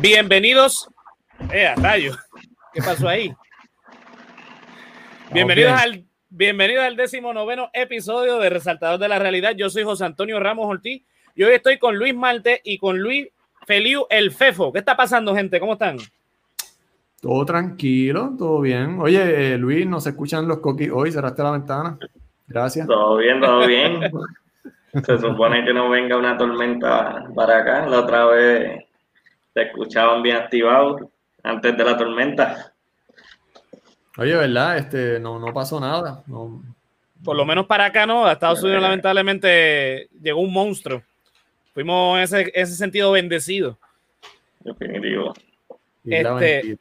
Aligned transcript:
Bienvenidos. 0.00 0.88
Eh, 1.52 1.74
rayo. 1.76 2.12
¿Qué 2.72 2.80
pasó 2.80 3.08
ahí? 3.08 3.34
Bienvenidos 5.32 5.72
al, 5.72 6.04
bienvenidos 6.30 6.84
al 6.84 6.96
décimo 6.96 7.32
noveno 7.34 7.68
episodio 7.72 8.38
de 8.38 8.48
Resaltador 8.48 8.98
de 8.98 9.08
la 9.08 9.18
Realidad. 9.18 9.52
Yo 9.56 9.68
soy 9.70 9.82
José 9.82 10.04
Antonio 10.04 10.38
Ramos 10.40 10.66
Ortiz 10.66 11.02
y 11.34 11.42
hoy 11.42 11.54
estoy 11.54 11.78
con 11.78 11.96
Luis 11.96 12.14
Malte 12.14 12.60
y 12.64 12.78
con 12.78 12.98
Luis 12.98 13.28
Feliu 13.66 14.06
el 14.08 14.30
Fefo. 14.30 14.72
¿Qué 14.72 14.78
está 14.78 14.96
pasando, 14.96 15.34
gente? 15.34 15.60
¿Cómo 15.60 15.74
están? 15.74 15.98
Todo 17.20 17.44
tranquilo, 17.44 18.34
todo 18.38 18.60
bien. 18.60 18.98
Oye, 19.00 19.54
eh, 19.54 19.58
Luis, 19.58 19.86
¿no 19.86 20.00
se 20.00 20.10
escuchan 20.10 20.48
los 20.48 20.58
coquis 20.58 20.90
hoy? 20.92 21.12
¿Cerraste 21.12 21.42
la 21.42 21.50
ventana? 21.52 21.98
Gracias. 22.46 22.86
Todo 22.86 23.16
bien, 23.16 23.40
todo 23.40 23.66
bien. 23.66 24.00
se 25.04 25.18
supone 25.18 25.64
que 25.64 25.74
no 25.74 25.90
venga 25.90 26.16
una 26.16 26.36
tormenta 26.36 27.26
para 27.34 27.58
acá. 27.58 27.86
La 27.86 28.00
otra 28.00 28.26
vez 28.26 28.91
te 29.52 29.62
escuchaban 29.62 30.22
bien 30.22 30.36
activados 30.36 31.02
antes 31.42 31.76
de 31.76 31.84
la 31.84 31.96
tormenta. 31.96 32.72
Oye, 34.18 34.34
¿verdad? 34.34 34.78
Este, 34.78 35.18
no, 35.18 35.38
no 35.38 35.52
pasó 35.52 35.80
nada. 35.80 36.22
Por 37.24 37.36
lo 37.36 37.44
menos 37.44 37.66
para 37.66 37.86
acá 37.86 38.06
no. 38.06 38.26
A 38.26 38.32
Estados 38.32 38.62
Unidos 38.62 38.82
lamentablemente 38.82 40.08
llegó 40.20 40.40
un 40.40 40.52
monstruo. 40.52 41.02
Fuimos 41.72 42.18
en 42.18 42.22
ese, 42.22 42.52
ese 42.54 42.74
sentido 42.74 43.12
bendecidos. 43.12 43.76
Definitivo. 44.60 45.34
Este, 46.04 46.76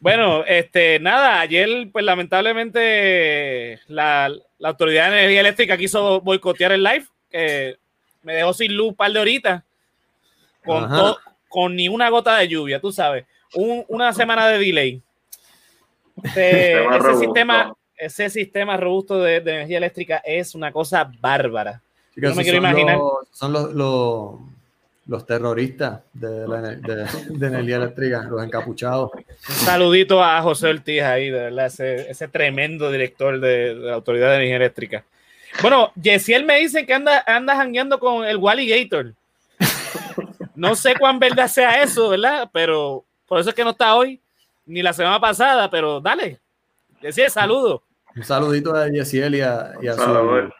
bueno, 0.00 0.44
este, 0.46 0.98
nada, 1.00 1.40
ayer, 1.40 1.88
pues 1.92 2.04
lamentablemente, 2.04 3.80
la, 3.88 4.32
la, 4.58 4.68
Autoridad 4.68 5.10
de 5.10 5.18
Energía 5.18 5.40
Eléctrica 5.40 5.76
quiso 5.76 6.20
boicotear 6.20 6.72
el 6.72 6.82
live, 6.82 7.06
me 8.22 8.34
dejó 8.34 8.52
sin 8.52 8.76
luz 8.76 8.88
un 8.88 8.94
par 8.94 9.12
de 9.12 9.20
horitas, 9.20 9.62
con, 10.68 11.16
con 11.48 11.74
ni 11.74 11.88
una 11.88 12.10
gota 12.10 12.36
de 12.36 12.48
lluvia, 12.48 12.80
tú 12.80 12.92
sabes, 12.92 13.24
una 13.54 14.12
semana 14.12 14.46
de 14.48 14.58
delay. 14.58 15.02
Este, 16.22 16.84
ese, 16.96 17.16
sistema, 17.16 17.72
ese 17.96 18.30
sistema 18.30 18.76
robusto 18.76 19.20
de, 19.20 19.36
energía 19.36 19.78
eléctrica 19.78 20.22
es 20.24 20.54
una 20.54 20.72
cosa 20.72 21.10
bárbara. 21.20 21.80
no 22.16 22.34
me 22.34 22.42
quiero 22.42 22.58
imaginar. 22.58 22.98
son 23.32 23.52
los, 23.52 24.40
los 25.06 25.26
terroristas 25.26 26.00
de, 26.12 26.46
la, 26.46 26.60
de, 26.60 27.46
energía 27.46 27.76
eléctrica, 27.76 28.22
los 28.28 28.44
encapuchados. 28.44 29.10
Un 29.14 29.54
saludito 29.54 30.22
a 30.22 30.42
José 30.42 30.68
Ortiz 30.68 31.02
ahí, 31.02 31.30
de 31.30 31.40
verdad, 31.44 31.66
ese, 31.66 32.10
ese 32.10 32.28
tremendo 32.28 32.90
director 32.90 33.40
de, 33.40 33.74
la 33.74 33.94
Autoridad 33.94 34.30
de 34.30 34.36
Energía 34.36 34.56
Eléctrica. 34.56 35.04
Bueno, 35.62 35.92
Yesiel 36.00 36.44
me 36.44 36.58
dice 36.60 36.84
que 36.84 36.92
anda, 36.92 37.24
anda 37.26 37.56
jangueando 37.56 37.98
con 37.98 38.24
el 38.26 38.36
Wally 38.36 38.68
Gator. 38.68 39.14
No 40.58 40.74
sé 40.74 40.96
cuán 40.98 41.20
verdad 41.20 41.46
sea 41.46 41.82
eso, 41.84 42.08
¿verdad? 42.08 42.50
Pero 42.52 43.04
por 43.26 43.38
eso 43.38 43.50
es 43.50 43.54
que 43.54 43.62
no 43.62 43.70
está 43.70 43.94
hoy, 43.94 44.20
ni 44.66 44.82
la 44.82 44.92
semana 44.92 45.20
pasada, 45.20 45.70
pero 45.70 46.00
dale. 46.00 46.40
Yesiel, 47.00 47.30
saludo. 47.30 47.84
Un 48.16 48.24
saludito 48.24 48.74
a 48.74 48.88
Yesiel 48.88 49.36
y 49.36 49.40
a, 49.40 49.72
su, 49.94 50.50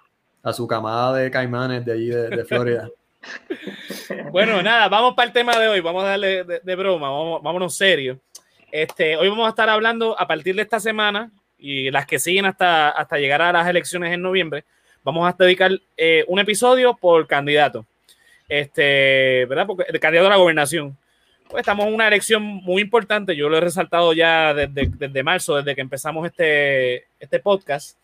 a 0.41 0.53
su 0.53 0.69
camada 0.69 1.17
de 1.17 1.31
caimanes 1.33 1.85
de 1.85 1.93
allí 1.93 2.09
de 2.11 2.45
Florida. 2.45 2.89
Bueno, 4.31 4.63
nada, 4.63 4.89
vamos 4.89 5.15
para 5.15 5.27
el 5.27 5.33
tema 5.33 5.59
de 5.59 5.69
hoy. 5.69 5.81
Vamos 5.81 6.05
a 6.05 6.09
darle 6.09 6.45
de, 6.45 6.77
broma, 6.77 7.11
vamos, 7.11 7.43
vámonos 7.43 7.75
serio. 7.75 8.21
Este, 8.71 9.17
hoy 9.17 9.29
vamos 9.29 9.47
a 9.47 9.51
estar 9.51 9.69
hablando 9.69 10.19
a 10.19 10.27
partir 10.27 10.55
de 10.55 10.63
esta 10.63 10.81
semana 10.81 11.31
y 11.59 11.91
las 11.91 12.07
que 12.07 12.19
siguen 12.19 12.47
hasta, 12.47 12.91
hasta 12.91 13.19
llegar 13.19 13.43
a 13.43 13.53
las 13.53 13.67
elecciones 13.67 14.13
en 14.13 14.23
noviembre. 14.23 14.65
Vamos 15.03 15.29
a 15.29 15.37
dedicar 15.37 15.73
eh, 15.97 16.25
un 16.29 16.39
episodio 16.39 16.95
por 16.95 17.27
candidato. 17.27 17.87
Este, 18.49 19.47
¿verdad? 19.47 19.67
Porque 19.67 19.85
el 19.89 20.01
candidato 20.01 20.29
a 20.29 20.31
la 20.31 20.37
gobernación. 20.37 20.97
Pues 21.49 21.63
estamos 21.63 21.87
en 21.87 21.95
una 21.95 22.09
elección 22.09 22.43
muy 22.43 22.83
importante. 22.83 23.35
Yo 23.35 23.49
lo 23.49 23.57
he 23.57 23.61
resaltado 23.61 24.13
ya 24.13 24.53
desde, 24.53 24.91
desde 24.95 25.23
marzo, 25.23 25.57
desde 25.57 25.75
que 25.75 25.81
empezamos 25.81 26.27
este, 26.27 27.07
este 27.21 27.39
podcast. 27.41 27.97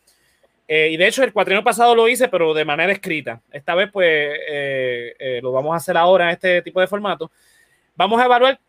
Eh, 0.67 0.89
y 0.91 0.97
de 0.97 1.07
hecho, 1.07 1.23
el 1.23 1.31
cuatrino 1.31 1.63
pasado 1.63 1.95
lo 1.95 2.07
hice, 2.07 2.27
pero 2.27 2.53
de 2.53 2.65
manera 2.65 2.91
escrita. 2.91 3.41
Esta 3.51 3.75
vez, 3.75 3.89
pues, 3.91 4.07
eh, 4.07 5.15
eh, 5.19 5.39
lo 5.41 5.51
vamos 5.51 5.73
a 5.73 5.77
hacer 5.77 5.95
ahora 5.95 6.25
en 6.25 6.31
este 6.31 6.61
tipo 6.61 6.81
de 6.81 6.87
formato. 6.87 7.31
Vamos 7.95 8.19
a 8.19 8.25
evaluar 8.25 8.59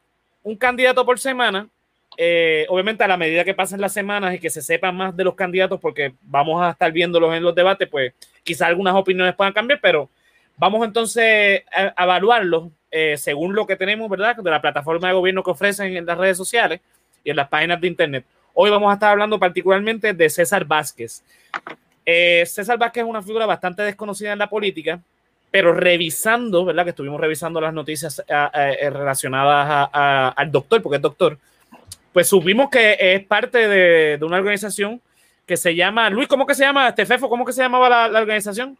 un 0.42 0.56
candidato 0.56 1.04
por 1.04 1.18
semana. 1.18 1.68
obviamente, 2.68 3.04
a 3.04 3.08
la 3.08 3.16
medida 3.16 3.44
que 3.44 3.54
pasen 3.54 3.80
las 3.80 3.92
semanas 3.92 4.34
y 4.34 4.38
que 4.38 4.50
se 4.50 4.62
sepan 4.62 4.96
más 4.96 5.16
de 5.16 5.24
los 5.24 5.34
candidatos, 5.34 5.80
porque 5.80 6.14
vamos 6.22 6.62
a 6.62 6.70
estar 6.70 6.90
viéndolos 6.92 7.34
en 7.34 7.42
los 7.42 7.54
debates, 7.54 7.88
pues 7.88 8.14
quizás 8.42 8.68
algunas 8.68 8.94
opiniones 8.94 9.34
puedan 9.34 9.52
cambiar, 9.52 9.80
pero 9.82 10.08
vamos 10.56 10.84
entonces 10.86 11.62
a, 11.72 12.04
evaluarlos 12.04 12.70
según 13.16 13.54
lo 13.54 13.66
que 13.66 13.76
tenemos, 13.76 14.08
¿verdad? 14.08 14.36
De 14.36 14.50
la 14.50 14.62
plataforma 14.62 15.08
de 15.08 15.14
gobierno 15.14 15.42
que 15.42 15.50
ofrecen 15.50 15.94
en 15.94 16.06
las 16.06 16.16
redes 16.16 16.38
sociales 16.38 16.80
y 17.22 17.30
en 17.30 17.36
las 17.36 17.48
páginas 17.48 17.78
de 17.78 17.88
internet. 17.88 18.24
Hoy 18.54 18.70
vamos 18.70 18.90
a 18.90 18.94
estar 18.94 19.10
hablando 19.10 19.38
particularmente 19.38 20.14
de 20.14 20.30
César 20.30 20.64
Vázquez. 20.64 21.22
Eh, 22.06 22.44
César 22.46 22.78
Vázquez 22.78 23.02
es 23.02 23.10
una 23.10 23.20
figura 23.20 23.44
bastante 23.44 23.82
desconocida 23.82 24.32
en 24.32 24.38
la 24.38 24.48
política, 24.48 24.98
pero 25.50 25.74
revisando, 25.74 26.64
¿verdad? 26.64 26.84
Que 26.84 26.90
estuvimos 26.90 27.20
revisando 27.20 27.60
las 27.60 27.74
noticias 27.74 28.22
eh, 28.26 28.90
relacionadas 28.90 29.90
al 29.92 30.50
doctor, 30.50 30.80
porque 30.80 30.96
es 30.96 31.02
doctor, 31.02 31.36
pues 32.12 32.28
supimos 32.28 32.70
que 32.70 32.96
es 32.98 33.24
parte 33.26 33.68
de, 33.68 34.24
una 34.24 34.38
organización 34.38 35.02
que 35.44 35.58
se 35.58 35.74
llama, 35.74 36.08
Luis, 36.08 36.26
¿cómo 36.26 36.46
que 36.46 36.54
se 36.54 36.64
llama? 36.64 36.88
Este 36.88 37.04
Fefo, 37.04 37.28
¿cómo 37.28 37.44
que 37.44 37.52
se 37.52 37.60
llamaba 37.60 38.08
la, 38.08 38.20
organización? 38.20 38.78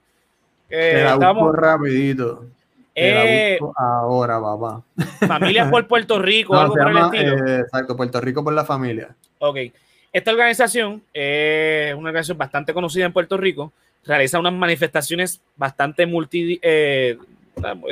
Eh, 0.68 1.04
estábamos, 1.06 1.54
rapidito. 1.54 2.46
Eh, 2.94 3.58
ahora, 3.76 4.40
papá. 4.40 4.82
Familias 5.26 5.70
por 5.70 5.86
Puerto 5.88 6.18
Rico, 6.18 6.56
algo 6.56 6.74
por 6.74 6.90
el 6.90 6.96
estilo. 6.96 7.58
exacto, 7.58 7.96
Puerto 7.96 8.20
Rico 8.20 8.42
por 8.42 8.54
la 8.54 8.64
familia. 8.64 9.14
Ok. 9.38 9.58
Esta 10.12 10.30
organización 10.30 11.02
es 11.12 11.94
una 11.94 12.08
organización 12.08 12.38
bastante 12.38 12.72
conocida 12.72 13.04
en 13.04 13.12
Puerto 13.12 13.36
Rico, 13.36 13.72
realiza 14.02 14.38
unas 14.38 14.54
manifestaciones 14.54 15.42
bastante 15.56 16.06
multi, 16.06 16.58
eh, 16.62 17.18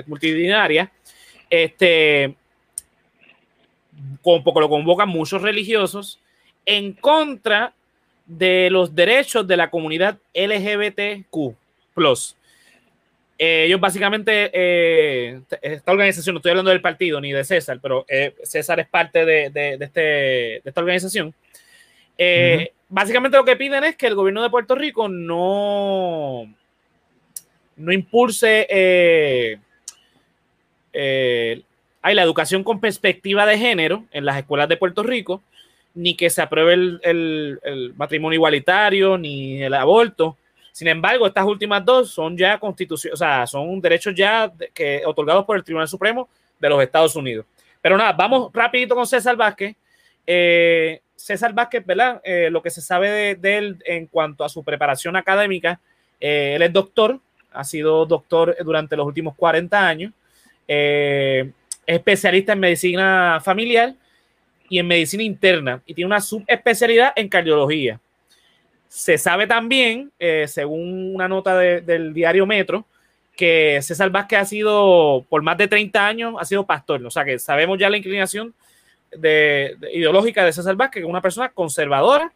multitudinarias. 0.06 0.89
Este, 1.51 2.35
poco 4.23 4.61
lo 4.61 4.69
convocan 4.71 5.09
muchos 5.09 5.43
religiosos 5.43 6.19
en 6.65 6.95
contra 6.95 7.75
de 8.27 8.71
los 8.71 8.95
derechos 8.95 9.47
de 9.47 9.56
la 9.59 9.71
comunidad 9.71 10.19
LGBTQ. 10.33 11.55
Eh, 13.37 13.65
ellos 13.67 13.81
básicamente, 13.81 14.50
eh, 14.53 15.41
esta 15.61 15.91
organización, 15.91 16.34
no 16.34 16.39
estoy 16.39 16.50
hablando 16.50 16.71
del 16.71 16.81
partido 16.81 17.21
ni 17.21 17.33
de 17.33 17.45
César, 17.45 17.81
pero 17.83 18.05
eh, 18.09 18.34
César 18.45 18.78
es 18.78 18.89
parte 18.89 19.25
de, 19.25 19.50
de, 19.50 19.77
este, 19.81 20.00
de 20.00 20.62
esta 20.65 20.81
organización. 20.81 21.34
Básicamente 22.89 23.37
lo 23.37 23.44
que 23.44 23.56
piden 23.56 23.82
es 23.82 23.97
que 23.97 24.06
el 24.06 24.14
gobierno 24.14 24.43
de 24.43 24.50
Puerto 24.50 24.76
Rico 24.76 25.09
no, 25.09 26.44
no 27.76 27.93
impulse 27.93 28.69
la 30.93 32.23
educación 32.23 32.62
con 32.62 32.81
perspectiva 32.81 33.47
de 33.47 33.59
género 33.59 34.05
en 34.12 34.25
las 34.25 34.37
escuelas 34.37 34.69
de 34.69 34.76
Puerto 34.76 35.03
Rico, 35.03 35.43
ni 35.94 36.17
que 36.17 36.31
se 36.31 36.41
apruebe 36.41 36.75
el, 37.03 37.93
matrimonio 37.97 38.37
igualitario, 38.37 39.19
ni 39.19 39.61
el 39.61 39.75
aborto. 39.75 40.37
Sin 40.75 40.88
embargo, 40.88 41.25
estas 41.25 41.44
últimas 41.44 41.85
dos 41.85 42.11
son 42.11 42.37
ya 42.37 42.59
constitución, 42.59 43.15
o 43.15 43.17
sea, 43.17 43.47
son 43.47 43.81
derechos 43.81 44.12
ya 44.12 44.53
que, 44.75 45.03
otorgados 45.06 45.44
por 45.44 45.56
el 45.56 45.62
Tribunal 45.62 45.87
Supremo 45.87 46.29
de 46.59 46.69
los 46.69 46.82
Estados 46.82 47.15
Unidos. 47.15 47.47
Pero 47.81 47.97
nada, 47.97 48.12
vamos 48.12 48.50
rapidito 48.53 48.97
con 48.97 49.06
César 49.06 49.37
Vázquez. 49.37 49.76
Eh, 50.26 51.00
César 51.15 51.55
Vázquez, 51.55 51.87
¿verdad? 51.87 52.21
Eh, 52.25 52.49
lo 52.50 52.61
que 52.61 52.71
se 52.71 52.81
sabe 52.81 53.37
de, 53.37 53.56
él 53.56 53.81
en 53.87 54.09
cuanto 54.09 54.43
a 54.43 54.49
su 54.49 54.65
preparación 54.65 55.15
académica, 55.15 55.79
eh, 56.19 56.55
él 56.56 56.62
es 56.62 56.73
doctor, 56.73 57.21
ha 57.53 57.62
sido 57.62 58.05
doctor 58.05 58.56
durante 58.65 58.97
los 58.97 59.06
últimos 59.06 59.37
40 59.37 59.87
años, 59.87 60.12
es 60.67 61.47
especialista 61.87 62.55
en 62.55 62.59
medicina 62.59 63.41
familiar 63.44 63.94
y 64.69 64.81
en 64.81 64.88
medicina 64.88 65.23
interna 65.23 65.81
y 65.87 65.94
tiene 65.94 66.06
una 66.06 66.21
subespecialidad 66.21 67.12
en 67.15 67.29
cardiología. 67.29 68.00
Se 68.94 69.19
sabe 69.19 69.49
también, 69.49 70.12
según 70.46 71.17
una 71.17 71.26
nota 71.26 71.58
del 71.58 72.14
diario 72.14 72.46
Metro, 72.46 72.87
que 73.37 73.81
César 73.82 74.08
Vázquez 74.11 74.38
ha 74.38 74.44
sido, 74.44 75.26
por 75.29 75.43
más 75.43 75.58
de 75.58 75.67
30 75.67 76.06
años, 76.06 76.35
ha 76.38 76.44
sido 76.44 76.64
pastor. 76.64 77.05
O 77.05 77.11
sea 77.11 77.25
que 77.25 77.41
sabemos 77.41 77.76
ya 77.76 77.91
la 77.91 77.96
inclinación 77.96 78.55
de, 79.11 79.76
ideológica 79.93 80.44
de 80.44 80.52
César 80.52 80.76
Vázquez, 80.76 81.00
que 81.00 81.06
es 81.06 81.11
una 81.11 81.20
persona 81.20 81.49
conservadora, 81.49 82.32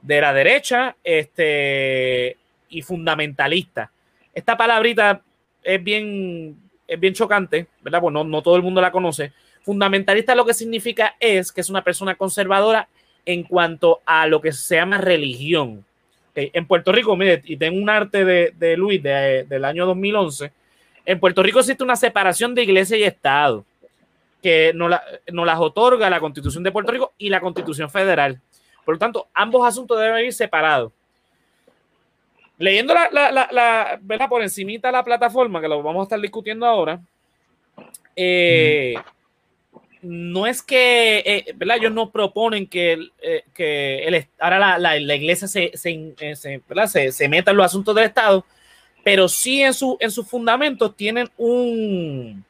de 0.00 0.20
la 0.20 0.32
derecha 0.32 0.94
este, 1.02 2.36
y 2.68 2.80
fundamentalista. 2.82 3.90
Esta 4.32 4.56
palabrita 4.56 5.20
es 5.64 5.82
bien, 5.82 6.56
es 6.86 7.00
bien 7.00 7.12
chocante, 7.12 7.66
¿verdad? 7.82 8.00
Pues 8.00 8.14
no 8.14 8.42
todo 8.42 8.54
el 8.54 8.62
mundo 8.62 8.80
la 8.80 8.92
conoce. 8.92 9.32
Fundamentalista 9.62 10.36
lo 10.36 10.46
que 10.46 10.54
significa 10.54 11.16
es 11.18 11.50
que 11.50 11.60
es 11.60 11.70
una 11.70 11.82
persona 11.82 12.14
conservadora 12.14 12.88
en 13.26 13.42
cuanto 13.42 14.00
a 14.06 14.28
lo 14.28 14.40
que 14.40 14.52
se 14.52 14.76
llama 14.76 14.98
religión. 14.98 15.84
En 16.52 16.66
Puerto 16.66 16.92
Rico, 16.92 17.16
mire, 17.16 17.42
y 17.44 17.56
tengo 17.56 17.80
un 17.80 17.90
arte 17.90 18.24
de, 18.24 18.76
Luis 18.76 19.02
de, 19.02 19.44
del 19.48 19.64
año 19.64 19.86
2011, 19.86 20.52
en 21.04 21.20
Puerto 21.20 21.42
Rico 21.42 21.60
existe 21.60 21.82
una 21.82 21.96
separación 21.96 22.54
de 22.54 22.62
iglesia 22.62 22.96
y 22.96 23.02
Estado. 23.02 23.64
que 24.42 24.72
nos, 24.74 24.90
las 25.26 25.58
otorga 25.58 26.10
la 26.10 26.20
Constitución 26.20 26.62
de 26.62 26.70
Puerto 26.70 26.92
Rico 26.92 27.12
y 27.18 27.28
la 27.28 27.40
Constitución 27.40 27.90
Federal. 27.90 28.40
Por 28.84 28.94
lo 28.94 28.98
tanto, 28.98 29.28
ambos 29.34 29.66
asuntos 29.66 29.98
deben 29.98 30.24
ir 30.24 30.32
separados. 30.32 30.92
Leyendo 32.58 32.92
la, 32.94 33.08
la, 33.10 33.98
¿verdad? 34.02 34.28
por 34.28 34.42
encimita 34.42 34.92
la 34.92 35.04
plataforma, 35.04 35.60
que 35.60 35.68
lo 35.68 35.82
vamos 35.82 36.00
a 36.00 36.04
estar 36.04 36.20
discutiendo 36.20 36.66
ahora, 36.66 37.00
eh, 38.16 38.94
no 40.02 40.46
es 40.46 40.62
que, 40.62 41.18
eh, 41.18 41.52
¿verdad? 41.56 41.76
Ellos 41.78 41.92
no 41.92 42.10
proponen 42.10 42.66
que, 42.66 42.98
eh, 43.20 43.44
que 43.54 44.04
el, 44.04 44.26
ahora 44.38 44.78
la, 44.78 44.96
iglesia 44.96 45.48
se, 45.48 45.72
se, 45.74 46.14
se, 46.34 47.12
se, 47.12 47.28
meta 47.28 47.50
en 47.50 47.56
los 47.56 47.66
asuntos 47.66 47.94
del 47.94 48.04
Estado, 48.04 48.44
pero 49.04 49.28
sí 49.28 49.62
en, 49.62 49.74
su, 49.74 49.96
en 50.00 50.10
sus 50.10 50.28
fundamentos 50.28 50.96
tienen 50.96 51.28
un, 51.36 52.44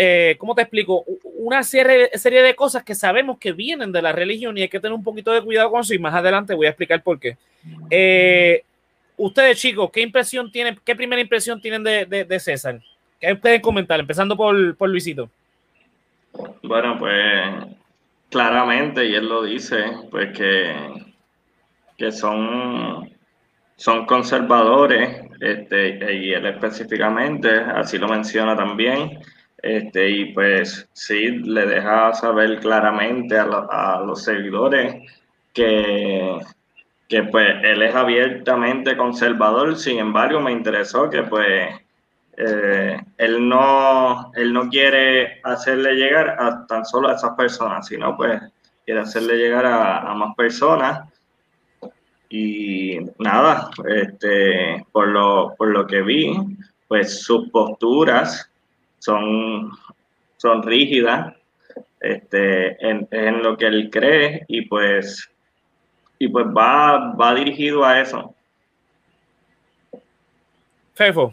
eh, 0.00 0.36
¿cómo 0.38 0.54
te 0.54 0.62
explico? 0.62 1.04
Una 1.24 1.64
serie, 1.64 2.10
serie 2.14 2.40
de 2.40 2.54
cosas 2.54 2.84
que 2.84 2.94
sabemos 2.94 3.36
que 3.36 3.50
vienen 3.50 3.90
de 3.90 4.00
la 4.00 4.12
religión 4.12 4.56
y 4.56 4.62
hay 4.62 4.68
que 4.68 4.78
tener 4.78 4.94
un 4.94 5.02
poquito 5.02 5.32
de 5.32 5.42
cuidado 5.42 5.72
con 5.72 5.80
eso 5.80 5.92
y 5.92 5.98
más 5.98 6.14
adelante 6.14 6.54
voy 6.54 6.66
a 6.66 6.70
explicar 6.70 7.02
por 7.02 7.18
qué. 7.18 7.36
Eh, 7.90 8.62
ustedes 9.16 9.58
chicos, 9.58 9.90
¿qué 9.92 10.00
impresión 10.00 10.52
tienen, 10.52 10.78
qué 10.84 10.94
primera 10.94 11.20
impresión 11.20 11.60
tienen 11.60 11.82
de, 11.82 12.06
de, 12.06 12.40
César? 12.40 12.80
¿Qué 13.20 13.34
pueden 13.34 13.60
comentar? 13.60 13.98
Empezando 13.98 14.36
por, 14.36 14.76
por 14.76 14.88
Luisito. 14.88 15.28
Bueno, 16.62 16.96
pues 16.98 17.76
claramente, 18.30 19.04
y 19.06 19.14
él 19.14 19.28
lo 19.28 19.42
dice, 19.42 19.84
pues 20.10 20.36
que, 20.36 20.74
que 21.96 22.12
son, 22.12 23.10
son 23.76 24.06
conservadores, 24.06 25.22
este, 25.40 26.14
y 26.14 26.32
él 26.32 26.46
específicamente, 26.46 27.48
así 27.50 27.98
lo 27.98 28.08
menciona 28.08 28.56
también, 28.56 29.20
este, 29.62 30.10
y 30.10 30.32
pues 30.32 30.88
sí, 30.92 31.30
le 31.30 31.66
deja 31.66 32.14
saber 32.14 32.60
claramente 32.60 33.36
a, 33.38 34.02
los 34.06 34.22
seguidores 34.22 34.96
que, 35.52 36.38
que 37.08 37.22
pues 37.24 37.48
él 37.64 37.82
es 37.82 37.94
abiertamente 37.94 38.96
conservador, 38.96 39.76
sin 39.76 39.98
embargo 39.98 40.40
me 40.40 40.52
interesó 40.52 41.10
que 41.10 41.22
pues 41.24 41.74
eh, 42.40 43.00
él, 43.16 43.48
no, 43.48 44.30
él 44.36 44.52
no 44.52 44.68
quiere 44.68 45.40
hacerle 45.42 45.94
llegar 45.94 46.36
a 46.38 46.64
tan 46.68 46.84
solo 46.84 47.08
a 47.08 47.14
esas 47.14 47.32
personas, 47.32 47.88
sino 47.88 48.16
pues 48.16 48.40
quiere 48.84 49.00
hacerle 49.00 49.38
llegar 49.38 49.66
a, 49.66 50.14
más 50.14 50.36
personas. 50.36 51.08
Y 52.28 52.98
nada, 53.18 53.70
este, 53.88 54.86
por, 54.92 55.08
lo, 55.08 55.54
por 55.58 55.68
lo 55.68 55.84
que 55.84 56.00
vi, 56.02 56.32
pues 56.86 57.22
sus 57.22 57.50
posturas 57.50 58.48
son, 59.00 59.72
son 60.36 60.62
rígidas 60.62 61.34
este, 61.98 62.86
en, 62.88 63.08
en, 63.10 63.42
lo 63.42 63.56
que 63.56 63.66
él 63.66 63.90
cree 63.90 64.44
y 64.46 64.62
pues, 64.62 65.28
y 66.20 66.28
pues 66.28 66.46
va, 66.46 67.14
va 67.14 67.34
dirigido 67.34 67.84
a 67.84 68.00
eso. 68.00 68.32
Fefo. 70.94 71.32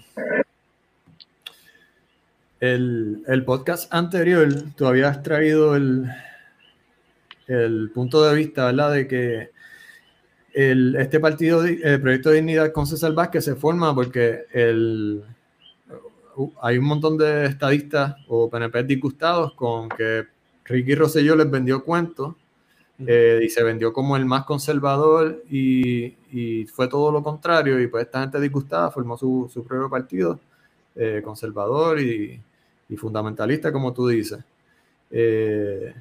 El, 2.65 3.23
el, 3.27 3.45
podcast 3.45 3.93
anterior, 3.93 4.47
tú 4.75 4.87
habías 4.87 5.21
traído 5.21 5.75
el, 5.75 6.09
el 7.47 7.91
punto 7.93 8.23
de 8.23 8.33
vista, 8.33 8.65
¿verdad? 8.65 8.93
De 8.93 9.07
que 9.07 9.51
el, 10.51 10.95
este 10.95 11.19
partido, 11.19 11.63
el 11.63 12.01
Proyecto 12.01 12.29
de 12.29 12.37
Dignidad 12.37 12.71
con 12.71 12.87
César 12.87 13.13
Vázquez 13.13 13.45
se 13.45 13.55
forma 13.55 13.93
porque 13.93 14.45
el, 14.51 15.23
hay 16.61 16.77
un 16.79 16.85
montón 16.85 17.17
de 17.17 17.45
estadistas 17.45 18.15
o 18.27 18.49
PNP 18.49 18.83
disgustados 18.83 19.53
con 19.53 19.87
que 19.89 20.25
Ricky 20.63 20.95
Rosselló 20.95 21.35
les 21.35 21.51
vendió 21.51 21.83
cuentos 21.83 22.33
eh, 23.05 23.41
y 23.43 23.49
se 23.49 23.63
vendió 23.63 23.93
como 23.93 24.17
el 24.17 24.25
más 24.25 24.45
conservador 24.45 25.43
y, 25.51 26.15
y, 26.31 26.65
fue 26.65 26.87
todo 26.87 27.11
lo 27.11 27.21
contrario 27.21 27.79
y 27.79 27.87
pues 27.87 28.05
esta 28.05 28.21
gente 28.21 28.39
disgustada 28.39 28.89
formó 28.89 29.17
su, 29.17 29.51
su 29.53 29.63
propio 29.63 29.89
partido 29.89 30.39
eh, 30.95 31.21
conservador 31.23 31.99
y, 31.99 32.39
y, 32.89 32.95
fundamentalista 32.97 33.71
como 33.71 33.93
tú 33.93 34.07
dices. 34.07 34.39
Eh, 35.11 35.93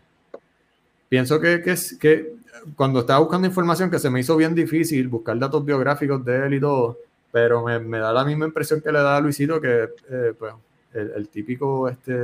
pienso 1.09 1.41
que, 1.41 1.63
que, 1.63 1.77
que 1.99 2.35
cuando 2.77 3.01
estaba 3.01 3.21
buscando 3.21 3.47
información 3.47 3.91
que 3.91 3.99
se 3.99 4.11
me 4.11 4.21
hizo 4.21 4.37
bien 4.37 4.55
difícil 4.55 5.09
buscar 5.09 5.39
datos 5.39 5.65
biográficos 5.65 6.25
de 6.25 6.47
él 6.47 6.55
y 6.55 6.61
todo, 6.61 6.99
pero 7.31 7.65
me, 7.65 7.99
da 7.99 8.13
la 8.13 8.25
misma 8.25 8.47
impresión 8.47 8.81
que 8.81 8.93
le 8.93 9.01
da 9.01 9.17
a 9.17 9.21
Luisito 9.21 9.61
que 9.61 9.89
eh, 10.11 10.35
pues, 10.39 10.55
el, 10.93 11.29
típico 11.29 11.89
este, 11.89 12.15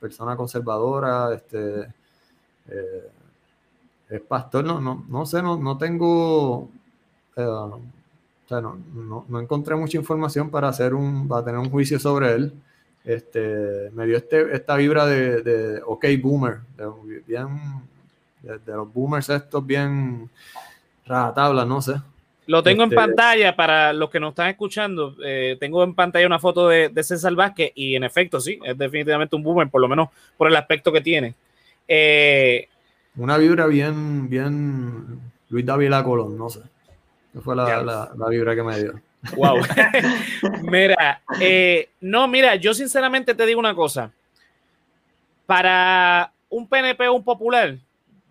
persona 0.00 0.36
conservadora, 0.36 1.34
este, 1.34 1.88
eh, 2.68 3.10
es 4.08 4.20
pastor, 4.20 4.64
no, 4.64 4.80
no, 4.80 5.04
no 5.08 5.26
sé, 5.26 5.42
no, 5.42 5.56
no 5.56 5.76
tengo, 5.76 6.68
eh, 7.36 7.42
o 7.42 7.80
sea, 8.48 8.60
no, 8.60 8.78
no, 9.28 9.40
encontré 9.40 9.74
mucha 9.74 9.98
información 9.98 10.50
para, 10.50 10.68
hacer 10.68 10.94
un, 10.94 11.26
para 11.26 11.44
tener 11.44 11.58
un 11.58 11.70
juicio 11.70 11.98
sobre 11.98 12.32
él. 12.32 12.52
Este, 13.04 13.90
me 13.92 14.06
dio 14.06 14.16
este, 14.16 14.54
esta 14.54 14.76
vibra 14.76 15.04
de, 15.04 15.42
de 15.42 15.82
ok 15.84 16.06
boomer, 16.22 16.60
de, 16.76 17.22
bien, 17.26 17.48
de, 18.40 18.72
los 18.72 18.92
boomers 18.92 19.28
estos 19.28 19.66
bien 19.66 20.30
rajatabla, 21.04 21.66
no 21.66 21.82
sé. 21.82 21.94
Lo 22.46 22.62
tengo 22.62 22.82
en 22.82 22.90
este, 22.90 22.96
pantalla 22.96 23.56
para 23.56 23.92
los 23.92 24.10
que 24.10 24.20
nos 24.20 24.30
están 24.30 24.48
escuchando. 24.48 25.16
Eh, 25.24 25.56
tengo 25.60 25.82
en 25.82 25.94
pantalla 25.94 26.26
una 26.26 26.38
foto 26.38 26.68
de, 26.68 26.90
César 27.02 27.34
Vázquez 27.34 27.72
y 27.74 27.94
en 27.94 28.04
efecto, 28.04 28.40
sí, 28.40 28.58
es 28.64 28.76
definitivamente 28.76 29.36
un 29.36 29.42
boomer, 29.42 29.68
por 29.68 29.80
lo 29.80 29.88
menos 29.88 30.08
por 30.36 30.48
el 30.48 30.56
aspecto 30.56 30.92
que 30.92 31.00
tiene. 31.00 31.34
Eh, 31.86 32.68
una 33.16 33.38
vibra 33.38 33.66
bien, 33.66 34.28
bien 34.28 35.20
Luis 35.48 35.64
David 35.64 35.92
Colón, 36.04 36.36
no 36.36 36.50
sé. 36.50 36.60
Esa 37.32 37.42
fue 37.42 37.56
la, 37.56 38.10
vibra 38.28 38.54
que 38.54 38.62
me 38.62 38.78
dio. 38.78 39.00
Wow. 39.36 39.60
mira, 40.62 41.22
eh, 41.40 41.88
no, 42.00 42.28
mira, 42.28 42.56
yo 42.56 42.74
sinceramente 42.74 43.34
te 43.34 43.46
digo 43.46 43.60
una 43.60 43.74
cosa. 43.74 44.12
Para 45.46 46.32
un 46.48 46.68
PNP 46.68 47.08
o 47.08 47.14
un 47.14 47.24
popular, 47.24 47.76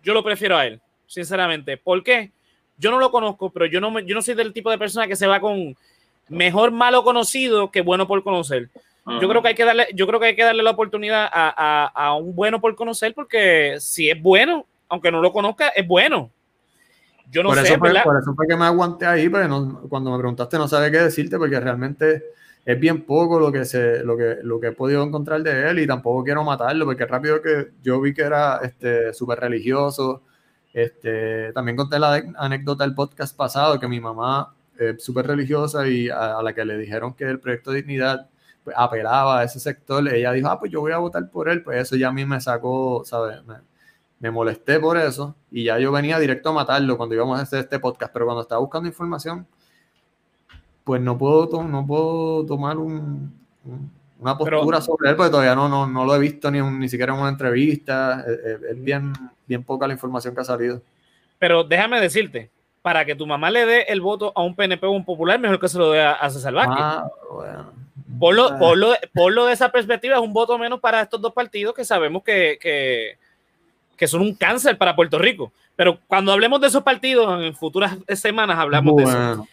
yo 0.02 0.14
lo 0.14 0.22
prefiero 0.22 0.56
a 0.56 0.66
él, 0.66 0.80
sinceramente. 1.06 1.76
¿Por 1.76 2.02
qué? 2.02 2.32
yo 2.78 2.90
no 2.90 2.98
lo 2.98 3.10
conozco, 3.10 3.50
pero 3.50 3.66
yo 3.66 3.80
no, 3.80 3.98
yo 4.00 4.14
no 4.14 4.22
soy 4.22 4.34
del 4.34 4.52
tipo 4.52 4.70
de 4.70 4.78
persona 4.78 5.06
que 5.06 5.16
se 5.16 5.26
va 5.26 5.40
con 5.40 5.76
mejor 6.28 6.70
malo 6.70 7.04
conocido 7.04 7.70
que 7.70 7.82
bueno 7.82 8.06
por 8.06 8.22
conocer. 8.22 8.68
Yo 9.20 9.28
creo 9.28 9.42
que 9.42 9.48
hay 9.48 9.54
que 9.54 9.66
darle, 9.66 9.88
yo 9.92 10.06
creo 10.06 10.18
que 10.18 10.26
hay 10.28 10.36
que 10.36 10.44
darle 10.44 10.62
la 10.62 10.70
oportunidad 10.70 11.28
a, 11.30 12.16
un 12.18 12.34
bueno 12.34 12.58
por 12.58 12.74
conocer, 12.74 13.12
porque 13.12 13.76
si 13.78 14.08
es 14.08 14.20
bueno, 14.20 14.64
aunque 14.88 15.12
no 15.12 15.20
lo 15.20 15.30
conozca, 15.30 15.68
es 15.68 15.86
bueno. 15.86 16.30
Yo 17.30 17.42
no 17.42 17.54
sé, 17.54 17.78
por 17.78 17.90
eso 17.90 18.34
fue 18.34 18.46
que 18.46 18.56
me 18.56 18.64
aguanté 18.64 19.06
ahí, 19.06 19.28
pero 19.28 19.82
cuando 19.88 20.12
me 20.12 20.18
preguntaste 20.18 20.56
no 20.56 20.68
sabía 20.68 20.90
qué 20.90 20.98
decirte, 20.98 21.36
porque 21.36 21.58
realmente 21.58 22.22
es 22.64 22.80
bien 22.80 23.02
poco 23.02 23.38
lo 23.38 23.52
que, 23.52 23.64
se, 23.64 24.02
lo 24.04 24.16
que, 24.16 24.38
lo 24.42 24.60
que 24.60 24.68
he 24.68 24.72
podido 24.72 25.02
encontrar 25.02 25.42
de 25.42 25.70
él 25.70 25.80
y 25.80 25.86
tampoco 25.86 26.24
quiero 26.24 26.44
matarlo, 26.44 26.84
porque 26.86 27.04
rápido 27.06 27.42
que 27.42 27.72
yo 27.82 28.00
vi 28.00 28.14
que 28.14 28.22
era 28.22 28.60
este 28.62 29.12
súper 29.12 29.40
religioso, 29.40 30.22
este, 30.72 31.52
también 31.52 31.76
conté 31.76 31.98
la 31.98 32.22
anécdota 32.36 32.84
del 32.84 32.94
podcast 32.94 33.36
pasado 33.36 33.78
que 33.78 33.88
mi 33.88 34.00
mamá, 34.00 34.54
es 34.78 35.04
súper 35.04 35.26
religiosa 35.26 35.86
y 35.86 36.08
a, 36.08 36.42
la 36.42 36.52
que 36.52 36.64
le 36.64 36.76
dijeron 36.78 37.14
que 37.14 37.24
el 37.24 37.38
proyecto 37.38 37.70
de 37.70 37.78
dignidad 37.78 38.28
pues, 38.64 38.74
apelaba 38.78 39.40
a 39.40 39.44
ese 39.44 39.60
sector, 39.60 40.06
ella 40.08 40.32
dijo, 40.32 40.48
ah, 40.48 40.58
pues 40.58 40.72
yo 40.72 40.80
voy 40.80 40.92
a 40.92 40.98
votar 40.98 41.28
por 41.30 41.48
él, 41.48 41.62
pues 41.62 41.80
eso 41.80 41.96
ya 41.96 42.08
a 42.08 42.12
mí 42.12 42.24
me 42.24 42.40
sacó, 42.40 43.02
¿sabes? 43.04 43.44
Me, 43.44 43.56
molesté 44.30 44.80
por 44.80 44.96
eso 44.96 45.34
y 45.50 45.64
ya 45.64 45.78
yo 45.78 45.92
venía 45.92 46.18
directo 46.18 46.50
a 46.50 46.52
matarlo 46.52 46.96
cuando 46.96 47.14
íbamos 47.14 47.38
a 47.38 47.42
hacer 47.42 47.60
este 47.60 47.78
podcast, 47.78 48.12
pero 48.12 48.24
cuando 48.24 48.42
estaba 48.42 48.60
buscando 48.60 48.88
información, 48.88 49.46
pues 50.84 51.00
no 51.00 51.16
puedo, 51.16 51.62
no 51.64 51.86
puedo 51.86 52.46
tomar 52.46 52.78
un 52.78 53.32
una 54.24 54.38
postura 54.38 54.80
sobre 54.80 55.10
él, 55.10 55.16
porque 55.16 55.30
todavía 55.30 55.54
no, 55.54 55.68
no, 55.68 55.86
no, 55.86 56.04
lo 56.04 56.14
he 56.14 56.18
visto 56.18 56.50
ni, 56.50 56.60
ni 56.60 56.88
siquiera 56.88 57.12
en 57.12 57.20
una 57.20 57.28
entrevista. 57.28 58.24
Es, 58.26 58.82
bien, 58.82 59.12
bien 59.46 59.62
poca 59.62 59.86
la 59.86 59.92
información 59.92 60.34
que 60.34 60.40
ha 60.40 60.44
salido. 60.44 60.80
Pero 61.38 61.62
déjame 61.62 62.00
decirte, 62.00 62.50
para 62.80 63.04
que 63.04 63.14
tu 63.14 63.26
mamá 63.26 63.50
le 63.50 63.66
dé 63.66 63.82
el 63.82 64.00
voto 64.00 64.32
a 64.34 64.42
un 64.42 64.54
PNP 64.54 64.86
o 64.86 64.92
un 64.92 65.04
popular, 65.04 65.38
mejor 65.38 65.60
que 65.60 65.68
se 65.68 65.78
lo 65.78 65.90
dé 65.90 66.02
a, 66.02 66.30
César 66.30 66.54
Vázquez. 66.54 66.76
Ah, 66.78 67.06
bueno. 67.30 67.72
Por 68.18 68.34
lo, 68.34 68.58
por, 68.58 68.78
lo, 68.78 68.94
por 69.12 69.32
lo, 69.32 69.46
de 69.46 69.52
esa 69.52 69.70
perspectiva, 69.70 70.14
es 70.14 70.22
un 70.22 70.32
voto 70.32 70.56
menos 70.56 70.80
para 70.80 71.02
estos 71.02 71.20
dos 71.20 71.32
partidos 71.32 71.74
que 71.74 71.84
sabemos 71.84 72.22
que, 72.22 72.58
que, 72.60 73.18
que, 73.96 74.06
son 74.06 74.22
un 74.22 74.34
cáncer 74.34 74.78
para 74.78 74.96
Puerto 74.96 75.18
Rico. 75.18 75.52
Pero 75.76 75.98
cuando 76.06 76.32
hablemos 76.32 76.60
de 76.60 76.68
esos 76.68 76.82
partidos, 76.82 77.42
en 77.42 77.54
futuras 77.54 77.96
semanas 78.14 78.58
hablamos 78.58 78.96
de 78.96 79.02
eso. 79.04 79.48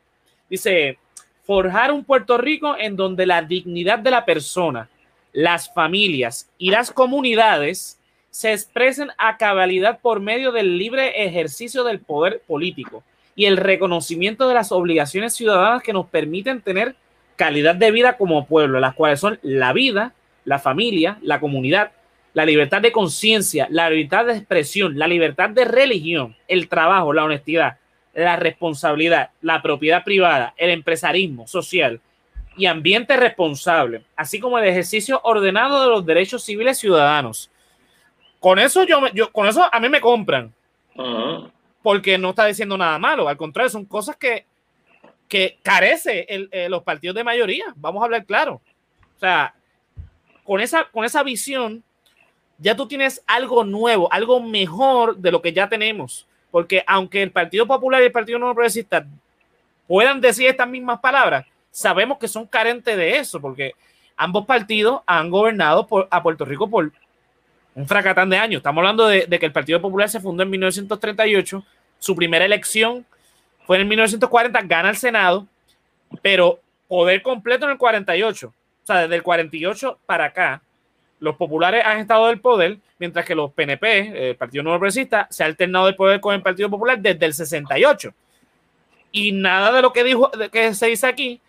Dice: 0.50 0.98
forjar 1.44 1.90
un 1.90 2.04
Puerto 2.04 2.36
Rico 2.36 2.76
en 2.78 2.94
donde 2.94 3.24
la 3.24 3.40
dignidad 3.40 4.00
de 4.00 4.10
la 4.10 4.26
persona, 4.26 4.90
las 5.32 5.72
familias 5.72 6.50
y 6.58 6.70
las 6.70 6.90
comunidades 6.90 7.98
se 8.30 8.52
expresen 8.52 9.08
a 9.16 9.38
cabalidad 9.38 10.00
por 10.00 10.20
medio 10.20 10.52
del 10.52 10.76
libre 10.76 11.24
ejercicio 11.24 11.84
del 11.84 12.00
poder 12.00 12.42
político 12.46 13.02
y 13.34 13.46
el 13.46 13.56
reconocimiento 13.56 14.46
de 14.46 14.52
las 14.52 14.72
obligaciones 14.72 15.34
ciudadanas 15.34 15.82
que 15.82 15.94
nos 15.94 16.06
permiten 16.08 16.60
tener 16.60 16.96
calidad 17.36 17.76
de 17.76 17.92
vida 17.92 18.18
como 18.18 18.46
pueblo, 18.46 18.78
las 18.78 18.94
cuales 18.94 19.20
son 19.20 19.38
la 19.40 19.72
vida, 19.72 20.12
la 20.44 20.58
familia, 20.58 21.16
la 21.22 21.40
comunidad, 21.40 21.92
la 22.38 22.44
libertad 22.44 22.80
de 22.80 22.92
conciencia, 22.92 23.66
la 23.68 23.90
libertad 23.90 24.26
de 24.26 24.34
expresión, 24.34 24.96
la 24.96 25.08
libertad 25.08 25.50
de 25.50 25.64
religión, 25.64 26.36
el 26.46 26.68
trabajo, 26.68 27.12
la 27.12 27.24
honestidad, 27.24 27.78
la 28.14 28.36
responsabilidad, 28.36 29.30
la 29.40 29.60
propiedad 29.60 30.04
privada, 30.04 30.54
el 30.56 30.70
empresarismo 30.70 31.48
social 31.48 32.00
y 32.56 32.66
ambiente 32.66 33.16
responsable, 33.16 34.04
así 34.14 34.38
como 34.38 34.56
el 34.56 34.68
ejercicio 34.68 35.20
ordenado 35.24 35.82
de 35.82 35.88
los 35.88 36.06
derechos 36.06 36.44
civiles 36.44 36.78
ciudadanos. 36.78 37.50
Con 38.38 38.60
eso 38.60 38.84
yo, 38.84 39.08
yo 39.14 39.32
con 39.32 39.48
eso 39.48 39.68
a 39.72 39.80
mí 39.80 39.88
me 39.88 40.00
compran 40.00 40.54
porque 41.82 42.18
no 42.18 42.30
está 42.30 42.46
diciendo 42.46 42.78
nada 42.78 43.00
malo, 43.00 43.28
al 43.28 43.36
contrario, 43.36 43.68
son 43.68 43.84
cosas 43.84 44.14
que, 44.14 44.46
que 45.26 45.58
carece 45.64 46.24
el, 46.28 46.48
eh, 46.52 46.68
los 46.68 46.84
partidos 46.84 47.16
de 47.16 47.24
mayoría, 47.24 47.64
vamos 47.74 48.00
a 48.00 48.04
hablar 48.04 48.24
claro. 48.24 48.62
O 49.16 49.18
sea, 49.18 49.56
con 50.44 50.60
esa, 50.60 50.84
con 50.84 51.04
esa 51.04 51.24
visión, 51.24 51.82
ya 52.58 52.76
tú 52.76 52.86
tienes 52.86 53.22
algo 53.26 53.64
nuevo, 53.64 54.12
algo 54.12 54.42
mejor 54.42 55.16
de 55.16 55.30
lo 55.30 55.40
que 55.40 55.52
ya 55.52 55.68
tenemos, 55.68 56.26
porque 56.50 56.84
aunque 56.86 57.22
el 57.22 57.30
Partido 57.30 57.66
Popular 57.66 58.02
y 58.02 58.06
el 58.06 58.12
Partido 58.12 58.38
No 58.38 58.52
Progresista 58.52 59.06
puedan 59.86 60.20
decir 60.20 60.48
estas 60.48 60.68
mismas 60.68 61.00
palabras, 61.00 61.46
sabemos 61.70 62.18
que 62.18 62.28
son 62.28 62.46
carentes 62.46 62.96
de 62.96 63.18
eso, 63.18 63.40
porque 63.40 63.72
ambos 64.16 64.44
partidos 64.46 65.00
han 65.06 65.30
gobernado 65.30 65.86
por, 65.86 66.08
a 66.10 66.22
Puerto 66.22 66.44
Rico 66.44 66.68
por 66.68 66.92
un 67.74 67.86
fracatán 67.86 68.28
de 68.28 68.36
años. 68.36 68.58
Estamos 68.58 68.82
hablando 68.82 69.06
de, 69.06 69.26
que 69.28 69.46
el 69.46 69.52
Partido 69.52 69.80
Popular 69.80 70.08
se 70.08 70.20
fundó 70.20 70.42
en 70.42 70.50
1938, 70.50 71.64
su 72.00 72.16
primera 72.16 72.44
elección 72.44 73.06
fue 73.66 73.80
en 73.80 73.86
1940, 73.86 74.62
gana 74.62 74.90
el 74.90 74.96
Senado, 74.96 75.46
pero 76.22 76.60
poder 76.88 77.22
completo 77.22 77.66
en 77.66 77.72
el 77.72 77.78
48. 77.78 78.48
O 78.48 78.52
sea, 78.86 79.02
desde 79.02 79.14
el 79.14 79.22
48 79.22 79.98
para 80.06 80.24
acá, 80.24 80.62
los 81.20 81.36
populares 81.36 81.82
han 81.84 81.98
estado 81.98 82.28
del 82.28 82.40
poder, 82.40 82.78
mientras 82.98 83.24
que 83.24 83.34
los 83.34 83.52
PNP, 83.52 84.30
el 84.30 84.36
Partido 84.36 84.62
Nuevo 84.62 84.78
Progresista, 84.78 85.26
se 85.30 85.42
ha 85.42 85.46
alternado 85.46 85.86
del 85.86 85.96
poder 85.96 86.20
con 86.20 86.34
el 86.34 86.42
Partido 86.42 86.70
Popular 86.70 86.98
desde 86.98 87.26
el 87.26 87.34
68. 87.34 88.12
Y 89.12 89.32
nada 89.32 89.72
de 89.72 89.82
lo 89.82 89.92
que 89.92 90.04
dijo, 90.04 90.30
que 90.52 90.74
se 90.74 90.86
dice 90.86 91.06
aquí, 91.06 91.40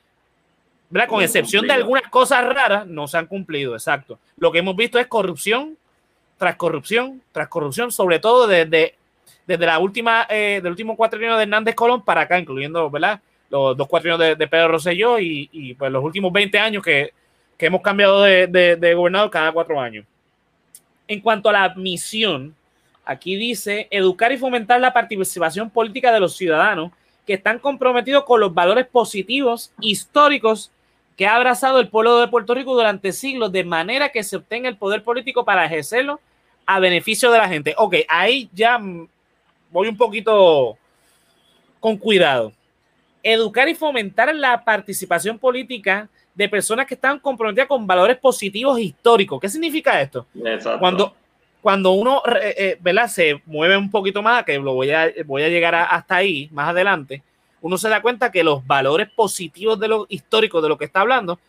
¿verdad? 0.90 1.08
con 1.08 1.22
excepción 1.22 1.68
de 1.68 1.74
algunas 1.74 2.04
cosas 2.10 2.46
raras, 2.46 2.88
no 2.88 3.08
se 3.08 3.18
han 3.18 3.28
cumplido, 3.28 3.74
exacto. 3.74 4.20
Lo 4.38 4.52
que 4.52 4.60
hemos 4.60 4.76
visto 4.76 4.98
es 5.00 5.08
corrupción, 5.08 5.78
tras 6.38 6.56
corrupción, 6.56 7.22
tras 7.32 7.48
corrupción, 7.48 7.92
sobre 7.92 8.20
todo 8.20 8.48
desde, 8.48 8.96
desde 9.46 9.66
la 9.66 9.78
última, 9.80 10.26
eh, 10.30 10.62
del 10.64 10.72
último 10.72 10.96
cuatrienio 10.96 11.36
de 11.38 11.44
Hernández 11.44 11.76
Colón 11.76 12.04
para 12.04 12.22
acá, 12.22 12.40
incluyendo, 12.40 12.90
¿verdad? 12.90 13.20
Los 13.50 13.76
dos 13.76 13.88
cuatrienios 13.88 14.20
de, 14.20 14.36
de 14.36 14.48
Pedro 14.48 14.70
Rosselló 14.70 15.20
y, 15.20 15.50
y, 15.52 15.74
pues 15.74 15.92
los 15.92 16.04
últimos 16.04 16.32
20 16.32 16.58
años 16.60 16.84
que, 16.84 17.12
que 17.60 17.66
hemos 17.66 17.82
cambiado 17.82 18.24
de, 18.24 18.94
gobernador 18.96 19.30
cada 19.30 19.52
cuatro 19.52 19.80
años. 19.80 20.06
En 21.10 21.20
cuanto 21.20 21.50
a 21.50 21.54
la 21.54 21.76
misión, 21.76 22.56
aquí 23.04 23.36
dice 23.36 23.90
educar 23.92 24.32
y 24.32 24.38
fomentar 24.38 24.80
la 24.80 24.94
participación 24.94 25.70
política 25.70 26.14
de 26.14 26.22
los 26.22 26.38
ciudadanos 26.38 26.92
que 27.28 27.34
están 27.34 27.60
comprometidos 27.60 28.24
con 28.24 28.40
los 28.40 28.54
valores 28.54 28.88
positivos 28.88 29.74
históricos 29.82 30.72
que 31.18 31.28
ha 31.28 31.36
abrazado 31.36 31.82
el 31.82 31.90
pueblo 31.90 32.18
de 32.20 32.30
Puerto 32.30 32.56
Rico 32.56 32.74
durante 32.74 33.12
siglos, 33.12 33.52
de 33.52 33.66
manera 33.66 34.08
que 34.08 34.24
se 34.24 34.38
obtenga 34.38 34.70
el 34.70 34.78
poder 34.78 35.04
político 35.04 35.44
para 35.44 35.66
ejercerlo 35.66 36.22
a 36.66 36.80
beneficio 36.80 37.30
de 37.30 37.40
la 37.40 37.50
gente. 37.50 37.76
Ok, 37.78 37.96
ahí 38.08 38.50
ya 38.54 38.80
voy 39.70 39.90
un 39.90 39.98
poquito 39.98 40.78
con 41.82 41.98
cuidado. 41.98 42.54
Educar 43.22 43.68
y 43.68 43.76
fomentar 43.76 44.34
la 44.34 44.64
participación 44.64 45.38
política 45.38 46.08
de 46.40 46.48
personas 46.48 46.86
que 46.86 46.94
están 46.94 47.20
comprometidas 47.20 47.68
con 47.68 47.86
valores 47.86 48.18
positivos 48.18 48.80
históricos. 48.80 49.42
¿Qué 49.42 49.50
significa 49.50 50.00
esto? 50.00 50.26
Cuando, 50.80 51.14
cuando 51.62 51.92
uno 51.92 52.24
eh, 52.42 52.80
eh 52.82 53.08
se 53.10 53.42
mueve 53.46 53.76
un 53.76 53.92
poquito 53.92 54.22
más, 54.22 54.46
que 54.46 54.58
lo 54.58 54.74
voy 54.74 54.90
a, 54.90 55.12
voy 55.26 55.44
a 55.44 55.50
llegar 55.50 55.76
hasta 55.76 56.16
ahí 56.16 56.48
más 56.54 56.70
adelante, 56.70 57.22
uno 57.60 57.78
se 57.78 57.90
da 57.90 58.02
cuenta 58.02 58.32
que 58.32 58.42
los 58.42 58.66
valores 58.66 59.10
positivos 59.14 59.78
de 59.82 59.90
lo 59.90 60.06
histórico 60.08 60.62
de 60.62 60.70
lo 60.70 60.78
que 60.78 60.86
está 60.86 61.02
hablando 61.02 61.42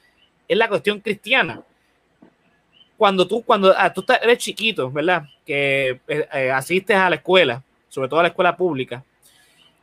es 0.49 0.59
la 0.59 0.69
cuestión 0.69 0.99
cristiana 0.99 1.63
cuando 2.97 3.29
tú, 3.29 3.45
cuando 3.45 3.73
ah, 3.79 3.93
tú 3.93 4.05
eres 4.21 4.39
chiquito, 4.39 4.91
¿verdad? 4.91 5.23
Que 5.47 6.01
eh, 6.09 6.51
asistes 6.51 6.97
a 6.97 7.09
la 7.09 7.17
escuela, 7.17 7.63
sobre 7.89 8.09
todo 8.09 8.19
a 8.19 8.25
la 8.25 8.31
escuela 8.31 8.57
pública, 8.57 9.05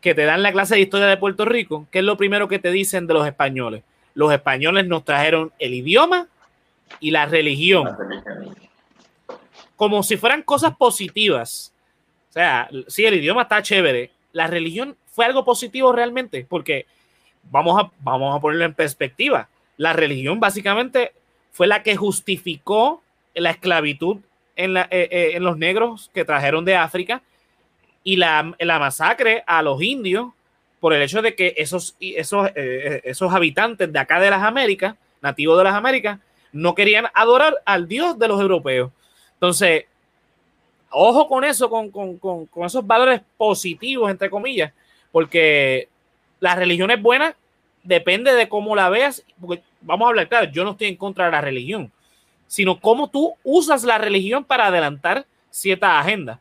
que 0.01 0.13
te 0.13 0.25
dan 0.25 0.43
la 0.43 0.51
clase 0.51 0.75
de 0.75 0.81
historia 0.81 1.07
de 1.07 1.15
Puerto 1.15 1.45
Rico, 1.45 1.87
¿qué 1.91 1.99
es 1.99 2.05
lo 2.05 2.17
primero 2.17 2.49
que 2.49 2.59
te 2.59 2.71
dicen 2.71 3.07
de 3.07 3.13
los 3.13 3.25
españoles? 3.25 3.83
Los 4.17 4.33
españoles 4.33 4.87
nos 4.87 5.05
trajeron 5.05 5.53
el 5.59 5.75
idioma 5.75 6.27
y 6.99 7.11
la 7.11 7.27
religión. 7.27 7.95
Como 9.75 10.01
si 10.01 10.17
fueran 10.17 10.41
cosas 10.41 10.75
positivas. 10.75 11.71
O 12.31 12.33
sea, 12.33 12.67
sí, 12.87 13.05
el 13.05 13.13
idioma 13.13 13.43
está 13.43 13.61
chévere. 13.61 14.09
La 14.31 14.47
religión 14.47 14.97
fue 15.11 15.25
algo 15.25 15.45
positivo 15.45 15.91
realmente, 15.91 16.47
porque 16.49 16.87
vamos 17.51 17.79
a, 17.79 17.91
vamos 17.99 18.35
a 18.35 18.41
ponerlo 18.41 18.65
en 18.65 18.73
perspectiva. 18.73 19.49
La 19.77 19.93
religión 19.93 20.39
básicamente 20.39 21.11
fue 21.51 21.67
la 21.67 21.83
que 21.83 21.95
justificó 21.95 23.03
la 23.35 23.51
esclavitud 23.51 24.17
en, 24.55 24.77
eh, 24.77 24.87
eh, 24.89 25.37
los 25.39 25.59
negros 25.59 26.09
que 26.11 26.25
trajeron 26.25 26.65
de 26.65 26.75
África 26.75 27.21
y 28.03 28.15
la, 28.15 28.55
la, 28.57 28.79
masacre 28.79 29.43
a 29.45 29.61
los 29.61 29.79
indios 29.79 30.31
por 30.79 30.93
el 30.93 31.01
hecho 31.01 31.21
de 31.21 31.35
que 31.35 31.53
esos, 31.57 31.95
esos, 31.99 32.49
eh, 32.55 33.01
esos 33.03 33.33
habitantes 33.33 33.91
de 33.91 33.99
acá 33.99 34.19
de 34.19 34.29
las 34.29 34.43
Américas, 34.43 34.95
nativos 35.21 35.57
de 35.57 35.63
las 35.63 35.73
Américas, 35.73 36.19
no 36.51 36.75
querían 36.75 37.07
adorar 37.13 37.55
al 37.65 37.87
Dios 37.87 38.17
de 38.17 38.27
los 38.27 38.39
europeos. 38.39 38.91
Entonces, 39.33 39.85
ojo 40.89 41.27
con 41.27 41.43
eso, 41.43 41.69
con, 41.69 41.91
con, 41.91 42.17
con, 42.17 42.45
con 42.45 42.65
esos 42.65 42.85
valores 42.85 43.21
positivos, 43.37 44.09
entre 44.09 44.29
comillas, 44.29 44.71
porque 45.11 45.89
la 46.39 46.55
religión 46.55 46.91
es 46.91 47.01
buena, 47.01 47.35
depende 47.83 48.33
de 48.33 48.49
cómo 48.49 48.75
la 48.75 48.89
veas, 48.89 49.23
vamos 49.81 50.05
a 50.05 50.09
hablar 50.09 50.27
claro, 50.27 50.51
yo 50.51 50.63
no 50.63 50.71
estoy 50.71 50.87
en 50.87 50.95
contra 50.95 51.25
de 51.25 51.31
la 51.31 51.41
religión, 51.41 51.91
sino 52.47 52.79
cómo 52.79 53.09
tú 53.09 53.35
usas 53.43 53.83
la 53.83 53.97
religión 53.97 54.43
para 54.43 54.67
adelantar 54.67 55.25
cierta 55.49 55.99
agenda. 55.99 56.39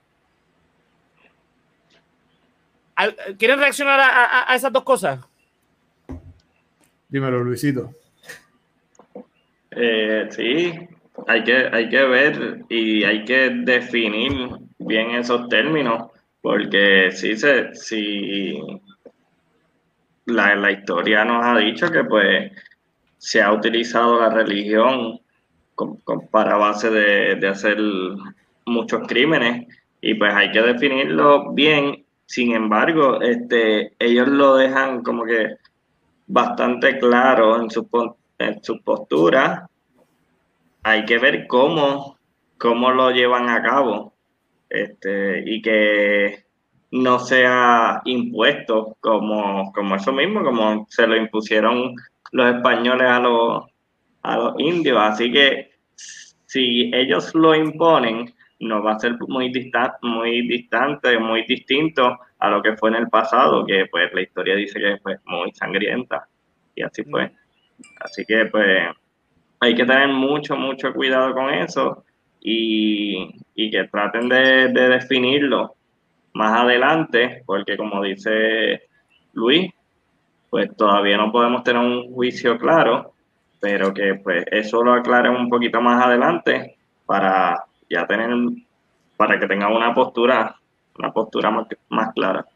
¿Quieren 3.39 3.59
reaccionar 3.59 4.01
a, 4.01 4.55
esas 4.55 4.73
dos 4.73 4.85
cosas? 4.85 5.21
Dímelo, 7.09 7.43
Luisito. 7.43 7.91
Eh, 9.71 10.29
sí, 10.31 10.73
hay 11.27 11.45
que, 11.45 11.69
hay 11.73 11.89
que 11.89 12.03
ver 12.05 12.65
y 12.69 13.05
hay 13.05 13.25
que 13.25 13.51
definir 13.51 14.33
bien 14.79 15.11
esos 15.13 15.49
términos, 15.49 16.11
porque 16.41 17.11
sí, 17.13 17.37
se, 17.37 17.75
sí 17.75 18.59
la, 20.27 20.55
la 20.57 20.73
historia 20.73 21.25
nos 21.25 21.45
ha 21.45 21.59
dicho 21.59 21.91
que 21.91 22.05
pues 22.05 22.53
se 23.19 23.43
ha 23.43 23.53
utilizado 23.53 24.21
la 24.21 24.31
religión 24.31 25.21
para 26.31 26.57
base 26.57 26.91
de, 26.91 27.49
hacer 27.49 27.79
muchos 28.65 29.07
crímenes 29.07 29.67
y 30.01 30.15
pues 30.15 30.35
hay 30.35 30.51
que 30.51 30.63
definirlo 30.63 31.53
bien. 31.53 32.06
Sin 32.27 32.53
embargo, 32.53 33.21
este, 33.21 33.95
ellos 33.99 34.29
lo 34.29 34.57
dejan 34.57 35.03
como 35.03 35.25
que 35.25 35.57
bastante 36.27 36.99
claro 36.99 37.61
en 37.61 37.71
su, 37.71 37.89
en 38.39 38.63
su 38.63 38.83
postura. 38.83 39.69
Hay 40.83 41.05
que 41.05 41.19
ver 41.19 41.47
cómo, 41.47 42.19
cómo 42.59 42.91
lo 42.91 43.11
llevan 43.11 43.49
a 43.49 43.63
cabo 43.63 44.13
este, 44.69 45.43
y 45.47 45.63
que 45.63 46.45
no 46.91 47.19
sea 47.19 48.03
impuesto 48.05 48.97
como, 49.01 49.73
como 49.73 49.97
eso 49.97 50.13
mismo, 50.13 50.43
como 50.43 50.87
se 50.89 51.07
lo 51.07 51.17
impusieron 51.17 51.95
los 52.33 52.55
españoles 52.55 53.09
a 53.09 53.21
los, 53.21 53.65
a 54.23 54.37
los 54.37 54.55
indios. 54.59 54.99
Así 55.01 55.31
que 55.31 55.71
si 56.47 56.91
ellos 56.95 57.35
lo 57.35 57.55
imponen, 57.55 58.33
no 58.61 58.83
va 58.83 58.93
a 58.93 58.99
ser 58.99 59.17
muy, 59.29 59.51
distante, 59.53 59.99
muy 60.03 60.47
distante, 60.49 61.19
muy 61.19 61.45
distinto 61.45 62.19
a 62.39 62.51
lo 62.51 62.63
que 62.63 62.77
fue 62.77 62.91
en 62.91 62.97
el 62.97 63.09
pasado, 63.09 63.67
que 63.67 63.87
pues 63.91 64.13
la 64.13 64.23
historia 64.23 64.57
dice 64.57 64.81
que 64.81 64.99
fue 65.03 65.17
muy 65.27 65.53
sangrienta. 65.53 66.27
Y 66.75 66.83
así 66.83 67.05
fue. 67.05 67.33
Así 68.01 68.25
que 68.25 68.47
pues 68.47 68.89
hay 69.61 69.75
que 69.75 69.85
tener 69.85 70.09
mucho, 70.09 70.57
mucho 70.57 70.93
cuidado 70.93 71.35
con 71.35 71.53
eso. 71.53 72.05
y, 72.41 73.33
que 73.71 73.85
traten 73.91 74.29
de, 74.29 74.69
definirlo 74.69 75.75
más 76.35 76.61
adelante, 76.61 77.43
porque 77.47 77.77
como 77.77 78.03
dice 78.03 78.83
Luis, 79.33 79.73
pues 80.51 80.75
todavía 80.77 81.17
no 81.17 81.33
podemos 81.33 81.65
tener 81.65 81.83
un 81.83 82.13
juicio 82.15 82.59
claro, 82.59 83.13
pero 83.61 83.93
que 83.93 84.15
pues 84.23 84.45
eso 84.51 84.83
lo 84.85 84.93
aclaren 84.95 85.33
un 85.33 85.49
poquito 85.49 85.81
más 85.81 86.05
adelante 86.05 86.77
para 87.07 87.65
ya 87.89 88.07
tener, 88.07 88.31
para 89.17 89.39
que 89.39 89.47
tengan 89.47 89.73
una 89.73 89.95
postura, 89.95 90.57
una 90.99 91.13
postura 91.13 91.51
más, 91.51 91.67
más 91.89 92.13
clara. 92.15 92.47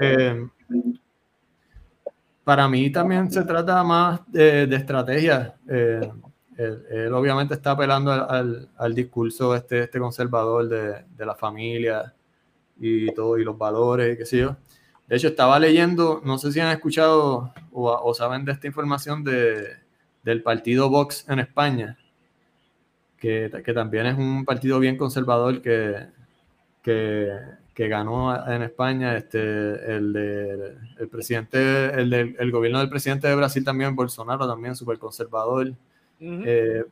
Eh, 0.00 0.48
para 2.42 2.68
mí 2.68 2.90
también 2.90 3.30
se 3.30 3.44
trata 3.44 3.84
más 3.84 4.20
de, 4.26 4.64
estrategia. 4.74 5.54
Eh, 5.68 6.10
él, 6.56 7.12
obviamente 7.14 7.54
está 7.54 7.72
apelando 7.72 8.12
al, 8.12 8.68
al, 8.76 8.94
discurso 8.94 9.54
este, 9.54 9.84
este 9.84 9.98
conservador 9.98 10.68
de, 10.68 11.04
de, 11.16 11.26
la 11.26 11.34
familia 11.34 12.12
y 12.78 13.12
todo, 13.14 13.38
y 13.38 13.44
los 13.44 13.56
valores, 13.56 14.18
qué 14.18 14.26
sé 14.26 14.38
yo. 14.38 14.56
De 15.06 15.16
hecho, 15.16 15.28
estaba 15.28 15.58
leyendo, 15.58 16.20
no 16.24 16.38
sé 16.38 16.52
si 16.52 16.60
han 16.60 16.70
escuchado 16.70 17.52
o, 17.70 18.14
saben 18.14 18.44
de 18.44 18.52
esta 18.52 18.66
información 18.66 19.22
de, 19.22 19.81
del 20.22 20.42
partido 20.42 20.88
Vox 20.88 21.28
en 21.28 21.38
España, 21.38 21.98
que, 23.18 23.50
que, 23.64 23.72
también 23.72 24.06
es 24.06 24.18
un 24.18 24.44
partido 24.44 24.78
bien 24.78 24.96
conservador 24.96 25.62
que, 25.62 26.06
que 26.82 27.30
que 27.74 27.88
ganó 27.88 28.34
en 28.46 28.62
España, 28.62 29.16
este, 29.16 29.38
el, 29.38 30.12
de, 30.12 30.76
el 30.98 31.08
presidente, 31.08 31.90
el 31.94 32.50
gobierno 32.50 32.80
del 32.80 32.90
presidente 32.90 33.28
de 33.28 33.34
Brasil 33.34 33.64
también, 33.64 33.96
Bolsonaro 33.96 34.46
también, 34.46 34.76
súper 34.76 34.98
conservador. 34.98 35.72
Eh, 36.20 36.84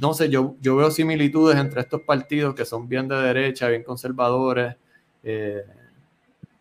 no 0.00 0.14
sé, 0.14 0.28
yo, 0.28 0.54
yo 0.60 0.76
veo 0.76 0.90
similitudes 0.90 1.56
entre 1.56 1.80
estos 1.80 2.02
partidos 2.02 2.54
que 2.54 2.64
son 2.64 2.88
bien 2.88 3.08
de 3.08 3.16
derecha, 3.16 3.68
bien 3.68 3.82
conservadores, 3.82 4.76
eh, 5.24 5.64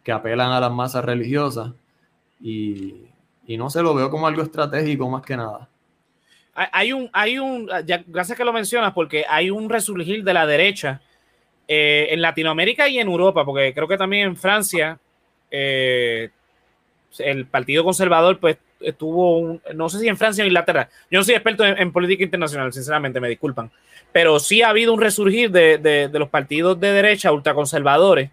que 0.03 0.11
apelan 0.11 0.51
a 0.51 0.59
las 0.59 0.71
masas 0.71 1.05
religiosas 1.05 1.73
y, 2.39 3.05
y, 3.45 3.57
no 3.57 3.69
se 3.69 3.83
lo 3.83 3.93
veo 3.93 4.09
como 4.09 4.25
algo 4.25 4.41
estratégico 4.41 5.07
más 5.09 5.21
que 5.23 5.37
nada. 5.37 5.69
Hay 6.55 6.93
un, 6.93 7.09
hay 7.11 7.37
un, 7.37 7.69
ya, 7.85 8.01
gracias 8.07 8.37
que 8.37 8.45
lo 8.45 8.53
mencionas, 8.53 8.93
porque 8.93 9.25
hay 9.27 9.49
un 9.49 9.69
resurgir 9.69 10.23
de 10.23 10.33
la 10.33 10.47
derecha 10.47 11.01
eh, 11.67 12.07
en 12.11 12.21
Latinoamérica 12.21 12.87
y 12.87 12.97
en 12.97 13.07
Europa, 13.07 13.43
porque 13.43 13.73
creo 13.73 13.87
que 13.87 13.97
también 13.97 14.29
en 14.29 14.37
Francia 14.37 14.97
eh, 15.51 16.29
el 17.19 17.45
Partido 17.45 17.83
Conservador 17.83 18.39
pues 18.39 18.57
estuvo, 18.79 19.39
un, 19.39 19.61
no 19.73 19.89
sé 19.89 19.99
si 19.99 20.07
en 20.07 20.17
Francia 20.17 20.43
o 20.43 20.45
en 20.45 20.51
Inglaterra, 20.51 20.89
yo 21.09 21.19
no 21.19 21.25
soy 21.25 21.35
experto 21.35 21.65
en, 21.65 21.91
política 21.91 22.23
internacional, 22.23 22.71
sinceramente, 22.71 23.19
me 23.19 23.29
disculpan, 23.29 23.69
pero 24.11 24.39
sí 24.39 24.61
ha 24.61 24.69
habido 24.69 24.93
un 24.93 25.01
resurgir 25.01 25.51
de, 25.51 25.77
de, 25.77 26.19
los 26.19 26.29
partidos 26.29 26.79
de 26.79 26.91
derecha 26.91 27.31
ultraconservadores 27.31 28.29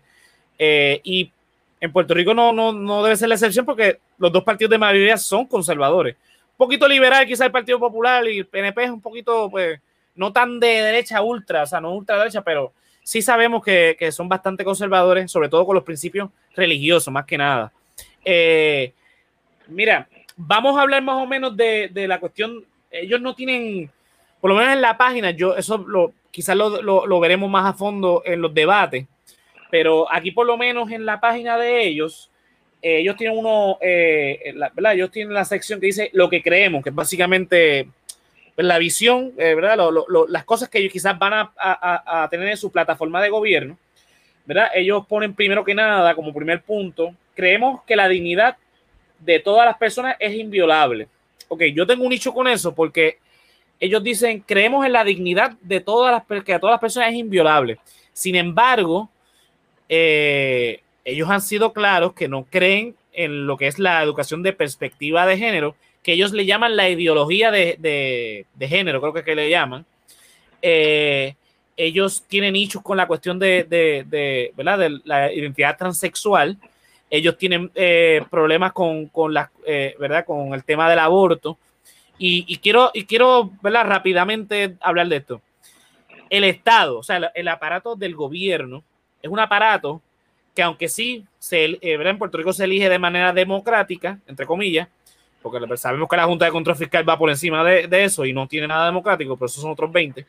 eh, 0.59 1.01
y 1.03 1.33
en 1.81 1.93
Puerto 1.93 2.15
Rico 2.15 2.35
no, 2.35 2.53
no, 2.53 2.73
no 2.73 3.03
debe 3.03 3.17
ser 3.17 3.29
la 3.29 3.35
excepción 3.35 3.67
porque 3.67 3.99
los 4.19 4.31
dos 4.31 4.45
partidos 4.45 4.71
de 4.71 4.79
mayoría 4.79 5.17
son 5.17 5.47
conservadores. 5.47 6.17
Poquito 6.57 6.87
liberal, 6.87 7.27
quizá 7.27 7.47
el 7.47 7.53
Partido 7.53 7.79
Popular 7.79 8.27
y 8.29 8.39
el 8.39 8.47
PNP 8.47 8.85
es 8.85 8.91
un 8.91 9.01
poquito, 9.01 9.51
pues, 9.51 9.81
no 10.15 10.33
tan 10.33 10.61
de 10.61 10.67
derecha 10.67 11.23
ultra, 11.23 11.63
o 11.63 11.67
sea, 11.67 11.81
no 11.81 11.93
ultra 11.93 12.19
derecha, 12.19 12.43
pero 12.43 12.73
sí 13.03 13.23
sabemos 13.23 13.63
que, 13.65 14.11
son 14.13 14.29
bastante 14.29 14.65
conservadores, 14.65 15.31
sobre 15.31 15.49
todo 15.49 15.67
con 15.67 15.75
los 15.75 15.85
principios 15.85 16.31
religiosos, 16.55 17.13
más 17.13 17.27
que 17.27 17.39
nada. 17.39 17.73
Eh, 18.25 18.93
mira, 19.69 20.09
vamos 20.37 20.77
a 20.77 20.83
hablar 20.83 21.03
más 21.03 21.23
o 21.23 21.27
menos 21.27 21.57
de, 21.57 21.91
la 21.95 22.21
cuestión. 22.21 22.65
Ellos 22.91 23.21
no 23.21 23.35
tienen, 23.35 23.91
por 24.41 24.51
lo 24.51 24.57
menos 24.57 24.75
en 24.75 24.83
la 24.83 24.97
página, 24.97 25.31
yo 25.31 25.57
eso 25.57 25.79
lo, 25.79 26.13
quizás 26.31 26.57
lo, 26.57 27.21
veremos 27.21 27.51
más 27.51 27.67
a 27.67 27.77
fondo 27.77 28.23
en 28.25 28.41
los 28.41 28.53
debates, 28.53 29.07
pero 29.71 30.13
aquí 30.13 30.31
por 30.31 30.47
lo 30.47 30.57
menos 30.57 30.91
en 30.91 31.07
la 31.07 31.21
página 31.21 31.57
de 31.57 31.87
ellos, 31.87 32.31
eh, 32.83 32.99
ellos 32.99 33.17
tienen 33.17 33.39
uno, 33.39 33.79
eh, 33.81 34.55
¿verdad? 34.75 34.95
Ellos 34.95 35.13
tienen 35.13 35.33
la 35.33 35.45
sección 35.45 35.79
que 35.79 35.87
dice 35.87 36.11
lo 36.13 36.29
que 36.29 36.43
creemos, 36.43 36.83
que 36.83 36.91
es 36.91 36.95
básicamente 36.95 37.89
pues, 38.57 38.67
la 38.67 38.77
visión, 38.79 39.33
eh, 39.39 39.55
¿verdad? 39.55 39.79
las 40.29 40.45
cosas 40.45 40.69
que 40.69 40.79
ellos 40.79 40.93
quizás 40.93 41.17
van 41.17 41.49
a, 41.57 42.29
tener 42.29 42.49
en 42.49 42.57
su 42.57 42.73
plataforma 42.73 43.23
de 43.23 43.31
gobierno, 43.31 43.79
¿verdad? 44.45 44.71
Ellos 44.75 45.07
ponen 45.07 45.35
primero 45.35 45.65
que 45.65 45.75
nada, 45.75 46.15
como 46.17 46.35
primer 46.35 46.63
punto, 46.63 47.15
creemos 47.35 47.83
que 47.85 47.95
la 47.95 48.09
dignidad 48.09 48.57
de 49.21 49.39
todas 49.39 49.65
las 49.65 49.79
personas 49.79 50.17
es 50.19 50.35
inviolable. 50.35 51.07
Ok, 51.47 51.63
yo 51.75 51.87
tengo 51.87 52.03
un 52.03 52.11
nicho 52.11 52.35
con 52.35 52.49
eso 52.49 52.75
porque 52.75 53.19
ellos 53.79 54.03
dicen, 54.03 54.41
creemos 54.41 54.85
en 54.85 54.93
la 54.93 55.05
dignidad 55.05 55.53
de 55.61 55.81
todas 55.81 56.13
las, 56.13 56.43
que 56.45 56.55
a 56.55 56.59
todas 56.59 56.75
las 56.75 56.81
personas 56.81 57.11
es 57.11 57.15
inviolable. 57.15 57.79
Sin 58.13 58.35
embargo, 58.35 59.09
eh, 59.89 60.82
ellos 61.05 61.29
han 61.31 61.41
sido 61.41 61.73
claros 61.73 62.13
que 62.15 62.29
no 62.29 62.45
creen 62.45 62.95
en 63.13 63.47
lo 63.47 63.57
que 63.57 63.67
es 63.67 63.79
la 63.79 64.03
educación 64.03 64.43
de 64.43 64.53
perspectiva 64.53 65.27
de 65.27 65.39
género 65.39 65.75
que 66.03 66.13
ellos 66.13 66.33
le 66.33 66.45
llaman 66.45 66.77
la 66.77 66.89
ideología 66.89 67.51
de, 67.51 68.47
género, 68.61 69.01
creo 69.01 69.13
que, 69.13 69.25
que 69.25 69.35
le 69.37 69.49
llaman. 69.49 69.87
Eh, 70.61 71.35
ellos 71.77 72.25
tienen 72.29 72.55
nichos 72.55 72.83
con 72.83 72.97
la 72.97 73.07
cuestión 73.07 73.39
de, 73.39 74.51
¿verdad? 74.57 74.79
de 74.79 75.01
la 75.05 75.33
identidad 75.33 75.77
transexual. 75.77 76.57
Ellos 77.09 77.37
tienen 77.37 77.71
eh, 77.75 78.23
problemas 78.31 78.73
con, 78.73 79.11
la, 79.29 79.51
eh, 79.67 79.95
¿verdad? 79.99 80.25
con 80.25 80.55
el 80.55 80.65
tema 80.65 80.89
del 80.91 80.99
aborto. 80.99 81.59
Y, 82.19 82.59
quiero, 82.59 82.93
y 82.95 83.05
quiero 83.05 83.51
¿verdad? 83.63 83.85
rápidamente 83.85 84.77
hablar 84.81 85.09
de 85.09 85.17
esto. 85.17 85.43
El 86.31 86.45
Estado, 86.45 86.99
o 86.99 87.03
sea, 87.03 87.33
el, 87.35 87.49
aparato 87.49 87.97
del 87.97 88.15
gobierno, 88.15 88.85
es 89.21 89.29
un 89.29 89.41
aparato 89.41 90.01
que 90.55 90.63
aunque 90.63 90.89
sí 90.89 91.25
se, 91.39 91.79
en 91.81 92.19
Puerto 92.19 92.39
Rico 92.39 92.53
se 92.53 92.65
elige 92.65 92.89
de 92.89 92.99
manera 92.99 93.33
democrática, 93.33 94.19
entre 94.27 94.47
comillas, 94.47 94.89
porque 95.43 95.77
sabemos 95.77 96.09
que 96.09 96.17
la 96.17 96.25
Junta 96.25 96.45
de 96.45 96.53
Control 96.53 96.77
Fiscal 96.77 97.09
va 97.09 97.19
por 97.19 97.29
encima 97.29 97.65
de, 97.65 98.05
eso 98.05 98.25
y 98.25 98.33
no 98.33 98.47
tiene 98.47 98.69
nada 98.69 98.87
democrático, 98.87 99.37
pero 99.37 99.47
esos 99.47 99.63
son 99.63 99.73
otros 99.73 99.91
20. 99.91 100.25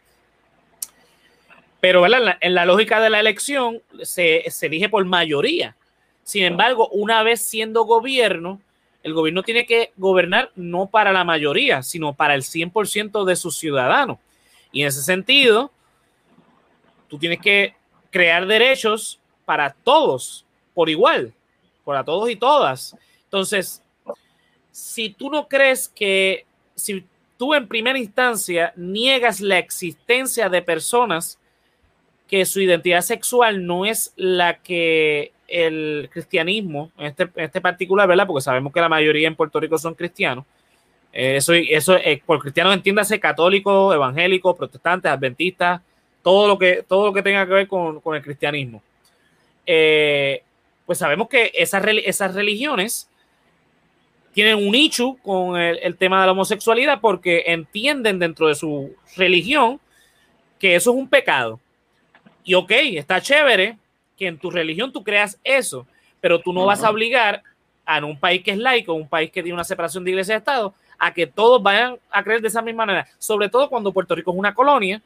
Pero 1.79 2.05
En, 2.05 2.53
la, 2.53 2.65
lógica 2.65 2.99
de 2.99 3.09
la 3.09 3.19
elección 3.19 3.81
se, 4.01 4.43
elige 4.61 4.89
por 4.89 5.05
mayoría. 5.05 5.75
Sin 6.23 6.43
embargo, 6.45 6.87
una 6.89 7.21
vez 7.21 7.45
siendo 7.45 7.83
gobierno, 7.83 8.61
el 9.03 9.13
gobierno 9.13 9.43
tiene 9.43 9.65
que 9.65 9.91
gobernar 9.97 10.51
no 10.55 10.87
para 10.87 11.11
la 11.11 11.25
mayoría, 11.25 11.83
sino 11.83 12.13
para 12.13 12.35
el 12.35 12.41
100% 12.41 13.25
de 13.25 13.35
sus 13.35 13.57
ciudadanos. 13.57 14.17
Y 14.71 14.81
en 14.81 14.87
ese 14.87 15.03
sentido, 15.03 15.71
tú 17.09 17.19
tienes 17.19 17.39
que 17.39 17.75
crear 18.09 18.47
derechos 18.47 19.19
para 19.45 19.73
todos, 19.83 20.45
por 20.73 20.89
igual, 20.89 21.33
para 21.83 22.03
todos 22.03 22.29
y 22.29 22.35
todas. 22.35 22.95
Entonces, 23.25 23.81
si 24.71 25.09
tú 25.09 25.29
no 25.29 25.47
crees 25.47 25.87
que, 25.87 26.45
si 26.75 27.05
tú 27.37 27.53
en 27.53 27.67
primera 27.67 27.99
instancia 27.99 28.73
niegas 28.75 29.41
la 29.41 29.57
existencia 29.57 30.49
de 30.49 30.61
personas 30.61 31.37
que 32.27 32.45
su 32.45 32.61
identidad 32.61 33.01
sexual 33.01 33.65
no 33.65 33.85
es 33.85 34.13
la 34.15 34.57
que 34.57 35.31
el 35.47 36.09
cristianismo, 36.11 36.91
en 36.97 37.07
este, 37.07 37.29
este 37.35 37.61
particular, 37.61 38.07
¿verdad? 38.07 38.25
Porque 38.25 38.41
sabemos 38.41 38.73
que 38.73 38.81
la 38.81 38.89
mayoría 38.89 39.27
en 39.27 39.35
Puerto 39.35 39.59
Rico 39.59 39.77
son 39.77 39.93
cristianos. 39.93 40.45
Eh, 41.13 41.35
eso, 41.35 41.53
eso 41.53 41.95
eh, 41.95 42.21
por 42.25 42.39
cristianos 42.39 42.73
entiéndase 42.73 43.19
católicos, 43.19 43.93
evangélicos, 43.93 44.57
protestantes, 44.57 45.11
adventistas, 45.11 45.81
todo 46.23 46.47
lo 46.47 46.57
que, 46.57 46.83
todo 46.87 47.05
lo 47.05 47.13
que 47.13 47.21
tenga 47.21 47.45
que 47.45 47.53
ver 47.53 47.67
con, 47.67 48.01
el 48.15 48.21
cristianismo. 48.23 48.81
Eh, 49.65 50.43
pues 50.85 50.99
sabemos 50.99 51.29
que 51.29 51.51
esas, 51.55 51.83
esas 52.05 52.33
religiones 52.33 53.09
tienen 54.33 54.57
un 54.57 54.71
nicho 54.71 55.15
con 55.23 55.57
el, 55.59 55.95
tema 55.97 56.19
de 56.21 56.25
la 56.25 56.31
homosexualidad 56.31 56.99
porque 56.99 57.43
entienden 57.47 58.19
dentro 58.19 58.47
de 58.47 58.55
su 58.55 58.95
religión 59.15 59.79
que 60.59 60.75
eso 60.75 60.91
es 60.91 60.97
un 60.97 61.07
pecado. 61.07 61.59
Y 62.43 62.55
ok, 62.55 62.71
está 62.71 63.21
chévere 63.21 63.77
que 64.17 64.27
en 64.27 64.37
tu 64.37 64.49
religión 64.49 64.91
tú 64.91 65.03
creas 65.03 65.39
eso, 65.43 65.85
pero 66.19 66.39
tú 66.39 66.51
no 66.51 66.65
vas 66.65 66.83
a 66.83 66.89
obligar 66.89 67.43
a 67.85 68.03
un 68.03 68.19
país 68.19 68.43
que 68.43 68.51
es 68.51 68.57
laico, 68.57 68.93
un 68.93 69.07
país 69.07 69.31
que 69.31 69.43
tiene 69.43 69.53
una 69.53 69.63
separación 69.63 70.03
de 70.03 70.11
iglesia 70.11 70.35
y 70.35 70.37
Estado, 70.37 70.73
a 70.97 71.13
que 71.13 71.27
todos 71.27 71.61
vayan 71.61 71.97
a 72.09 72.23
creer 72.23 72.41
de 72.41 72.47
esa 72.47 72.61
misma 72.61 72.85
manera, 72.85 73.07
sobre 73.19 73.49
todo 73.49 73.69
cuando 73.69 73.91
Puerto 73.91 74.15
Rico 74.15 74.31
es 74.31 74.37
una 74.37 74.53
colonia 74.53 75.01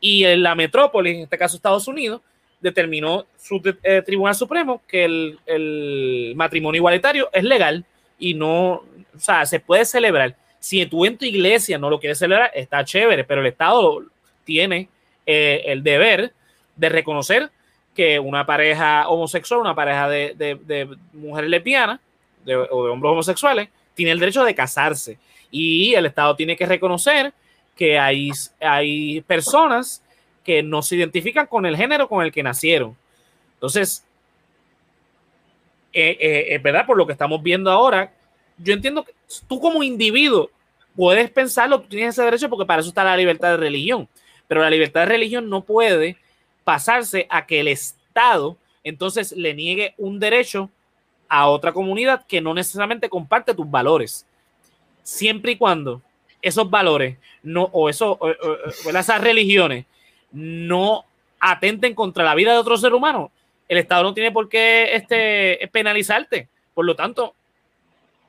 y 0.00 0.24
en 0.24 0.42
la 0.42 0.54
metrópoli, 0.54 1.10
en 1.10 1.20
este 1.22 1.38
caso 1.38 1.56
Estados 1.56 1.88
Unidos, 1.88 2.20
determinó 2.60 3.26
su 3.36 3.60
eh, 3.82 4.02
Tribunal 4.04 4.34
Supremo 4.34 4.82
que 4.86 5.04
el, 5.04 5.38
el 5.46 6.32
matrimonio 6.36 6.78
igualitario 6.78 7.30
es 7.32 7.44
legal 7.44 7.84
y 8.18 8.34
no, 8.34 8.72
o 8.72 9.18
sea, 9.18 9.46
se 9.46 9.60
puede 9.60 9.84
celebrar. 9.84 10.36
Si 10.60 10.84
tú 10.86 11.06
en 11.06 11.16
tu 11.16 11.24
iglesia 11.24 11.78
no 11.78 11.88
lo 11.88 11.98
quieres 11.98 12.18
celebrar, 12.18 12.50
está 12.54 12.84
chévere, 12.84 13.24
pero 13.24 13.40
el 13.40 13.46
Estado 13.46 14.04
tiene 14.44 14.88
eh, 15.26 15.62
el 15.66 15.82
deber 15.82 16.32
de 16.76 16.88
reconocer 16.88 17.50
que 17.94 18.18
una 18.18 18.46
pareja 18.46 19.08
homosexual, 19.08 19.60
una 19.60 19.74
pareja 19.74 20.08
de, 20.08 20.96
mujeres 21.12 21.50
lesbianas 21.50 22.00
o 22.70 22.84
de 22.84 22.90
hombres 22.90 23.10
homosexuales, 23.10 23.68
tiene 23.94 24.12
el 24.12 24.20
derecho 24.20 24.44
de 24.44 24.54
casarse. 24.54 25.18
Y 25.50 25.94
el 25.94 26.06
Estado 26.06 26.36
tiene 26.36 26.56
que 26.56 26.66
reconocer 26.66 27.32
que 27.76 27.98
hay, 27.98 28.30
hay 28.60 29.20
personas 29.22 30.02
que 30.50 30.64
no 30.64 30.82
se 30.82 30.96
identifican 30.96 31.46
con 31.46 31.64
el 31.64 31.76
género 31.76 32.08
con 32.08 32.24
el 32.24 32.32
que 32.32 32.42
nacieron. 32.42 32.96
Entonces, 33.54 34.04
eh, 35.92 36.16
eh, 36.18 36.46
es 36.56 36.60
verdad, 36.60 36.84
por 36.86 36.96
lo 36.96 37.06
que 37.06 37.12
estamos 37.12 37.40
viendo 37.40 37.70
ahora, 37.70 38.12
yo 38.58 38.74
entiendo 38.74 39.04
que 39.04 39.14
tú 39.46 39.60
como 39.60 39.84
individuo 39.84 40.50
puedes 40.96 41.30
pensarlo, 41.30 41.82
tú 41.82 41.90
tienes 41.90 42.16
ese 42.16 42.24
derecho 42.24 42.50
porque 42.50 42.66
para 42.66 42.80
eso 42.80 42.88
está 42.88 43.04
la 43.04 43.16
libertad 43.16 43.50
de 43.50 43.58
religión, 43.58 44.08
pero 44.48 44.60
la 44.60 44.70
libertad 44.70 45.02
de 45.02 45.06
religión 45.06 45.48
no 45.48 45.62
puede 45.62 46.16
pasarse 46.64 47.28
a 47.30 47.46
que 47.46 47.60
el 47.60 47.68
Estado 47.68 48.56
entonces 48.82 49.30
le 49.30 49.54
niegue 49.54 49.94
un 49.98 50.18
derecho 50.18 50.68
a 51.28 51.48
otra 51.48 51.72
comunidad 51.72 52.26
que 52.26 52.40
no 52.40 52.54
necesariamente 52.54 53.08
comparte 53.08 53.54
tus 53.54 53.70
valores. 53.70 54.26
Siempre 55.04 55.52
y 55.52 55.56
cuando 55.56 56.02
esos 56.42 56.68
valores 56.68 57.18
no, 57.40 57.68
o, 57.70 57.88
eso, 57.88 58.18
esas 58.84 59.20
religiones 59.20 59.86
no 60.32 61.04
atenten 61.38 61.94
contra 61.94 62.24
la 62.24 62.34
vida 62.34 62.52
de 62.52 62.58
otro 62.58 62.76
ser 62.76 62.94
humano, 62.94 63.30
el 63.68 63.78
Estado 63.78 64.02
no 64.02 64.14
tiene 64.14 64.32
por 64.32 64.48
qué 64.48 64.94
este, 64.94 65.68
penalizarte. 65.72 66.48
Por 66.74 66.84
lo 66.84 66.96
tanto, 66.96 67.34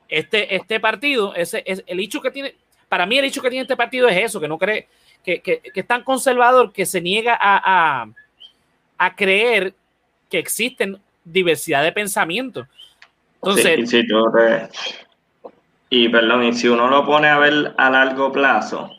este, 0.08 0.56
este 0.56 0.80
partido, 0.80 1.34
ese, 1.34 1.64
es 1.66 1.84
el 1.88 2.00
hecho 2.00 2.22
que 2.22 2.32
tiene, 2.32 2.56
para 2.88 3.06
mí 3.06 3.18
el 3.18 3.26
hecho 3.26 3.42
que 3.42 3.50
tiene 3.50 3.64
este 3.64 3.76
partido 3.76 4.08
es 4.08 4.18
eso, 4.18 4.40
que 4.40 4.48
no 4.48 4.58
cree, 4.58 4.88
que, 5.24 5.42
que, 5.42 5.62
es 5.74 5.88
tan 5.88 6.04
conservador 6.04 6.72
que 6.72 6.86
se 6.86 7.02
niega 7.02 7.38
a, 7.40 8.08
a, 8.98 9.16
creer 9.16 9.74
que 10.30 10.38
existen 10.38 11.00
diversidad 11.24 11.84
de 11.84 11.92
pensamiento. 11.92 12.68
Entonces, 13.36 13.92
y 15.90 16.08
perdón, 16.08 16.44
y 16.44 16.54
si 16.54 16.68
uno 16.68 16.88
lo 16.88 17.06
pone 17.06 17.28
a 17.28 17.40
ver 17.40 17.74
a 17.78 17.90
largo 17.90 18.32
plazo, 18.32 18.92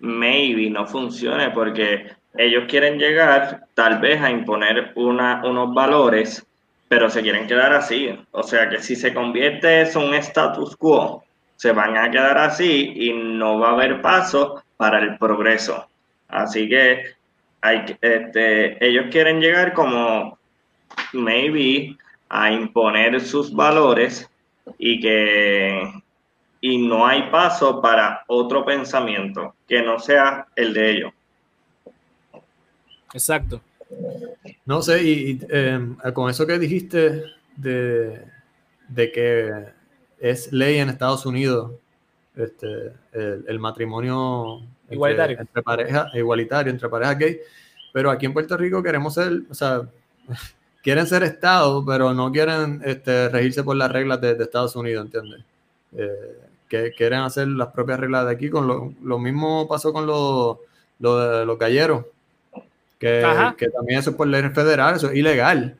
maybe 0.00 0.68
no 0.70 0.86
funcione 0.86 1.50
porque 1.50 2.17
ellos 2.36 2.64
quieren 2.68 2.98
llegar 2.98 3.64
tal 3.74 3.98
vez 4.00 4.20
a 4.20 4.30
imponer 4.30 4.92
una, 4.94 5.42
unos 5.44 5.74
valores, 5.74 6.46
pero 6.88 7.10
se 7.10 7.22
quieren 7.22 7.46
quedar 7.46 7.72
así. 7.72 8.10
O 8.32 8.42
sea 8.42 8.68
que 8.68 8.80
si 8.80 8.96
se 8.96 9.14
convierte 9.14 9.82
eso 9.82 10.00
en 10.00 10.08
un 10.08 10.14
status 10.14 10.76
quo, 10.76 11.24
se 11.56 11.72
van 11.72 11.96
a 11.96 12.10
quedar 12.10 12.38
así 12.38 12.92
y 12.94 13.12
no 13.12 13.58
va 13.58 13.70
a 13.70 13.72
haber 13.72 14.00
paso 14.00 14.62
para 14.76 14.98
el 15.00 15.18
progreso. 15.18 15.88
Así 16.28 16.68
que 16.68 17.04
este, 18.00 18.86
ellos 18.86 19.06
quieren 19.10 19.40
llegar 19.40 19.72
como 19.72 20.38
maybe 21.12 21.96
a 22.28 22.52
imponer 22.52 23.20
sus 23.20 23.52
valores 23.52 24.30
y 24.78 25.00
que 25.00 25.92
y 26.60 26.78
no 26.78 27.06
hay 27.06 27.30
paso 27.30 27.80
para 27.80 28.24
otro 28.26 28.64
pensamiento 28.64 29.54
que 29.68 29.82
no 29.82 29.98
sea 29.98 30.46
el 30.56 30.74
de 30.74 30.90
ellos. 30.90 31.12
Exacto. 33.12 33.60
No 34.66 34.82
sé, 34.82 35.02
y, 35.02 35.40
em, 35.48 35.96
con 36.12 36.30
eso 36.30 36.46
que 36.46 36.58
dijiste 36.58 37.24
de, 37.56 38.22
que 38.94 39.64
es 40.20 40.52
ley 40.52 40.78
en 40.78 40.90
Estados 40.90 41.24
Unidos 41.26 41.72
este, 42.36 42.92
el, 43.12 43.58
matrimonio 43.58 44.60
igualitario. 44.90 45.40
Entre, 45.40 45.62
parejas, 45.62 46.14
igualitario 46.14 46.70
entre 46.70 46.88
parejas 46.88 47.18
gay, 47.18 47.40
pero 47.92 48.10
aquí 48.10 48.26
en 48.26 48.32
Puerto 48.32 48.56
Rico 48.56 48.82
queremos 48.82 49.14
ser, 49.14 49.42
o 49.50 49.54
sea, 49.54 49.88
quieren 50.82 51.06
ser 51.06 51.22
Estado, 51.22 51.84
pero 51.84 52.12
no 52.14 52.30
quieren 52.30 52.80
este, 52.84 53.28
regirse 53.30 53.64
por 53.64 53.76
las 53.76 53.90
reglas 53.90 54.20
de, 54.20 54.32
Estados 54.32 54.76
Unidos, 54.76 55.06
¿entiendes? 55.06 55.44
Eh, 55.96 56.38
que 56.68 56.92
quieren 56.92 57.20
hacer 57.20 57.48
las 57.48 57.68
propias 57.68 57.98
reglas 57.98 58.26
de 58.26 58.32
aquí. 58.32 58.50
Con 58.50 58.66
lo, 58.68 58.92
lo 59.02 59.18
mismo 59.18 59.66
pasó 59.66 59.90
con 59.92 60.06
los, 60.06 60.58
lo 60.98 61.44
los 61.46 61.58
galleros 61.58 62.04
que, 62.98 63.68
también 63.72 64.00
eso 64.00 64.10
es 64.10 64.16
por 64.16 64.26
ley 64.26 64.42
federal, 64.50 64.96
eso 64.96 65.10
es 65.10 65.16
ilegal. 65.16 65.76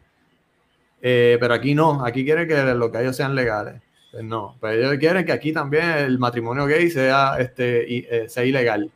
Eh, 1.03 1.37
pero 1.41 1.55
aquí 1.55 1.75
no, 1.75 2.05
aquí 2.05 2.25
quieren 2.25 2.49
que 2.49 2.57
los 2.75 2.93
gallos 2.93 3.17
sean 3.17 3.35
legales. 3.35 3.81
Pues 4.11 4.25
no, 4.25 4.57
pero 4.61 4.75
pues 4.75 4.87
ellos 4.87 4.99
quieren 4.99 5.25
que 5.25 5.33
aquí 5.33 5.53
también 5.53 5.85
el 5.85 6.19
matrimonio 6.19 6.67
gay 6.67 6.91
sea, 6.91 7.37
este, 7.39 8.23
eh, 8.25 8.29
sea 8.29 8.45
ilegal. 8.45 8.91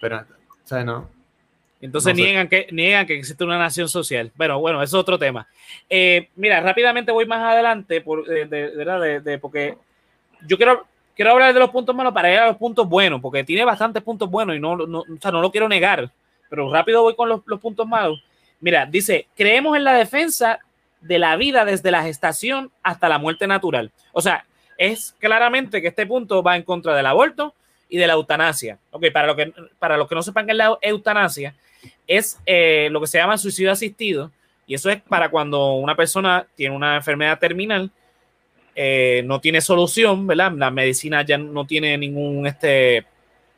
Pero, 0.00 0.20
o 0.20 0.66
sea, 0.66 0.84
no. 0.84 1.10
Entonces 1.80 2.14
niegan, 2.14 2.48
que, 2.48 2.68
niegan 2.70 3.06
que 3.06 3.18
existe 3.18 3.44
una 3.44 3.58
nación 3.58 3.88
social. 3.88 4.32
Pero 4.38 4.58
bueno, 4.58 4.82
eso 4.82 4.96
es 4.96 5.00
otro 5.00 5.18
tema. 5.18 5.46
Eh, 5.90 6.30
mira, 6.36 6.60
rápidamente 6.60 7.12
voy 7.12 7.26
más 7.26 7.42
adelante, 7.42 8.00
por, 8.00 8.24
de, 8.24 9.20
de, 9.20 9.38
porque 9.38 9.76
yo 10.46 10.56
quiero, 10.56 10.86
quiero 11.14 11.32
hablar 11.32 11.52
de 11.52 11.60
los 11.60 11.70
puntos 11.70 11.94
malos 11.94 12.14
para 12.14 12.32
ir 12.32 12.38
a 12.38 12.46
los 12.46 12.56
puntos 12.56 12.88
buenos, 12.88 13.20
porque 13.20 13.44
tiene 13.44 13.66
bastantes 13.66 14.02
puntos 14.02 14.30
buenos 14.30 14.56
y 14.56 14.60
no, 14.60 14.76
no, 14.76 15.00
o 15.00 15.20
sea, 15.20 15.30
no 15.30 15.42
lo 15.42 15.50
quiero 15.50 15.68
negar 15.68 16.10
pero 16.48 16.72
rápido 16.72 17.02
voy 17.02 17.14
con 17.14 17.28
los, 17.28 17.42
puntos 17.60 17.86
malos. 17.86 18.22
Mira, 18.60 18.86
dice, 18.86 19.26
creemos 19.36 19.76
en 19.76 19.84
la 19.84 19.94
defensa 19.94 20.60
de 21.00 21.18
la 21.18 21.36
vida 21.36 21.64
desde 21.64 21.90
la 21.90 22.02
gestación 22.02 22.70
hasta 22.82 23.08
la 23.08 23.18
muerte 23.18 23.46
natural. 23.46 23.90
O 24.12 24.22
sea, 24.22 24.46
es 24.78 25.14
claramente 25.18 25.82
que 25.82 25.88
este 25.88 26.06
punto 26.06 26.42
va 26.42 26.56
en 26.56 26.62
contra 26.62 26.94
del 26.94 27.06
aborto 27.06 27.54
y 27.88 27.98
de 27.98 28.06
la 28.06 28.14
eutanasia. 28.14 28.78
Ok, 28.90 29.06
para, 29.12 29.26
lo 29.26 29.36
que, 29.36 29.52
para 29.78 29.96
los 29.96 30.08
que 30.08 30.14
no 30.14 30.22
sepan 30.22 30.46
qué 30.46 30.52
es 30.52 30.58
la 30.58 30.78
eutanasia, 30.80 31.54
es 32.06 32.40
eh, 32.46 32.88
lo 32.90 33.00
que 33.00 33.06
se 33.06 33.18
llama 33.18 33.38
suicidio 33.38 33.72
asistido. 33.72 34.30
Y 34.66 34.74
eso 34.74 34.90
es 34.90 35.00
para 35.02 35.28
cuando 35.28 35.74
una 35.74 35.94
persona 35.94 36.46
tiene 36.54 36.74
una 36.74 36.96
enfermedad 36.96 37.38
terminal, 37.38 37.90
eh, 38.74 39.22
no 39.24 39.40
tiene 39.40 39.60
solución, 39.60 40.26
¿verdad? 40.26 40.52
La 40.52 40.70
medicina 40.70 41.22
ya 41.22 41.38
no 41.38 41.66
tiene 41.66 41.96
ningún, 41.98 42.46
este, 42.46 43.04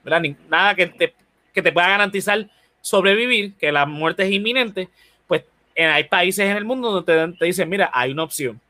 ¿verdad? 0.04 0.22
nada 0.48 0.74
que 0.74 0.86
te, 0.86 1.14
que 1.54 1.62
te 1.62 1.72
pueda 1.72 1.88
garantizar 1.88 2.46
sobrevivir, 2.86 3.54
que 3.54 3.72
la 3.72 3.84
muerte 3.84 4.22
es 4.22 4.30
inminente, 4.30 4.88
pues 5.26 5.42
hay 5.76 6.04
países 6.04 6.48
en 6.48 6.56
el 6.56 6.64
mundo 6.64 7.02
donde 7.02 7.36
te, 7.36 7.44
dicen, 7.44 7.68
mira, 7.68 7.90
hay 7.92 8.12
una 8.12 8.22
opción. 8.22 8.60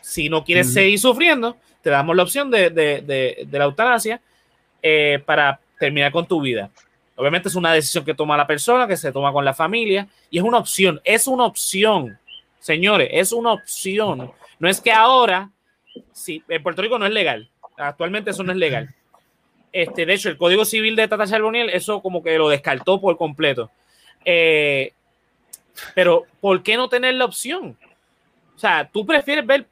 Si 0.00 0.30
no 0.30 0.44
quieres 0.44 0.72
seguir 0.72 0.98
sufriendo, 0.98 1.58
te 1.82 1.90
damos 1.90 2.16
la 2.16 2.22
opción 2.22 2.50
de, 2.50 3.46
la 3.50 3.64
eutanasia 3.64 4.22
eh, 4.82 5.22
para 5.26 5.60
terminar 5.78 6.10
con 6.10 6.26
tu 6.26 6.40
vida. 6.40 6.70
Obviamente 7.16 7.50
es 7.50 7.54
una 7.54 7.70
decisión 7.70 8.02
que 8.02 8.14
toma 8.14 8.34
la 8.34 8.46
persona, 8.46 8.86
que 8.86 8.96
se 8.96 9.12
toma 9.12 9.30
con 9.30 9.44
la 9.44 9.52
familia, 9.52 10.08
y 10.30 10.38
es 10.38 10.44
una 10.44 10.56
opción, 10.56 10.98
es 11.04 11.26
una 11.26 11.44
opción, 11.44 12.18
señores, 12.58 13.10
es 13.12 13.30
una 13.30 13.52
opción. 13.52 14.32
No 14.58 14.68
es 14.70 14.80
que 14.80 14.90
ahora, 14.90 15.50
si 16.12 16.42
en 16.48 16.62
Puerto 16.62 16.80
Rico 16.80 16.98
no 16.98 17.04
es 17.04 17.12
legal, 17.12 17.50
actualmente 17.76 18.30
eso 18.30 18.42
no 18.42 18.52
es 18.52 18.58
legal, 18.58 18.88
este, 19.72 20.06
de 20.06 20.14
hecho, 20.14 20.28
el 20.28 20.36
Código 20.36 20.64
Civil 20.64 20.96
de 20.96 21.08
Tata 21.08 21.26
Charboniel, 21.26 21.70
eso 21.70 22.00
como 22.00 22.22
que 22.22 22.38
lo 22.38 22.48
descartó 22.48 23.00
por 23.00 23.16
completo. 23.16 23.70
Eh, 24.24 24.92
pero, 25.94 26.24
¿por 26.40 26.62
qué 26.62 26.76
no 26.76 26.88
tener 26.88 27.14
la 27.14 27.24
opción? 27.24 27.76
O 28.54 28.58
sea, 28.58 28.88
tú 28.90 29.04
prefieres 29.04 29.46
ver, 29.46 29.66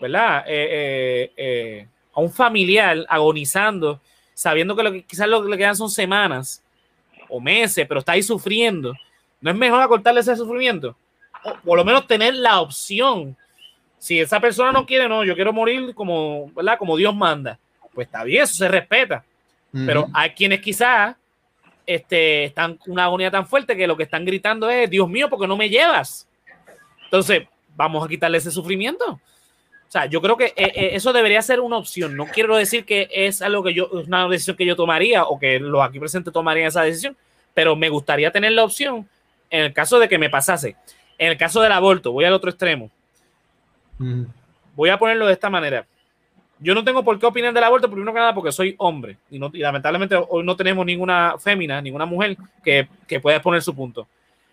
¿verdad? 0.00 0.44
Eh, 0.46 1.32
eh, 1.36 1.86
a 2.12 2.20
un 2.20 2.32
familiar 2.32 3.04
agonizando, 3.08 4.00
sabiendo 4.34 4.74
que, 4.74 4.82
lo 4.82 4.92
que 4.92 5.04
quizás 5.04 5.28
lo 5.28 5.42
que 5.42 5.50
le 5.50 5.58
quedan 5.58 5.76
son 5.76 5.90
semanas 5.90 6.62
o 7.28 7.40
meses, 7.40 7.86
pero 7.86 8.00
está 8.00 8.12
ahí 8.12 8.22
sufriendo. 8.22 8.94
¿No 9.40 9.50
es 9.50 9.56
mejor 9.56 9.80
acortarle 9.80 10.20
ese 10.20 10.36
sufrimiento? 10.36 10.96
Por 11.64 11.78
lo 11.78 11.84
menos 11.84 12.06
tener 12.06 12.34
la 12.34 12.60
opción. 12.60 13.36
Si 13.98 14.18
esa 14.18 14.40
persona 14.40 14.72
no 14.72 14.86
quiere, 14.86 15.08
no, 15.08 15.24
yo 15.24 15.34
quiero 15.34 15.52
morir 15.52 15.94
como, 15.94 16.50
¿verdad? 16.52 16.78
Como 16.78 16.96
Dios 16.96 17.14
manda. 17.14 17.58
Pues 17.92 18.06
está 18.06 18.24
bien, 18.24 18.44
eso 18.44 18.54
se 18.54 18.68
respeta. 18.68 19.24
Pero 19.72 20.08
hay 20.12 20.30
quienes 20.30 20.60
quizás 20.60 21.16
este, 21.86 22.44
están 22.44 22.78
una 22.86 23.04
agonía 23.04 23.30
tan 23.30 23.46
fuerte 23.46 23.76
que 23.76 23.86
lo 23.86 23.96
que 23.96 24.02
están 24.04 24.24
gritando 24.24 24.68
es, 24.68 24.90
Dios 24.90 25.08
mío, 25.08 25.28
¿por 25.28 25.40
qué 25.40 25.46
no 25.46 25.56
me 25.56 25.68
llevas? 25.68 26.28
Entonces, 27.04 27.46
vamos 27.76 28.04
a 28.04 28.08
quitarle 28.08 28.38
ese 28.38 28.50
sufrimiento. 28.50 29.04
O 29.12 29.92
sea, 29.92 30.06
yo 30.06 30.22
creo 30.22 30.36
que 30.36 30.46
eh, 30.56 30.72
eh, 30.74 30.90
eso 30.92 31.12
debería 31.12 31.42
ser 31.42 31.58
una 31.58 31.76
opción. 31.76 32.16
No 32.16 32.26
quiero 32.26 32.56
decir 32.56 32.84
que 32.84 33.08
es 33.10 33.42
algo 33.42 33.64
que 33.64 33.74
yo, 33.74 33.88
una 33.88 34.28
decisión 34.28 34.56
que 34.56 34.64
yo 34.64 34.76
tomaría 34.76 35.24
o 35.24 35.38
que 35.38 35.58
los 35.58 35.82
aquí 35.82 35.98
presentes 35.98 36.32
tomarían 36.32 36.68
esa 36.68 36.82
decisión, 36.82 37.16
pero 37.54 37.74
me 37.74 37.88
gustaría 37.88 38.30
tener 38.30 38.52
la 38.52 38.62
opción 38.62 39.08
en 39.50 39.64
el 39.64 39.72
caso 39.72 39.98
de 39.98 40.08
que 40.08 40.18
me 40.18 40.30
pasase. 40.30 40.76
En 41.18 41.28
el 41.28 41.36
caso 41.36 41.60
del 41.60 41.72
aborto, 41.72 42.12
voy 42.12 42.24
al 42.24 42.32
otro 42.32 42.50
extremo. 42.50 42.88
Voy 44.76 44.90
a 44.90 44.98
ponerlo 44.98 45.26
de 45.26 45.32
esta 45.32 45.50
manera 45.50 45.84
yo 46.60 46.74
no 46.74 46.84
tengo 46.84 47.02
por 47.02 47.18
qué 47.18 47.26
opinar 47.26 47.54
del 47.54 47.64
aborto, 47.64 47.90
primero 47.90 48.12
que 48.12 48.18
nada, 48.18 48.34
porque 48.34 48.52
soy 48.52 48.74
hombre. 48.78 49.16
Y, 49.30 49.38
no, 49.38 49.50
lamentablemente 49.52 50.14
hoy 50.28 50.44
no 50.44 50.54
tenemos 50.54 50.84
ninguna 50.84 51.36
fémina, 51.38 51.80
ninguna 51.80 52.04
mujer 52.04 52.36
que, 52.62 52.86
que 53.06 53.18
pueda 53.18 53.36
exponer 53.38 53.62
su 53.62 53.74
punto. 53.74 54.06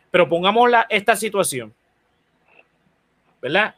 Pero 0.09 0.27
pongamos 0.29 0.69
la, 0.69 0.87
esta 0.89 1.15
situación. 1.15 1.73
¿Verdad? 3.41 3.75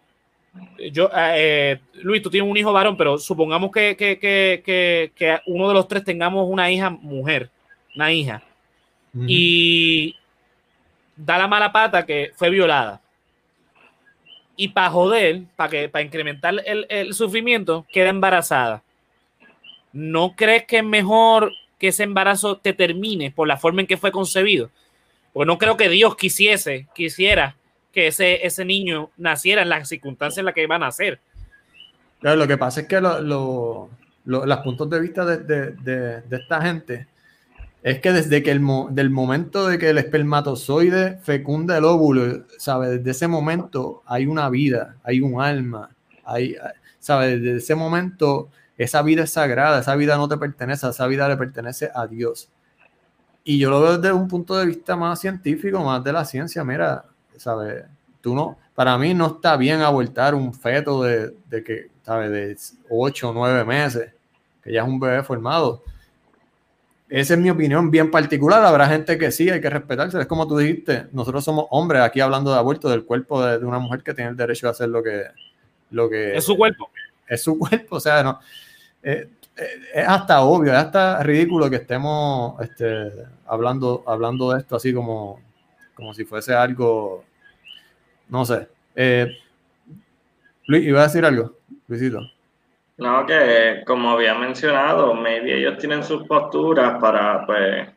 Yo, 0.92 1.10
eh, 1.15 1.80
Luis, 1.96 2.22
tú 2.22 2.30
tienes 2.30 2.50
un 2.50 2.56
hijo 2.56 2.72
varón, 2.72 2.96
pero 2.96 3.18
supongamos 3.18 3.72
que, 3.72 3.96
que, 3.98 4.20
que, 4.20 5.12
que, 5.15 5.39
uno 5.48 5.68
de 5.68 5.74
los 5.74 5.88
tres 5.88 6.04
tengamos 6.04 6.48
una 6.48 6.72
hija 6.72 6.89
mujer, 6.89 7.50
una 7.96 8.12
hija. 8.12 8.44
Y 9.26 10.15
da 11.15 11.39
la 11.39 11.48
mala 11.48 11.72
pata 11.72 12.06
que 12.06 12.32
fue 12.36 12.52
violada 12.52 13.02
y 14.60 14.67
para 14.67 14.89
joder, 14.89 15.43
para 15.56 15.69
que 15.69 15.89
incrementar 16.02 16.54
el, 16.65 16.86
el, 16.89 17.13
sufrimiento, 17.13 17.86
queda 17.93 18.10
embarazada. 18.10 18.84
¿no 19.93 20.36
crees 20.36 20.65
que 20.65 20.80
es 20.80 20.84
mejor 20.84 21.54
que 21.80 21.88
ese 21.88 22.04
embarazo 22.04 22.58
te 22.58 22.74
termine 22.74 23.32
por 23.32 23.48
la 23.48 23.56
forma 23.56 23.80
en 23.80 23.88
que 23.88 23.95
fue 23.95 24.12
concebido? 24.12 24.69
Porque 25.32 25.48
no 25.48 25.58
creo 25.58 25.78
que 25.78 25.88
Dios 25.88 26.17
quisiese, 26.17 26.88
quisiera 26.93 27.56
que 27.93 28.08
ese, 28.08 28.45
ese 28.45 28.65
niño 28.65 29.12
naciera 29.15 29.62
en 29.62 29.69
las 29.69 29.88
circunstancias 29.88 30.39
en 30.39 30.45
las 30.45 30.54
que 30.54 30.63
iba 30.63 30.76
a 30.76 30.80
nacer. 30.80 31.22
Claro, 32.19 32.36
lo 32.36 32.45
que 32.45 32.58
pasa 32.58 32.82
es 32.82 32.88
que 32.88 33.00
los 33.00 34.58
puntos 34.65 34.89
de 34.89 35.00
vista 35.00 35.24
de, 35.24 36.22
esta 36.32 36.62
gente 36.62 37.08
es 37.82 38.00
que 38.00 38.12
desde 38.12 38.44
que 38.44 38.52
el 38.52 38.62
del 38.92 39.10
momento 39.10 39.68
de 39.68 39.78
que 39.78 39.89
el 39.89 39.98
espermatozoide 39.98 41.18
fecunda 41.18 41.78
el 41.78 41.86
óvulo, 41.86 42.46
¿sabes? 42.58 42.92
Desde 42.92 43.12
ese 43.12 43.28
momento 43.28 44.04
hay 44.06 44.26
una 44.26 44.50
vida, 44.50 44.98
hay 45.04 45.22
un 45.22 45.42
alma, 45.42 45.89
hay, 46.26 46.56
¿sabes? 47.00 47.42
Desde 47.42 47.58
ese 47.58 47.76
momento 47.76 48.50
esa 48.78 49.02
vida 49.02 49.24
es 49.24 49.32
sagrada, 49.32 49.80
esa 49.80 49.96
vida 49.96 50.18
no 50.18 50.28
te 50.28 50.38
pertenece, 50.38 50.89
esa 50.89 51.08
vida 51.08 51.28
le 51.30 51.38
pertenece 51.38 51.89
a 51.94 52.06
Dios. 52.08 52.50
Y 53.44 53.58
yo 53.60 53.70
lo 53.70 53.82
veo 53.82 53.98
desde 53.98 54.13
un 54.13 54.28
punto 54.28 54.58
de 54.58 54.65
vista 54.65 54.96
más 54.96 55.20
científico, 55.20 55.84
más 55.84 56.04
de 56.04 56.13
la 56.13 56.26
ciencia. 56.26 56.63
Mira, 56.63 57.06
¿sabes? 57.38 57.86
Tú 58.22 58.36
no, 58.36 58.58
para 58.76 58.98
mí 58.98 59.13
no 59.13 59.28
está 59.28 59.56
bien 59.56 59.82
abortar 59.82 60.36
un 60.36 60.54
feto 60.54 61.04
de, 61.04 61.34
de 61.50 61.63
que, 61.63 61.88
¿sabes? 62.04 62.30
De 62.32 62.58
8 62.89 63.30
o 63.30 63.34
9 63.34 63.63
meses, 63.65 64.13
que 64.62 64.74
ya 64.74 64.82
es 64.84 64.88
un 64.88 65.00
bebé 65.00 65.24
formado. 65.24 65.84
Esa 67.10 67.34
es 67.34 67.39
mi 67.39 67.50
opinión 67.50 67.89
bien 67.89 68.12
particular. 68.12 68.63
Habrá 68.63 68.88
gente 68.88 69.17
que 69.17 69.32
sí, 69.32 69.50
hay 69.50 69.60
que 69.60 69.69
respetarse. 69.69 70.19
Es 70.19 70.28
como 70.28 70.48
tú 70.48 70.58
dijiste, 70.58 71.08
nosotros 71.12 71.43
somos 71.43 71.65
hombres 71.72 72.02
aquí 72.02 72.19
hablando 72.19 72.52
de 72.52 72.60
aborto, 72.60 72.89
del 72.89 73.04
cuerpo 73.04 73.43
de, 73.43 73.58
una 73.65 73.80
mujer 73.80 74.04
que 74.04 74.13
tiene 74.13 74.30
el 74.30 74.38
derecho 74.38 74.67
a 74.67 74.72
hacer 74.72 74.89
lo 74.89 75.02
que, 75.02 75.24
lo 75.91 76.10
que... 76.10 76.38
Es 76.38 76.45
su 76.45 76.56
cuerpo. 76.56 76.89
Es 77.28 77.41
su 77.41 77.58
cuerpo, 77.58 77.95
o 77.95 78.00
sea, 78.00 78.24
no. 78.24 78.39
Eh, 79.02 79.28
eh, 79.58 79.67
es 79.95 80.08
hasta 80.08 80.41
obvio, 80.41 80.72
es 80.72 80.78
hasta 80.78 81.24
ridículo 81.24 81.69
que 81.69 81.78
estemos 81.78 82.62
este, 82.62 83.12
hablando, 83.45 84.04
hablando 84.06 84.52
de 84.52 84.60
esto 84.60 84.76
así 84.76 84.93
como, 84.93 85.41
como 85.95 86.13
si 86.13 86.26
fuese 86.26 86.54
algo 86.54 87.24
no 88.30 88.45
sé. 88.45 88.67
Eh, 88.95 89.28
Luis, 90.67 90.86
¿iba 90.86 91.02
a 91.02 91.08
decir 91.08 91.26
algo? 91.26 91.58
Luisito. 91.88 92.22
No, 93.00 93.26
que 93.26 93.82
como 93.86 94.12
había 94.12 94.36
mencionado, 94.36 95.14
maybe 95.14 95.58
ellos 95.58 95.78
tienen 95.78 96.04
sus 96.04 96.28
posturas 96.28 97.00
para, 97.00 97.46
pues, 97.46 97.88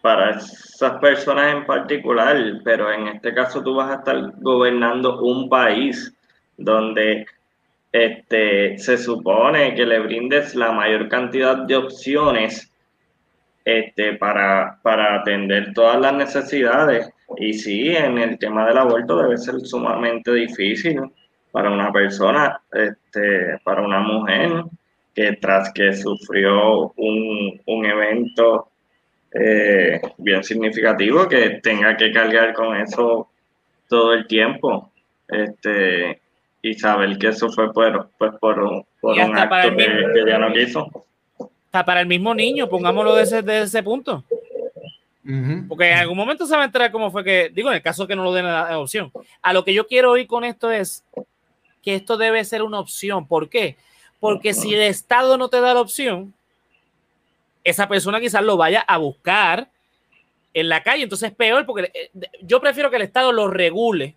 para 0.00 0.30
esas 0.30 0.98
personas 1.00 1.54
en 1.54 1.64
particular, 1.64 2.36
pero 2.64 2.92
en 2.92 3.06
este 3.06 3.32
caso 3.32 3.62
tú 3.62 3.76
vas 3.76 3.90
a 3.90 3.98
estar 4.00 4.32
gobernando 4.38 5.20
un 5.20 5.48
país 5.48 6.12
donde 6.56 7.24
este, 7.92 8.76
se 8.78 8.98
supone 8.98 9.76
que 9.76 9.86
le 9.86 10.00
brindes 10.00 10.56
la 10.56 10.72
mayor 10.72 11.08
cantidad 11.08 11.58
de 11.58 11.76
opciones 11.76 12.68
este, 13.64 14.14
para, 14.14 14.80
para 14.82 15.20
atender 15.20 15.72
todas 15.72 16.00
las 16.00 16.14
necesidades. 16.14 17.08
Y 17.36 17.54
sí, 17.54 17.94
en 17.94 18.18
el 18.18 18.38
tema 18.40 18.66
del 18.66 18.78
aborto 18.78 19.18
debe 19.18 19.38
ser 19.38 19.60
sumamente 19.60 20.32
difícil 20.32 21.00
para 21.52 21.70
una 21.70 21.92
persona, 21.92 22.60
este, 22.72 23.58
para 23.62 23.82
una 23.82 24.00
mujer 24.00 24.64
que 25.14 25.34
tras 25.34 25.72
que 25.72 25.94
sufrió 25.94 26.92
un, 26.96 27.84
evento 27.84 28.68
eh, 29.32 30.00
bien 30.16 30.42
significativo, 30.42 31.28
que 31.28 31.60
tenga 31.62 31.96
que 31.96 32.10
cargar 32.10 32.54
con 32.54 32.74
eso 32.76 33.28
todo 33.88 34.14
el 34.14 34.26
tiempo. 34.26 34.90
Este, 35.28 36.20
y 36.62 36.74
saber 36.74 37.18
que 37.18 37.28
eso 37.28 37.50
fue 37.50 37.72
por, 37.72 38.08
pues 38.18 38.32
por, 38.40 38.58
un, 38.58 38.84
acto 39.36 39.76
que, 39.76 40.24
ya 40.26 40.38
no 40.38 40.52
quiso. 40.52 40.90
para 41.70 42.00
el 42.00 42.06
mismo 42.06 42.34
niño, 42.34 42.68
pongámoslo 42.68 43.14
desde, 43.14 43.42
desde 43.42 43.62
ese 43.64 43.82
punto. 43.82 44.24
Porque 45.68 45.90
en 45.90 45.98
algún 45.98 46.16
momento 46.16 46.46
se 46.46 46.56
va 46.56 46.62
a 46.62 46.66
entrar 46.66 46.90
cómo 46.90 47.10
fue 47.10 47.22
que, 47.22 47.50
digo, 47.54 47.68
en 47.68 47.76
el 47.76 47.82
caso 47.82 48.06
que 48.06 48.16
no 48.16 48.24
lo 48.24 48.32
den 48.32 48.46
la 48.46 48.78
opción. 48.78 49.12
A 49.40 49.52
lo 49.52 49.64
que 49.64 49.74
yo 49.74 49.86
quiero 49.86 50.12
oír 50.12 50.26
con 50.26 50.44
esto 50.44 50.70
es 50.70 51.04
que 51.82 51.94
esto 51.94 52.16
debe 52.16 52.44
ser 52.44 52.62
una 52.62 52.78
opción. 52.80 53.26
¿Por 53.26 53.48
qué? 53.48 53.76
Porque 54.20 54.54
si 54.54 54.74
el 54.74 54.82
Estado 54.82 55.36
no 55.36 55.48
te 55.48 55.60
da 55.60 55.74
la 55.74 55.80
opción, 55.80 56.32
esa 57.64 57.88
persona 57.88 58.20
quizás 58.20 58.42
lo 58.42 58.56
vaya 58.56 58.80
a 58.80 58.98
buscar 58.98 59.68
en 60.54 60.68
la 60.68 60.82
calle. 60.82 61.02
Entonces 61.02 61.30
es 61.30 61.36
peor 61.36 61.66
porque 61.66 61.90
eh, 61.92 62.10
yo 62.42 62.60
prefiero 62.60 62.90
que 62.90 62.96
el 62.96 63.02
Estado 63.02 63.32
lo 63.32 63.48
regule, 63.48 64.16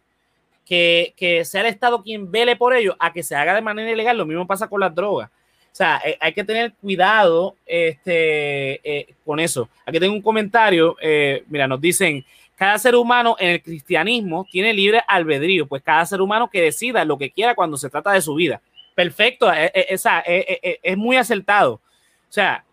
que, 0.65 1.13
que 1.17 1.43
sea 1.45 1.61
el 1.61 1.67
Estado 1.67 2.03
quien 2.03 2.31
vele 2.31 2.55
por 2.55 2.75
ello, 2.75 2.95
a 2.99 3.11
que 3.11 3.23
se 3.23 3.35
haga 3.35 3.55
de 3.55 3.61
manera 3.61 3.91
ilegal. 3.91 4.17
Lo 4.17 4.25
mismo 4.25 4.45
pasa 4.45 4.67
con 4.67 4.79
las 4.79 4.93
drogas. 4.93 5.29
O 5.75 5.77
sea, 5.77 6.01
eh, 6.05 6.17
hay 6.21 6.31
que 6.31 6.45
tener 6.45 6.71
cuidado 6.75 7.57
este, 7.65 8.79
eh, 8.81 9.13
con 9.25 9.41
eso. 9.41 9.67
Aquí 9.85 9.99
tengo 9.99 10.13
un 10.13 10.21
comentario. 10.21 10.95
Eh, 11.01 11.43
mira, 11.49 11.67
nos 11.67 11.81
dicen, 11.81 12.25
cada 12.55 12.77
ser 12.79 12.95
humano 12.95 13.35
en 13.39 13.49
el 13.51 13.61
cristianismo 13.61 14.47
tiene 14.49 14.73
libre 14.73 15.01
albedrío, 15.07 15.67
pues 15.67 15.83
cada 15.83 16.05
ser 16.05 16.21
humano 16.21 16.49
que 16.49 16.61
decida 16.61 17.03
lo 17.05 17.17
que 17.17 17.31
quiera 17.31 17.55
cuando 17.55 17.77
se 17.77 17.89
trata 17.89 18.11
de 18.11 18.21
su 18.21 18.35
vida. 18.35 18.61
Perfecto, 18.95 19.51
es, 19.51 20.97
muy 20.97 21.17
acertado. 21.17 21.73
O 21.73 22.31
sea, 22.31 22.63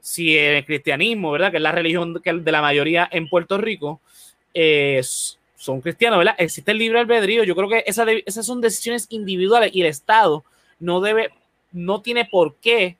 si 0.00 0.36
el 0.36 0.64
cristianismo, 0.64 1.30
¿verdad? 1.30 1.50
Que 1.50 1.58
es 1.58 1.62
la 1.62 1.72
religión 1.72 2.14
de 2.14 2.52
la 2.52 2.62
mayoría 2.62 3.06
en 3.12 3.28
Puerto 3.28 3.58
Rico, 3.58 4.00
son 5.56 5.80
cristianos, 5.82 6.18
¿verdad? 6.18 6.36
Existe 6.38 6.70
el 6.70 6.78
libre 6.78 7.00
albedrío. 7.00 7.44
Yo 7.44 7.54
creo 7.54 7.68
que 7.68 7.84
esas 7.86 8.46
son 8.46 8.62
decisiones 8.62 9.06
individuales 9.10 9.70
y 9.74 9.82
el 9.82 9.88
Estado 9.88 10.44
no 10.80 11.00
debe 11.00 11.30
no 11.72 12.00
tiene 12.00 12.24
por 12.24 12.56
qué 12.56 12.96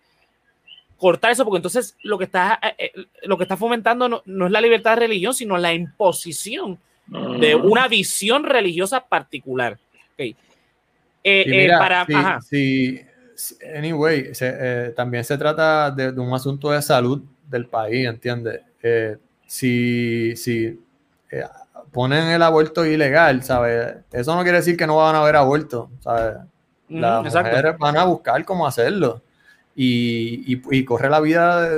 cortar 0.99 1.31
eso, 1.31 1.45
porque 1.45 1.59
entonces 1.59 1.97
lo 2.03 2.19
que 2.19 2.25
está, 2.25 2.59
eh, 2.63 2.93
eh, 2.95 3.07
lo 3.23 3.39
que 3.39 3.45
está 3.45 3.57
fomentando 3.57 4.23
no, 4.25 4.47
es 4.47 4.53
la 4.53 4.61
libertad 4.61 4.95
de 4.95 5.01
religión, 5.07 5.33
sino 5.33 5.57
la 5.57 5.73
imposición 5.73 6.79
de 7.41 7.55
una 7.55 7.89
visión 7.89 8.45
religiosa 8.45 9.01
particular. 9.01 9.79
Okay. 10.13 10.37
Eh, 11.25 11.69
para, 11.79 12.07
anyway, 13.75 14.33
también 14.95 15.25
se 15.25 15.39
trata 15.39 15.91
de, 15.91 16.11
un 16.11 16.35
asunto 16.35 16.71
de 16.71 16.83
salud 16.83 17.23
del 17.49 17.67
país, 17.67 18.07
¿entiendes? 18.07 18.61
si 19.47 20.37
si 20.37 20.79
ponen 21.93 22.29
el 22.29 22.43
aborto 22.43 22.85
ilegal, 22.85 23.43
¿sabes? 23.43 23.97
Eso 24.13 24.35
no 24.35 24.43
quiere 24.43 24.59
decir 24.59 24.77
que 24.77 24.87
no 24.87 24.97
van 24.97 25.15
a 25.15 25.21
haber 25.21 25.37
aborto, 25.37 25.91
¿sabes? 26.01 26.37
Las 26.89 27.25
mujeres 27.25 27.79
van 27.79 27.97
a 27.97 28.05
buscar 28.05 28.45
cómo 28.45 28.67
hacerlo. 28.67 29.23
Y, 29.81 30.61
y, 30.71 30.85
corre 30.85 31.09
la 31.09 31.21
vida, 31.21 31.69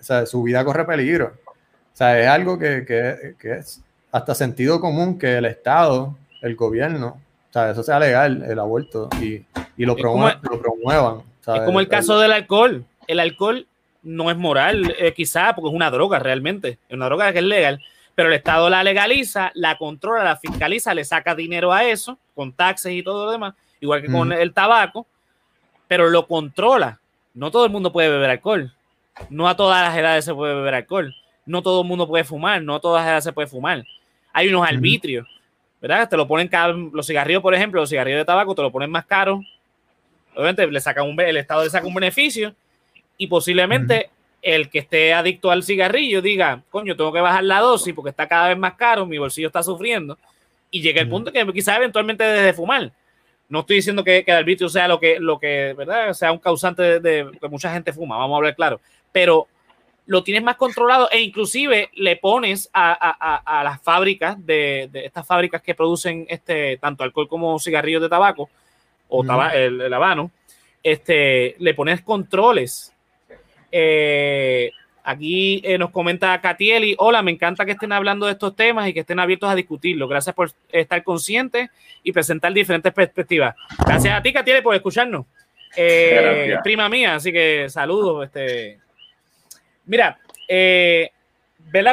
o 0.00 0.04
sea, 0.04 0.26
su 0.26 0.44
vida 0.44 0.64
corre 0.64 0.84
peligro. 0.84 1.32
O 1.46 1.96
sea, 1.96 2.20
es 2.20 2.28
algo 2.28 2.56
que, 2.56 2.84
que, 2.86 3.34
que, 3.36 3.54
es 3.54 3.82
hasta 4.12 4.36
sentido 4.36 4.80
común 4.80 5.18
que 5.18 5.38
el 5.38 5.46
Estado, 5.46 6.16
el 6.40 6.54
gobierno, 6.54 7.20
o 7.50 7.52
sea, 7.52 7.72
eso 7.72 7.82
sea 7.82 7.98
legal, 7.98 8.44
el 8.48 8.60
aborto, 8.60 9.08
y, 9.20 9.44
y 9.76 9.84
lo, 9.84 9.96
promuevan. 9.96 10.38
lo 10.48 10.60
promuevan. 10.60 11.22
Es 11.40 11.62
como 11.62 11.80
el 11.80 11.88
caso 11.88 12.20
del 12.20 12.30
alcohol. 12.30 12.84
El 13.08 13.18
alcohol 13.18 13.66
no 14.04 14.30
es 14.30 14.36
moral, 14.36 14.94
eh, 14.96 15.12
quizá, 15.12 15.52
porque 15.52 15.70
es 15.70 15.74
una 15.74 15.90
droga 15.90 16.20
realmente. 16.20 16.78
Es 16.88 16.94
una 16.94 17.06
droga 17.06 17.32
que 17.32 17.40
es 17.40 17.44
legal, 17.44 17.80
pero 18.14 18.28
el 18.28 18.34
Estado 18.34 18.70
la 18.70 18.84
legaliza, 18.84 19.50
la 19.54 19.78
controla, 19.78 20.22
la 20.22 20.36
fiscaliza, 20.36 20.94
le 20.94 21.04
saca 21.04 21.34
dinero 21.34 21.72
a 21.72 21.82
eso, 21.82 22.18
con 22.36 22.52
taxes 22.52 22.92
y 22.92 23.02
todo 23.02 23.26
lo 23.26 23.32
demás, 23.32 23.54
igual 23.80 24.00
que 24.00 24.12
con 24.12 24.32
el 24.32 24.52
tabaco, 24.54 25.08
pero 25.88 26.08
lo 26.08 26.28
controla. 26.28 27.00
No 27.34 27.50
todo 27.50 27.64
el 27.64 27.70
mundo 27.70 27.92
puede 27.92 28.08
beber 28.08 28.30
alcohol. 28.30 28.72
No 29.30 29.48
a 29.48 29.56
todas 29.56 29.82
las 29.82 29.96
edades 29.96 30.24
se 30.24 30.34
puede 30.34 30.54
beber 30.54 30.74
alcohol. 30.74 31.14
No 31.46 31.62
todo 31.62 31.82
el 31.82 31.88
mundo 31.88 32.06
puede 32.06 32.24
fumar. 32.24 32.62
No 32.62 32.74
a 32.74 32.80
todas 32.80 33.02
las 33.02 33.08
edades 33.08 33.24
se 33.24 33.32
puede 33.32 33.48
fumar. 33.48 33.84
Hay 34.32 34.48
unos 34.48 34.66
arbitrios, 34.66 35.28
¿verdad? 35.80 36.08
Te 36.08 36.16
lo 36.16 36.26
ponen 36.26 36.48
cada, 36.48 36.72
los 36.72 37.06
cigarrillos, 37.06 37.42
por 37.42 37.54
ejemplo, 37.54 37.80
los 37.80 37.90
cigarrillos 37.90 38.20
de 38.20 38.24
tabaco 38.24 38.54
te 38.54 38.62
lo 38.62 38.70
ponen 38.72 38.90
más 38.90 39.04
caro. 39.04 39.42
Obviamente 40.34 40.66
le 40.66 40.80
saca 40.80 41.02
un, 41.02 41.20
el 41.20 41.36
Estado 41.36 41.64
le 41.64 41.70
saca 41.70 41.86
un 41.86 41.94
beneficio 41.94 42.54
y 43.18 43.26
posiblemente 43.26 44.08
el 44.40 44.70
que 44.70 44.80
esté 44.80 45.12
adicto 45.12 45.50
al 45.50 45.62
cigarrillo 45.62 46.22
diga, 46.22 46.62
coño, 46.70 46.96
tengo 46.96 47.12
que 47.12 47.20
bajar 47.20 47.44
la 47.44 47.60
dosis 47.60 47.94
porque 47.94 48.10
está 48.10 48.26
cada 48.26 48.48
vez 48.48 48.58
más 48.58 48.74
caro, 48.74 49.06
mi 49.06 49.18
bolsillo 49.18 49.48
está 49.48 49.62
sufriendo. 49.62 50.18
Y 50.70 50.80
llega 50.80 51.02
el 51.02 51.08
punto 51.08 51.30
que 51.30 51.46
quizás 51.52 51.76
eventualmente 51.76 52.24
deje 52.24 52.46
de 52.46 52.52
fumar. 52.54 52.92
No 53.48 53.60
estoy 53.60 53.76
diciendo 53.76 54.02
que, 54.02 54.24
el 54.26 54.34
arbitrio 54.34 54.68
sea 54.68 54.88
lo 54.88 54.98
que, 54.98 55.18
lo 55.20 55.38
que, 55.38 55.74
¿verdad? 55.76 56.12
Sea 56.14 56.32
un 56.32 56.38
causante 56.38 57.00
de, 57.00 57.30
que 57.40 57.48
mucha 57.48 57.72
gente 57.72 57.92
fuma, 57.92 58.16
vamos 58.16 58.34
a 58.34 58.38
hablar 58.38 58.56
claro. 58.56 58.80
Pero 59.10 59.48
lo 60.06 60.24
tienes 60.24 60.42
más 60.42 60.56
controlado 60.56 61.08
e 61.10 61.20
inclusive 61.20 61.90
le 61.94 62.16
pones 62.16 62.68
a, 62.72 63.62
las 63.64 63.80
fábricas 63.82 64.44
de, 64.44 64.90
estas 64.94 65.26
fábricas 65.26 65.62
que 65.62 65.74
producen 65.74 66.26
este 66.28 66.76
tanto 66.78 67.04
alcohol 67.04 67.28
como 67.28 67.58
cigarrillos 67.58 68.02
de 68.02 68.08
tabaco 68.08 68.50
o 69.08 69.22
el, 69.52 69.92
habano, 69.92 70.30
este, 70.82 71.56
le 71.58 71.74
pones 71.74 72.00
controles. 72.00 72.92
Eh, 73.70 74.70
Aquí 75.04 75.60
eh, 75.64 75.78
nos 75.78 75.90
comenta 75.90 76.40
Catieli, 76.40 76.94
hola, 76.98 77.22
me 77.22 77.32
encanta 77.32 77.64
que 77.64 77.72
estén 77.72 77.90
hablando 77.92 78.26
de 78.26 78.32
estos 78.32 78.54
temas 78.54 78.88
y 78.88 78.94
que 78.94 79.00
estén 79.00 79.18
abiertos 79.18 79.50
a 79.50 79.54
discutirlo. 79.56 80.06
Gracias 80.06 80.34
por 80.34 80.52
estar 80.70 81.02
conscientes 81.02 81.70
y 82.04 82.12
presentar 82.12 82.52
diferentes 82.52 82.92
perspectivas. 82.92 83.56
Gracias 83.84 84.16
a 84.16 84.22
ti, 84.22 84.32
Catieli, 84.32 84.62
por 84.62 84.74
escucharnos. 84.74 85.26
Eh, 85.76 86.54
prima 86.62 86.88
mía, 86.88 87.16
así 87.16 87.32
que 87.32 87.68
saludos. 87.68 88.26
Este. 88.26 88.78
Mira, 89.86 90.18
eh, 90.46 91.10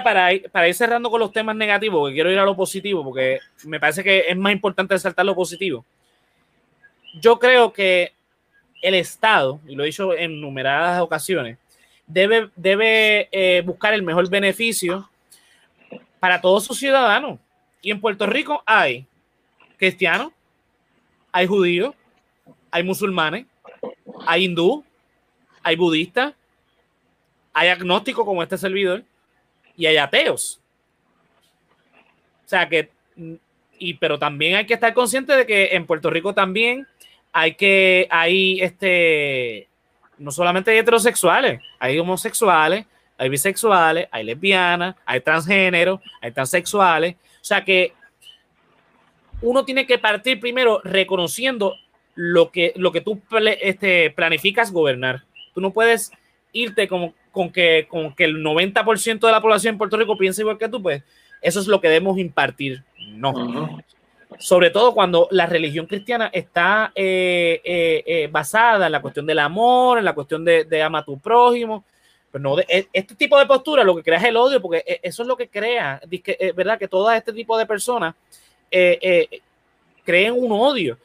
Para 0.03 0.33
ir, 0.33 0.49
para 0.51 0.67
ir 0.67 0.75
cerrando 0.75 1.09
con 1.09 1.19
los 1.19 1.31
temas 1.31 1.55
negativos, 1.55 2.09
que 2.09 2.13
quiero 2.13 2.31
ir 2.31 2.37
a 2.37 2.45
lo 2.45 2.55
positivo, 2.55 3.03
porque 3.03 3.39
me 3.63 3.79
parece 3.79 4.03
que 4.03 4.25
es 4.27 4.37
más 4.37 4.51
importante 4.51 4.93
resaltar 4.93 5.25
lo 5.25 5.33
positivo. 5.33 5.85
Yo 7.19 7.39
creo 7.39 7.73
que 7.73 8.11
el 8.81 8.93
Estado, 8.93 9.59
y 9.67 9.75
lo 9.75 9.83
he 9.83 9.87
dicho 9.87 10.13
en 10.13 10.39
numeradas 10.41 11.01
ocasiones, 11.01 11.57
debe, 12.09 12.49
debe 12.57 13.29
eh, 13.31 13.61
buscar 13.61 13.93
el 13.93 14.03
mejor 14.03 14.29
beneficio 14.29 15.09
para 16.19 16.41
todos 16.41 16.65
sus 16.65 16.77
ciudadanos. 16.77 17.39
Y 17.81 17.91
en 17.91 18.01
Puerto 18.01 18.25
Rico 18.25 18.61
hay 18.65 19.05
cristianos, 19.77 20.33
hay 21.31 21.47
judíos, 21.47 21.95
hay 22.71 22.83
musulmanes, 22.83 23.45
hay 24.25 24.45
hindú, 24.45 24.83
hay 25.63 25.75
budistas, 25.77 26.33
hay 27.53 27.69
agnósticos 27.69 28.25
como 28.25 28.43
este 28.43 28.57
servidor 28.57 29.03
y 29.77 29.85
hay 29.85 29.97
ateos. 29.97 30.59
O 32.45 32.49
sea 32.49 32.67
que, 32.67 32.89
y, 33.77 33.93
pero 33.93 34.17
también 34.17 34.55
hay 34.55 34.65
que 34.65 34.73
estar 34.73 34.93
consciente 34.93 35.33
de 35.35 35.45
que 35.45 35.75
en 35.75 35.85
Puerto 35.85 36.09
Rico 36.09 36.33
también 36.33 36.87
hay 37.31 37.53
que, 37.53 38.07
hay 38.09 38.59
este, 38.61 39.69
no 40.19 40.31
solamente 40.31 40.71
hay 40.71 40.77
heterosexuales, 40.77 41.61
hay 41.79 41.97
homosexuales, 41.97 42.85
hay 43.17 43.29
bisexuales, 43.29 44.07
hay 44.11 44.23
lesbianas, 44.23 44.95
hay 45.05 45.21
transgéneros, 45.21 45.99
hay 46.21 46.31
transexuales. 46.31 47.15
O 47.15 47.43
sea 47.43 47.63
que 47.63 47.93
uno 49.41 49.65
tiene 49.65 49.85
que 49.85 49.97
partir 49.97 50.39
primero 50.39 50.81
reconociendo 50.83 51.75
lo 52.15 52.51
que, 52.51 52.73
lo 52.75 52.91
que 52.91 53.01
tú 53.01 53.21
este, 53.61 54.11
planificas 54.11 54.71
gobernar. 54.71 55.23
Tú 55.53 55.61
no 55.61 55.71
puedes 55.71 56.11
irte 56.51 56.87
como, 56.87 57.13
con, 57.31 57.51
que, 57.51 57.87
con 57.89 58.13
que 58.13 58.25
el 58.25 58.43
90% 58.43 59.19
de 59.19 59.31
la 59.31 59.41
población 59.41 59.73
en 59.73 59.77
Puerto 59.77 59.97
Rico 59.97 60.17
piense 60.17 60.41
igual 60.41 60.57
que 60.57 60.69
tú, 60.69 60.81
pues 60.81 61.03
eso 61.41 61.59
es 61.59 61.67
lo 61.67 61.79
que 61.79 61.87
debemos 61.87 62.17
impartir. 62.17 62.83
No. 62.97 63.81
Sobre 64.37 64.69
todo 64.69 64.93
cuando 64.93 65.27
la 65.31 65.47
religión 65.47 65.87
cristiana 65.87 66.29
está 66.31 66.91
eh, 66.93 67.61
eh, 67.63 68.03
eh, 68.05 68.29
basada 68.31 68.85
en 68.85 68.91
la 68.91 69.01
cuestión 69.01 69.25
del 69.25 69.39
amor, 69.39 69.97
en 69.97 70.05
la 70.05 70.13
cuestión 70.13 70.45
de, 70.45 70.65
de 70.65 70.83
ama 70.83 70.99
a 70.99 71.05
tu 71.05 71.17
prójimo. 71.19 71.83
Pero 72.31 72.41
no, 72.41 72.59
e, 72.59 72.87
este 72.93 73.15
tipo 73.15 73.39
de 73.39 73.47
postura 73.47 73.83
lo 73.83 73.95
que 73.95 74.03
crea 74.03 74.19
es 74.19 74.25
el 74.25 74.37
odio, 74.37 74.61
porque 74.61 74.99
eso 75.01 75.23
es 75.23 75.27
lo 75.27 75.35
que 75.35 75.47
crea, 75.47 75.99
es 76.09 76.55
verdad 76.55 76.77
que 76.77 76.87
todo 76.87 77.11
este 77.11 77.33
tipo 77.33 77.57
de 77.57 77.65
personas 77.65 78.13
creen 78.69 80.33
un 80.33 80.51
odio. 80.51 80.99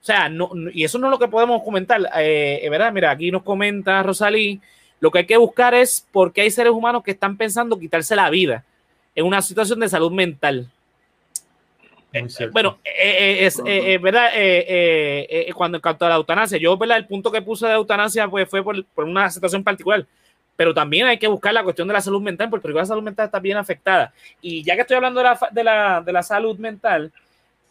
O 0.00 0.04
sea, 0.04 0.30
no, 0.30 0.50
y 0.72 0.82
eso 0.82 0.98
no 0.98 1.08
es 1.08 1.10
lo 1.10 1.18
que 1.18 1.28
podemos 1.28 1.62
comentar, 1.62 2.00
¿verdad? 2.00 2.92
Mira, 2.92 3.10
aquí 3.10 3.30
nos 3.30 3.42
comenta 3.42 4.02
Rosalí, 4.02 4.58
lo 5.00 5.10
que 5.10 5.18
hay 5.18 5.26
que 5.26 5.36
buscar 5.36 5.74
es 5.74 6.06
por 6.10 6.32
qué 6.32 6.40
hay 6.40 6.50
seres 6.50 6.72
humanos 6.72 7.02
que 7.02 7.10
están 7.10 7.36
pensando 7.36 7.78
quitarse 7.78 8.16
la 8.16 8.30
vida 8.30 8.64
en 9.14 9.26
una 9.26 9.42
situación 9.42 9.80
de 9.80 9.88
salud 9.88 10.12
mental. 10.12 10.70
Eh, 12.12 12.48
bueno, 12.52 12.78
eh, 12.84 13.46
eh, 13.46 13.94
es 13.94 14.02
verdad, 14.02 14.30
cuando 15.54 15.78
en 15.78 15.82
cuanto 15.82 16.06
a 16.06 16.08
la 16.08 16.16
eutanasia, 16.16 16.58
yo, 16.58 16.76
¿verdad? 16.76 16.98
El 16.98 17.06
punto 17.06 17.30
que 17.30 17.42
puse 17.42 17.66
de 17.66 17.74
eutanasia 17.74 18.26
pues, 18.28 18.48
fue 18.48 18.64
por, 18.64 18.84
una 18.96 19.30
situación 19.30 19.62
particular, 19.62 20.04
pero 20.56 20.74
también 20.74 21.06
hay 21.06 21.18
que 21.18 21.28
buscar 21.28 21.54
la 21.54 21.62
cuestión 21.62 21.86
de 21.86 21.94
la 21.94 22.00
salud 22.00 22.20
mental, 22.20 22.50
porque 22.50 22.68
la 22.68 22.84
salud 22.84 23.02
mental 23.02 23.26
está 23.26 23.38
bien 23.38 23.56
afectada. 23.56 24.12
Y 24.42 24.64
ya 24.64 24.74
que 24.74 24.80
estoy 24.82 24.96
hablando 24.96 25.20
de 25.20 25.24
la, 25.24 25.38
de 25.52 25.64
la, 25.64 26.00
de 26.00 26.12
la 26.12 26.22
salud 26.22 26.58
mental, 26.58 27.12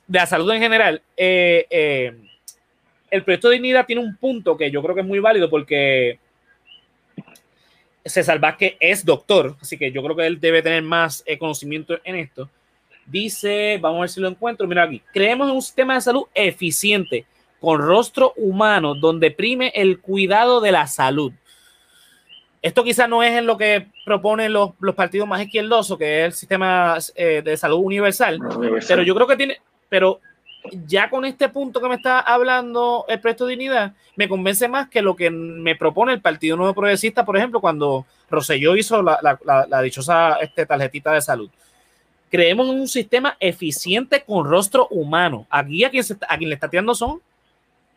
de 0.08 0.19
la 0.19 0.25
salud 0.25 0.52
en 0.52 0.62
general, 0.62 1.02
el 1.17 2.15
proyecto 3.23 3.49
de 3.49 3.56
dignidad 3.56 3.86
tiene 3.86 4.02
un 4.02 4.15
punto 4.15 4.56
que 4.56 4.71
yo 4.71 4.82
creo 4.82 4.95
que 4.95 5.02
es 5.02 5.08
muy 5.08 5.19
válido 5.19 5.49
porque 5.49 6.17
César 8.06 8.39
Vázquez 8.39 8.78
es 8.80 9.04
doctor, 9.04 9.58
así 9.62 9.78
que 9.78 9.91
yo 9.91 10.02
creo 10.02 10.15
que 10.15 10.25
él 10.25 10.39
debe 10.39 10.62
tener 10.62 10.82
más 10.82 11.25
conocimiento 11.38 11.99
en 12.06 12.15
esto 12.15 12.49
Dice, 13.10 13.80
vamos 13.82 13.98
a 13.98 14.02
ver 14.02 14.10
si 14.10 14.22
lo 14.22 14.28
encuentro. 14.28 14.67
Mira 14.67 14.84
aquí, 14.84 15.02
creemos 15.12 15.50
en 15.50 15.56
un 15.56 15.62
sistema 15.62 15.95
de 15.95 16.02
salud 16.02 16.24
eficiente, 16.34 17.26
con 17.60 17.82
rostro 17.82 18.34
humano, 18.38 18.93
donde 18.95 19.32
prime 19.32 19.72
el 19.76 20.00
cuidado 20.00 20.62
de 20.62 20.72
la 20.72 20.88
salud. 20.88 21.34
Esto 22.62 22.84
quizás 22.84 23.10
no 23.10 23.24
es 23.24 23.32
en 23.32 23.48
lo 23.48 23.58
que 23.58 23.88
proponen 24.06 24.54
los, 24.54 24.72
partidos 24.95 25.28
más 25.28 25.41
izquierdosos, 25.41 25.98
que 25.98 26.22
es 26.22 26.26
el 26.26 26.34
sistema 26.34 26.98
eh, 27.15 27.41
de 27.43 27.58
salud 27.58 27.80
universal, 27.80 28.39
pero 28.88 29.02
yo 29.02 29.15
creo 29.15 29.28
que 29.28 29.38
tiene, 29.38 29.62
pero 29.88 30.19
ya 30.86 31.10
con 31.10 31.24
este 31.24 31.48
punto 31.50 31.80
que 31.80 31.88
me 31.88 31.95
está 31.95 32.19
hablando 32.19 33.06
el 33.08 33.19
Presto 33.22 33.45
de 33.45 33.52
Dignidad, 33.52 33.93
me 34.17 34.28
convence 34.28 34.67
más 34.67 34.89
que 34.89 35.02
lo 35.02 35.15
que 35.15 35.30
me 35.30 35.76
propone 35.76 36.13
el 36.13 36.22
Partido 36.22 36.58
Nuevo 36.58 36.74
Progresista, 36.74 37.26
por 37.26 37.38
ejemplo, 37.38 37.62
cuando 37.62 38.06
Roselló 38.30 38.76
hizo 38.76 39.02
la, 39.02 39.82
dichosa 39.82 40.34
este, 40.41 40.65
tarjetita 40.65 41.13
de 41.13 41.22
salud 41.22 41.50
creemos 42.30 42.70
en 42.70 42.80
un 42.80 42.88
sistema 42.88 43.36
eficiente 43.39 44.24
con 44.24 44.46
rostro 44.46 44.88
humano. 44.89 45.46
Aquí 45.50 45.84
a 45.84 45.89
quien, 45.89 46.04
a 46.28 46.38
quien 46.38 46.50
le 46.50 46.56
está 46.56 46.70
tirando 46.70 46.94
son 46.96 47.22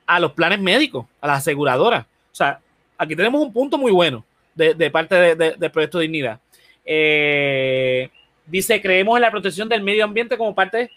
a 0.06 0.18
los 0.20 0.32
planes 0.32 0.60
médicos, 0.60 1.06
a 1.20 1.26
las 1.26 1.38
aseguradoras. 1.38 2.04
O 2.04 2.34
sea, 2.34 2.60
aquí 2.98 3.14
tenemos 3.14 3.40
un 3.40 3.52
punto 3.52 3.78
muy 3.78 3.92
bueno 3.92 4.24
de, 4.54 4.90
parte 4.90 5.34
del 5.34 5.70
proyecto 5.70 5.98
de 5.98 6.02
dignidad. 6.02 6.40
Eh, 6.84 8.10
dice, 8.46 8.80
creemos 8.80 9.16
en 9.16 9.22
la 9.22 9.30
protección 9.30 9.68
del 9.68 9.82
medio 9.82 10.04
ambiente 10.04 10.36
como 10.36 10.54
parte 10.54 10.90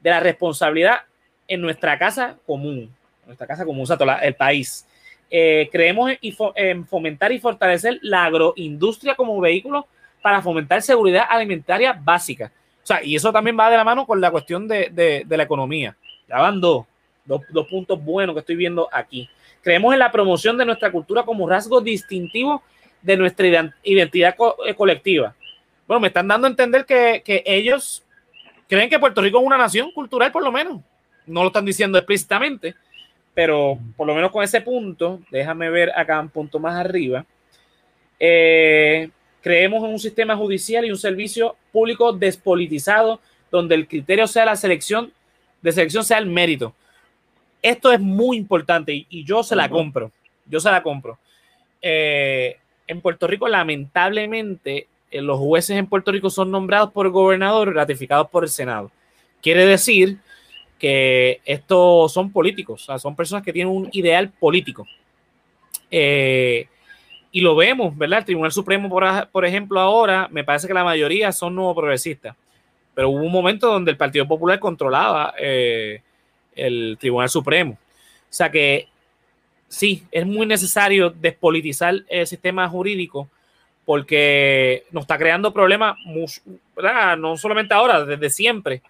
de 0.00 0.10
la 0.10 0.20
responsabilidad 0.20 1.00
en 1.48 1.60
nuestra 1.60 1.98
casa 1.98 2.36
común, 2.46 2.78
en 3.20 3.26
nuestra 3.26 3.46
casa 3.46 3.64
común, 3.64 3.82
o 3.82 3.86
sea, 3.86 3.96
el 4.22 4.34
país. 4.34 4.86
Eh, 5.30 5.68
creemos 5.72 6.12
en 6.54 6.86
fomentar 6.86 7.32
y 7.32 7.40
fortalecer 7.40 7.98
la 8.02 8.24
agroindustria 8.24 9.16
como 9.16 9.40
vehículo 9.40 9.86
para 10.22 10.40
fomentar 10.40 10.82
seguridad 10.82 11.24
alimentaria 11.28 11.92
básica. 11.92 12.52
O 12.86 12.88
sea, 12.88 13.02
y 13.02 13.16
eso 13.16 13.32
también 13.32 13.58
va 13.58 13.68
de 13.68 13.76
la 13.76 13.82
mano 13.82 14.06
con 14.06 14.20
la 14.20 14.30
cuestión 14.30 14.68
de, 14.68 15.26
la 15.28 15.42
economía. 15.42 15.96
Ya 16.28 16.38
van 16.38 16.60
dos, 16.60 16.86
dos, 17.24 17.66
puntos 17.68 18.00
buenos 18.00 18.32
que 18.32 18.38
estoy 18.38 18.54
viendo 18.54 18.88
aquí. 18.92 19.28
Creemos 19.60 19.92
en 19.92 19.98
la 19.98 20.12
promoción 20.12 20.56
de 20.56 20.64
nuestra 20.64 20.92
cultura 20.92 21.24
como 21.24 21.48
rasgo 21.48 21.80
distintivo 21.80 22.62
de 23.02 23.16
nuestra 23.16 23.72
identidad 23.82 24.36
eh, 24.64 24.74
colectiva. 24.74 25.34
Bueno, 25.88 25.98
me 25.98 26.06
están 26.06 26.28
dando 26.28 26.46
a 26.46 26.50
entender 26.50 26.86
que, 26.86 27.24
ellos 27.44 28.04
creen 28.68 28.88
que 28.88 29.00
Puerto 29.00 29.20
Rico 29.20 29.40
es 29.40 29.44
una 29.44 29.58
nación 29.58 29.90
cultural, 29.90 30.30
por 30.30 30.44
lo 30.44 30.52
menos. 30.52 30.80
No 31.26 31.40
lo 31.40 31.48
están 31.48 31.64
diciendo 31.64 31.98
explícitamente, 31.98 32.76
pero 33.34 33.80
por 33.96 34.06
lo 34.06 34.14
menos 34.14 34.30
con 34.30 34.44
ese 34.44 34.60
punto, 34.60 35.18
déjame 35.32 35.70
ver 35.70 35.90
acá 35.90 36.20
un 36.20 36.28
punto 36.28 36.60
más 36.60 36.76
arriba. 36.76 37.26
Eh, 38.20 39.10
Creemos 39.46 39.84
en 39.84 39.90
un 39.90 40.00
sistema 40.00 40.36
judicial 40.36 40.84
y 40.84 40.90
un 40.90 40.98
servicio 40.98 41.54
público 41.70 42.12
despolitizado 42.12 43.20
donde 43.48 43.76
el 43.76 43.86
criterio 43.86 44.26
sea 44.26 44.44
la 44.44 44.56
selección, 44.56 45.12
de 45.62 45.70
selección 45.70 46.02
sea 46.02 46.18
el 46.18 46.26
mérito. 46.26 46.74
Esto 47.62 47.92
es 47.92 48.00
muy 48.00 48.38
importante 48.38 49.06
y, 49.08 49.22
yo 49.22 49.44
se 49.44 49.54
la 49.54 49.68
compro. 49.68 50.10
Yo 50.46 50.58
se 50.58 50.68
la 50.68 50.82
compro. 50.82 51.20
Eh, 51.80 52.56
en 52.88 53.00
Puerto 53.00 53.28
Rico, 53.28 53.46
lamentablemente, 53.46 54.88
eh, 55.12 55.22
los 55.22 55.38
jueces 55.38 55.76
en 55.76 55.86
Puerto 55.86 56.10
Rico 56.10 56.28
son 56.28 56.50
nombrados 56.50 56.90
por 56.90 57.06
el 57.06 57.12
gobernador 57.12 57.68
y 57.68 57.72
ratificados 57.72 58.28
por 58.28 58.42
el 58.42 58.50
Senado. 58.50 58.90
Quiere 59.40 59.64
decir 59.64 60.18
que 60.76 61.40
estos 61.44 62.12
son 62.12 62.32
políticos, 62.32 62.82
o 62.82 62.86
sea, 62.86 62.98
son 62.98 63.14
personas 63.14 63.44
que 63.44 63.52
tienen 63.52 63.72
un 63.72 63.88
ideal 63.92 64.28
político. 64.28 64.88
Eh, 65.88 66.66
y 67.32 67.40
lo 67.40 67.54
vemos, 67.54 67.96
¿verdad? 67.96 68.20
El 68.20 68.24
Tribunal 68.24 68.52
Supremo, 68.52 68.88
por, 69.30 69.44
ejemplo, 69.44 69.80
ahora, 69.80 70.28
me 70.30 70.44
parece 70.44 70.66
que 70.66 70.74
la 70.74 70.84
mayoría 70.84 71.32
son 71.32 71.54
nuevo 71.54 71.74
progresistas, 71.74 72.36
pero 72.94 73.10
hubo 73.10 73.22
un 73.22 73.32
momento 73.32 73.66
donde 73.66 73.90
el 73.90 73.96
Partido 73.96 74.26
Popular 74.26 74.58
controlaba 74.58 75.34
eh, 75.38 76.00
el 76.54 76.96
Tribunal 76.98 77.28
Supremo. 77.28 77.72
O 77.72 78.32
sea 78.36 78.50
que 78.50 78.88
sí, 79.68 80.04
es 80.10 80.26
muy 80.26 80.46
necesario 80.46 81.10
despolitizar 81.10 81.94
el 82.08 82.26
sistema 82.26 82.68
jurídico 82.68 83.28
porque 83.84 84.84
nos 84.90 85.02
está 85.02 85.16
creando 85.16 85.52
problemas, 85.52 85.96
¿verdad? 86.74 87.16
no 87.16 87.36
solamente 87.36 87.72
ahora, 87.72 88.04
desde 88.04 88.30
siempre. 88.30 88.82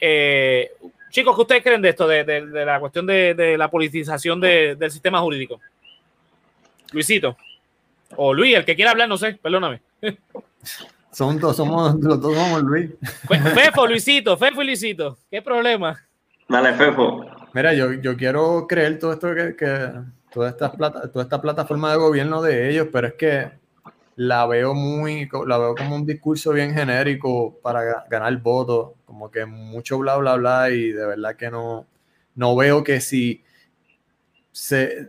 Eh, 0.00 0.70
chicos, 1.10 1.34
¿qué 1.34 1.42
ustedes 1.42 1.62
creen 1.62 1.82
de 1.82 1.90
esto, 1.90 2.08
de, 2.08 2.64
la 2.64 2.80
cuestión 2.80 3.06
de, 3.06 3.56
la 3.58 3.68
politización 3.68 4.40
del 4.40 4.90
sistema 4.90 5.20
jurídico? 5.20 5.60
Luisito. 6.92 7.36
O 8.16 8.32
Luis, 8.32 8.56
el 8.56 8.64
que 8.64 8.76
quiera 8.76 8.90
hablar, 8.90 9.08
no 9.08 9.18
sé, 9.18 9.34
perdóname. 9.34 9.82
Son 11.12 11.38
dos, 11.38 11.56
somos, 11.56 11.94
los 12.00 12.20
dos 12.20 12.34
somos 12.34 12.62
Luis. 12.62 12.90
Fefo, 13.54 13.86
Luisito, 13.86 14.36
Fefo 14.36 14.62
y 14.62 14.66
Luisito. 14.66 15.18
¿Qué 15.30 15.42
problema? 15.42 15.98
Dale, 16.48 16.74
Fefo. 16.74 17.24
Mira, 17.54 17.74
yo, 17.74 17.92
yo 17.94 18.16
quiero 18.16 18.66
creer 18.68 18.98
todo 18.98 19.12
esto 19.12 19.34
que, 19.34 19.56
que 19.56 19.92
toda, 20.32 20.50
esta 20.50 20.70
plata, 20.70 21.10
toda 21.10 21.24
esta 21.24 21.40
plataforma 21.40 21.90
de 21.90 21.98
gobierno 21.98 22.42
de 22.42 22.70
ellos, 22.70 22.88
pero 22.92 23.08
es 23.08 23.14
que 23.14 23.50
la 24.16 24.46
veo 24.46 24.74
muy, 24.74 25.28
la 25.46 25.58
veo 25.58 25.74
como 25.74 25.94
un 25.94 26.04
discurso 26.04 26.52
bien 26.52 26.74
genérico 26.74 27.58
para 27.62 28.04
ganar 28.10 28.36
votos, 28.38 28.92
como 29.04 29.30
que 29.30 29.46
mucho 29.46 29.98
bla, 29.98 30.16
bla, 30.16 30.34
bla, 30.34 30.70
y 30.70 30.90
de 30.90 31.06
verdad 31.06 31.36
que 31.36 31.50
no, 31.50 31.86
no 32.34 32.56
veo 32.56 32.82
que 32.82 33.00
si 33.00 33.44
se, 34.50 35.08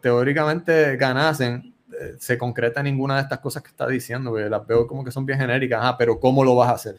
teóricamente 0.00 0.96
ganasen, 0.96 1.74
eh, 1.98 2.14
se 2.18 2.38
concreta 2.38 2.82
ninguna 2.82 3.16
de 3.16 3.22
estas 3.22 3.40
cosas 3.40 3.62
que 3.62 3.70
está 3.70 3.86
diciendo, 3.86 4.34
que 4.34 4.48
las 4.48 4.66
veo 4.66 4.86
como 4.86 5.04
que 5.04 5.10
son 5.10 5.26
bien 5.26 5.38
genéricas, 5.38 5.80
Ajá, 5.80 5.96
pero 5.98 6.20
¿cómo 6.20 6.44
lo 6.44 6.54
vas 6.54 6.68
a 6.68 6.74
hacer? 6.74 6.96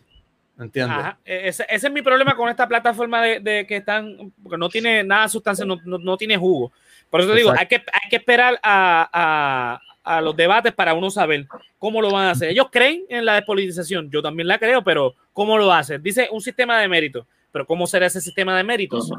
¿Entiendes? 0.59 0.97
E-, 1.25 1.47
ese, 1.47 1.65
ese, 1.69 1.87
es 1.87 1.93
mi 1.93 2.01
problema 2.01 2.35
con 2.35 2.49
esta 2.49 2.67
plataforma 2.67 3.21
de, 3.21 3.39
de, 3.39 3.65
que 3.65 3.77
están, 3.77 4.31
porque 4.43 4.57
no 4.57 4.69
tiene 4.69 5.03
nada 5.03 5.23
de 5.23 5.29
sustancia, 5.29 5.65
no, 5.65 5.77
no, 5.85 5.97
no 5.97 6.17
tiene 6.17 6.37
jugo. 6.37 6.71
Por 7.09 7.21
eso 7.21 7.31
te 7.31 7.37
digo, 7.37 7.53
hay 7.57 7.67
que, 7.67 7.75
hay 7.75 8.09
que 8.09 8.15
esperar 8.17 8.59
a, 8.63 9.79
a, 10.05 10.15
a, 10.15 10.21
los 10.21 10.35
debates 10.35 10.73
para 10.73 10.93
uno 10.93 11.09
saber 11.09 11.47
cómo 11.77 12.01
lo 12.01 12.11
van 12.11 12.27
a 12.27 12.31
hacer. 12.31 12.49
Ellos 12.49 12.67
creen 12.71 13.03
en 13.09 13.25
la 13.25 13.35
despolitización, 13.35 14.09
yo 14.09 14.21
también 14.21 14.47
la 14.47 14.57
creo, 14.57 14.83
pero 14.83 15.15
¿cómo 15.33 15.57
lo 15.57 15.73
hacen? 15.73 16.01
Dice 16.01 16.29
un 16.31 16.41
sistema 16.41 16.79
de 16.79 16.87
méritos, 16.87 17.25
pero 17.51 17.65
¿cómo 17.65 17.87
será 17.87 18.05
ese 18.05 18.21
sistema 18.21 18.55
de 18.55 18.63
méritos? 18.63 19.11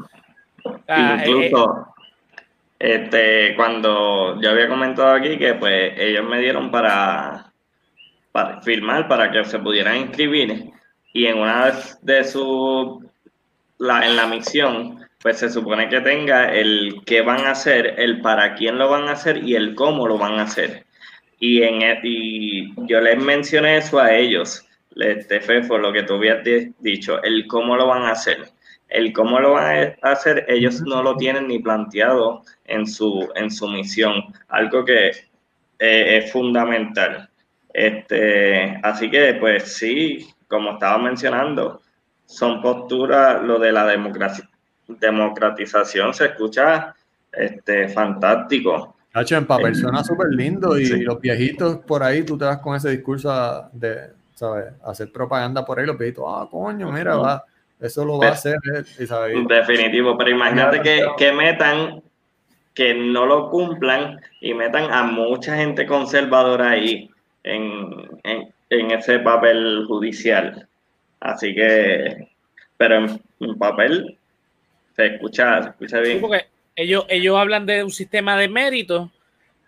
Ah, 0.87 1.17
Incluso, 1.19 1.71
eh, 1.71 2.02
este, 2.83 3.55
cuando 3.55 4.41
yo 4.41 4.49
había 4.51 4.67
comentado 4.67 5.13
aquí 5.13 5.37
que 5.37 5.53
pues 5.53 5.93
ellos 5.95 6.27
me 6.27 6.41
dieron 6.41 6.69
para, 6.69 7.53
para 8.33 8.61
firmar 8.61 9.07
para 9.07 9.31
que 9.31 9.45
se 9.45 9.57
pudieran 9.57 9.95
inscribir 9.95 10.69
y 11.13 11.27
en 11.27 11.37
una 11.37 11.71
de 12.01 12.23
sus, 12.25 13.05
la, 13.77 14.05
en 14.05 14.17
la 14.17 14.27
misión, 14.27 14.99
pues 15.21 15.37
se 15.37 15.49
supone 15.49 15.87
que 15.87 16.01
tenga 16.01 16.51
el 16.51 17.01
qué 17.05 17.21
van 17.21 17.45
a 17.45 17.51
hacer, 17.51 17.95
el 17.97 18.19
para 18.19 18.53
quién 18.55 18.77
lo 18.77 18.89
van 18.89 19.07
a 19.07 19.13
hacer 19.13 19.37
y 19.37 19.55
el 19.55 19.75
cómo 19.75 20.05
lo 20.05 20.17
van 20.17 20.37
a 20.39 20.43
hacer. 20.43 20.85
Y, 21.39 21.63
en, 21.63 21.83
e, 21.83 22.01
y 22.03 22.73
yo 22.85 22.99
les 22.99 23.17
mencioné 23.17 23.77
eso 23.77 23.97
a 23.97 24.13
ellos, 24.13 24.67
este 24.97 25.39
Fefo, 25.39 25.77
lo 25.77 25.93
que 25.93 26.03
tú 26.03 26.15
habías 26.15 26.39
dicho, 26.79 27.23
el 27.23 27.47
cómo 27.47 27.77
lo 27.77 27.87
van 27.87 28.03
a 28.03 28.11
hacer. 28.11 28.49
El 28.93 29.11
cómo 29.11 29.39
lo 29.39 29.53
van 29.53 29.95
a 30.01 30.11
hacer, 30.11 30.45
ellos 30.47 30.81
no 30.81 31.01
lo 31.01 31.17
tienen 31.17 31.47
ni 31.47 31.59
planteado 31.59 32.43
en 32.65 32.85
su, 32.85 33.27
en 33.35 33.49
su 33.49 33.67
misión, 33.67 34.23
algo 34.47 34.85
que 34.85 35.09
eh, 35.79 36.17
es 36.17 36.31
fundamental. 36.31 37.27
Este, 37.73 38.79
así 38.83 39.09
que, 39.09 39.33
pues 39.39 39.75
sí, 39.75 40.27
como 40.47 40.73
estaba 40.73 40.99
mencionando, 40.99 41.81
son 42.25 42.61
posturas, 42.61 43.41
lo 43.43 43.57
de 43.57 43.71
la 43.71 43.85
democracia, 43.87 44.47
democratización 44.87 46.13
se 46.13 46.25
escucha 46.25 46.95
este, 47.31 47.89
fantástico. 47.89 48.95
Hacho, 49.13 49.37
en 49.37 49.45
papel 49.45 49.75
suena 49.75 50.03
súper 50.03 50.29
lindo 50.29 50.77
y 50.77 50.87
los 51.01 51.19
viejitos 51.19 51.77
por 51.77 52.03
ahí, 52.03 52.23
tú 52.23 52.37
te 52.37 52.45
vas 52.45 52.59
con 52.59 52.75
ese 52.75 52.89
discurso 52.89 53.69
de, 53.71 54.11
¿sabes? 54.33 54.65
Hacer 54.85 55.11
propaganda 55.11 55.65
por 55.65 55.79
ahí, 55.79 55.85
los 55.85 55.97
viejitos, 55.97 56.25
ah, 56.27 56.47
coño, 56.49 56.91
mira, 56.91 57.15
va, 57.15 57.43
eso 57.83 58.05
lo 58.05 58.17
va 58.17 58.29
a 58.29 58.31
hacer. 58.31 58.57
Definitivo, 59.47 60.17
pero 60.17 60.29
imagínate 60.29 60.81
que, 60.81 61.05
que 61.17 61.33
metan, 61.33 62.01
que 62.73 62.93
no 62.93 63.25
lo 63.25 63.49
cumplan 63.49 64.21
y 64.39 64.53
metan 64.53 64.91
a 64.91 65.03
mucha 65.03 65.57
gente 65.57 65.85
conservadora 65.85 66.71
ahí 66.71 67.09
en, 67.43 68.09
en, 68.23 68.91
ese 68.91 69.19
papel 69.19 69.83
judicial. 69.85 70.65
Así 71.19 71.53
que, 71.53 72.29
pero 72.77 73.05
en, 73.39 73.57
papel 73.59 74.17
se 74.95 75.07
escucha, 75.07 75.63
se 75.63 75.69
escucha 75.71 75.99
bien. 75.99 76.21
porque 76.21 76.45
ellos, 76.77 77.05
ellos 77.09 77.37
hablan 77.37 77.65
de 77.65 77.83
un 77.83 77.91
sistema 77.91 78.37
de 78.37 78.47
mérito, 78.47 79.11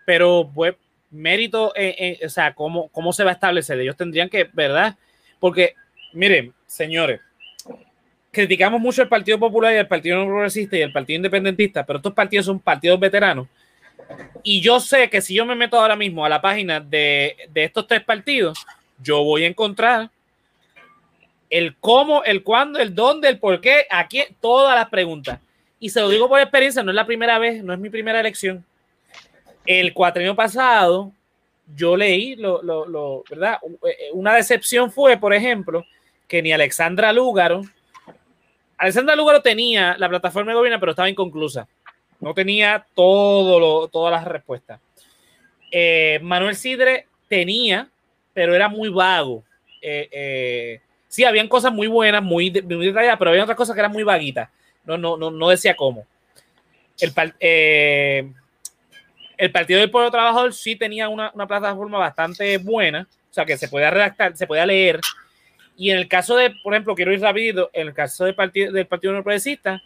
pero 0.06 0.50
pues 0.54 0.74
mérito, 1.10 1.74
o 2.24 2.28
sea, 2.30 2.54
¿cómo, 2.54 2.88
¿cómo 2.88 3.12
se 3.12 3.24
va 3.24 3.30
a 3.30 3.34
establecer? 3.34 3.78
Ellos 3.78 3.96
tendrían 3.96 4.30
que, 4.30 4.48
¿verdad? 4.54 4.96
Porque, 5.38 5.74
miren, 6.14 6.54
señores, 6.66 7.20
criticamos 8.36 8.78
mucho 8.78 9.00
el 9.00 9.08
Partido 9.08 9.38
Popular 9.38 9.72
y 9.72 9.78
el 9.78 9.88
Partido 9.88 10.22
Progresista 10.26 10.76
y 10.76 10.82
el 10.82 10.92
Partido 10.92 11.16
Independentista, 11.16 11.86
pero 11.86 11.96
estos 11.96 12.12
partidos 12.12 12.44
son 12.44 12.60
partidos 12.60 13.00
veteranos. 13.00 13.48
Y 14.42 14.60
yo 14.60 14.78
sé 14.78 15.08
que 15.08 15.22
si 15.22 15.34
yo 15.34 15.46
me 15.46 15.54
meto 15.54 15.80
ahora 15.80 15.96
mismo 15.96 16.22
a 16.22 16.28
la 16.28 16.42
página 16.42 16.78
de, 16.78 17.34
de 17.48 17.64
estos 17.64 17.86
tres 17.86 18.04
partidos, 18.04 18.66
yo 19.02 19.24
voy 19.24 19.44
a 19.44 19.46
encontrar 19.46 20.10
el 21.48 21.76
cómo, 21.76 22.24
el 22.24 22.42
cuándo, 22.42 22.78
el 22.78 22.94
dónde, 22.94 23.30
el 23.30 23.38
por 23.38 23.58
qué, 23.62 23.86
aquí, 23.90 24.22
todas 24.38 24.76
las 24.76 24.90
preguntas. 24.90 25.40
Y 25.80 25.88
se 25.88 26.02
lo 26.02 26.10
digo 26.10 26.28
por 26.28 26.38
experiencia, 26.38 26.82
no 26.82 26.90
es 26.90 26.94
la 26.94 27.06
primera 27.06 27.38
vez, 27.38 27.64
no 27.64 27.72
es 27.72 27.78
mi 27.78 27.88
primera 27.88 28.20
elección. 28.20 28.62
El 29.64 29.94
cuatrienio 29.94 30.36
pasado, 30.36 31.10
yo 31.74 31.96
leí, 31.96 32.36
lo, 32.36 32.62
lo, 32.62 33.24
¿verdad? 33.30 33.58
Una 34.12 34.34
decepción 34.34 34.92
fue, 34.92 35.16
por 35.16 35.32
ejemplo, 35.32 35.86
que 36.28 36.42
ni 36.42 36.52
Alexandra 36.52 37.14
Lúgaro, 37.14 37.62
Alexandra 38.78 39.16
Lugaro 39.16 39.40
tenía 39.40 39.96
la 39.98 40.08
plataforma 40.08 40.52
de 40.52 40.56
gobierno, 40.56 40.80
pero 40.80 40.92
estaba 40.92 41.08
inconclusa. 41.08 41.66
No 42.20 42.34
tenía 42.34 42.86
todo 42.94 43.60
lo, 43.60 43.88
todas 43.88 44.12
las 44.12 44.24
respuestas. 44.24 44.80
Eh, 45.70 46.18
Manuel 46.22 46.56
Sidre 46.56 47.06
tenía, 47.28 47.88
pero 48.32 48.54
era 48.54 48.68
muy 48.68 48.88
vago. 48.88 49.44
Eh, 49.82 50.08
eh, 50.10 50.80
sí, 51.08 51.24
habían 51.24 51.48
cosas 51.48 51.72
muy 51.72 51.86
buenas, 51.86 52.22
muy, 52.22 52.50
muy, 52.50 52.86
detalladas, 52.86 53.18
pero 53.18 53.30
había 53.30 53.42
otras 53.42 53.56
cosas 53.56 53.74
que 53.74 53.80
eran 53.80 53.92
muy 53.92 54.02
vaguitas. 54.02 54.48
No, 54.84 54.96
no, 54.96 55.16
no, 55.16 55.30
no 55.30 55.48
decía 55.48 55.74
cómo. 55.76 56.06
El, 56.98 57.12
el 59.36 59.52
Partido 59.52 59.80
del 59.80 59.90
Pueblo 59.90 60.10
Trabajador 60.10 60.54
sí 60.54 60.76
tenía 60.76 61.08
una, 61.08 61.30
una, 61.34 61.46
plataforma 61.46 61.98
bastante 61.98 62.56
buena, 62.58 63.06
o 63.30 63.34
sea, 63.34 63.44
que 63.44 63.58
se 63.58 63.68
podía 63.68 63.90
redactar, 63.90 64.36
se 64.36 64.46
podía 64.46 64.64
leer, 64.64 65.00
y 65.76 65.90
en 65.90 65.98
el 65.98 66.08
caso 66.08 66.36
de, 66.36 66.50
por 66.62 66.74
ejemplo, 66.74 66.94
quiero 66.94 67.12
ir 67.12 67.20
rápido, 67.20 67.70
en 67.72 67.88
el 67.88 67.94
caso 67.94 68.24
del 68.24 68.34
Partido, 68.34 68.72
del 68.72 68.86
partido 68.86 69.12
No 69.12 69.22
Progresista, 69.22 69.82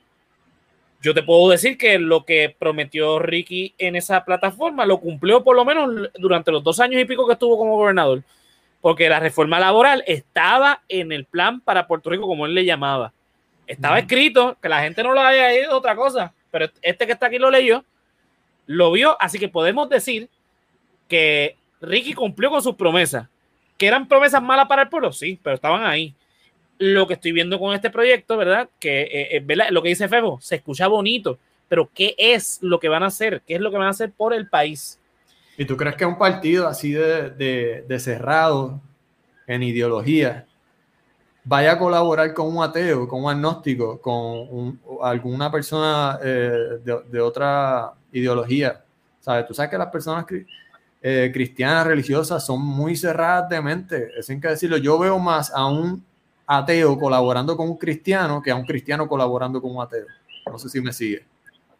yo 1.03 1.15
te 1.15 1.23
puedo 1.23 1.51
decir 1.51 1.79
que 1.79 1.99
lo 1.99 2.25
que 2.25 2.55
prometió 2.59 3.19
Ricky 3.19 3.75
en 3.79 3.97
esa 3.97 4.25
plataforma 4.25 4.85
lo 4.85 5.01
cumplió 5.01 5.43
por 5.43 5.57
lo 5.57 5.65
menos 5.65 6.11
durante 6.19 6.53
los 6.53 6.63
dos 6.63 6.79
años 6.79 7.01
y 7.01 7.07
pico 7.07 7.27
que 7.27 7.33
estuvo 7.33 7.57
como 7.57 7.77
gobernador, 7.77 8.23
porque 8.81 9.09
la 9.09 9.19
reforma 9.19 9.59
laboral 9.59 10.05
estaba 10.07 10.83
en 10.89 11.11
el 11.13 11.25
plan 11.25 11.61
para 11.61 11.87
Puerto 11.87 12.11
Rico, 12.11 12.27
como 12.27 12.47
él 12.47 12.55
le 12.55 12.65
llamaba. 12.65 13.13
Estaba 13.67 13.99
escrito, 13.99 14.59
que 14.61 14.69
la 14.69 14.83
gente 14.83 15.03
no 15.03 15.13
lo 15.15 15.21
haya 15.21 15.55
ido 15.55 15.77
otra 15.77 15.97
cosa, 15.97 16.35
pero 16.51 16.69
este 16.83 17.07
que 17.07 17.13
está 17.13 17.27
aquí 17.27 17.39
lo 17.39 17.51
leyó, 17.51 17.85
lo 18.67 18.93
vio, 18.93 19.17
así 19.21 19.39
que 19.39 19.49
podemos 19.49 19.89
decir 19.89 20.29
que 21.09 21.57
Ricky 21.81 22.13
cumplió 22.13 22.51
con 22.51 22.63
sus 22.63 22.75
promesas. 22.75 23.27
¿Que 23.81 23.87
eran 23.87 24.07
promesas 24.07 24.43
malas 24.43 24.69
para 24.69 24.83
el 24.83 24.91
pueblo? 24.91 25.11
Sí, 25.11 25.41
pero 25.43 25.55
estaban 25.55 25.85
ahí. 25.85 26.15
Lo 26.77 27.07
que 27.07 27.15
estoy 27.15 27.33
viendo 27.33 27.59
con 27.59 27.75
este 27.75 27.89
proyecto, 27.89 28.37
¿verdad? 28.37 28.69
Que 28.79 29.05
eh, 29.05 29.37
eh 29.37 29.41
¿verdad? 29.43 29.69
lo 29.71 29.81
que 29.83 29.89
dice 29.89 30.07
Febo, 30.07 30.39
se 30.39 30.57
escucha 30.57 30.87
bonito, 30.87 31.39
pero 31.67 31.89
¿qué 31.95 32.15
es 32.19 32.59
lo 32.61 32.79
que 32.79 32.91
van 32.91 33.03
a 33.05 33.07
hacer? 33.07 33.41
¿Qué 33.47 33.55
es 33.55 33.61
lo 33.63 33.71
que 33.71 33.79
van 33.79 33.87
a 33.87 33.93
hacer 33.93 34.13
por 34.13 34.35
el 34.35 34.51
país? 34.51 35.01
¿Y 35.57 35.65
tú 35.65 35.79
crees 35.79 35.97
que 35.97 36.05
un 36.05 36.19
partido 36.19 36.69
así 36.69 36.93
de, 36.93 37.31
de, 37.31 37.99
cerrado 37.99 38.83
en 39.47 39.63
ideología 39.63 40.45
vaya 41.43 41.73
a 41.73 41.79
colaborar 41.79 42.35
con 42.35 42.55
un 42.55 42.63
ateo, 42.63 43.09
con 43.09 43.25
un 43.25 43.31
agnóstico, 43.31 43.99
con 43.99 44.79
alguna 45.03 45.51
persona 45.51 46.19
eh, 46.23 46.81
de, 46.85 46.99
de, 47.11 47.21
otra 47.23 47.95
ideología? 48.13 48.85
¿Sabes? 49.21 49.47
Tú 49.47 49.55
sabes 49.55 49.71
que 49.71 49.79
las 49.79 49.89
personas 49.89 50.27
eh, 51.03 51.31
cristianas, 51.33 51.87
religiosas, 51.87 52.45
son 52.45 52.61
muy 52.61 52.97
cerradas 52.97 53.49
de 53.49 53.61
mente. 53.61 54.11
Es 54.19 54.27
que 54.27 54.49
decirlo. 54.49 54.77
Yo 54.77 54.99
veo 54.99 55.19
más 55.19 55.53
a 55.55 55.67
un 55.67 56.05
ateo 56.47 56.99
colaborando 56.99 57.57
con 57.57 57.69
un 57.69 57.77
cristiano 57.77 58.43
que 58.43 58.51
a 58.51 58.57
un 58.57 58.65
cristiano 58.65 59.09
colaborando 59.09 59.63
con 59.63 59.75
un 59.75 59.83
ateo. 59.83 60.07
No 60.51 60.59
sé 60.59 60.69
si 60.69 60.81
me 60.81 60.93
sigue. 60.93 61.25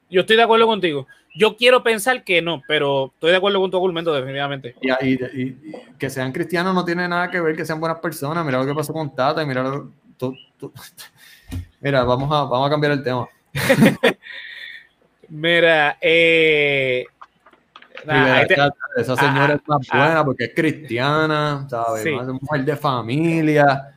Yo 0.09 0.23
estoy 0.23 0.37
de 0.37 0.43
acuerdo 0.43 0.67
contigo. 0.67 1.07
Yo 1.35 1.57
quiero 1.57 1.83
pensar 1.83 2.25
que 2.25 2.43
no, 2.43 2.63
pero 2.67 3.13
estoy 3.15 3.31
de 3.31 3.37
acuerdo 3.37 3.61
con 3.61 3.71
tu 3.71 3.77
argumento, 3.77 4.13
definitivamente. 4.13 4.75
Y, 5.01 5.55
que 5.97 6.11
sean 6.11 6.33
cristianos 6.33 6.75
no 6.75 6.85
tiene 6.85 7.07
nada 7.07 7.31
que 7.31 7.41
ver 7.41 7.55
que 7.55 7.65
sean 7.65 7.79
buenas 7.79 8.01
personas. 8.01 8.45
Mira 8.45 8.59
lo 8.59 8.67
que 8.67 8.75
pasó 8.75 8.93
con 8.93 9.15
Tata 9.15 9.43
y 9.43 9.47
mira 9.47 9.63
lo, 9.63 9.91
Mira, 11.81 12.05
vamos 12.05 12.31
a, 12.33 12.45
vamos 12.45 12.67
a 12.67 12.71
cambiar 12.71 12.93
el 12.93 13.03
tema. 13.03 13.29
mira, 15.29 15.99
eh, 16.01 17.05
esa 18.97 19.17
señora 19.17 19.55
es 19.55 19.69
más 19.69 19.87
buena 19.93 20.25
porque 20.25 20.45
es 20.45 20.55
cristiana, 20.55 21.67
¿sabes? 21.69 22.03
Sí. 22.03 22.11
mujer 22.11 22.65
de 22.65 22.77
familia. 22.77 23.95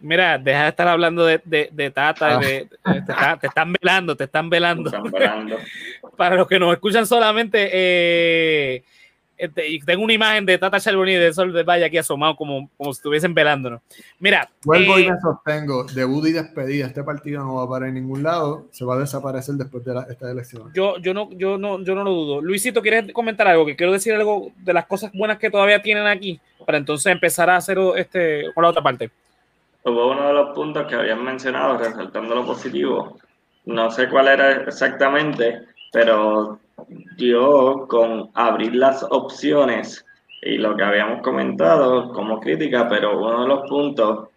Mira, 0.00 0.38
deja 0.38 0.62
de 0.64 0.68
estar 0.68 0.88
hablando 0.88 1.24
de, 1.24 1.40
de, 1.44 1.90
Tata, 1.90 2.36
ah. 2.36 2.38
de, 2.38 2.68
te, 3.40 3.46
están 3.46 3.72
velando, 3.72 4.16
te 4.16 4.24
están 4.24 4.50
velando. 4.50 4.90
Para 6.16 6.36
los 6.36 6.46
que 6.46 6.58
nos 6.58 6.72
escuchan 6.72 7.06
solamente, 7.06 7.70
eh, 7.72 8.84
este, 9.40 9.78
tengo 9.86 10.04
una 10.04 10.12
imagen 10.12 10.44
de 10.44 10.58
Tata 10.58 10.78
Charbonnier 10.78 11.20
de 11.20 11.32
Sol 11.32 11.52
de 11.52 11.62
Valle 11.62 11.86
aquí 11.86 11.96
asomado 11.96 12.36
como, 12.36 12.68
como 12.76 12.92
si 12.92 12.98
estuviesen 12.98 13.32
velándonos. 13.32 13.80
Mira. 14.18 14.50
Vuelvo 14.64 14.98
y 14.98 15.04
eh, 15.04 15.10
me 15.10 15.20
sostengo. 15.20 15.84
Debut 15.84 16.26
y 16.26 16.32
despedida. 16.32 16.86
Este 16.86 17.02
partido 17.02 17.42
no 17.42 17.54
va 17.54 17.64
a 17.64 17.68
parar 17.68 17.88
en 17.88 17.94
ningún 17.94 18.22
lado. 18.22 18.66
Se 18.70 18.84
va 18.84 18.96
a 18.96 18.98
desaparecer 18.98 19.54
después 19.54 19.84
de 19.84 19.98
esta 20.10 20.30
elección. 20.30 20.70
Yo, 20.74 20.98
yo, 20.98 21.14
no, 21.14 21.30
yo, 21.32 21.56
no, 21.56 21.82
yo 21.82 21.94
no 21.94 22.04
lo 22.04 22.10
dudo. 22.10 22.40
Luisito, 22.42 22.82
¿quieres 22.82 23.12
comentar 23.12 23.48
algo? 23.48 23.64
Que 23.64 23.76
quiero 23.76 23.92
decir 23.92 24.14
algo 24.14 24.52
de 24.58 24.74
las 24.74 24.86
cosas 24.86 25.10
buenas 25.14 25.38
que 25.38 25.50
todavía 25.50 25.80
tienen 25.80 26.06
aquí 26.06 26.38
para 26.66 26.76
entonces 26.76 27.10
empezar 27.10 27.48
a 27.48 27.56
hacer 27.56 27.78
este, 27.96 28.52
con 28.54 28.62
la 28.62 28.70
otra 28.70 28.82
parte. 28.82 29.10
Hubo 29.84 30.12
uno 30.12 30.26
de 30.26 30.34
los 30.34 30.54
puntos 30.54 30.86
que 30.86 30.94
habían 30.94 31.24
mencionado, 31.24 31.78
resaltando 31.78 32.34
lo 32.34 32.44
positivo. 32.44 33.18
No 33.64 33.90
sé 33.90 34.08
cuál 34.08 34.28
era 34.28 34.52
exactamente, 34.64 35.62
pero 35.92 36.58
yo 37.20 37.86
con 37.88 38.30
abrir 38.34 38.74
las 38.74 39.04
opciones 39.04 40.04
y 40.42 40.56
lo 40.56 40.76
que 40.76 40.82
habíamos 40.82 41.22
comentado 41.22 42.12
como 42.12 42.40
crítica, 42.40 42.88
pero 42.88 43.18
uno 43.18 43.42
de 43.42 43.48
los 43.48 43.68
puntos, 43.68 44.28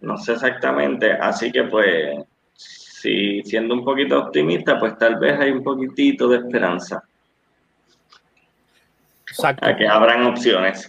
no 0.00 0.16
sé 0.18 0.32
exactamente, 0.32 1.12
así 1.12 1.52
que 1.52 1.64
pues, 1.64 2.18
si 2.54 3.42
siendo 3.44 3.74
un 3.74 3.84
poquito 3.84 4.18
optimista, 4.18 4.78
pues 4.78 4.98
tal 4.98 5.16
vez 5.18 5.38
hay 5.38 5.50
un 5.50 5.62
poquitito 5.62 6.28
de 6.28 6.38
esperanza. 6.38 7.02
Exacto. 9.28 9.66
A 9.66 9.76
que 9.76 9.86
abran 9.86 10.26
opciones. 10.26 10.88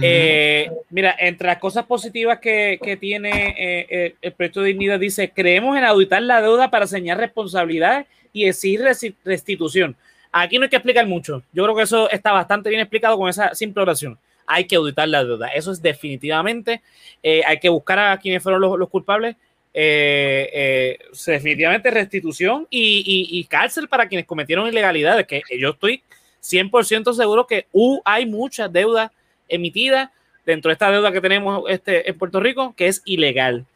Eh, 0.00 0.70
mira, 0.90 1.14
entre 1.18 1.48
las 1.48 1.58
cosas 1.58 1.84
positivas 1.84 2.38
que, 2.38 2.98
tiene 3.00 3.48
eh, 3.58 3.86
eh, 3.90 4.14
el 4.22 4.32
proyecto 4.32 4.60
de 4.60 4.68
dignidad, 4.68 4.98
dice, 4.98 5.30
creemos 5.30 5.76
en 5.76 5.84
auditar 5.84 6.22
la 6.22 6.40
deuda 6.40 6.70
para 6.70 6.86
señalar 6.86 7.20
responsabilidad 7.20 8.06
y 8.32 8.46
exigir 8.46 8.82
restitución. 9.24 9.96
Aquí 10.30 10.58
no 10.58 10.64
hay 10.64 10.68
que 10.68 10.76
explicar 10.76 11.06
mucho. 11.06 11.42
Yo 11.52 11.64
creo 11.64 11.76
que 11.76 11.82
eso 11.82 12.10
está 12.10 12.32
bastante 12.32 12.68
bien 12.68 12.80
explicado 12.80 13.16
con 13.16 13.28
esa 13.28 13.54
simple 13.54 13.82
oración. 13.82 14.18
Hay 14.46 14.66
que 14.66 14.76
auditar 14.76 15.08
la 15.08 15.24
deuda. 15.24 15.48
Eso 15.48 15.72
es 15.72 15.82
definitivamente. 15.82 16.82
hay 17.22 17.58
que 17.58 17.68
buscar 17.68 17.98
a 17.98 18.18
quienes 18.18 18.42
fueron 18.42 18.60
los, 18.60 18.88
culpables. 18.88 19.36
definitivamente 19.72 21.90
restitución 21.90 22.66
y, 22.70 23.44
cárcel 23.48 23.88
para 23.88 24.08
quienes 24.08 24.26
cometieron 24.26 24.68
ilegalidades. 24.68 25.26
Que 25.26 25.42
yo 25.58 25.70
estoy 25.70 26.02
100% 26.42 27.14
seguro 27.14 27.46
que 27.46 27.66
hay 28.04 28.26
muchas 28.26 28.72
deudas 28.72 29.10
emitidas 29.48 30.10
dentro 30.44 30.70
de 30.70 30.74
esta 30.74 30.90
deuda 30.90 31.12
que 31.12 31.20
tenemos 31.20 31.64
este, 31.68 32.08
en 32.08 32.18
Puerto 32.18 32.40
Rico 32.40 32.74
que 32.76 32.88
es 32.88 33.02
ilegal. 33.04 33.66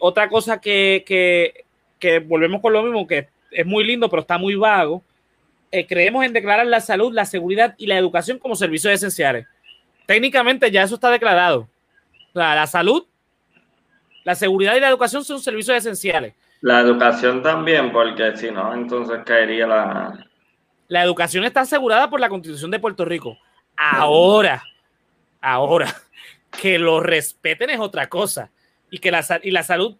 Otra 0.00 0.28
cosa 0.28 0.60
que, 0.60 1.04
que 1.98 2.18
volvemos 2.18 2.60
con 2.60 2.74
lo 2.74 2.82
mismo, 2.82 3.06
que 3.06 3.28
es 3.52 3.66
muy 3.66 3.84
lindo, 3.84 4.08
pero 4.08 4.22
está 4.22 4.38
muy 4.38 4.54
vago. 4.54 5.02
Eh, 5.70 5.86
creemos 5.86 6.24
en 6.24 6.32
declarar 6.32 6.66
la 6.66 6.80
salud, 6.80 7.12
la 7.12 7.24
seguridad 7.24 7.74
y 7.78 7.86
la 7.86 7.96
educación 7.96 8.38
como 8.38 8.56
servicios 8.56 8.92
esenciales. 8.92 9.46
Técnicamente 10.06 10.70
ya 10.70 10.82
eso 10.82 10.96
está 10.96 11.10
declarado. 11.10 11.68
O 12.34 12.38
sea, 12.38 12.54
la 12.54 12.66
salud, 12.66 13.06
la 14.24 14.34
seguridad 14.34 14.76
y 14.76 14.80
la 14.80 14.88
educación 14.88 15.24
son 15.24 15.40
servicios 15.40 15.76
esenciales. 15.76 16.34
La 16.60 16.80
educación 16.80 17.42
también, 17.42 17.90
porque 17.92 18.36
si 18.36 18.50
no, 18.50 18.72
entonces 18.74 19.20
caería 19.24 19.66
la... 19.66 20.26
La 20.88 21.02
educación 21.02 21.44
está 21.44 21.62
asegurada 21.62 22.10
por 22.10 22.20
la 22.20 22.28
Constitución 22.28 22.70
de 22.70 22.78
Puerto 22.78 23.04
Rico. 23.04 23.38
Ahora, 23.76 24.62
ahora, 25.40 25.86
que 26.60 26.78
lo 26.78 27.00
respeten 27.00 27.70
es 27.70 27.80
otra 27.80 28.08
cosa. 28.08 28.50
Y 28.90 28.98
que 28.98 29.10
la, 29.10 29.24
y 29.42 29.50
la 29.50 29.62
salud 29.62 29.96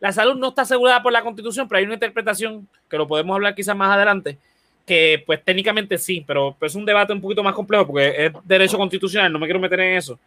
la 0.00 0.12
salud 0.12 0.36
no 0.36 0.48
está 0.48 0.62
asegurada 0.62 1.02
por 1.02 1.12
la 1.12 1.22
Constitución, 1.22 1.68
pero 1.68 1.78
hay 1.78 1.84
una 1.84 1.94
interpretación 1.94 2.68
que 2.88 2.96
lo 2.96 3.06
podemos 3.06 3.34
hablar 3.34 3.54
quizás 3.54 3.76
más 3.76 3.94
adelante, 3.94 4.38
que 4.84 5.22
pues 5.26 5.42
técnicamente 5.42 5.98
sí, 5.98 6.24
pero 6.26 6.54
pues, 6.58 6.72
es 6.72 6.76
un 6.76 6.84
debate 6.84 7.12
un 7.12 7.20
poquito 7.20 7.42
más 7.42 7.54
complejo 7.54 7.86
porque 7.86 8.26
es 8.26 8.32
derecho 8.44 8.78
constitucional, 8.78 9.32
no 9.32 9.38
me 9.38 9.46
quiero 9.46 9.60
meter 9.60 9.80
en 9.80 9.96
eso. 9.96 10.18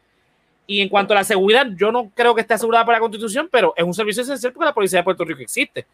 Y 0.68 0.82
en 0.82 0.90
cuanto 0.90 1.14
a 1.14 1.18
la 1.18 1.24
seguridad, 1.24 1.68
yo 1.76 1.92
no 1.92 2.12
creo 2.14 2.36
que 2.36 2.42
esté 2.42 2.54
asegurada 2.54 2.86
por 2.86 2.94
la 2.94 3.00
Constitución, 3.00 3.50
pero 3.52 3.74
es 3.76 3.84
un 3.84 3.94
servicio 3.94 4.22
esencial 4.22 4.54
porque 4.54 4.66
la 4.66 4.74
Policía 4.74 5.00
de 5.00 5.04
Puerto 5.04 5.26
Rico 5.26 5.42
existe 5.42 5.86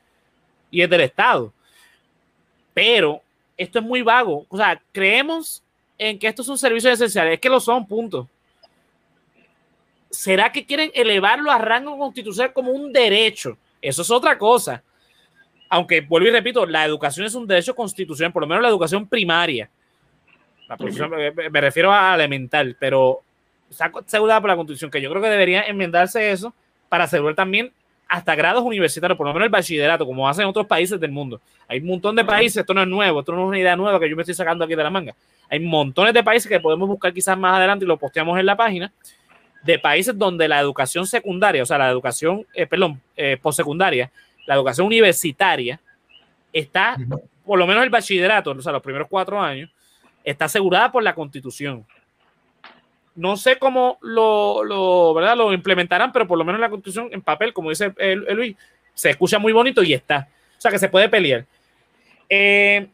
y 0.69 0.82
es 0.82 0.89
del 0.89 1.01
Estado. 1.01 1.53
Pero 2.73 3.21
esto 3.55 3.80
es 3.80 3.86
muy 3.86 4.01
vago. 4.01 4.45
O 4.49 4.57
sea, 4.57 4.82
creemos 4.91 5.63
en 5.97 6.19
que 6.19 6.28
estos 6.28 6.45
son 6.45 6.57
servicios 6.57 6.93
esenciales, 6.93 7.36
es 7.36 7.39
que 7.39 7.49
lo 7.49 7.61
son, 7.61 7.88
punto. 7.88 8.28
¿Será 10.09 10.51
que 10.51 10.65
quieren 10.65 10.91
elevarlo 10.93 11.51
a 11.51 11.57
rango 11.57 11.97
constitucional 11.97 12.51
como 12.51 12.71
un 12.71 12.91
derecho? 12.91 13.57
Eso 13.86 14.02
es 14.02 14.12
otra 14.12 14.38
cosa. 14.38 14.84
Aunque 15.70 16.02
vuelvo 16.02 16.28
y 16.28 16.32
repito, 16.32 16.66
la 16.66 16.86
educación 16.86 17.26
es 17.26 17.36
un 17.36 17.46
derecho 17.46 17.76
constitucional, 17.76 18.32
por 18.32 18.42
lo 18.44 18.48
menos 18.48 18.64
la 18.64 18.70
educación 18.70 19.08
primaria. 19.08 19.70
me, 21.52 21.62
refiero 21.62 21.92
a 21.92 22.16
elemental, 22.16 22.76
pero 22.80 23.22
está 23.70 23.92
asegurada 24.06 24.42
por 24.42 24.50
la 24.50 24.56
constitución, 24.56 24.90
que 24.90 25.02
yo 25.02 25.10
creo 25.10 25.22
que 25.22 25.30
debería 25.30 25.64
enmendarse 25.64 26.32
eso 26.32 26.54
para 26.90 27.04
asegurar 27.04 27.36
también 27.36 27.72
hasta 28.08 28.36
grados 28.36 28.64
universitarios, 28.64 29.18
por 29.18 29.28
lo 29.28 29.34
menos 29.34 29.46
el 29.46 29.52
bachillerato, 29.52 30.06
como 30.06 30.28
hacen 30.28 30.46
otros 30.46 30.66
países 30.66 31.00
del 31.00 31.12
mundo. 31.12 31.42
Hay 31.68 31.80
un 31.80 31.88
montón 31.88 32.16
de 32.16 32.24
países, 32.24 32.58
esto 32.58 32.74
no 32.74 32.82
es 32.82 32.88
nuevo, 32.88 33.20
esto 33.20 33.34
no 33.34 33.44
es 33.44 33.48
una 33.48 33.60
idea 33.60 33.76
nueva 33.76 34.00
que 34.00 34.10
yo 34.10 34.16
me 34.16 34.22
estoy 34.22 34.36
sacando 34.36 34.64
aquí 34.64 34.76
de 34.76 34.84
la 34.84 34.90
manga. 34.90 35.16
Hay 35.50 35.60
montones 35.60 36.14
de 36.14 36.24
países 36.24 36.50
que 36.50 36.60
podemos 36.60 36.88
buscar 36.88 37.14
quizás 37.14 37.38
más 37.38 37.58
adelante 37.58 37.86
y 37.86 37.88
lo 37.88 37.98
posteamos 37.98 38.40
en 38.40 38.46
la 38.46 38.56
página, 38.56 38.92
de 39.66 39.80
países 39.80 40.18
donde 40.18 40.47
la 40.47 40.59
educación 40.59 41.07
secundaria, 41.07 41.63
o 41.63 41.66
sea, 41.66 41.80
la 41.80 41.89
educación, 41.89 42.45
eh, 42.53 42.68
perdón, 42.68 43.01
eh, 43.18 43.38
postsecundaria, 43.41 44.11
la 44.45 44.53
educación 44.53 44.86
universitaria, 44.86 45.80
está, 46.53 46.97
por 47.43 47.57
lo 47.57 47.66
menos 47.66 47.84
el 47.84 47.89
bachillerato, 47.89 48.51
o 48.51 48.61
sea, 48.61 48.72
los 48.72 48.84
primeros 48.84 49.07
cuatro 49.09 49.41
años, 49.41 49.70
está 50.24 50.45
asegurada 50.45 50.91
por 50.91 51.01
la 51.01 51.16
constitución. 51.16 51.84
No 53.16 53.38
sé 53.38 53.57
cómo 53.57 53.97
lo, 54.01 54.63
lo, 54.63 55.13
¿verdad? 55.16 55.36
lo 55.36 55.51
implementarán, 55.51 56.11
pero 56.11 56.28
por 56.28 56.38
lo 56.38 56.45
menos 56.45 56.61
la 56.61 56.70
constitución 56.70 57.09
en 57.11 57.22
papel, 57.22 57.51
como 57.51 57.70
dice 57.70 57.91
el, 57.97 58.20
Luis, 58.36 58.55
se 58.93 59.09
escucha 59.09 59.39
muy 59.39 59.51
bonito 59.51 59.82
y 59.82 59.93
está. 59.93 60.28
O 60.57 60.61
sea, 60.61 60.70
que 60.70 60.80
se 60.80 60.89
puede 60.89 61.09
pelear. 61.09 61.45
Eh, 62.30 62.88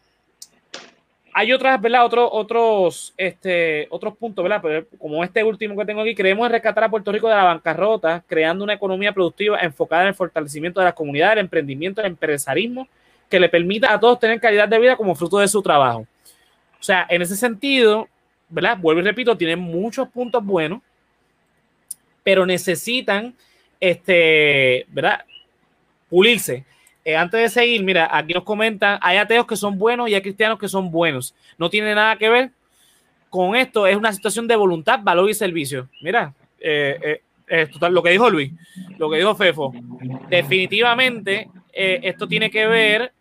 hay 1.34 1.53
otras, 1.53 1.79
¿verdad? 1.79 2.05
Otros, 2.05 2.29
otros, 2.32 3.13
este, 3.17 3.88
otros 3.89 4.17
puntos, 4.17 4.43
¿verdad? 4.43 4.59
Pero 4.61 4.86
como 4.97 5.23
este 5.23 5.43
último 5.43 5.77
que 5.77 5.86
tengo 5.86 6.01
aquí, 6.01 6.15
creemos 6.15 6.45
en 6.45 6.51
rescatar 6.51 6.84
a 6.84 6.89
Puerto 6.89 7.11
Rico 7.11 7.27
de 7.27 7.36
la 7.36 7.43
bancarrota, 7.43 8.23
creando 8.27 8.63
una 8.63 8.73
economía 8.73 9.13
productiva 9.13 9.59
enfocada 9.59 10.03
en 10.03 10.07
el 10.09 10.13
fortalecimiento 10.13 10.79
de 10.79 10.86
las 10.86 10.93
comunidades, 10.93 11.34
el 11.34 11.39
emprendimiento, 11.39 12.01
el 12.01 12.07
empresarismo, 12.07 12.88
que 13.29 13.39
le 13.39 13.49
permita 13.49 13.93
a 13.93 13.99
todos 13.99 14.19
tener 14.19 14.39
calidad 14.39 14.67
de 14.67 14.79
vida 14.79 14.95
como 14.97 15.15
fruto 15.15 15.39
de 15.39 15.47
su 15.47 15.61
trabajo. 15.61 16.05
O 16.79 16.84
sea, 16.84 17.05
en 17.09 17.21
ese 17.21 17.36
sentido, 17.36 18.07
¿verdad? 18.49 18.77
Vuelvo 18.77 19.01
y 19.01 19.05
repito, 19.05 19.38
tienen 19.38 19.59
muchos 19.59 20.09
puntos 20.09 20.43
buenos, 20.43 20.82
pero 22.23 22.45
necesitan, 22.45 23.34
este, 23.79 24.86
¿verdad? 24.89 25.23
Pulirse. 26.09 26.65
Eh, 27.04 27.16
antes 27.16 27.39
de 27.39 27.49
seguir, 27.49 27.84
mira, 27.84 28.10
aquí 28.12 28.34
nos 28.34 28.43
comentan, 28.43 28.99
hay 29.02 29.18
ateos 29.18 29.47
que 29.47 29.56
son 29.56 29.78
buenos 29.78 30.08
y 30.10 30.14
hay 30.14 30.22
cristianos 30.22 30.60
que 30.60 30.68
son 30.68 30.91
buenos. 30.91 31.34
No 31.58 31.70
tiene 31.70 31.95
nada 31.95 32.16
que 32.16 32.30
ver 32.30 32.52
con 33.30 33.56
esto, 33.56 33.88
es 33.88 33.95
una 33.95 34.14
situación 34.14 34.47
de 34.47 34.56
voluntad, 34.56 34.99
valor 35.02 35.30
y 35.30 35.34
servicio. 35.34 35.89
Mira, 36.02 36.34
eh, 36.60 37.22
eh, 37.47 37.68
total, 37.68 37.93
lo 37.93 38.04
que 38.04 38.12
dijo 38.12 38.30
Luis, 38.30 38.52
lo 38.97 39.10
que 39.10 39.18
dijo 39.18 39.36
Fefo, 39.36 39.74
definitivamente 40.30 41.49
esto 41.74 42.28
tiene 42.28 42.52
que 42.52 42.68
ver 42.68 43.14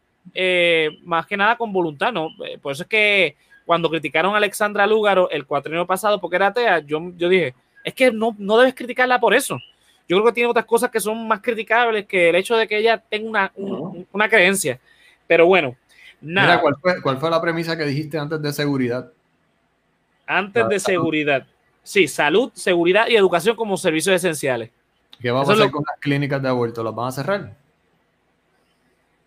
más 1.05 1.27
que 1.27 1.37
nada 1.37 1.57
con 1.57 1.73
voluntad, 1.73 2.13
¿no? 2.13 2.29
Por 2.61 2.73
eso 2.73 2.83
es 2.83 2.89
que 2.89 3.37
cuando 3.65 3.89
criticaron 3.89 4.35
a 4.35 4.39
Alexandra 4.39 4.87
Lúgaro 4.87 5.31
el 5.31 5.47
cuatrienio 5.47 5.87
pasado 5.87 6.21
porque 6.21 6.37
era 6.37 6.49
atea, 6.49 6.81
yo, 6.81 7.13
yo 7.17 7.29
dije, 7.29 7.55
es 7.85 7.95
que 7.95 8.11
no, 8.11 8.35
no 8.37 8.59
debes 8.59 8.75
criticarla 8.75 9.21
por 9.21 9.33
eso 9.33 9.59
yo 10.11 10.17
creo 10.17 10.27
que 10.27 10.33
tiene 10.33 10.51
otras 10.51 10.65
cosas 10.65 10.91
que 10.91 10.99
son 10.99 11.29
más 11.29 11.41
criticables 11.41 12.05
que 12.05 12.31
el 12.31 12.35
hecho 12.35 12.57
de 12.57 12.67
que 12.67 12.79
ella 12.79 12.99
tenga 12.99 13.53
una, 13.55 14.29
creencia. 14.29 14.81
Pero 15.29 15.47
bueno, 15.47 15.77
nada. 16.21 16.61
¿cuál, 16.61 17.17
fue, 17.21 17.31
la 17.31 17.41
premisa 17.41 17.77
que 17.77 17.85
dijiste 17.85 18.19
antes 18.19 18.43
de 18.43 18.53
seguridad? 18.53 19.13
Antes 20.27 20.69
de 20.69 20.81
seguridad. 20.81 21.47
Sí, 21.85 22.09
salud, 22.09 22.51
seguridad 22.55 23.07
y 23.07 23.15
educación 23.15 23.55
como 23.55 23.77
servicios 23.77 24.17
esenciales. 24.17 24.71
¿Qué 25.23 25.31
vamos 25.31 25.49
a 25.49 25.53
hacer 25.53 25.71
con 25.71 25.85
las 25.89 26.01
clínicas 26.01 26.43
de 26.43 26.49
aborto? 26.49 26.83
¿Las 26.83 26.95
van 26.95 27.07
a 27.07 27.13
cerrar? 27.13 27.57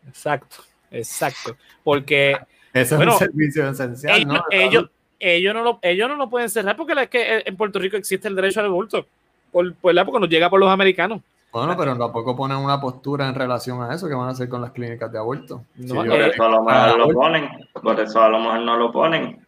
Exacto, 0.05 0.57
exacto. 0.91 1.55
Porque. 1.81 2.38
Eso 2.73 3.01
es 3.01 3.07
un 3.07 3.17
servicio 3.19 3.69
esencial, 3.69 4.27
¿no? 4.27 4.43
Ellos, 4.49 4.89
ellos, 5.17 5.53
no 5.53 5.63
lo, 5.63 5.79
ellos 5.81 6.09
no 6.09 6.17
lo 6.17 6.29
pueden 6.29 6.49
cerrar 6.49 6.75
porque 6.75 6.91
es 7.03 7.09
que 7.09 7.43
en 7.45 7.55
Puerto 7.55 7.79
Rico 7.79 7.95
existe 7.95 8.27
el 8.27 8.36
derecho 8.36 8.59
al 8.59 8.65
aborto 8.65 9.07
por, 9.54 9.74
por 9.76 9.93
la, 9.93 10.04
porque 10.04 10.20
nos 10.20 10.30
llega 10.30 10.49
por 10.49 10.60
los 10.60 10.70
americanos. 10.70 11.22
Bueno, 11.54 11.78
pero 11.78 11.95
tampoco 11.95 12.36
ponen 12.36 12.58
una 12.58 12.82
postura 12.82 13.30
en 13.30 13.36
relación 13.36 13.84
a 13.84 13.93
eso 13.93 14.08
que 14.08 14.16
van 14.16 14.28
a 14.28 14.32
hacer 14.32 14.49
con 14.49 14.60
las 14.60 14.72
clínicas 14.72 15.12
de 15.12 15.20
aborto. 15.20 15.64
No, 15.76 15.95
por 15.95 16.12
eso 16.12 16.43
a 16.43 16.49
lo 16.49 16.64
mejor 16.64 16.97
lo 16.97 17.10
ponen, 17.10 17.49
por 17.82 17.99
eso 17.99 18.22
a 18.22 18.30
lo 18.30 18.39
mejor 18.39 18.60
no 18.62 18.76
lo 18.76 18.91
ponen. 18.91 19.45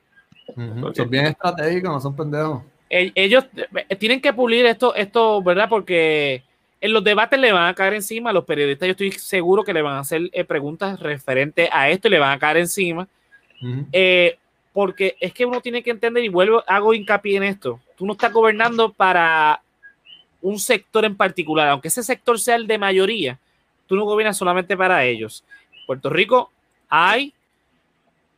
Son 0.93 1.10
bien 1.10 1.26
estratégicos, 1.26 1.91
no 1.91 1.99
son 1.99 2.16
pendejos. 2.16 2.62
Ellos 2.89 3.45
eh, 3.89 3.95
tienen 3.95 4.22
que 4.22 4.32
pulir 4.32 4.68
esto, 4.68 4.93
esto, 4.93 5.41
¿verdad? 5.41 5.68
Porque 5.68 6.43
en 6.80 6.93
los 6.93 7.03
debates 7.03 7.39
le 7.39 7.51
van 7.51 7.68
a 7.68 7.74
caer 7.74 7.95
encima, 7.95 8.30
a 8.30 8.34
los 8.34 8.45
periodistas 8.45 8.86
yo 8.86 8.91
estoy 8.91 9.12
seguro 9.12 9.64
que 9.64 9.74
le 9.74 9.82
van 9.82 9.95
a 9.95 9.99
hacer 10.01 10.30
eh, 10.32 10.43
preguntas 10.43 10.99
referentes 10.99 11.68
a 11.72 11.89
esto 11.89 12.08
y 12.08 12.12
le 12.12 12.20
van 12.20 12.34
a 12.34 12.39
caer 12.39 12.58
encima. 12.58 13.08
Eh, 13.91 14.38
porque 14.72 15.16
es 15.20 15.34
que 15.34 15.45
uno 15.45 15.62
tiene 15.62 15.82
que 15.82 15.89
entender, 15.89 16.24
y 16.24 16.30
vuelvo, 16.30 16.64
hago 16.68 16.93
hincapié 16.93 17.38
en 17.38 17.43
esto, 17.43 17.80
tú 17.97 18.06
no 18.06 18.12
estás 18.14 18.32
gobernando 18.32 18.91
para 18.91 19.62
un 20.46 20.60
sector 20.60 21.06
en 21.06 21.16
particular, 21.16 21.70
aunque 21.70 21.88
ese 21.88 22.04
sector 22.04 22.39
sea 22.39 22.56
el 22.56 22.68
de 22.68 22.78
mayoría, 22.78 23.39
tú 23.88 23.96
no 23.96 24.06
gobiernas 24.06 24.38
solamente 24.38 24.78
para 24.78 25.04
ellos. 25.04 25.43
En 25.74 25.86
Puerto 25.88 26.10
Rico 26.10 26.52
hay 26.88 27.34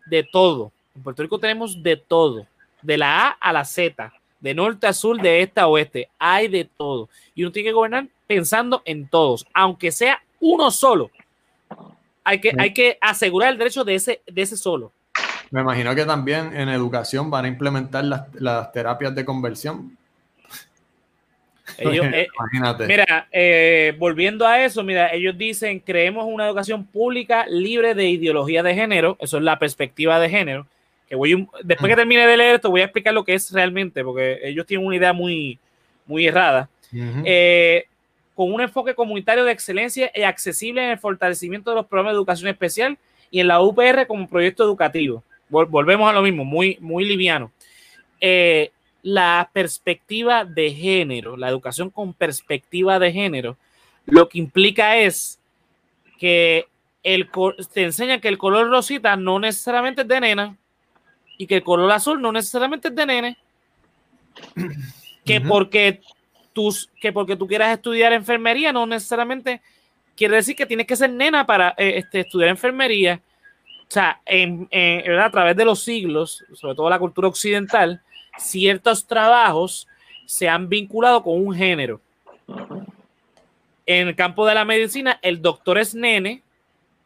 de 0.05 0.23
todo. 0.23 0.71
En 0.95 1.03
Puerto 1.03 1.21
Rico 1.21 1.37
tenemos 1.37 1.83
de 1.83 1.97
todo, 1.97 2.47
de 2.81 2.97
la 2.97 3.27
A 3.27 3.29
a 3.31 3.51
la 3.51 3.65
Z, 3.65 4.13
de 4.39 4.53
norte 4.53 4.87
a 4.87 4.93
sur, 4.93 5.21
de 5.21 5.41
este 5.41 5.59
a 5.59 5.67
oeste, 5.67 6.09
hay 6.17 6.47
de 6.47 6.63
todo. 6.63 7.09
Y 7.35 7.43
uno 7.43 7.51
tiene 7.51 7.69
que 7.69 7.73
gobernar 7.73 8.07
pensando 8.25 8.81
en 8.85 9.09
todos, 9.09 9.45
aunque 9.53 9.91
sea 9.91 10.23
uno 10.39 10.71
solo. 10.71 11.11
hay 12.23 12.39
que, 12.39 12.53
hay 12.57 12.73
que 12.73 12.97
asegurar 13.01 13.51
el 13.51 13.57
derecho 13.57 13.83
de 13.83 13.95
ese, 13.95 14.21
de 14.25 14.41
ese 14.41 14.55
solo. 14.55 14.93
Me 15.51 15.59
imagino 15.59 15.93
que 15.93 16.05
también 16.05 16.55
en 16.55 16.69
educación 16.69 17.29
van 17.29 17.45
a 17.45 17.47
implementar 17.49 18.05
las, 18.05 18.71
terapias 18.71 19.13
de 19.13 19.25
conversión. 19.25 19.97
Eh, 21.79 22.27
mira, 22.87 23.27
eh, 23.31 23.93
volviendo 23.99 24.47
a 24.47 24.63
eso, 24.63 24.83
mira, 24.83 25.13
ellos 25.13 25.37
dicen, 25.37 25.79
creemos 25.79 26.25
una 26.25 26.47
educación 26.47 26.85
pública 26.85 27.45
libre 27.47 27.93
de 27.93 28.09
ideología 28.09 28.63
de 28.63 28.73
género, 28.73 29.17
eso 29.19 29.37
es 29.37 29.43
la 29.43 29.59
perspectiva 29.59 30.19
de 30.19 30.29
género, 30.29 30.65
que 31.09 31.15
voy, 31.15 31.47
después 31.63 31.89
que 31.89 31.95
termine 31.95 32.25
de 32.25 32.37
leer 32.37 32.55
esto 32.55 32.69
voy 32.69 32.81
a 32.81 32.85
explicar 32.85 33.13
lo 33.13 33.23
que 33.23 33.33
es 33.33 33.51
realmente, 33.51 34.03
porque 34.03 34.39
ellos 34.43 34.65
tienen 34.65 34.87
una 34.87 34.95
idea 34.95 35.13
muy, 35.13 35.59
muy 36.05 36.25
errada. 36.25 36.69
Eh, 36.93 37.85
con 38.33 38.53
un 38.53 38.61
enfoque 38.61 38.95
comunitario 38.95 39.43
de 39.43 39.51
excelencia 39.51 40.09
y 40.15 40.21
accesible 40.21 40.83
en 40.83 40.91
el 40.91 40.97
fortalecimiento 40.97 41.71
de 41.71 41.75
los 41.75 41.85
programas 41.85 42.13
de 42.13 42.17
educación 42.17 42.49
especial 42.49 42.97
y 43.29 43.41
en 43.41 43.47
la 43.47 43.61
UPR 43.61 44.07
como 44.07 44.27
proyecto 44.27 44.63
educativo 44.63 45.21
volvemos 45.49 46.09
a 46.09 46.13
lo 46.13 46.21
mismo, 46.21 46.45
muy, 46.45 46.77
muy 46.81 47.05
liviano. 47.05 47.51
Eh, 48.19 48.71
la 49.03 49.49
perspectiva 49.53 50.45
de 50.45 50.71
género, 50.71 51.37
la 51.37 51.49
educación 51.49 51.89
con 51.89 52.13
perspectiva 52.13 52.99
de 52.99 53.11
género, 53.11 53.57
lo 54.05 54.29
que 54.29 54.39
implica 54.39 54.97
es 54.97 55.39
que 56.19 56.67
el, 57.03 57.29
te 57.73 57.83
enseña 57.83 58.19
que 58.19 58.27
el 58.27 58.37
color 58.37 58.69
rosita 58.69 59.15
no 59.15 59.39
necesariamente 59.39 60.01
es 60.01 60.07
de 60.07 60.19
nena 60.19 60.57
y 61.37 61.47
que 61.47 61.55
el 61.55 61.63
color 61.63 61.91
azul 61.91 62.21
no 62.21 62.31
necesariamente 62.31 62.89
es 62.89 62.95
de 62.95 63.05
nene. 63.05 63.37
Que 65.25 65.41
porque 65.41 66.01
tus, 66.53 66.89
que 67.01 67.11
porque 67.11 67.35
tú 67.35 67.47
quieras 67.47 67.73
estudiar 67.73 68.13
enfermería 68.13 68.71
no 68.71 68.85
necesariamente 68.85 69.61
quiere 70.15 70.37
decir 70.37 70.55
que 70.55 70.65
tienes 70.65 70.87
que 70.87 70.95
ser 70.95 71.11
nena 71.11 71.45
para 71.45 71.75
eh, 71.77 71.97
este, 71.97 72.21
estudiar 72.21 72.49
enfermería 72.49 73.21
o 73.87 73.91
sea, 73.91 74.19
en, 74.25 74.67
a 75.17 75.31
través 75.31 75.55
de 75.55 75.63
los 75.63 75.81
siglos, 75.81 76.43
sobre 76.53 76.75
todo 76.75 76.89
la 76.89 76.99
cultura 76.99 77.29
occidental, 77.29 78.01
ciertos 78.37 79.05
trabajos 79.05 79.87
se 80.25 80.47
han 80.49 80.69
vinculado 80.69 81.23
con 81.23 81.45
un 81.45 81.55
género. 81.55 82.01
En 83.85 84.09
el 84.09 84.15
campo 84.15 84.45
de 84.45 84.53
la 84.53 84.65
medicina, 84.65 85.19
el 85.21 85.41
doctor 85.41 85.77
es 85.77 85.95
nene 85.95 86.41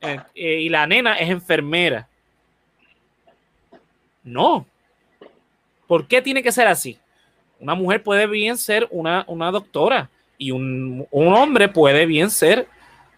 eh, 0.01 0.19
eh, 0.33 0.61
y 0.61 0.69
la 0.69 0.87
nena 0.87 1.15
es 1.15 1.29
enfermera. 1.29 2.07
No. 4.23 4.65
¿Por 5.87 6.07
qué 6.07 6.21
tiene 6.21 6.41
que 6.41 6.51
ser 6.51 6.67
así? 6.67 6.97
Una 7.59 7.75
mujer 7.75 8.01
puede 8.01 8.25
bien 8.25 8.57
ser 8.57 8.87
una, 8.89 9.23
doctora 9.51 10.09
y 10.37 10.49
un, 10.51 11.07
un 11.11 11.33
hombre 11.33 11.69
puede 11.69 12.07
bien 12.07 12.31
ser 12.31 12.67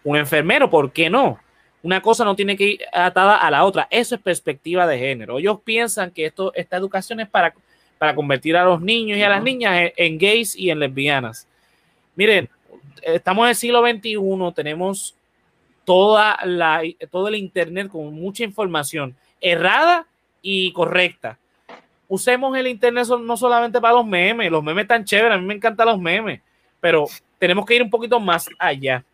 un 0.02 0.16
enfermero. 0.16 0.68
¿Por 0.68 0.92
qué 0.92 1.08
no? 1.08 1.38
Una 1.82 2.00
cosa 2.02 2.24
no 2.24 2.36
tiene 2.36 2.56
que 2.56 2.64
ir 2.64 2.80
atada 2.92 3.36
a 3.36 3.50
la 3.50 3.64
otra. 3.64 3.86
Eso 3.90 4.14
es 4.14 4.20
perspectiva 4.20 4.86
de 4.86 4.98
género. 4.98 5.38
Ellos 5.38 5.60
piensan 5.64 6.10
que 6.10 6.26
esto, 6.26 6.52
esta 6.54 6.76
educación 6.76 7.20
es 7.20 7.28
para, 7.28 7.54
para 7.98 8.14
convertir 8.14 8.56
a 8.56 8.64
los 8.64 8.80
niños 8.80 9.18
y 9.18 9.22
a 9.22 9.28
las 9.28 9.42
niñas 9.42 9.92
en, 9.96 10.18
gays 10.18 10.56
y 10.56 10.70
en 10.70 10.78
lesbianas. 10.78 11.48
Miren, 12.16 12.48
estamos 13.02 13.44
en 13.44 13.48
el 13.50 13.54
siglo 13.54 13.82
XXI, 13.86 14.18
tenemos 14.54 15.16
toda 15.84 16.38
la, 16.44 16.82
todo 17.10 17.28
el 17.28 17.36
Internet 17.36 17.88
con 17.88 18.12
mucha 18.14 18.44
información 18.44 19.14
errada 19.40 20.06
y 20.42 20.72
correcta. 20.72 21.38
Usemos 22.08 22.56
el 22.56 22.66
Internet 22.66 23.06
no 23.20 23.36
solamente 23.36 23.80
para 23.80 23.94
los 23.94 24.06
memes, 24.06 24.50
los 24.50 24.62
memes 24.62 24.82
están 24.82 25.04
chéveres, 25.04 25.36
a 25.36 25.40
mí 25.40 25.46
me 25.46 25.54
encantan 25.54 25.86
los 25.88 25.98
memes, 25.98 26.40
pero 26.80 27.06
tenemos 27.38 27.64
que 27.66 27.76
ir 27.76 27.82
un 27.82 27.90
poquito 27.90 28.20
más 28.20 28.48
allá. 28.58 29.04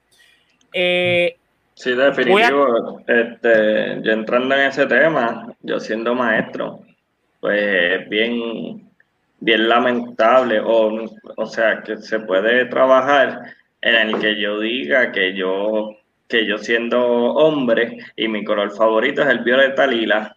Eh, 0.73 1.37
Sí, 1.81 1.95
definitivo. 1.95 3.01
Este, 3.07 4.03
yo 4.03 4.13
entrando 4.13 4.55
en 4.55 4.61
ese 4.63 4.85
tema, 4.85 5.51
yo 5.63 5.81
siendo 5.81 6.15
maestro, 6.15 6.83
pues 7.41 8.09
bien, 8.09 8.89
bien 9.41 9.69
lamentable, 9.69 10.61
o, 10.61 11.11
o 11.37 11.47
sea, 11.47 11.83
que 11.83 11.97
se 11.97 12.21
puede 12.21 12.67
trabajar 12.67 13.55
en 13.81 13.95
el 13.95 14.19
que 14.21 14.41
yo 14.41 14.61
diga 14.61 15.11
que 15.11 15.35
yo, 15.35 15.97
que 16.29 16.47
yo 16.47 16.59
siendo 16.59 17.01
hombre 17.03 17.99
y 18.17 18.29
mi 18.29 18.45
color 18.45 18.71
favorito 18.77 19.23
es 19.23 19.29
el 19.29 19.41
violeta 19.41 19.87
lila, 19.87 20.37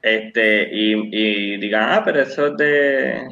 este, 0.00 0.68
y, 0.72 0.92
y 1.10 1.56
digan, 1.56 1.88
ah, 1.90 2.02
pero 2.04 2.20
eso 2.20 2.46
es 2.46 2.56
de, 2.56 3.28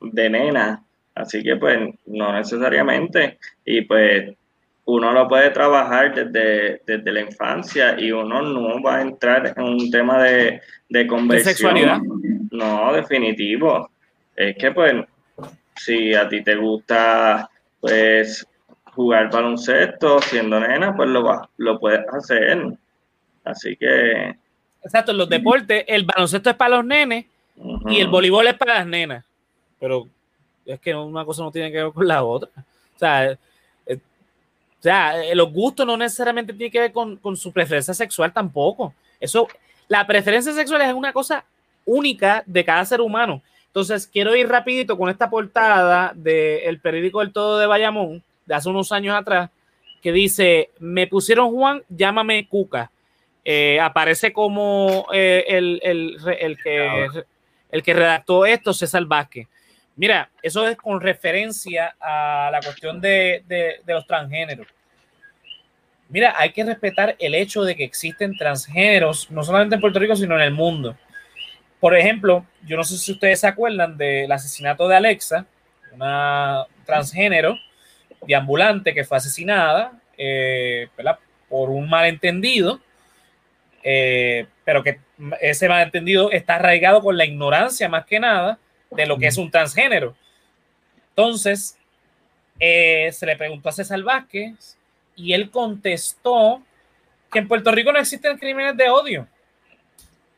de 0.00 0.30
nena, 0.30 0.82
así 1.14 1.42
que 1.42 1.56
pues 1.56 1.78
no 2.06 2.32
necesariamente, 2.32 3.38
y 3.64 3.82
pues 3.82 4.34
uno 4.84 5.12
lo 5.12 5.28
puede 5.28 5.50
trabajar 5.50 6.14
desde, 6.14 6.82
desde 6.86 7.12
la 7.12 7.20
infancia 7.20 7.98
y 7.98 8.10
uno 8.10 8.42
no 8.42 8.82
va 8.82 8.96
a 8.96 9.02
entrar 9.02 9.54
en 9.56 9.62
un 9.62 9.90
tema 9.90 10.22
de, 10.22 10.60
de 10.88 11.06
conversión. 11.06 11.46
¿De 11.46 11.54
sexualidad? 11.54 11.98
No, 12.50 12.92
definitivo. 12.92 13.90
Es 14.34 14.56
que, 14.56 14.72
pues, 14.72 14.94
si 15.76 16.14
a 16.14 16.28
ti 16.28 16.42
te 16.42 16.56
gusta, 16.56 17.48
pues, 17.80 18.46
jugar 18.92 19.30
baloncesto 19.30 20.20
siendo 20.20 20.58
nena, 20.58 20.94
pues 20.96 21.08
lo, 21.08 21.22
va, 21.22 21.48
lo 21.58 21.78
puedes 21.78 22.06
hacer. 22.12 22.76
Así 23.44 23.76
que... 23.76 24.34
Exacto, 24.82 25.12
en 25.12 25.18
los 25.18 25.28
deportes, 25.28 25.84
el 25.86 26.04
baloncesto 26.04 26.50
es 26.50 26.56
para 26.56 26.76
los 26.76 26.84
nenes 26.84 27.26
y 27.86 28.00
el 28.00 28.08
voleibol 28.08 28.46
es 28.46 28.54
para 28.54 28.74
las 28.74 28.86
nenas. 28.86 29.24
Pero 29.78 30.08
es 30.66 30.80
que 30.80 30.94
una 30.94 31.24
cosa 31.24 31.42
no 31.42 31.52
tiene 31.52 31.70
que 31.70 31.82
ver 31.82 31.92
con 31.92 32.08
la 32.08 32.24
otra. 32.24 32.48
O 32.56 32.98
sea, 32.98 33.38
o 34.80 34.82
sea, 34.82 35.22
eh, 35.22 35.34
los 35.34 35.52
gustos 35.52 35.86
no 35.86 35.94
necesariamente 35.94 36.54
tienen 36.54 36.72
que 36.72 36.80
ver 36.80 36.92
con, 36.92 37.36
su 37.36 37.52
preferencia 37.52 37.92
sexual 37.92 38.32
tampoco. 38.32 38.94
Eso, 39.20 39.46
la 39.88 40.06
preferencia 40.06 40.54
sexual 40.54 40.80
es 40.80 40.94
una 40.94 41.12
cosa 41.12 41.44
única 41.84 42.42
de 42.46 42.64
cada 42.64 42.82
ser 42.86 43.02
humano. 43.02 43.42
Entonces, 43.66 44.06
quiero 44.06 44.34
ir 44.34 44.48
rapidito 44.48 44.96
con 44.96 45.10
esta 45.10 45.28
portada 45.28 46.12
del 46.14 46.80
periódico 46.80 47.20
El 47.20 47.30
Todo 47.30 47.58
de 47.58 47.66
Bayamón, 47.66 48.22
de 48.46 48.54
hace 48.54 48.70
unos 48.70 48.90
años 48.90 49.14
atrás, 49.14 49.50
que 50.00 50.12
dice, 50.12 50.70
me 50.78 51.06
pusieron 51.06 51.50
Juan, 51.50 51.82
llámame 51.90 52.48
Cuca. 52.48 52.90
Eh, 53.44 53.78
aparece 53.80 54.32
como 54.32 55.06
eh, 55.12 55.44
el, 55.46 56.58
que, 56.64 57.06
el 57.70 57.82
que 57.82 57.94
redactó 57.94 58.46
esto, 58.46 58.72
César 58.72 59.04
Vázquez. 59.04 59.46
Mira, 60.00 60.30
eso 60.42 60.66
es 60.66 60.78
con 60.78 60.98
referencia 60.98 61.94
a 62.00 62.48
la 62.50 62.60
cuestión 62.62 63.02
de, 63.02 63.82
los 63.86 64.06
transgéneros. 64.06 64.66
Mira, 66.08 66.34
hay 66.38 66.52
que 66.52 66.64
respetar 66.64 67.16
el 67.18 67.34
hecho 67.34 67.64
de 67.64 67.76
que 67.76 67.84
existen 67.84 68.34
transgéneros, 68.34 69.30
no 69.30 69.42
solamente 69.42 69.74
en 69.74 69.80
Puerto 69.82 69.98
Rico, 69.98 70.16
sino 70.16 70.36
en 70.36 70.40
el 70.40 70.52
mundo. 70.52 70.96
Por 71.80 71.94
ejemplo, 71.94 72.46
yo 72.64 72.78
no 72.78 72.84
sé 72.84 72.96
si 72.96 73.12
ustedes 73.12 73.40
se 73.40 73.46
acuerdan 73.46 73.98
del 73.98 74.32
asesinato 74.32 74.88
de 74.88 74.96
Alexa, 74.96 75.44
una 75.92 76.64
transgénero 76.86 77.58
ambulante 78.34 78.94
que 78.94 79.04
fue 79.04 79.18
asesinada 79.18 80.00
eh, 80.16 80.88
por 81.46 81.68
un 81.68 81.90
malentendido, 81.90 82.80
eh, 83.82 84.46
pero 84.64 84.82
que 84.82 84.98
ese 85.42 85.68
malentendido 85.68 86.30
está 86.30 86.54
arraigado 86.54 87.02
con 87.02 87.18
la 87.18 87.26
ignorancia 87.26 87.86
más 87.90 88.06
que 88.06 88.18
nada 88.18 88.58
de 88.90 89.06
lo 89.06 89.18
que 89.18 89.26
es 89.26 89.36
un 89.36 89.50
transgénero. 89.50 90.14
Entonces, 91.10 91.76
eh, 92.58 93.10
se 93.12 93.26
le 93.26 93.36
preguntó 93.36 93.68
a 93.68 93.72
César 93.72 94.02
Vázquez 94.02 94.76
y 95.16 95.32
él 95.32 95.50
contestó 95.50 96.62
que 97.30 97.38
en 97.38 97.48
Puerto 97.48 97.70
Rico 97.72 97.92
no 97.92 97.98
existen 97.98 98.38
crímenes 98.38 98.76
de 98.76 98.88
odio. 98.88 99.26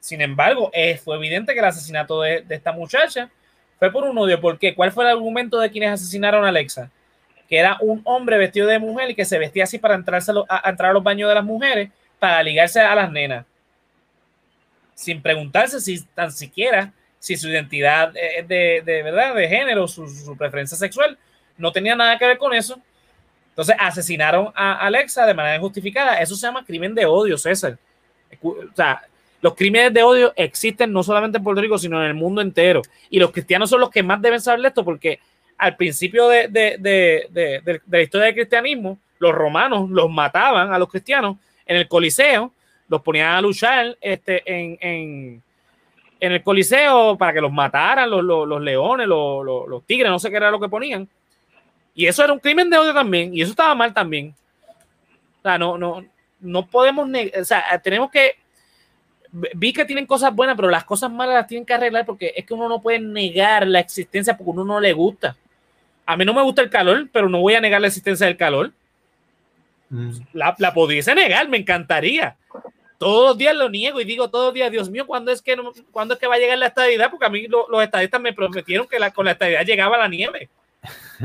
Sin 0.00 0.20
embargo, 0.20 0.70
eh, 0.72 0.98
fue 0.98 1.16
evidente 1.16 1.52
que 1.52 1.60
el 1.60 1.64
asesinato 1.64 2.22
de, 2.22 2.44
esta 2.48 2.72
muchacha 2.72 3.30
fue 3.78 3.90
por 3.90 4.04
un 4.04 4.18
odio. 4.18 4.40
¿Por 4.40 4.58
qué? 4.58 4.74
¿Cuál 4.74 4.92
fue 4.92 5.04
el 5.04 5.10
argumento 5.10 5.58
de 5.58 5.70
quienes 5.70 5.90
asesinaron 5.90 6.44
a 6.44 6.48
Alexa? 6.48 6.90
Que 7.48 7.58
era 7.58 7.76
un 7.80 8.00
hombre 8.04 8.38
vestido 8.38 8.66
de 8.66 8.78
mujer 8.78 9.10
y 9.10 9.14
que 9.14 9.24
se 9.24 9.38
vestía 9.38 9.64
así 9.64 9.78
para 9.78 9.94
entrarse 9.94 10.32
a, 10.48 10.60
a 10.66 10.70
entrar 10.70 10.90
a 10.90 10.94
los 10.94 11.02
baños 11.02 11.28
de 11.28 11.34
las 11.34 11.44
mujeres 11.44 11.90
para 12.18 12.42
ligarse 12.42 12.80
a 12.80 12.94
las 12.94 13.10
nenas. 13.10 13.46
Sin 14.94 15.22
preguntarse 15.22 15.80
si 15.80 16.04
tan 16.06 16.30
siquiera 16.32 16.92
si 17.22 17.36
su 17.36 17.48
identidad 17.48 18.12
es 18.16 18.48
de, 18.48 18.82
de 18.84 19.02
verdad, 19.04 19.32
de 19.36 19.46
género, 19.46 19.86
su, 19.86 20.36
preferencia 20.36 20.76
sexual, 20.76 21.16
no 21.56 21.70
tenía 21.70 21.94
nada 21.94 22.18
que 22.18 22.26
ver 22.26 22.36
con 22.36 22.52
eso. 22.52 22.80
Entonces 23.50 23.76
asesinaron 23.78 24.48
a 24.56 24.84
Alexa 24.84 25.24
de 25.24 25.32
manera 25.32 25.54
injustificada. 25.54 26.16
Eso 26.20 26.34
se 26.34 26.48
llama 26.48 26.64
crimen 26.64 26.96
de 26.96 27.06
odio, 27.06 27.38
César. 27.38 27.78
O 28.42 28.56
sea, 28.74 29.02
los 29.40 29.54
crímenes 29.54 29.94
de 29.94 30.02
odio 30.02 30.32
existen 30.34 30.92
no 30.92 31.04
solamente 31.04 31.38
en 31.38 31.44
Puerto 31.44 31.62
Rico, 31.62 31.78
sino 31.78 32.02
en 32.02 32.08
el 32.08 32.14
mundo 32.14 32.40
entero. 32.40 32.82
Y 33.08 33.20
los 33.20 33.30
cristianos 33.30 33.70
son 33.70 33.78
los 33.78 33.90
que 33.90 34.02
más 34.02 34.20
deben 34.20 34.40
saber 34.40 34.60
de 34.62 34.68
esto, 34.68 34.84
porque 34.84 35.20
al 35.58 35.76
principio 35.76 36.26
de, 36.26 36.48
de, 36.48 36.76
de, 36.80 37.80
la 37.88 38.02
historia 38.02 38.26
del 38.26 38.34
cristianismo, 38.34 38.98
los 39.20 39.32
romanos 39.32 39.88
los 39.90 40.10
mataban 40.10 40.72
a 40.72 40.78
los 40.78 40.90
cristianos 40.90 41.36
en 41.66 41.76
el 41.76 41.86
Coliseo, 41.86 42.52
los 42.88 43.00
ponían 43.00 43.36
a 43.36 43.40
luchar 43.40 43.96
este, 44.00 44.42
en 44.44 45.40
el 46.30 46.42
Coliseo 46.44 47.18
para 47.18 47.32
que 47.32 47.40
los 47.40 47.50
mataran 47.50 48.08
los, 48.08 48.62
leones, 48.62 49.08
los, 49.08 49.84
tigres, 49.86 50.08
no 50.08 50.20
sé 50.20 50.30
qué 50.30 50.36
era 50.36 50.52
lo 50.52 50.60
que 50.60 50.68
ponían. 50.68 51.08
Y 51.96 52.06
eso 52.06 52.22
era 52.22 52.32
un 52.32 52.38
crimen 52.38 52.70
de 52.70 52.78
odio 52.78 52.94
también, 52.94 53.34
y 53.34 53.42
eso 53.42 53.50
estaba 53.50 53.74
mal 53.74 53.92
también. 53.92 54.32
O 55.40 55.42
sea, 55.42 55.58
no, 55.58 55.76
no, 55.76 56.04
no 56.38 56.66
podemos, 56.66 57.08
o 57.08 57.44
sea, 57.44 57.64
tenemos 57.82 58.08
que, 58.12 58.36
vi 59.54 59.72
que 59.72 59.84
tienen 59.84 60.06
cosas 60.06 60.32
buenas, 60.32 60.54
pero 60.54 60.70
las 60.70 60.84
cosas 60.84 61.10
malas 61.10 61.34
las 61.34 61.46
tienen 61.48 61.66
que 61.66 61.74
arreglar 61.74 62.06
porque 62.06 62.32
es 62.36 62.46
que 62.46 62.54
uno 62.54 62.68
no 62.68 62.80
puede 62.80 63.00
negar 63.00 63.66
la 63.66 63.80
existencia 63.80 64.36
porque 64.36 64.50
uno 64.50 64.64
no 64.64 64.78
le 64.78 64.92
gusta. 64.92 65.36
A 66.06 66.16
mí 66.16 66.24
no 66.24 66.34
me 66.34 66.42
gusta 66.42 66.62
el 66.62 66.70
calor, 66.70 67.08
pero 67.12 67.28
no 67.28 67.40
voy 67.40 67.54
a 67.54 67.60
negar 67.60 67.80
la 67.80 67.88
existencia 67.88 68.26
del 68.26 68.36
calor. 68.36 68.70
Mm. 69.90 70.12
La, 70.34 70.54
la 70.58 70.72
pudiese 70.72 71.16
negar, 71.16 71.48
me 71.48 71.56
encantaría. 71.56 72.36
Todos 73.02 73.30
los 73.30 73.38
días 73.38 73.56
lo 73.56 73.68
niego 73.68 74.00
y 74.00 74.04
digo 74.04 74.30
todos 74.30 74.46
los 74.46 74.54
días, 74.54 74.70
Dios 74.70 74.88
mío, 74.88 75.06
¿cuándo 75.06 75.32
es 75.32 75.42
que, 75.42 75.56
¿cuándo 75.90 76.14
es 76.14 76.20
que 76.20 76.28
va 76.28 76.36
a 76.36 76.38
llegar 76.38 76.56
la 76.56 76.68
estadidad? 76.68 77.10
Porque 77.10 77.26
a 77.26 77.28
mí 77.28 77.48
los 77.48 77.82
estadistas 77.82 78.20
me 78.20 78.32
prometieron 78.32 78.86
que 78.86 78.98
con 79.12 79.24
la 79.24 79.32
estadidad 79.32 79.66
llegaba 79.66 79.98
la 79.98 80.06
nieve. 80.06 80.48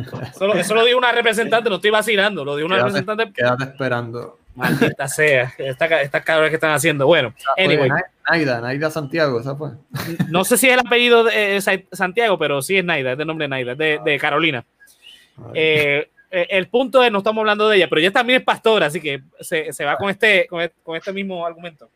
Eso, 0.58 0.74
lo 0.74 0.86
dijo 0.86 0.98
una 0.98 1.12
representante, 1.12 1.70
no 1.70 1.76
estoy 1.76 1.92
vacilando, 1.92 2.44
lo 2.44 2.56
dijo 2.56 2.66
una 2.66 2.78
representante. 2.78 3.32
Quédate 3.32 3.66
esperando. 3.66 4.40
Maldita 4.56 5.08
sea, 5.08 5.54
estas 5.56 5.92
esta 5.92 6.24
cabras 6.24 6.50
que 6.50 6.56
están 6.56 6.72
haciendo. 6.72 7.06
Bueno, 7.06 7.32
ah, 7.48 7.62
anyway. 7.64 7.92
Naida, 8.28 8.60
Naida 8.60 8.90
Santiago, 8.90 9.44
¿sabes? 9.44 9.58
Pues. 10.18 10.30
No 10.30 10.44
sé 10.44 10.58
si 10.58 10.68
es 10.68 10.74
el 10.74 10.80
apellido 10.80 11.24
de 11.24 11.62
Santiago, 11.92 12.40
pero 12.40 12.64
sí 12.64 12.78
es 12.78 12.84
Naida, 12.84 13.12
es 13.12 13.20
de 13.20 13.26
nombre 13.26 13.48
Naida, 13.48 13.76
de, 13.76 14.00
de 14.04 14.18
Carolina. 14.18 14.66
Eh, 15.54 16.10
eh, 16.30 16.48
el 16.50 16.68
punto 16.68 17.04
es, 17.04 17.12
no 17.12 17.20
estamos 17.20 17.42
hablando 17.42 17.70
de 17.70 17.78
ella, 17.78 17.88
pero 17.88 18.02
ella 18.02 18.12
también 18.12 18.40
es 18.40 18.46
pastora, 18.46 18.88
así 18.88 19.00
que 19.00 19.22
se, 19.40 19.72
se 19.72 19.86
va 19.86 19.96
con 19.96 20.10
este, 20.10 20.48
con 20.48 20.96
este, 20.96 21.14
mismo 21.14 21.46
argumento. 21.46 21.90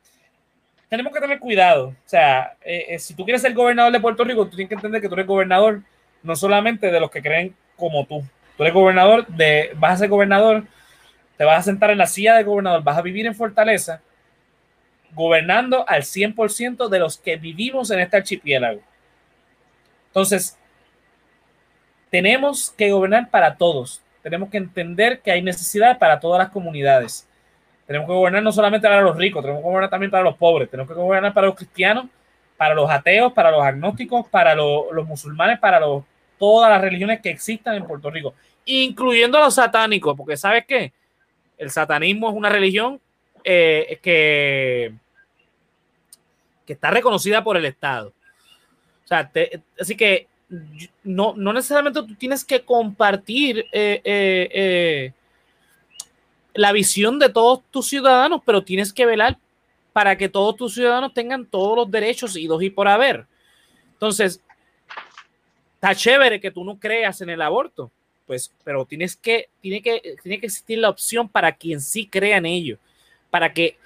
Tenemos 0.87 1.13
que 1.13 1.19
tener 1.19 1.39
cuidado. 1.39 1.87
O 1.89 1.95
sea, 2.05 2.55
eh, 2.61 2.97
si 2.99 3.13
tú 3.13 3.23
quieres 3.23 3.41
ser 3.41 3.53
gobernador 3.53 3.91
de 3.91 3.99
Puerto 3.99 4.23
Rico, 4.23 4.45
tú 4.45 4.55
tienes 4.55 4.69
que 4.69 4.75
entender 4.75 5.01
que 5.01 5.07
tú 5.07 5.13
eres 5.15 5.27
gobernador 5.27 5.81
no 6.23 6.35
solamente 6.35 6.91
de 6.91 6.99
los 6.99 7.09
que 7.09 7.21
creen 7.21 7.55
como 7.75 8.05
tú. 8.05 8.23
Tú 8.57 8.63
eres 8.63 8.73
gobernador, 8.73 9.25
de, 9.27 9.71
vas 9.75 9.93
a 9.93 9.97
ser 9.97 10.09
gobernador, 10.09 10.65
te 11.37 11.43
vas 11.43 11.59
a 11.59 11.63
sentar 11.63 11.89
en 11.89 11.97
la 11.97 12.07
silla 12.07 12.35
de 12.35 12.43
gobernador, 12.43 12.83
vas 12.83 12.97
a 12.97 13.01
vivir 13.01 13.25
en 13.25 13.35
Fortaleza, 13.35 14.01
gobernando 15.13 15.83
al 15.87 16.03
100% 16.03 16.89
de 16.89 16.99
los 16.99 17.17
que 17.17 17.37
vivimos 17.37 17.89
en 17.91 17.99
este 17.99 18.17
archipiélago. 18.17 18.81
Entonces, 20.07 20.57
tenemos 22.09 22.71
que 22.71 22.91
gobernar 22.91 23.29
para 23.29 23.55
todos. 23.55 24.01
Tenemos 24.21 24.49
que 24.49 24.57
entender 24.57 25.21
que 25.21 25.31
hay 25.31 25.41
necesidad 25.41 25.97
para 25.97 26.19
todas 26.19 26.39
las 26.39 26.49
comunidades. 26.49 27.27
Tenemos 27.87 28.07
que 28.07 28.13
gobernar 28.13 28.43
no 28.43 28.51
solamente 28.51 28.87
para 28.87 29.01
los 29.01 29.17
ricos, 29.17 29.41
tenemos 29.41 29.61
que 29.61 29.67
gobernar 29.67 29.89
también 29.89 30.11
para 30.11 30.23
los 30.23 30.37
pobres, 30.37 30.69
tenemos 30.69 30.89
que 30.89 30.97
gobernar 30.97 31.33
para 31.33 31.47
los 31.47 31.55
cristianos, 31.55 32.05
para 32.55 32.73
los 32.73 32.89
ateos, 32.89 33.33
para 33.33 33.51
los 33.51 33.61
agnósticos, 33.63 34.27
para 34.29 34.55
los, 34.55 35.05
musulmanes, 35.05 35.59
para 35.59 35.81
todas 36.37 36.69
las 36.69 36.79
religiones 36.79 37.19
que 37.19 37.29
existan 37.31 37.75
en 37.75 37.85
Puerto 37.85 38.09
Rico, 38.09 38.33
incluyendo 38.65 39.39
los 39.39 39.55
satánicos, 39.55 40.15
porque 40.15 40.37
¿sabes 40.37 40.65
qué? 40.65 40.93
El 41.57 41.69
satanismo 41.69 42.29
es 42.29 42.35
una 42.35 42.49
religión 42.49 43.01
eh, 43.43 43.99
que, 44.01 44.93
que 46.65 46.73
está 46.73 46.91
reconocida 46.91 47.43
por 47.43 47.57
el 47.57 47.65
Estado. 47.65 48.13
O 49.03 49.07
sea, 49.07 49.29
así 49.79 49.97
que 49.97 50.27
no, 51.03 51.33
no, 51.35 51.53
necesariamente 51.53 52.01
tú 52.01 52.15
tienes 52.15 52.43
que 52.43 52.61
compartir 52.61 53.65
eh, 53.71 54.01
eh, 54.03 55.13
la 56.53 56.71
visión 56.73 57.19
de 57.19 57.29
todos 57.29 57.61
tus 57.71 57.87
ciudadanos, 57.87 58.41
pero 58.45 58.63
tienes 58.63 58.91
que 58.91 59.05
velar 59.05 59.37
para 59.93 60.17
que 60.17 60.29
todos 60.29 60.55
tus 60.57 60.73
ciudadanos 60.73 61.13
tengan 61.13 61.45
todos 61.45 61.75
los 61.77 61.91
derechos 61.91 62.35
y 62.35 62.47
dos 62.47 62.61
y 62.63 62.69
por 62.69 62.87
haber. 62.87 63.25
Entonces, 63.93 64.41
está 65.75 65.95
chévere 65.95 66.41
que 66.41 66.51
tú 66.51 66.63
no 66.63 66.77
creas 66.77 67.21
en 67.21 67.29
el 67.29 67.41
aborto, 67.41 67.89
pues, 68.27 68.53
pero 68.63 68.85
tienes 68.85 69.15
que, 69.15 69.49
tiene 69.61 69.81
que, 69.81 70.15
tiene 70.21 70.39
que 70.39 70.47
existir 70.47 70.79
la 70.79 70.89
opción 70.89 71.29
para 71.29 71.53
quien 71.53 71.79
sí 71.79 72.07
crea 72.07 72.37
en 72.37 72.45
ello, 72.45 72.77
para 73.29 73.53
que, 73.53 73.77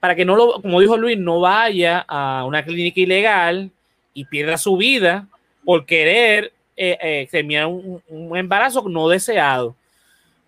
para 0.00 0.14
que 0.14 0.24
no 0.24 0.36
lo, 0.36 0.62
como 0.62 0.80
dijo 0.80 0.96
Luis, 0.96 1.18
no 1.18 1.40
vaya 1.40 2.04
a 2.08 2.44
una 2.46 2.64
clínica 2.64 3.00
ilegal 3.00 3.70
y 4.14 4.24
pierda 4.24 4.56
su 4.56 4.76
vida 4.76 5.28
por 5.64 5.86
querer 5.86 6.52
eh, 6.76 6.98
eh, 7.00 7.28
terminar 7.30 7.66
un, 7.66 8.36
embarazo 8.36 8.88
no 8.88 9.08
deseado. 9.08 9.74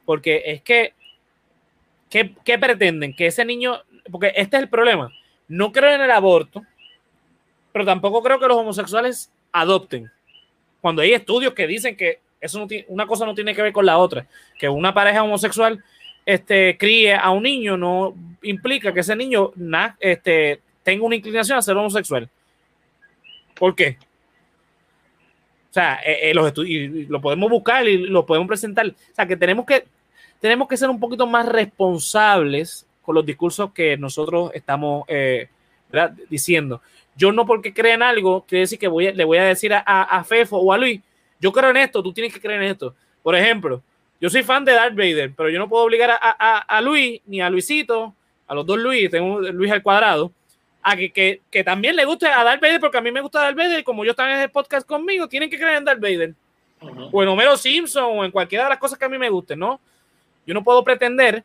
Porque 0.04 0.42
es 0.46 0.62
que, 0.62 0.92
¿qué, 2.08 2.34
¿qué 2.44 2.58
pretenden? 2.58 3.14
Que 3.14 3.26
ese 3.26 3.44
niño, 3.44 3.82
porque 4.10 4.32
este 4.36 4.56
es 4.56 4.62
el 4.62 4.68
problema, 4.68 5.10
no 5.48 5.72
creo 5.72 5.90
en 5.90 6.00
el 6.00 6.10
aborto, 6.10 6.62
pero 7.72 7.84
tampoco 7.84 8.22
creo 8.22 8.38
que 8.38 8.46
los 8.46 8.56
homosexuales 8.56 9.32
adopten 9.52 10.10
cuando 10.80 11.02
hay 11.02 11.12
estudios 11.12 11.52
que 11.52 11.66
dicen 11.66 11.96
que 11.96 12.20
eso 12.40 12.58
no 12.58 12.66
tiene, 12.66 12.84
una 12.88 13.06
cosa 13.06 13.26
no 13.26 13.34
tiene 13.34 13.54
que 13.54 13.62
ver 13.62 13.72
con 13.72 13.84
la 13.84 13.98
otra, 13.98 14.26
que 14.58 14.68
una 14.68 14.94
pareja 14.94 15.22
homosexual 15.22 15.82
este, 16.24 16.76
críe 16.78 17.14
a 17.14 17.30
un 17.30 17.42
niño 17.42 17.76
no 17.76 18.14
implica 18.42 18.92
que 18.92 19.00
ese 19.00 19.16
niño 19.16 19.52
este, 19.98 20.60
tenga 20.82 21.04
una 21.04 21.16
inclinación 21.16 21.58
a 21.58 21.62
ser 21.62 21.76
homosexual. 21.76 22.28
¿Por 23.54 23.74
qué? 23.74 23.98
Sea, 25.77 26.01
eh, 26.07 26.31
eh, 26.31 26.35
los 26.35 26.47
estudios, 26.47 27.07
lo 27.11 27.20
podemos 27.20 27.51
buscar 27.51 27.87
y 27.87 27.99
lo 27.99 28.24
podemos 28.24 28.49
presentar. 28.49 28.87
O 28.87 29.14
sea, 29.14 29.27
que 29.27 29.37
tenemos 29.37 29.66
que, 29.66 29.85
tenemos 30.41 30.66
que 30.68 30.79
ser 30.79 30.89
un 30.89 30.99
poquito 30.99 31.27
más 31.27 31.47
responsables 31.47 32.87
con 33.03 33.14
los 33.14 33.27
discursos 33.27 33.74
que 33.74 33.99
nosotros 33.99 34.53
estamos 34.55 35.05
eh, 35.07 35.49
diciendo. 36.31 36.81
Yo 37.14 37.31
no 37.31 37.45
porque 37.45 37.74
crea 37.74 37.93
en 37.93 38.03
algo, 38.03 38.47
quiere 38.49 38.61
decir 38.61 38.79
que 38.79 38.89
voy 38.89 39.12
le 39.12 39.24
voy 39.27 39.37
a 39.37 39.45
decir 39.45 39.74
a, 39.74 39.81
a, 39.81 40.24
Fefo 40.24 40.57
o 40.57 40.72
a 40.72 40.79
Luis, 40.79 41.03
yo 41.41 41.53
creo 41.53 41.68
en 41.68 41.77
esto, 41.77 42.03
tú 42.03 42.11
tienes 42.11 42.33
que 42.33 42.41
creer 42.41 42.62
en 42.62 42.70
esto. 42.70 42.95
Por 43.22 43.37
ejemplo, 43.37 43.83
yo 44.18 44.31
soy 44.31 44.45
fan 44.45 44.64
de 44.64 44.72
Darth 44.72 44.97
Vader, 44.97 45.35
pero 45.37 45.51
yo 45.51 45.59
no 45.59 45.68
puedo 45.68 45.85
obligar 45.85 46.09
a, 46.09 46.18
a, 46.22 46.59
a 46.61 46.81
Luis 46.81 47.20
ni 47.27 47.43
a 47.43 47.51
Luisito, 47.51 48.14
a 48.47 48.55
los 48.55 48.64
dos 48.64 48.79
Luis, 48.79 49.11
tengo 49.11 49.43
Luis 49.43 49.70
al 49.70 49.83
cuadrado, 49.83 50.33
a 50.89 50.97
que, 50.97 51.11
que, 51.11 51.41
que, 51.51 51.64
también 51.64 51.97
le 51.97 52.05
guste 52.05 52.28
a 52.28 52.45
Darth 52.45 52.61
Vader, 52.61 52.78
porque 52.78 52.99
a 52.99 53.01
mí 53.01 53.11
me 53.11 53.20
gusta 53.20 53.41
Darth 53.41 53.57
Vader, 53.57 53.82
como 53.82 54.05
yo 54.05 54.12
están 54.12 54.30
en 54.30 54.39
el 54.43 54.51
podcast 54.51 54.87
conmigo, 54.87 55.28
tienen 55.28 55.51
que 55.51 55.59
creer 55.59 55.78
en 55.78 55.84
Darth 55.84 56.01
Vader. 56.01 56.32
O 57.11 57.24
en 57.24 57.28
Homero 57.28 57.57
Simpson, 57.57 58.05
o 58.18 58.24
en 58.24 58.30
cualquiera 58.30 58.64
de 58.64 58.70
las 58.70 58.78
cosas 58.78 58.97
que 58.97 59.05
a 59.05 59.09
mí 59.09 59.18
me 59.18 59.28
gusten, 59.28 59.59
¿no? 59.59 59.80
Yo 60.47 60.55
no 60.55 60.62
puedo 60.62 60.84
pretender 60.84 61.43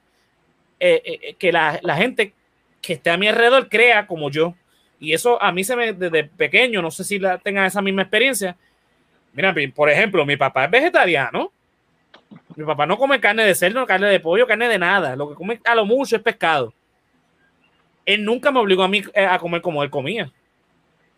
eh, 0.80 1.02
eh, 1.04 1.36
que 1.40 1.52
la, 1.52 1.80
la, 1.82 1.96
gente 1.96 2.36
que 2.84 2.94
esté 2.94 3.10
a 3.10 3.18
mi 3.18 3.28
alrededor 3.28 3.68
crea 3.68 4.06
como 4.06 4.30
yo. 4.30 4.54
Y 5.00 5.12
eso 5.12 5.42
a 5.42 5.52
mí 5.52 5.64
se 5.64 5.76
me, 5.76 5.94
desde 5.94 6.26
pequeño, 6.26 6.80
no 6.84 6.92
sé 6.92 7.04
si 7.04 7.18
la, 7.18 7.40
tengan 7.40 7.66
esa 7.66 7.82
misma 7.82 8.04
experiencia. 8.04 8.56
Mira, 9.34 9.56
por 9.74 9.90
ejemplo, 9.90 10.24
mi 10.24 10.38
papá 10.38 10.66
es 10.66 10.72
vegetariano. 10.72 11.52
Mi 12.56 12.64
papá 12.64 12.86
no 12.86 12.96
come 12.96 13.20
carne 13.20 13.44
de 13.44 13.56
cerdo, 13.56 13.88
carne 13.88 14.08
de 14.08 14.20
pollo, 14.20 14.46
carne 14.46 14.68
de 14.68 14.78
nada. 14.78 15.16
Lo 15.16 15.30
que 15.30 15.36
come 15.36 15.60
a 15.66 15.74
lo 15.74 15.84
mucho 15.84 16.16
es 16.16 16.22
pescado. 16.22 16.72
Él 18.14 18.26
nunca 18.26 18.52
me 18.52 18.60
obligó 18.60 18.84
a 18.84 18.88
mí 18.88 19.02
eh, 19.14 19.26
a 19.26 19.40
comer 19.40 19.62
como 19.62 19.82
él 19.84 19.90
comía. 19.90 20.30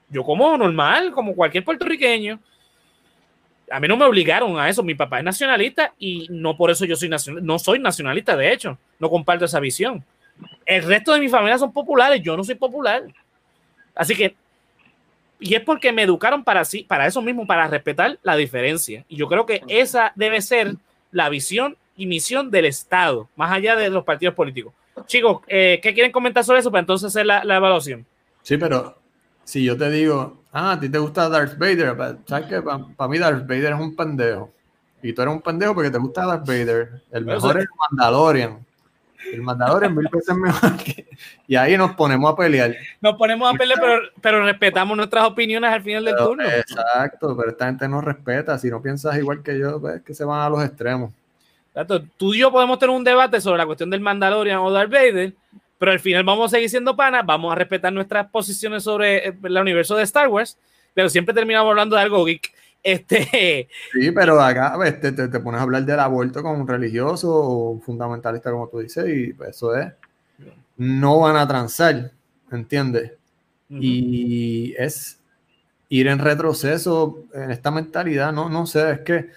Yo 0.10 0.24
como 0.24 0.56
normal, 0.58 1.12
como 1.12 1.36
cualquier 1.36 1.64
puertorriqueño. 1.64 2.40
A 3.72 3.80
mí 3.80 3.88
no 3.88 3.98
me 3.98 4.06
obligaron 4.06 4.60
a 4.60 4.70
eso. 4.70 4.84
Mi 4.84 4.94
papá 4.94 5.18
es 5.18 5.26
nacionalista 5.26 5.94
y 5.98 6.28
no 6.30 6.56
por 6.56 6.70
eso 6.70 6.86
yo 6.86 6.96
soy 6.96 7.10
nacionalista. 7.10 7.46
No 7.46 7.58
soy 7.58 7.80
nacionalista, 7.80 8.36
de 8.36 8.54
hecho. 8.54 8.78
No 9.00 9.10
comparto 9.10 9.46
esa 9.46 9.60
visión. 9.60 10.04
El 10.66 10.84
resto 10.84 11.14
de 11.14 11.20
mi 11.20 11.30
familia 11.30 11.58
son 11.58 11.74
populares. 11.74 12.22
Yo 12.22 12.38
no 12.38 12.44
soy 12.44 12.56
popular. 12.56 13.04
Así 13.96 14.16
que, 14.16 14.36
y 15.40 15.56
es 15.56 15.62
porque 15.62 15.92
me 15.92 16.04
educaron 16.04 16.44
para, 16.44 16.64
sí, 16.64 16.84
para 16.84 17.08
eso 17.08 17.22
mismo, 17.22 17.48
para 17.48 17.68
respetar 17.68 18.20
la 18.22 18.36
diferencia. 18.36 19.04
Y 19.08 19.16
yo 19.16 19.28
creo 19.28 19.48
que 19.48 19.64
esa 19.68 20.12
debe 20.16 20.42
ser 20.42 20.76
la 21.12 21.30
visión 21.30 21.76
y 21.98 22.06
misión 22.06 22.52
del 22.52 22.66
Estado, 22.66 23.30
más 23.36 23.52
allá 23.52 23.76
de 23.76 23.90
los 23.90 24.04
partidos 24.04 24.36
políticos. 24.36 24.74
Chicos, 25.06 25.42
eh, 25.48 25.80
¿qué 25.82 25.94
quieren 25.94 26.12
comentar 26.12 26.44
sobre 26.44 26.60
eso 26.60 26.72
para 26.72 26.82
entonces 26.82 27.08
hacer 27.08 27.26
la, 27.26 27.42
evaluación? 27.42 28.06
Sí, 28.42 28.58
pero 28.58 28.98
si 29.44 29.64
yo 29.64 29.78
te 29.78 29.90
digo, 29.90 30.42
ah, 30.52 30.74
a 30.74 30.80
ti 30.80 30.90
te 30.90 30.98
gusta 30.98 31.30
Darth 31.30 31.58
Vader, 31.58 31.96
¿sabes 32.26 32.48
qué? 32.48 32.62
Para 32.62 33.10
mí 33.10 33.18
Darth 33.18 33.48
Vader 33.48 33.74
es 33.74 33.80
un 33.80 33.96
pendejo. 33.96 34.52
Y 35.02 35.14
tú 35.14 35.22
eres 35.22 35.34
un 35.34 35.42
pendejo 35.42 35.74
porque 35.74 35.92
te 35.92 35.98
gusta 35.98 36.26
Darth 36.26 36.48
Vader. 36.48 37.02
El 37.12 37.26
mejor 37.26 37.60
es 37.60 37.68
Mandalorian. 37.90 38.66
El 39.32 39.42
mandador 39.42 39.86
es 39.86 39.92
mil 39.92 40.08
veces 40.12 40.36
mejor 40.36 40.76
que... 40.78 41.08
Y 41.48 41.56
ahí 41.56 41.78
nos 41.78 41.96
ponemos 41.96 42.32
a 42.32 42.36
pelear. 42.36 42.76
Nos 43.02 43.16
ponemos 43.16 43.54
a 43.54 43.58
pelear, 43.58 43.80
pero, 43.80 44.02
pero 44.22 44.46
respetamos 44.46 44.98
nuestras 44.98 45.26
opiniones 45.26 45.72
al 45.72 45.82
final 45.82 46.06
del 46.06 46.16
turno. 46.16 46.44
Exacto, 46.44 47.36
pero 47.38 47.52
esta 47.52 47.68
gente 47.68 47.88
no 47.88 48.02
respeta. 48.02 48.58
Si 48.58 48.70
no 48.70 48.82
piensas 48.82 49.18
igual 49.18 49.42
que 49.44 49.58
yo, 49.58 49.80
pues 49.80 50.02
que 50.02 50.14
se 50.14 50.26
van 50.26 50.42
a 50.42 50.50
los 50.50 50.64
extremos. 50.64 51.14
Tú 52.18 52.34
y 52.34 52.40
yo 52.40 52.52
podemos 52.52 52.78
tener 52.78 52.96
un 52.96 53.04
debate 53.04 53.42
sobre 53.42 53.58
la 53.58 53.66
cuestión 53.66 53.90
del 53.90 54.02
Mandalorian 54.02 54.60
o 54.60 54.72
Darth 54.72 54.92
Vader, 54.92 55.34
pero 55.80 55.92
al 55.92 56.00
final 56.00 56.24
vamos 56.24 56.52
a 56.52 56.56
seguir 56.56 56.70
siendo 56.70 56.96
panas, 56.96 57.26
vamos 57.26 57.52
a 57.52 57.56
respetar 57.56 57.92
nuestras 57.92 58.30
posiciones 58.30 58.84
sobre 58.84 59.28
el 59.28 59.58
universo 59.58 59.96
de 59.96 60.04
Star 60.04 60.28
Wars, 60.28 60.58
pero 60.94 61.10
siempre 61.10 61.34
terminamos 61.34 61.70
hablando 61.70 61.96
de 61.96 62.02
algo 62.04 62.26
geek. 62.26 62.54
Este... 62.84 63.70
Sí, 63.94 64.12
pero 64.12 64.40
acá 64.40 64.78
este, 64.86 65.14
te, 65.14 65.40
pones 65.40 65.60
a 65.60 65.64
hablar 65.64 65.84
del 65.84 66.00
aborto 66.00 66.44
con 66.44 66.60
un 66.60 66.68
religioso 66.68 67.30
o 67.32 67.80
fundamentalista, 67.80 68.52
como 68.52 68.68
tú 68.68 68.80
dices, 68.80 69.06
y 69.08 69.34
pues, 69.34 69.52
eso 69.52 69.76
es. 69.76 69.92
No 70.78 71.20
van 71.20 71.38
a 71.38 71.48
transar, 71.48 72.12
¿entiendes? 72.52 73.14
Y 73.70 74.76
es 74.78 75.20
ir 75.90 76.08
en 76.08 76.20
retroceso 76.20 77.24
en 77.34 77.52
esta 77.52 77.72
mentalidad, 77.72 78.32
no, 78.32 78.50
no 78.50 78.68
sé, 78.68 78.92
es 78.92 79.00
que 79.00 79.30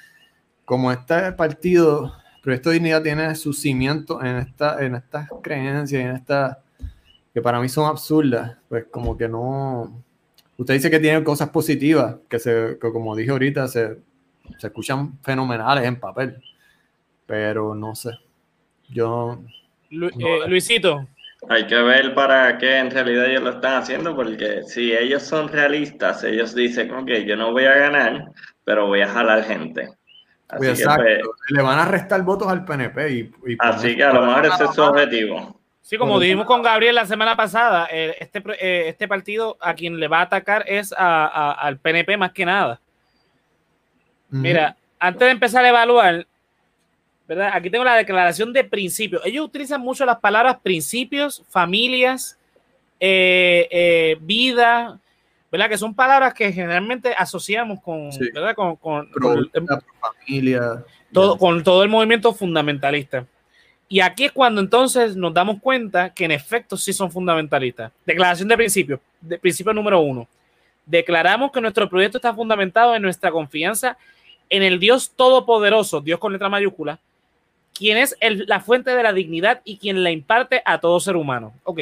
como 0.64 0.93
este 0.93 1.32
partido 1.32 2.12
Proyecto 2.47 2.70
Dignidad 2.70 3.03
tiene 3.03 3.34
su 3.34 3.53
cimiento 3.53 4.22
en, 4.22 4.36
esta, 4.36 4.80
en 4.80 4.94
estas 4.94 5.28
creencias, 5.42 6.01
en 6.01 6.14
estas 6.14 6.59
que 7.34 7.42
para 7.42 7.61
mí 7.61 7.68
son 7.68 7.86
absurdas, 7.86 8.57
pues 8.68 8.84
como 8.88 9.18
que 9.18 9.28
no... 9.28 10.05
Usted 10.57 10.74
dice 10.74 10.88
que 10.88 11.01
tiene 11.01 11.24
cosas 11.24 11.49
positivas, 11.49 12.18
que, 12.28 12.38
se, 12.38 12.78
que 12.80 12.92
como 12.92 13.16
dije 13.16 13.32
ahorita, 13.32 13.66
se, 13.66 13.99
se 14.59 14.68
escuchan 14.68 15.18
fenomenales 15.24 15.86
en 15.86 15.99
papel, 15.99 16.40
pero 17.26 17.74
no 17.74 17.97
sé. 17.97 18.11
Yo... 18.90 19.40
Eh, 19.90 20.49
Luisito. 20.49 21.05
Hay 21.49 21.66
que 21.66 21.74
ver 21.74 22.14
para 22.14 22.59
qué 22.59 22.78
en 22.78 22.92
realidad 22.92 23.26
ellos 23.26 23.42
lo 23.42 23.51
están 23.51 23.82
haciendo, 23.82 24.14
porque 24.14 24.62
si 24.62 24.92
ellos 24.92 25.24
son 25.24 25.49
realistas, 25.49 26.22
ellos 26.22 26.55
dicen, 26.55 26.92
ok, 26.92 27.11
yo 27.26 27.34
no 27.34 27.51
voy 27.51 27.64
a 27.64 27.74
ganar, 27.74 28.30
pero 28.62 28.86
voy 28.86 29.01
a 29.01 29.09
jalar 29.09 29.42
gente. 29.42 29.88
Así 30.49 30.59
pues 30.59 30.80
exacto. 30.80 31.05
Que, 31.49 31.55
Le 31.55 31.62
van 31.62 31.78
a 31.78 31.84
restar 31.86 32.22
votos 32.22 32.49
al 32.49 32.64
PNP. 32.64 33.11
Y, 33.11 33.32
así 33.59 33.97
que 33.97 34.05
a 34.05 34.12
lo 34.12 34.26
mejor 34.26 34.47
ese 34.47 34.64
es 34.64 34.74
su 34.74 34.82
objetivo. 34.82 35.61
Sí, 35.82 35.99
como 35.99 36.18
dijimos 36.18 36.47
con 36.47 36.62
Gabriel 36.62 36.97
la 36.97 37.07
semana 37.07 37.36
pasada, 37.36 37.88
eh, 37.92 38.16
este, 38.18 38.42
eh, 38.61 38.88
este 38.88 39.07
partido 39.07 39.57
a 39.61 39.74
quien 39.74 40.01
le 40.01 40.09
va 40.09 40.18
a 40.18 40.22
atacar 40.22 40.64
es 40.66 40.92
al 40.97 41.78
PNP 41.78 42.16
más 42.16 42.32
que 42.32 42.44
nada. 42.44 42.80
Mira, 44.28 44.76
antes 44.99 45.20
de 45.20 45.30
empezar 45.30 45.64
a 45.64 45.68
evaluar, 45.68 46.26
¿verdad? 47.28 47.51
Aquí 47.55 47.70
tengo 47.70 47.84
la 47.84 47.94
declaración 47.94 48.53
de 48.53 48.64
principios. 48.64 49.22
Ellos 49.24 49.44
utilizan 49.44 49.80
mucho 49.80 50.05
las 50.05 50.18
palabras 50.18 50.59
principios, 50.61 51.44
familias, 51.49 52.36
eh, 52.99 54.16
vida, 54.20 54.99
¿verdad? 55.51 55.68
Que 55.68 55.78
son 55.78 55.94
palabras 55.94 56.34
que 56.34 56.53
generalmente 56.53 57.14
asociamos 57.16 57.80
con, 57.80 58.11
¿verdad? 58.32 58.55
Con, 58.55 58.76
con, 58.76 59.09
familia. 60.01 60.84
Todo, 61.12 61.38
con 61.38 61.62
todo 61.62 61.82
el 61.82 61.88
movimiento 61.88 62.32
fundamentalista. 62.32 63.26
Y 63.88 64.01
aquí 64.01 64.24
es 64.24 64.32
cuando 64.32 64.61
entonces 64.61 65.16
nos 65.16 65.32
damos 65.32 65.61
cuenta 65.61 66.12
que 66.12 66.24
en 66.24 66.32
efecto 66.32 66.76
sí 66.76 66.92
son 66.92 67.11
fundamentalistas. 67.11 67.92
Declaración 68.05 68.49
de 68.49 68.57
principio, 68.57 69.01
de 69.20 69.38
principio 69.38 69.72
número 69.72 70.01
uno. 70.01 70.26
Declaramos 70.84 71.53
que 71.53 71.61
nuestro 71.61 71.88
proyecto 71.88 72.18
está 72.18 72.34
fundamentado 72.34 72.94
en 72.94 73.03
nuestra 73.03 73.30
confianza 73.30 73.97
en 74.49 74.62
el 74.62 74.78
Dios 74.78 75.12
Todopoderoso, 75.14 76.01
Dios 76.01 76.18
con 76.18 76.32
letra 76.32 76.49
mayúscula, 76.49 76.99
quien 77.72 77.99
es 77.99 78.16
la 78.20 78.61
fuente 78.61 78.90
de 78.90 79.03
la 79.03 79.12
dignidad 79.12 79.61
y 79.64 79.78
quien 79.78 80.03
la 80.03 80.11
imparte 80.11 80.62
a 80.64 80.78
todo 80.78 80.99
ser 80.99 81.16
humano. 81.16 81.53
Ok. 81.64 81.80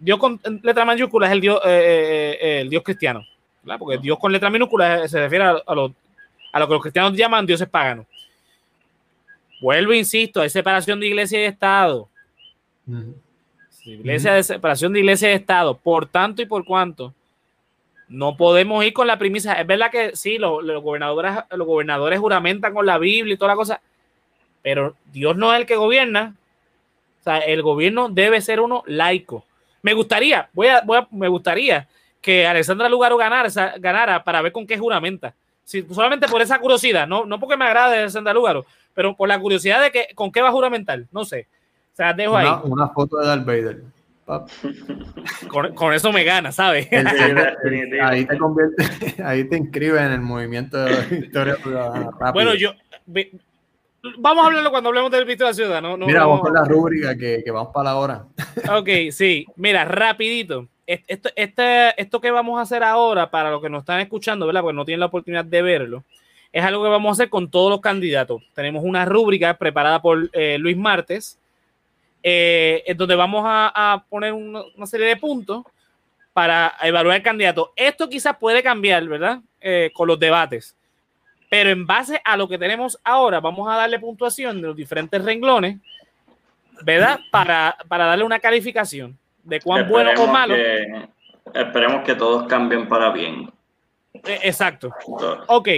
Dios 0.00 0.18
con 0.18 0.40
letra 0.62 0.86
mayúscula 0.86 1.26
es 1.26 1.32
el 1.32 1.40
Dios, 1.42 1.60
eh, 1.64 1.68
eh, 1.68 2.38
eh, 2.40 2.60
el 2.62 2.70
Dios 2.70 2.82
cristiano. 2.82 3.24
Porque 3.78 3.98
Dios 3.98 4.18
con 4.18 4.32
letra 4.32 4.48
minúscula 4.48 5.06
se 5.06 5.20
refiere 5.20 5.44
a, 5.44 5.62
a, 5.64 5.74
lo, 5.74 5.94
a 6.50 6.58
lo 6.58 6.66
que 6.66 6.72
los 6.72 6.82
cristianos 6.82 7.12
llaman 7.14 7.44
dioses 7.44 7.68
paganos. 7.68 8.06
Vuelvo, 9.60 9.92
insisto, 9.92 10.40
hay 10.40 10.48
separación 10.48 10.98
de 10.98 11.06
iglesia 11.06 11.38
y 11.42 11.44
Estado. 11.44 12.08
Iglesia 13.84 14.32
de 14.32 14.42
separación 14.42 14.94
de 14.94 15.00
iglesia 15.00 15.30
y 15.30 15.34
Estado. 15.34 15.76
Por 15.76 16.06
tanto 16.06 16.40
y 16.40 16.46
por 16.46 16.64
cuanto, 16.64 17.14
no 18.08 18.38
podemos 18.38 18.82
ir 18.84 18.94
con 18.94 19.06
la 19.06 19.18
premisa. 19.18 19.52
Es 19.52 19.66
verdad 19.66 19.90
que 19.90 20.16
sí, 20.16 20.38
los, 20.38 20.64
gobernadores, 20.82 21.32
los 21.50 21.66
gobernadores 21.66 22.18
juramentan 22.18 22.72
con 22.72 22.86
la 22.86 22.96
Biblia 22.96 23.34
y 23.34 23.36
toda 23.36 23.52
la 23.52 23.56
cosa, 23.56 23.82
pero 24.62 24.96
Dios 25.12 25.36
no 25.36 25.52
es 25.52 25.60
el 25.60 25.66
que 25.66 25.76
gobierna. 25.76 26.34
O 27.20 27.22
sea, 27.22 27.38
el 27.38 27.60
gobierno 27.60 28.08
debe 28.08 28.40
ser 28.40 28.60
uno 28.60 28.82
laico. 28.86 29.44
Me 29.82 29.94
gustaría, 29.94 30.48
voy 30.52 30.68
a, 30.68 30.82
me 31.10 31.28
gustaría 31.28 31.88
que 32.20 32.46
Alexandra 32.46 32.88
Lugaro 32.88 33.16
ganara, 33.16 33.48
ganara 33.78 34.22
para 34.22 34.42
ver 34.42 34.52
con 34.52 34.66
qué 34.66 34.78
juramenta. 34.78 35.34
Si, 35.64 35.82
solamente 35.90 36.28
por 36.28 36.42
esa 36.42 36.58
curiosidad, 36.58 37.06
no, 37.06 37.24
no 37.24 37.38
porque 37.38 37.56
me 37.56 37.64
agrade 37.64 37.98
Alexandra 37.98 38.34
Lugaro, 38.34 38.66
pero 38.94 39.16
por 39.16 39.28
la 39.28 39.38
curiosidad 39.38 39.80
de 39.82 39.90
que 39.90 40.08
con 40.14 40.30
qué 40.32 40.42
va 40.42 40.48
a 40.48 40.52
juramentar, 40.52 41.04
no 41.12 41.24
sé. 41.24 41.46
O 41.92 41.96
sea, 41.96 42.12
dejo 42.12 42.36
ahí. 42.36 42.48
Una 42.64 42.88
foto 42.88 43.18
de 43.18 43.26
Darth 43.26 43.44
Vader. 43.44 43.82
Con, 45.74 45.92
eso 45.92 46.12
me 46.12 46.24
gana, 46.24 46.52
¿sabes? 46.52 46.88
ahí 48.02 48.24
te 48.24 48.38
convierte, 48.38 48.84
ahí 49.24 49.44
te 49.44 49.56
inscribes 49.56 50.00
en 50.02 50.12
el 50.12 50.20
movimiento 50.20 50.78
de 50.78 50.90
la 50.90 51.14
historia 51.16 51.56
Bueno, 52.32 52.54
yo 52.54 52.72
vamos 54.18 54.44
a 54.44 54.46
hablarlo 54.48 54.70
cuando 54.70 54.88
hablemos 54.88 55.10
del 55.10 55.24
visto 55.24 55.44
de 55.44 55.50
la 55.50 55.54
ciudad. 55.54 55.82
No, 55.82 55.96
mira, 55.96 56.20
vamos 56.26 56.40
con 56.40 56.54
la 56.54 56.64
rúbrica 56.64 57.16
que, 57.16 57.42
que, 57.44 57.50
vamos 57.50 57.72
para 57.72 57.90
la 57.90 57.96
hora. 57.96 58.24
Ok, 58.78 59.10
sí. 59.10 59.46
Mira, 59.56 59.84
rapidito. 59.84 60.68
Esto, 60.86 61.28
este, 61.36 62.00
esto 62.00 62.20
que 62.20 62.32
vamos 62.32 62.58
a 62.58 62.62
hacer 62.62 62.82
ahora, 62.82 63.30
para 63.30 63.50
los 63.50 63.62
que 63.62 63.70
nos 63.70 63.82
están 63.82 64.00
escuchando, 64.00 64.46
¿verdad? 64.46 64.62
Porque 64.62 64.76
no 64.76 64.84
tienen 64.84 64.98
la 64.98 65.06
oportunidad 65.06 65.44
de 65.44 65.62
verlo, 65.62 66.04
es 66.52 66.64
algo 66.64 66.82
que 66.82 66.88
vamos 66.88 67.10
a 67.10 67.12
hacer 67.12 67.30
con 67.30 67.50
todos 67.50 67.70
los 67.70 67.80
candidatos. 67.80 68.42
Tenemos 68.54 68.82
una 68.84 69.04
rúbrica 69.04 69.56
preparada 69.56 70.02
por 70.02 70.28
eh, 70.32 70.58
Luis 70.58 70.76
Martes, 70.76 71.38
eh, 72.22 72.82
en 72.86 72.96
donde 72.96 73.14
vamos 73.14 73.44
a, 73.46 74.04
poner 74.08 74.32
una, 74.32 74.64
serie 74.84 75.06
de 75.06 75.16
puntos 75.16 75.64
para 76.32 76.74
evaluar 76.82 77.16
el 77.16 77.22
candidato. 77.22 77.72
Esto 77.76 78.08
quizás 78.08 78.36
puede 78.36 78.62
cambiar, 78.62 79.06
¿verdad? 79.06 79.40
Eh, 79.60 79.90
con 79.94 80.08
los 80.08 80.18
debates. 80.18 80.76
Pero 81.50 81.70
en 81.70 81.84
base 81.84 82.22
a 82.24 82.36
lo 82.36 82.48
que 82.48 82.56
tenemos 82.56 82.98
ahora, 83.02 83.40
vamos 83.40 83.68
a 83.68 83.76
darle 83.76 83.98
puntuación 83.98 84.62
de 84.62 84.68
los 84.68 84.76
diferentes 84.76 85.22
renglones, 85.22 85.78
¿verdad? 86.82 87.18
Para, 87.32 87.76
darle 87.88 88.24
una 88.24 88.38
calificación 88.38 89.18
de 89.42 89.60
cuán 89.60 89.88
bueno 89.88 90.12
o 90.16 90.26
malo. 90.28 90.54
esperemos 91.52 92.04
que 92.04 92.14
todos 92.14 92.46
cambien 92.46 92.88
para 92.88 93.10
bien. 93.10 93.50
exacto. 94.24 94.94
Ok, 95.48 95.68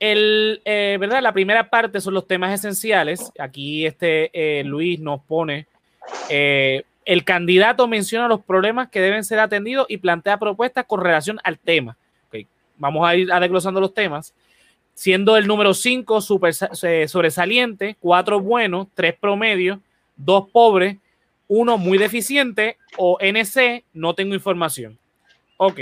el, 0.00 0.62
eh, 0.64 0.96
¿verdad? 0.98 1.22
La 1.22 1.34
primera 1.34 1.68
parte 1.68 2.00
son 2.00 2.14
los 2.14 2.26
temas 2.26 2.52
esenciales. 2.52 3.30
Aquí 3.38 3.84
este 3.84 4.30
eh, 4.32 4.64
Luis 4.64 4.98
nos 4.98 5.20
pone, 5.20 5.66
eh, 6.30 6.82
el 7.04 7.24
candidato 7.24 7.86
menciona 7.86 8.26
los 8.26 8.40
problemas 8.40 8.88
que 8.88 9.02
deben 9.02 9.22
ser 9.22 9.38
atendidos 9.38 9.84
y 9.90 9.98
plantea 9.98 10.38
propuestas 10.38 10.86
con 10.86 11.02
relación 11.02 11.38
al 11.44 11.58
tema. 11.58 11.96
Vamos 12.78 13.06
a 13.06 13.14
ir 13.14 13.28
desglosando 13.28 13.80
los 13.80 13.94
temas. 13.94 14.34
Siendo 14.94 15.36
el 15.36 15.46
número 15.46 15.74
5 15.74 16.20
sobresaliente, 16.20 17.96
4 18.00 18.40
buenos, 18.40 18.88
3 18.94 19.14
promedio, 19.18 19.80
2 20.16 20.50
pobres, 20.50 20.98
1 21.48 21.78
muy 21.78 21.98
deficiente 21.98 22.76
o 22.98 23.18
NC, 23.20 23.84
no 23.94 24.14
tengo 24.14 24.34
información. 24.34 24.98
Ok 25.56 25.80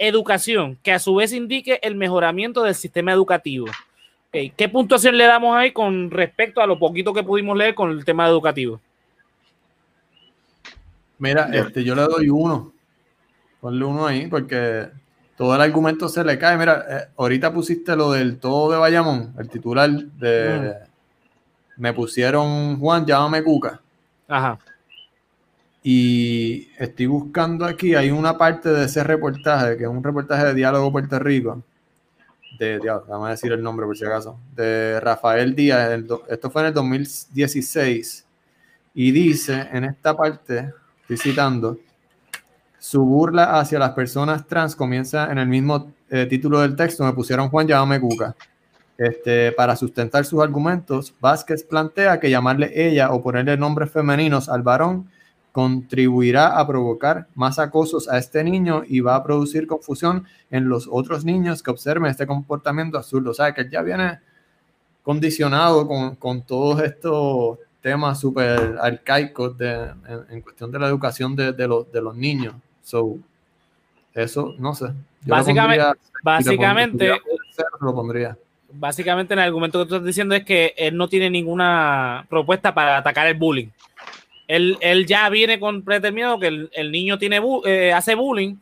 educación, 0.00 0.78
que 0.82 0.92
a 0.92 0.98
su 0.98 1.14
vez 1.14 1.32
indique 1.32 1.78
el 1.82 1.94
mejoramiento 1.94 2.62
del 2.62 2.74
sistema 2.74 3.12
educativo. 3.12 3.66
¿Qué 4.32 4.68
puntuación 4.68 5.18
le 5.18 5.24
damos 5.24 5.54
ahí 5.56 5.72
con 5.72 6.10
respecto 6.10 6.60
a 6.62 6.66
lo 6.66 6.78
poquito 6.78 7.12
que 7.12 7.22
pudimos 7.22 7.56
leer 7.56 7.74
con 7.74 7.90
el 7.90 8.04
tema 8.04 8.26
educativo? 8.26 8.80
Mira, 11.18 11.50
este, 11.52 11.84
yo 11.84 11.94
le 11.94 12.02
doy 12.02 12.30
uno. 12.30 12.72
Ponle 13.60 13.84
uno 13.84 14.06
ahí, 14.06 14.26
porque 14.26 14.88
todo 15.40 15.54
el 15.54 15.62
argumento 15.62 16.06
se 16.06 16.22
le 16.22 16.38
cae. 16.38 16.58
Mira, 16.58 16.84
eh, 16.86 17.08
ahorita 17.16 17.50
pusiste 17.50 17.96
lo 17.96 18.12
del 18.12 18.38
todo 18.38 18.72
de 18.72 18.76
Bayamón, 18.76 19.32
el 19.38 19.48
titular 19.48 19.88
de. 19.90 20.74
Me 21.78 21.94
pusieron 21.94 22.78
Juan, 22.78 23.06
llámame 23.06 23.42
Cuca. 23.42 23.80
Ajá. 24.28 24.58
Y 25.82 26.68
estoy 26.78 27.06
buscando 27.06 27.64
aquí, 27.64 27.94
hay 27.94 28.10
una 28.10 28.36
parte 28.36 28.68
de 28.68 28.84
ese 28.84 29.02
reportaje, 29.02 29.78
que 29.78 29.84
es 29.84 29.88
un 29.88 30.04
reportaje 30.04 30.44
de 30.44 30.52
Diálogo 30.52 30.92
Puerto 30.92 31.18
Rico, 31.18 31.62
de, 32.58 32.78
vamos 33.08 33.28
a 33.28 33.30
decir 33.30 33.50
el 33.50 33.62
nombre 33.62 33.86
por 33.86 33.96
si 33.96 34.04
acaso, 34.04 34.38
de 34.54 35.00
Rafael 35.00 35.54
Díaz, 35.54 35.90
esto 36.28 36.50
fue 36.50 36.60
en 36.60 36.68
el 36.68 36.74
2016, 36.74 38.26
y 38.92 39.10
dice 39.10 39.70
en 39.72 39.84
esta 39.84 40.14
parte, 40.14 40.74
estoy 41.00 41.16
citando, 41.16 41.78
su 42.80 43.04
burla 43.04 43.60
hacia 43.60 43.78
las 43.78 43.90
personas 43.90 44.46
trans 44.46 44.74
comienza 44.74 45.30
en 45.30 45.38
el 45.38 45.46
mismo 45.46 45.92
eh, 46.08 46.26
título 46.26 46.60
del 46.60 46.74
texto, 46.74 47.04
me 47.04 47.12
pusieron 47.12 47.50
Juan, 47.50 47.68
llámame 47.68 48.00
Cuca. 48.00 48.34
Este, 48.96 49.52
para 49.52 49.76
sustentar 49.76 50.24
sus 50.24 50.42
argumentos, 50.42 51.14
Vázquez 51.20 51.62
plantea 51.62 52.18
que 52.18 52.30
llamarle 52.30 52.72
ella 52.74 53.12
o 53.12 53.22
ponerle 53.22 53.56
nombres 53.56 53.90
femeninos 53.90 54.48
al 54.48 54.62
varón 54.62 55.08
contribuirá 55.52 56.58
a 56.58 56.66
provocar 56.66 57.26
más 57.34 57.58
acosos 57.58 58.08
a 58.08 58.18
este 58.18 58.42
niño 58.44 58.82
y 58.86 59.00
va 59.00 59.14
a 59.14 59.24
producir 59.24 59.66
confusión 59.66 60.24
en 60.50 60.68
los 60.68 60.88
otros 60.90 61.24
niños 61.24 61.62
que 61.62 61.70
observen 61.70 62.10
este 62.10 62.26
comportamiento 62.26 62.98
absurdo. 62.98 63.32
O 63.32 63.34
sea, 63.34 63.52
que 63.52 63.68
ya 63.68 63.82
viene 63.82 64.20
condicionado 65.02 65.86
con, 65.86 66.16
con 66.16 66.42
todos 66.42 66.82
estos 66.82 67.58
temas 67.80 68.20
súper 68.20 68.78
arcaicos 68.80 69.56
de, 69.56 69.92
en, 70.28 70.40
cuestión 70.42 70.70
de 70.70 70.78
la 70.78 70.88
educación 70.88 71.34
de, 71.34 71.52
de, 71.52 71.84
de 71.92 72.00
los 72.00 72.16
niños. 72.16 72.54
So, 72.90 73.18
eso, 74.14 74.56
no 74.58 74.74
sé. 74.74 74.86
básicamente, 75.22 75.84
básicamente, 76.24 77.12
lo 77.80 77.94
pondría. 77.94 78.36
Básicamente, 78.72 79.34
el 79.34 79.40
argumento 79.40 79.78
que 79.78 79.88
tú 79.88 79.94
estás 79.94 80.06
diciendo 80.06 80.34
es 80.34 80.44
que 80.44 80.74
él 80.76 80.96
no 80.96 81.08
tiene 81.08 81.30
ninguna 81.30 82.26
propuesta 82.28 82.74
para 82.74 82.96
atacar 82.96 83.28
el 83.28 83.34
bullying. 83.34 83.68
Él, 84.48 85.06
ya 85.06 85.28
viene 85.28 85.60
con 85.60 85.82
predeterminado 85.84 86.40
que 86.40 86.68
el, 86.72 86.90
niño 86.90 87.16
tiene 87.16 87.40
eh, 87.64 87.92
hace 87.92 88.16
bullying 88.16 88.56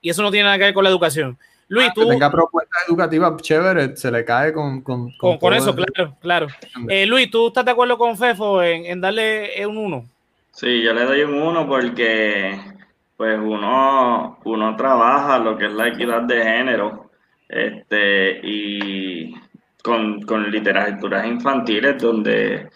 y 0.00 0.08
eso 0.08 0.22
no 0.22 0.30
tiene 0.30 0.44
nada 0.44 0.56
que 0.56 0.64
ver 0.64 0.74
con 0.74 0.84
la 0.84 0.88
educación. 0.88 1.36
Luis, 1.68 1.92
tú. 1.94 2.04
Que 2.04 2.12
tenga 2.12 2.30
propuestas 2.30 2.84
educativas 2.88 3.42
chéveres, 3.42 4.00
se 4.00 4.10
le 4.10 4.24
cae 4.24 4.54
con. 4.54 4.80
Con, 4.80 5.12
con, 5.18 5.36
con 5.36 5.52
eso, 5.52 5.74
claro, 5.74 6.16
claro. 6.22 6.46
Eh, 6.88 7.04
Luis, 7.04 7.30
¿tú 7.30 7.48
estás 7.48 7.66
de 7.66 7.72
acuerdo 7.72 7.98
con 7.98 8.16
Fefo 8.16 8.62
en, 8.62 8.86
en 8.86 9.02
darle 9.02 9.66
un 9.66 9.76
1? 9.76 10.08
Sí, 10.52 10.82
yo 10.82 10.94
le 10.94 11.04
doy 11.04 11.22
un 11.22 11.34
1 11.34 11.66
porque 11.66 12.58
pues 13.16 13.38
uno, 13.38 14.38
uno 14.44 14.76
trabaja 14.76 15.38
lo 15.38 15.56
que 15.56 15.66
es 15.66 15.72
la 15.72 15.88
equidad 15.88 16.22
de 16.22 16.42
género 16.42 17.10
este, 17.48 18.40
y 18.42 19.34
con, 19.82 20.22
con 20.22 20.50
literaturas 20.50 21.26
infantiles 21.26 22.02
donde, 22.02 22.70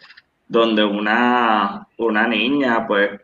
donde 0.47 0.85
una, 0.85 1.87
una 1.97 2.27
niña 2.27 2.87
pues 2.87 3.21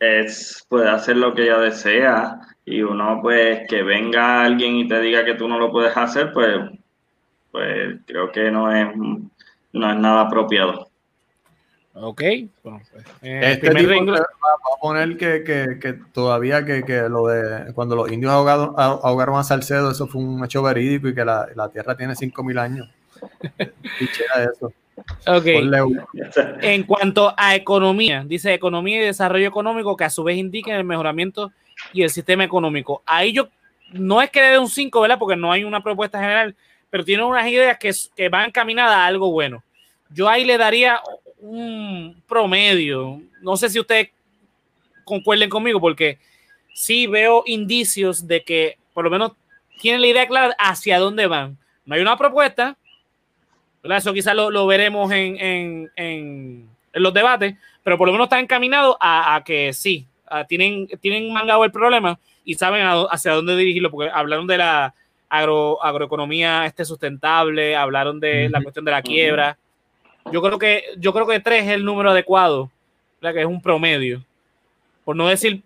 es, 0.00 0.66
puede 0.68 0.90
hacer 0.90 1.16
lo 1.16 1.34
que 1.34 1.44
ella 1.44 1.58
desea 1.58 2.40
y 2.64 2.82
uno 2.82 3.20
pues 3.22 3.68
que 3.68 3.82
venga 3.82 4.42
alguien 4.42 4.76
y 4.76 4.88
te 4.88 5.00
diga 5.00 5.24
que 5.24 5.34
tú 5.34 5.48
no 5.48 5.58
lo 5.58 5.70
puedes 5.70 5.96
hacer, 5.96 6.32
pues, 6.32 6.70
pues 7.50 7.98
creo 8.06 8.30
que 8.30 8.50
no 8.50 8.70
es, 8.70 8.88
no 8.96 9.90
es 9.90 9.98
nada 9.98 10.22
apropiado. 10.22 10.81
Ok. 11.94 12.22
Bueno, 12.62 12.80
pues, 12.90 13.04
eh, 13.22 13.52
este 13.52 13.70
tipo 13.70 14.12
va, 14.12 14.18
a 14.18 14.80
poner 14.80 15.16
que, 15.18 15.44
que, 15.44 15.78
que 15.78 15.92
todavía 16.12 16.64
que, 16.64 16.84
que, 16.84 17.02
lo 17.08 17.26
de 17.26 17.72
cuando 17.74 17.96
los 17.96 18.10
indios 18.10 18.32
ahogaron, 18.32 18.74
ahogaron 18.76 19.38
a 19.38 19.44
Salcedo, 19.44 19.90
eso 19.90 20.06
fue 20.06 20.22
un 20.22 20.42
hecho 20.44 20.62
verídico 20.62 21.08
y 21.08 21.14
que 21.14 21.24
la, 21.24 21.48
la 21.54 21.68
Tierra 21.68 21.96
tiene 21.96 22.14
5.000 22.14 22.58
años. 22.58 22.88
eso. 23.60 24.72
Okay. 25.26 25.70
En 26.62 26.84
cuanto 26.84 27.34
a 27.36 27.54
economía, 27.54 28.24
dice 28.26 28.52
economía 28.54 28.96
y 28.96 29.06
desarrollo 29.06 29.48
económico 29.48 29.96
que 29.96 30.04
a 30.04 30.10
su 30.10 30.24
vez 30.24 30.36
indiquen 30.36 30.76
el 30.76 30.84
mejoramiento 30.84 31.52
y 31.92 32.02
el 32.02 32.10
sistema 32.10 32.44
económico. 32.44 33.02
Ahí 33.04 33.32
yo 33.32 33.48
no 33.92 34.22
es 34.22 34.30
que 34.30 34.40
le 34.40 34.48
dé 34.48 34.58
un 34.58 34.68
5, 34.68 35.00
¿verdad? 35.00 35.18
Porque 35.18 35.36
no 35.36 35.52
hay 35.52 35.64
una 35.64 35.82
propuesta 35.82 36.20
general, 36.20 36.54
pero 36.88 37.04
tiene 37.04 37.24
unas 37.24 37.46
ideas 37.48 37.78
que, 37.78 37.92
que 38.16 38.28
van 38.28 38.46
encaminadas 38.46 38.96
a 38.96 39.06
algo 39.06 39.30
bueno. 39.30 39.62
Yo 40.10 40.28
ahí 40.28 40.44
le 40.44 40.58
daría 40.58 41.00
un 41.42 42.22
promedio. 42.26 43.20
No 43.42 43.56
sé 43.56 43.68
si 43.68 43.78
ustedes 43.78 44.10
concuerden 45.04 45.50
conmigo, 45.50 45.80
porque 45.80 46.18
sí 46.72 47.06
veo 47.06 47.42
indicios 47.46 48.26
de 48.26 48.42
que 48.42 48.78
por 48.94 49.04
lo 49.04 49.10
menos 49.10 49.32
tienen 49.80 50.00
la 50.00 50.06
idea 50.06 50.26
clara 50.26 50.54
hacia 50.58 50.98
dónde 50.98 51.26
van. 51.26 51.58
No 51.84 51.94
hay 51.94 52.00
una 52.00 52.16
propuesta, 52.16 52.76
eso 53.82 54.12
quizás 54.12 54.34
lo, 54.34 54.66
veremos 54.66 55.10
en, 55.12 56.68
los 56.92 57.12
debates, 57.14 57.56
pero 57.82 57.98
por 57.98 58.06
lo 58.06 58.12
menos 58.12 58.26
está 58.26 58.38
encaminado 58.38 58.96
a, 59.00 59.42
que 59.44 59.72
sí, 59.72 60.06
tienen, 60.48 60.86
tienen 61.00 61.32
mangado 61.32 61.64
el 61.64 61.72
problema 61.72 62.18
y 62.44 62.54
saben 62.54 62.86
hacia 63.10 63.32
dónde 63.32 63.56
dirigirlo, 63.56 63.90
porque 63.90 64.10
hablaron 64.12 64.46
de 64.46 64.58
la 64.58 64.94
agro, 65.28 65.82
agroeconomía 65.82 66.66
este 66.66 66.84
sustentable, 66.84 67.74
hablaron 67.74 68.20
de 68.20 68.48
la 68.50 68.62
cuestión 68.62 68.84
de 68.84 68.90
la 68.92 69.02
quiebra. 69.02 69.58
Yo 70.30 70.40
creo 70.42 70.58
que, 70.58 70.84
yo 70.98 71.12
creo 71.12 71.26
que 71.26 71.40
tres 71.40 71.64
es 71.64 71.70
el 71.70 71.84
número 71.84 72.10
adecuado, 72.10 72.70
que 73.20 73.40
es 73.40 73.46
un 73.46 73.60
promedio. 73.60 74.24
Por 75.04 75.16
no 75.16 75.28
decir, 75.28 75.62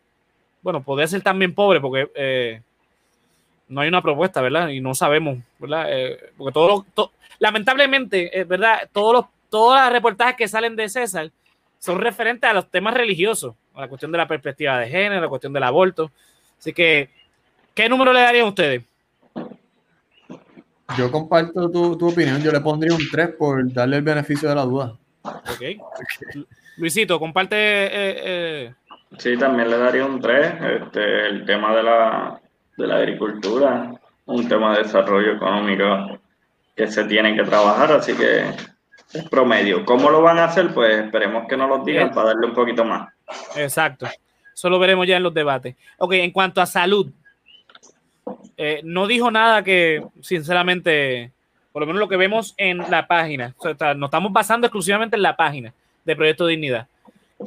bueno, 0.63 0.83
podría 0.83 1.07
ser 1.07 1.23
también 1.23 1.55
pobre, 1.55 1.81
porque 1.81 2.11
eh, 2.15 2.61
no 3.69 3.81
hay 3.81 3.89
una 3.89 4.03
propuesta, 4.03 4.41
¿verdad? 4.41 4.69
Y 4.69 4.81
no 4.81 4.95
sabemos, 4.95 5.39
¿verdad? 5.59 5.87
Eh, 5.91 6.33
porque 6.37 6.53
todo, 6.53 6.85
lamentablemente, 7.39 8.39
es 8.39 8.47
verdad, 8.47 8.89
todos 8.93 9.13
los, 9.13 9.25
todas 9.49 9.85
las 9.85 9.93
reportajes 9.93 10.37
que 10.37 10.49
salen 10.49 10.77
de 10.77 10.89
César 10.89 11.31
son 11.79 12.01
referentes 12.01 12.49
a 12.49 12.55
los 12.55 12.69
temas 12.71 12.95
religiosos, 12.95 13.55
a 13.75 13.83
la 13.83 13.89
cuestión 13.89 14.11
de 14.13 14.19
la 14.19 14.29
perspectiva 14.29 14.79
de 14.79 14.89
género, 14.89 15.19
a 15.19 15.23
la 15.23 15.29
cuestión 15.29 15.53
del 15.53 15.63
aborto. 15.63 16.11
Así 16.59 16.73
que, 16.73 17.11
¿qué 17.75 17.89
número 17.89 18.13
le 18.13 18.21
darían 18.21 18.47
ustedes? 18.47 18.83
Yo 20.97 21.11
comparto 21.11 21.71
tu, 21.71 21.97
tu, 21.99 22.09
opinión, 22.09 22.41
yo 22.43 22.53
le 22.53 22.61
pondría 22.61 22.95
un 22.95 23.03
3 23.11 23.31
por 23.39 23.73
darle 23.73 23.97
el 23.97 24.03
beneficio 24.03 24.49
de 24.49 24.55
la 24.55 24.63
duda. 24.63 24.97
Ok. 25.23 26.45
Luisito, 26.77 27.19
comparte. 27.19 27.57
Eh, 27.57 27.91
eh. 28.25 28.75
Sí, 29.19 29.37
también 29.37 29.71
le 29.71 29.79
daría 29.79 30.07
un 30.07 30.21
3. 30.21 30.55
Este, 30.83 31.29
el 31.29 31.45
tema 31.45 31.75
de 31.75 31.83
la, 31.83 32.41
de 32.77 32.87
la 32.87 32.97
agricultura, 32.97 33.93
un 34.27 34.49
tema 34.49 34.77
de 34.77 34.85
desarrollo 34.85 35.33
económico 35.33 36.21
que 36.77 36.87
se 36.87 37.05
tiene 37.05 37.35
que 37.35 37.43
trabajar, 37.43 37.93
así 37.93 38.15
que 38.15 38.45
es 39.13 39.29
promedio. 39.29 39.85
¿Cómo 39.85 40.11
lo 40.11 40.23
van 40.23 40.39
a 40.39 40.45
hacer? 40.45 40.73
Pues 40.73 41.05
esperemos 41.05 41.47
que 41.49 41.57
no 41.57 41.67
lo 41.67 41.85
digan 41.85 42.11
para 42.11 42.29
darle 42.29 42.47
un 42.47 42.55
poquito 42.55 42.85
más. 42.85 43.13
Exacto. 43.57 44.07
Eso 44.55 44.71
lo 44.71 44.79
veremos 44.79 45.07
ya 45.07 45.17
en 45.17 45.23
los 45.23 45.35
debates. 45.35 45.77
Ok, 45.99 46.13
en 46.15 46.31
cuanto 46.31 46.61
a 46.61 46.67
salud, 46.67 47.11
eh, 48.57 48.81
no 48.85 49.07
dijo 49.07 49.31
nada 49.31 49.63
que, 49.63 50.03
sinceramente, 50.21 51.33
por 51.73 51.83
lo 51.83 51.87
menos 51.87 52.01
lo 52.01 52.09
que 52.09 52.17
vemos 52.17 52.55
en 52.57 52.79
la 52.79 53.07
página, 53.07 53.55
o 53.59 53.75
sea, 53.75 53.95
nos 53.95 54.09
estamos 54.09 54.33
basando 54.33 54.67
exclusivamente 54.67 55.17
en 55.17 55.23
la 55.23 55.37
página 55.37 55.73
de 56.05 56.17
Proyecto 56.17 56.47
Dignidad. 56.47 56.87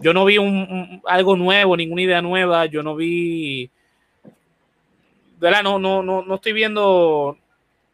Yo 0.01 0.13
no 0.13 0.23
vi 0.23 0.37
un, 0.37 1.01
algo 1.05 1.35
nuevo, 1.35 1.75
ninguna 1.75 2.01
idea 2.03 2.21
nueva, 2.21 2.65
yo 2.67 2.83
no 2.83 2.95
vi, 2.95 3.69
¿verdad? 5.39 5.63
No, 5.63 5.79
no, 5.79 6.03
no, 6.03 6.21
no 6.21 6.35
estoy 6.35 6.53
viendo. 6.53 7.37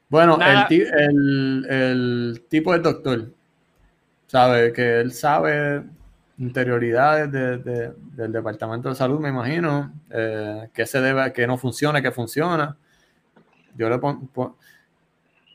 Bueno, 0.10 0.38
el, 0.42 1.66
el, 1.70 2.42
tipo 2.50 2.74
de 2.74 2.80
doctor, 2.80 3.30
sabe 4.28 4.74
que 4.74 5.00
él 5.00 5.14
sabe 5.14 5.84
interioridades 6.38 7.32
del 7.32 8.32
Departamento 8.32 8.90
de 8.90 8.96
Salud, 8.96 9.20
me 9.20 9.30
imagino, 9.30 9.94
eh, 10.10 10.70
que 10.74 10.86
se 10.86 11.00
debe, 11.00 11.32
que 11.32 11.48
no 11.48 11.58
funciona, 11.58 12.02
que 12.02 12.12
funciona. 12.12 12.78
Yo 13.78 13.90
le 13.90 13.98
pongo, 14.00 14.58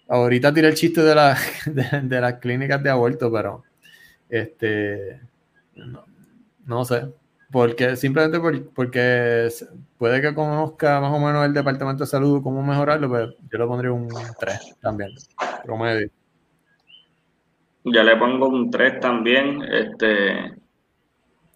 ahorita 0.09 0.53
tiré 0.53 0.69
el 0.69 0.75
chiste 0.75 1.03
de, 1.03 1.15
la, 1.15 1.37
de, 2.03 2.21
las 2.21 2.35
clínicas 2.35 2.83
de 2.83 2.91
aborto, 2.91 3.31
pero 3.31 3.63
este, 4.29 5.21
no, 6.67 6.85
sé, 6.85 7.13
porque 7.51 7.97
simplemente 7.97 8.41
porque 8.75 9.49
puede 9.99 10.21
que 10.21 10.35
conozca 10.35 11.01
más 11.01 11.13
o 11.13 11.19
menos 11.19 11.45
el 11.47 11.55
Departamento 11.55 12.05
de 12.05 12.11
Salud 12.11 12.43
cómo 12.43 12.63
mejorarlo, 12.63 13.11
pero 13.11 13.33
yo 13.51 13.59
le 13.59 13.67
pondría 13.67 13.93
un 13.93 14.09
3 14.09 14.77
también, 14.81 15.11
promedio. 15.65 16.11
Yo 17.85 18.03
le 18.03 18.17
pongo 18.17 18.49
un 18.49 18.71
3 18.71 19.01
también, 19.01 19.63
este, 19.63 20.60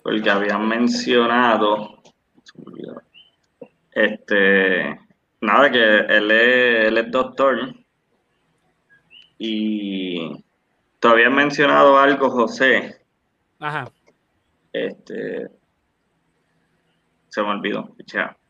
porque 0.05 0.31
habían 0.31 0.69
mencionado, 0.69 2.03
este, 3.91 5.01
nada, 5.41 5.71
que 5.71 5.83
él 5.83 6.31
es, 6.31 6.87
él 6.89 6.99
es 6.99 7.11
doctor 7.11 7.75
y 9.39 10.45
todavía 11.01 11.29
han 11.29 11.35
mencionado 11.35 11.99
algo, 11.99 12.29
José. 12.29 13.01
Ajá. 13.59 13.91
Este, 14.75 15.49
se 17.29 17.43
me 17.43 17.49
olvidó, 17.49 17.97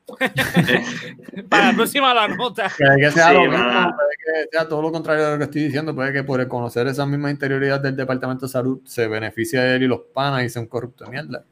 Para 1.48 1.68
la 1.68 1.72
próxima 1.74 2.12
la 2.12 2.28
nota. 2.28 2.70
Que, 2.76 3.10
sea 3.10 3.32
lo 3.32 3.42
mismo, 3.42 3.56
puede 3.56 4.44
que 4.44 4.50
sea 4.50 4.68
todo 4.68 4.82
lo 4.82 4.92
contrario 4.92 5.24
de 5.24 5.30
lo 5.32 5.38
que 5.38 5.44
estoy 5.44 5.62
diciendo, 5.64 5.94
puede 5.94 6.12
que 6.12 6.22
por 6.22 6.46
conocer 6.46 6.86
esa 6.88 7.06
misma 7.06 7.30
interioridad 7.30 7.80
del 7.80 7.96
Departamento 7.96 8.46
de 8.46 8.52
Salud 8.52 8.80
se 8.84 9.08
beneficie 9.08 9.58
a 9.58 9.74
él 9.74 9.84
y 9.84 9.86
los 9.86 10.00
panas 10.12 10.44
y 10.44 10.50
sea 10.50 10.62
un 10.62 10.68
corrupto 10.68 11.04
de 11.04 11.10
mierda. 11.10 11.44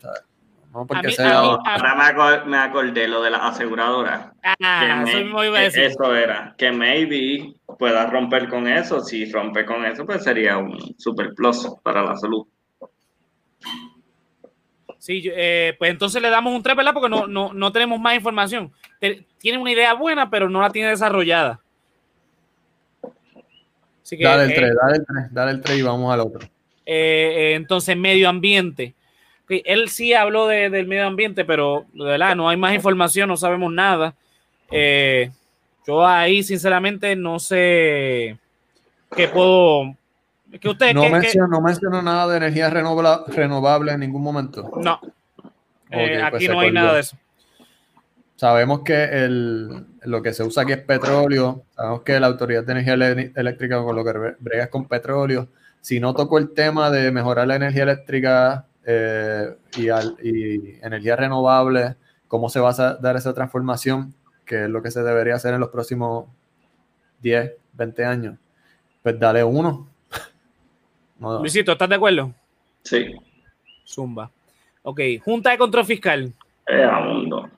No 0.73 0.87
porque 0.87 1.11
sea. 1.11 1.39
Ahora 1.39 2.43
me 2.47 2.57
acordé, 2.59 3.07
lo 3.07 3.23
de 3.23 3.31
la 3.31 3.49
aseguradora. 3.49 4.35
Ah, 4.61 5.05
eso 5.07 6.15
era, 6.15 6.55
que 6.57 6.73
maybe 6.73 7.55
pueda 7.79 8.07
romper 8.07 8.49
con 8.49 8.67
eso. 8.67 9.01
Si 9.01 9.31
rompe 9.31 9.65
con 9.67 9.85
eso, 9.85 10.07
pues 10.07 10.25
sería 10.25 10.59
un 10.59 10.79
super 10.99 11.35
plus 11.35 11.69
para 11.83 12.03
la 12.03 12.17
salud. 12.17 12.47
Sí, 15.03 15.21
eh, 15.35 15.75
pues 15.81 15.91
entonces 15.91 16.23
le 16.23 16.31
damos 16.31 16.55
un 16.55 16.63
3, 16.63 16.77
¿verdad? 16.77 16.93
Porque 16.93 17.09
no, 17.09 17.27
no, 17.27 17.53
no 17.53 17.73
tenemos 17.73 17.99
más 17.99 18.15
información. 18.15 18.71
Tiene 19.39 19.59
una 19.59 19.73
idea 19.73 19.95
buena, 19.95 20.31
pero 20.31 20.49
no 20.49 20.61
la 20.61 20.71
tiene 20.71 20.91
desarrollada. 20.91 21.61
Así 24.01 24.17
que, 24.17 24.23
dale 24.23 24.45
el 24.45 24.55
3, 24.55 24.71
eh, 24.71 24.75
dale 24.81 24.97
el 24.99 25.05
3, 25.05 25.35
dale 25.35 25.51
el 25.51 25.61
3 25.61 25.79
y 25.79 25.83
vamos 25.83 26.15
al 26.15 26.21
otro. 26.21 26.49
Eh, 26.87 27.55
entonces, 27.57 27.97
medio 27.97 28.29
ambiente. 28.29 28.95
Él 29.49 29.89
sí 29.89 30.15
habló 30.15 30.47
de, 30.47 30.71
del 30.71 30.87
medio 30.87 31.09
ambiente, 31.09 31.45
pero 31.45 31.85
de 31.93 32.05
verdad 32.05 32.37
no 32.37 32.49
hay 32.49 32.57
más 32.57 32.73
información, 32.73 33.29
no 33.29 33.37
sabemos 33.37 33.73
nada. 33.73 34.15
yo 35.85 36.07
ahí, 36.07 36.45
sinceramente, 36.45 37.17
no 37.17 37.41
sé 37.41 38.39
qué 39.17 39.27
puedo 39.27 39.97
no, 40.95 41.61
menciono, 41.61 42.03
nada 42.03 42.29
de 42.29 42.37
energía 42.37 42.71
renovable, 42.71 43.93
en 43.93 44.01
ningún 44.01 44.23
momento. 44.23 44.71
No. 44.77 45.01
Eh, 45.91 46.23
pues 46.31 46.35
aquí 46.35 46.49
no 46.49 46.61
hay 46.61 46.73
nada 46.73 46.95
de 46.95 47.01
eso. 47.01 47.17
Sabemos 48.37 48.81
que 48.81 49.05
el, 49.05 49.87
lo 50.03 50.23
que 50.23 50.33
se 50.33 50.43
usa 50.43 50.65
aquí 50.65 50.73
es 50.73 50.79
petróleo. 50.79 51.65
Sabemos 51.77 52.03
que 52.03 52.19
la 52.19 52.27
Autoridad 52.27 52.65
de 52.65 52.73
Energía 52.73 52.95
Eléctrica, 52.95 53.83
con 53.83 53.95
lo 53.95 54.05
que 54.05 54.35
brega 54.41 54.65
es 54.65 54.71
con 54.71 54.89
petróleo. 54.89 55.49
Si 55.81 56.01
no 56.01 56.15
tocó 56.15 56.39
el 56.39 56.53
tema 56.53 56.91
de 56.91 57.13
mejorar 57.13 57.47
la 57.47 57.57
energía 57.57 57.85
eléctrica 57.85 58.67
eh, 58.85 59.57
y, 59.77 59.91
y 60.29 60.79
energía 60.83 61.17
renovable, 61.17 61.97
cómo 62.27 62.49
se 62.49 62.61
va 62.61 62.71
a 62.71 62.95
dar 62.95 63.17
esa 63.17 63.35
transformación, 63.35 64.15
que 64.45 64.65
es 64.65 64.71
lo 64.71 64.83
que 64.83 64.91
se 64.91 65.03
debería 65.03 65.35
hacer 65.35 65.55
en 65.55 65.61
los 65.61 65.69
próximos 65.69 66.27
10, 67.21 67.53
20 67.75 68.05
años, 68.05 68.39
pues 69.03 69.19
dale 69.19 69.45
uno. 69.45 69.92
No, 71.23 71.39
Luisito, 71.39 71.71
¿estás 71.71 71.89
de 71.89 71.95
acuerdo? 71.95 72.33
Sí. 72.83 73.15
Zumba. 73.87 74.29
Ok, 74.83 75.01
Junta 75.25 75.51
de 75.51 75.59
Control 75.59 75.85
Fiscal. 75.85 76.33
Eh, 76.67 76.91
mundo. 77.05 77.49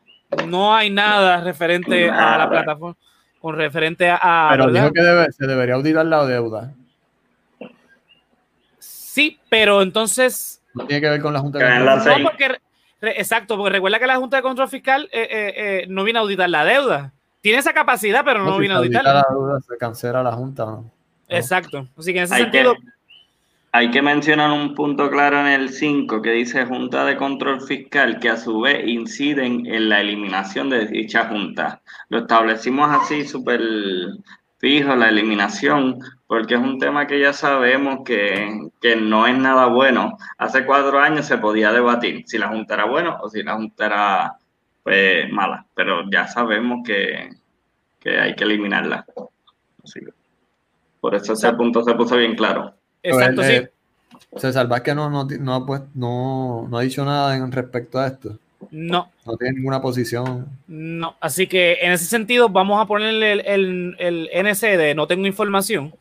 No 0.46 0.74
hay 0.74 0.90
nada 0.90 1.40
referente 1.40 2.10
a 2.10 2.36
la 2.36 2.50
plataforma, 2.50 2.94
con 3.40 3.56
referente 3.56 4.10
a... 4.10 4.48
Pero 4.50 4.70
dijo 4.70 4.92
que 4.92 5.00
debe, 5.00 5.32
se 5.32 5.46
debería 5.46 5.76
auditar 5.76 6.04
la 6.04 6.26
deuda. 6.26 6.74
Sí, 8.78 9.40
pero 9.48 9.80
entonces... 9.80 10.62
No 10.74 10.86
tiene 10.86 11.00
que 11.00 11.08
ver 11.08 11.22
con 11.22 11.32
la 11.32 11.40
Junta 11.40 11.58
de 11.58 11.64
Control 11.64 12.00
Fiscal. 12.00 12.22
No, 12.22 12.28
porque, 12.28 12.60
exacto, 13.18 13.56
porque 13.56 13.72
recuerda 13.72 13.98
que 13.98 14.06
la 14.06 14.16
Junta 14.16 14.36
de 14.36 14.42
Control 14.42 14.68
Fiscal 14.68 15.08
eh, 15.10 15.22
eh, 15.22 15.54
eh, 15.56 15.86
no 15.88 16.04
viene 16.04 16.18
a 16.18 16.22
auditar 16.22 16.50
la 16.50 16.66
deuda. 16.66 17.14
Tiene 17.40 17.60
esa 17.60 17.72
capacidad, 17.72 18.26
pero 18.26 18.40
no, 18.40 18.50
no 18.50 18.58
viene 18.58 18.74
a 18.74 18.78
auditarla. 18.78 19.14
La 19.14 19.26
deuda, 19.30 19.58
se 19.60 19.78
cancela 19.78 20.22
la 20.22 20.32
Junta. 20.32 20.66
¿no? 20.66 20.90
Exacto. 21.28 21.88
Así 21.96 22.12
que 22.12 22.18
en 22.18 22.24
ese 22.24 22.36
sentido... 22.36 22.74
Hay 23.76 23.90
que 23.90 24.02
mencionar 24.02 24.52
un 24.52 24.72
punto 24.72 25.10
claro 25.10 25.40
en 25.40 25.48
el 25.48 25.68
5 25.70 26.22
que 26.22 26.30
dice 26.30 26.64
Junta 26.64 27.04
de 27.04 27.16
Control 27.16 27.60
Fiscal 27.60 28.20
que 28.20 28.30
a 28.30 28.36
su 28.36 28.60
vez 28.60 28.86
inciden 28.86 29.66
en 29.66 29.88
la 29.88 30.00
eliminación 30.00 30.70
de 30.70 30.86
dicha 30.86 31.26
junta. 31.26 31.82
Lo 32.08 32.18
establecimos 32.18 32.88
así 32.88 33.26
súper 33.26 33.60
fijo, 34.58 34.94
la 34.94 35.08
eliminación, 35.08 35.98
porque 36.28 36.54
es 36.54 36.60
un 36.60 36.78
tema 36.78 37.08
que 37.08 37.18
ya 37.18 37.32
sabemos 37.32 38.04
que, 38.04 38.70
no 38.96 39.26
es 39.26 39.36
nada 39.36 39.66
bueno. 39.66 40.18
Hace 40.38 40.64
cuatro 40.64 41.00
años 41.00 41.26
se 41.26 41.38
podía 41.38 41.72
debatir 41.72 42.22
si 42.28 42.38
la 42.38 42.46
junta 42.50 42.74
era 42.74 42.84
buena 42.84 43.20
o 43.22 43.28
si 43.28 43.42
la 43.42 43.54
junta 43.54 43.86
era 43.86 44.36
pues, 44.84 45.28
mala, 45.32 45.66
pero 45.74 46.08
ya 46.08 46.28
sabemos 46.28 46.86
que, 46.86 47.28
hay 48.04 48.36
que 48.36 48.44
eliminarla. 48.44 49.04
por 51.00 51.14
eso 51.16 51.32
ese 51.32 51.52
punto 51.54 51.82
se 51.82 51.94
puso 51.94 52.16
bien 52.16 52.36
claro. 52.36 52.72
Exacto, 53.04 53.42
sí. 53.42 53.52
Eh, 53.52 53.70
César 54.36 54.66
Vázquez 54.66 54.94
no, 54.96 55.08
no, 55.10 55.24
no, 55.24 55.66
pues, 55.66 55.82
no, 55.94 56.66
no 56.68 56.78
ha 56.78 56.82
dicho 56.82 57.04
nada 57.04 57.36
en 57.36 57.52
respecto 57.52 57.98
a 58.00 58.08
esto. 58.08 58.38
No. 58.70 59.10
No 59.26 59.36
tiene 59.36 59.56
ninguna 59.56 59.80
posición. 59.80 60.46
No, 60.66 61.16
así 61.20 61.46
que 61.46 61.78
en 61.82 61.92
ese 61.92 62.06
sentido 62.06 62.48
vamos 62.48 62.82
a 62.82 62.86
ponerle 62.86 63.32
el, 63.32 63.40
el, 63.46 63.96
el 63.98 64.46
NC 64.46 64.76
de 64.76 64.94
no 64.94 65.06
tengo 65.06 65.26
información, 65.26 65.94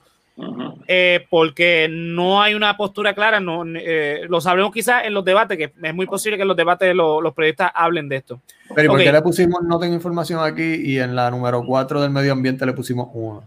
eh, 0.88 1.26
porque 1.30 1.88
no 1.90 2.42
hay 2.42 2.54
una 2.56 2.76
postura 2.76 3.14
clara, 3.14 3.40
no, 3.40 3.64
eh, 3.66 4.26
lo 4.28 4.42
sabremos 4.42 4.72
quizás 4.72 5.06
en 5.06 5.14
los 5.14 5.24
debates, 5.24 5.58
que 5.58 5.74
es 5.82 5.94
muy 5.94 6.06
posible 6.06 6.38
que 6.38 6.42
en 6.42 6.48
los 6.48 6.58
debates 6.58 6.96
los 6.96 7.34
periodistas 7.34 7.72
hablen 7.76 8.10
de 8.10 8.16
esto. 8.18 8.42
Pero 8.74 8.86
¿y 8.86 8.88
por 8.88 9.04
qué 9.04 9.12
le 9.12 9.22
pusimos 9.22 9.62
no 9.64 9.78
tengo 9.78 9.94
información 9.94 10.44
aquí 10.44 10.82
y 10.84 11.00
en 11.00 11.16
la 11.16 11.30
número 11.30 11.64
4 11.66 12.02
del 12.02 12.12
medio 12.12 12.32
ambiente 12.32 12.66
le 12.66 12.74
pusimos 12.74 13.10
uno? 13.14 13.44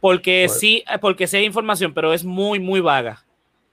Porque 0.00 0.44
pues 0.46 0.60
sí, 0.60 0.84
porque 1.00 1.26
sí 1.26 1.38
hay 1.38 1.44
información, 1.44 1.92
pero 1.92 2.12
es 2.12 2.24
muy, 2.24 2.60
muy 2.60 2.80
vaga. 2.80 3.24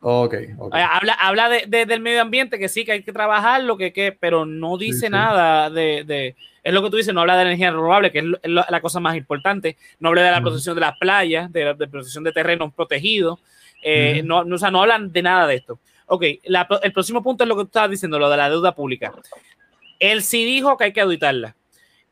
Ok, 0.08 0.36
Habla, 0.72 1.14
habla 1.14 1.50
de, 1.50 1.86
del 1.88 2.00
medio 2.00 2.22
ambiente, 2.22 2.60
que 2.60 2.70
sí, 2.70 2.86
que 2.86 2.92
hay 2.92 3.02
que 3.02 3.12
trabajarlo, 3.12 3.76
que, 3.76 3.92
que, 3.92 4.12
pero 4.12 4.46
no 4.46 4.78
dice 4.78 5.10
nada 5.10 5.72
de, 5.72 6.36
Es 6.62 6.74
lo 6.74 6.84
que 6.84 6.92
tú 6.92 6.98
dices, 6.98 7.12
no 7.12 7.22
habla 7.22 7.36
de 7.38 7.42
energía 7.42 7.72
renovable, 7.72 8.12
que 8.12 8.20
es, 8.20 8.26
la 8.44 8.82
cosa 8.82 9.00
más 9.00 9.16
importante. 9.16 9.78
No 10.00 10.10
habla 10.10 10.22
de 10.22 10.30
la 10.30 10.42
protección 10.42 10.76
de 10.76 10.82
las 10.82 10.96
playas, 11.00 11.52
de 11.52 11.66
la 11.66 11.76
protección 11.76 12.24
de 12.24 12.32
terrenos 12.32 12.72
protegidos. 12.72 13.40
Eh, 13.82 14.22
no, 14.24 14.44
no, 14.44 14.56
o 14.56 14.60
sea, 14.60 14.70
no 14.70 14.84
hablan 14.84 15.12
de 15.12 15.24
nada 15.24 15.48
de 15.48 15.56
esto. 15.56 15.80
Ok, 16.06 16.24
el 16.44 16.94
próximo 16.94 17.24
punto 17.24 17.44
es 17.44 17.48
lo 17.48 17.56
que 17.56 17.64
tú 17.64 17.68
estabas 17.70 17.90
diciendo, 17.90 18.20
lo 18.20 18.30
de 18.30 18.38
la 18.38 18.48
deuda 18.48 18.76
pública. 18.76 19.12
Él 20.00 20.22
sí 20.22 20.46
dijo 20.46 20.78
que 20.78 20.84
hay 20.84 20.94
que 20.94 21.02
auditarla. 21.02 21.56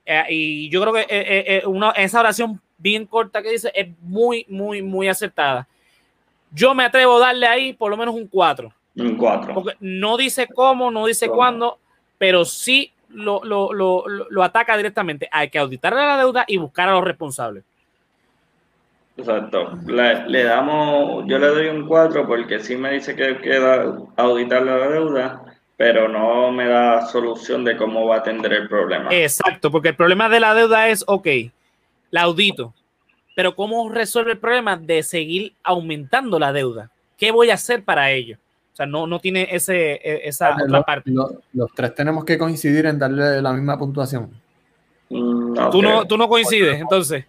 Eh, 0.03 0.23
y 0.29 0.69
yo 0.69 0.81
creo 0.81 0.93
que 0.93 1.05
eh, 1.07 1.63
esa 1.97 2.21
oración 2.21 2.59
bien 2.83 3.07
corta 3.07 3.41
que 3.41 3.49
dice 3.49 3.71
es 3.73 3.87
muy, 4.01 4.45
muy, 4.47 4.83
muy 4.83 5.07
acertada 5.07 5.67
yo 6.53 6.75
me 6.75 6.85
atrevo 6.85 7.17
a 7.17 7.27
darle 7.27 7.47
ahí 7.47 7.73
por 7.73 7.89
lo 7.89 7.97
menos 7.97 8.15
un 8.15 8.27
4. 8.27 8.71
Un 8.95 9.17
4. 9.17 9.53
Porque 9.53 9.75
no 9.79 10.17
dice 10.17 10.47
cómo, 10.53 10.91
no 10.91 11.07
dice 11.07 11.27
cuándo, 11.27 11.79
pero 12.17 12.45
sí 12.45 12.91
lo, 13.09 13.43
lo, 13.43 13.73
lo, 13.73 14.05
lo, 14.07 14.43
ataca 14.43 14.77
directamente. 14.77 15.27
Hay 15.31 15.49
que 15.49 15.57
auditar 15.57 15.93
la 15.93 16.17
deuda 16.17 16.45
y 16.47 16.57
buscar 16.57 16.89
a 16.89 16.93
los 16.93 17.03
responsables. 17.03 17.63
Exacto. 19.17 19.77
Le, 19.85 20.43
damos, 20.43 21.25
yo 21.27 21.39
le 21.39 21.47
doy 21.47 21.67
un 21.67 21.87
4 21.87 22.27
porque 22.27 22.59
sí 22.59 22.75
me 22.75 22.93
dice 22.93 23.15
que 23.15 23.37
queda 23.39 23.97
auditar 24.15 24.61
la 24.63 24.87
deuda, 24.87 25.41
pero 25.75 26.07
no 26.07 26.51
me 26.51 26.67
da 26.67 27.05
solución 27.07 27.63
de 27.63 27.77
cómo 27.77 28.07
va 28.07 28.17
a 28.17 28.19
atender 28.19 28.53
el 28.53 28.67
problema. 28.67 29.09
Exacto, 29.11 29.71
porque 29.71 29.89
el 29.89 29.95
problema 29.95 30.29
de 30.29 30.39
la 30.39 30.53
deuda 30.53 30.89
es, 30.89 31.03
ok, 31.07 31.27
la 32.13 32.21
audito, 32.21 32.75
pero 33.35 33.55
¿cómo 33.55 33.89
resuelve 33.89 34.33
el 34.33 34.37
problema 34.37 34.77
de 34.77 35.01
seguir 35.01 35.55
aumentando 35.63 36.37
la 36.37 36.53
deuda? 36.53 36.91
¿Qué 37.17 37.31
voy 37.31 37.49
a 37.49 37.55
hacer 37.55 37.83
para 37.83 38.11
ello? 38.11 38.37
O 38.71 38.75
sea, 38.75 38.85
no, 38.85 39.07
no 39.07 39.19
tiene 39.19 39.47
ese, 39.49 39.93
e, 39.93 40.27
esa 40.27 40.55
otra 40.55 40.83
parte. 40.83 41.11
los 41.11 41.71
tres 41.75 41.95
tenemos 41.95 42.23
que 42.23 42.37
coincidir 42.37 42.85
en 42.85 42.99
darle 42.99 43.41
la 43.41 43.51
misma 43.51 43.79
puntuación. 43.79 44.29
Mm, 45.09 45.55
¿Tú, 45.71 45.81
no, 45.81 46.05
tú 46.05 46.15
no 46.15 46.29
coincides, 46.29 46.79
entonces. 46.79 47.25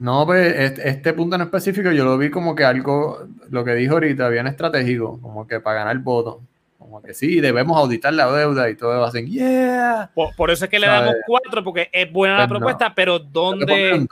No, 0.00 0.26
pues 0.26 0.52
este, 0.52 0.88
este, 0.88 1.12
punto 1.12 1.36
en 1.36 1.42
específico 1.42 1.92
yo 1.92 2.04
lo 2.04 2.18
vi 2.18 2.28
como 2.28 2.56
que 2.56 2.64
algo, 2.64 3.20
lo 3.50 3.64
que 3.64 3.74
dijo 3.74 3.94
ahorita, 3.94 4.28
bien 4.30 4.48
estratégico, 4.48 5.20
como 5.22 5.46
que 5.46 5.60
para 5.60 5.78
ganar 5.78 5.98
voto. 5.98 6.40
Como 6.78 7.02
que 7.02 7.12
sí, 7.12 7.40
debemos 7.40 7.76
auditar 7.76 8.14
la 8.14 8.30
deuda 8.30 8.70
y 8.70 8.76
todo 8.76 9.04
hacen, 9.04 9.26
yeah. 9.26 10.10
Por, 10.14 10.50
eso 10.50 10.64
es 10.64 10.70
que 10.70 10.78
le 10.78 10.86
damos 10.86 11.14
cuatro, 11.26 11.64
porque 11.64 11.90
es 11.92 12.10
buena 12.10 12.38
la 12.38 12.46
pues 12.46 12.58
propuesta, 12.58 12.94
pero 12.94 13.18
¿dónde? 13.18 14.06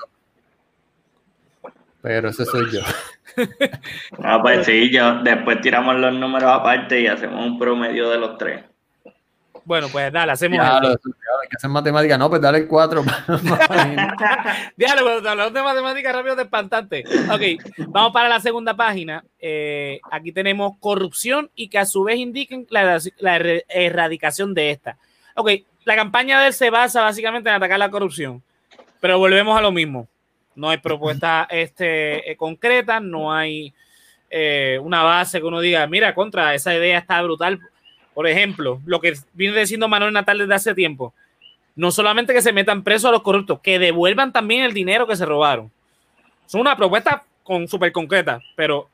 pero 2.03 2.29
ese 2.29 2.45
soy 2.45 2.71
yo. 2.73 2.81
Ah, 4.23 4.41
pues 4.41 4.65
sí, 4.65 4.91
yo, 4.91 5.23
después 5.23 5.61
tiramos 5.61 5.97
los 5.97 6.15
números 6.15 6.51
aparte 6.51 7.03
y 7.03 7.07
hacemos 7.07 7.45
un 7.45 7.59
promedio 7.59 8.09
de 8.09 8.17
los 8.17 8.39
tres. 8.39 8.65
Bueno, 9.67 9.89
pues 9.91 10.11
dale, 10.11 10.33
hacemos 10.33 10.59
Diablo, 10.59 10.89
hay 10.89 11.49
que 11.51 11.57
hacer 11.57 11.69
matemática. 11.69 12.17
No, 12.17 12.31
pues 12.31 12.41
dale 12.41 12.59
el 12.59 12.67
cuatro. 12.67 13.03
Diablo, 14.77 15.03
cuando 15.05 15.31
hablamos 15.31 15.53
de 15.53 15.63
matemática 15.63 16.13
rápido 16.13 16.37
de 16.37 16.45
espantante. 16.45 17.05
Ok, 17.31 17.63
vamos 17.89 18.13
para 18.13 18.31
la 18.31 18.41
segunda 18.41 18.75
página. 18.75 19.23
Eh, 19.39 20.01
aquí 20.11 20.33
tenemos 20.33 20.79
corrupción 20.81 21.51
y 21.55 21.69
que 21.69 21.79
a 21.79 21.85
su 21.85 22.05
vez 22.05 22.17
indiquen 22.17 22.67
la, 22.71 22.99
la 23.19 23.37
erradicación 23.37 24.55
de 24.55 24.71
esta. 24.71 24.97
Ok, 25.35 25.51
la 25.85 25.97
campaña 25.97 26.41
de 26.41 26.47
él 26.47 26.53
se 26.55 26.71
basa 26.71 27.03
básicamente 27.03 27.51
en 27.51 27.57
atacar 27.57 27.79
la 27.79 27.91
corrupción. 27.91 28.43
Pero 29.01 29.19
volvemos 29.19 29.59
a 29.59 29.61
lo 29.61 29.73
mismo 29.73 30.09
no 30.57 30.71
hay 30.71 30.79
propuesta 30.79 31.47
este, 31.51 32.31
eh, 32.31 32.37
concreta, 32.37 32.99
no 32.99 33.33
hay 33.33 33.73
eh, 34.29 34.81
una 34.83 35.03
base 35.05 35.39
que 35.39 35.47
uno 35.47 35.61
diga, 35.61 35.87
mira, 35.87 36.15
contra, 36.15 36.55
esa 36.55 36.75
idea 36.75 36.99
está 36.99 37.23
brutal. 37.23 37.61
Por 38.17 38.27
ejemplo, 38.27 38.81
lo 38.87 38.99
que 38.99 39.13
viene 39.35 39.61
diciendo 39.61 39.89
Manuel 39.89 40.15
Natal 40.15 40.39
desde 40.39 40.55
hace 40.55 40.75
tiempo, 40.75 41.13
no 41.75 41.91
solamente 41.91 42.33
que 42.33 42.41
se 42.41 42.51
metan 42.51 42.83
presos 42.83 43.11
a 43.11 43.13
los 43.13 43.21
corruptos, 43.21 43.61
que 43.61 43.79
devuelvan 43.79 44.33
también 44.33 44.65
el 44.65 44.73
dinero 44.73 45.07
que 45.07 45.17
se 45.17 45.27
robaron. 45.27 45.71
Es 46.47 46.55
una 46.55 46.75
propuesta 46.79 47.25
con, 47.43 47.69
súper 47.69 47.93
concreta, 47.93 48.41
pero 48.55 48.89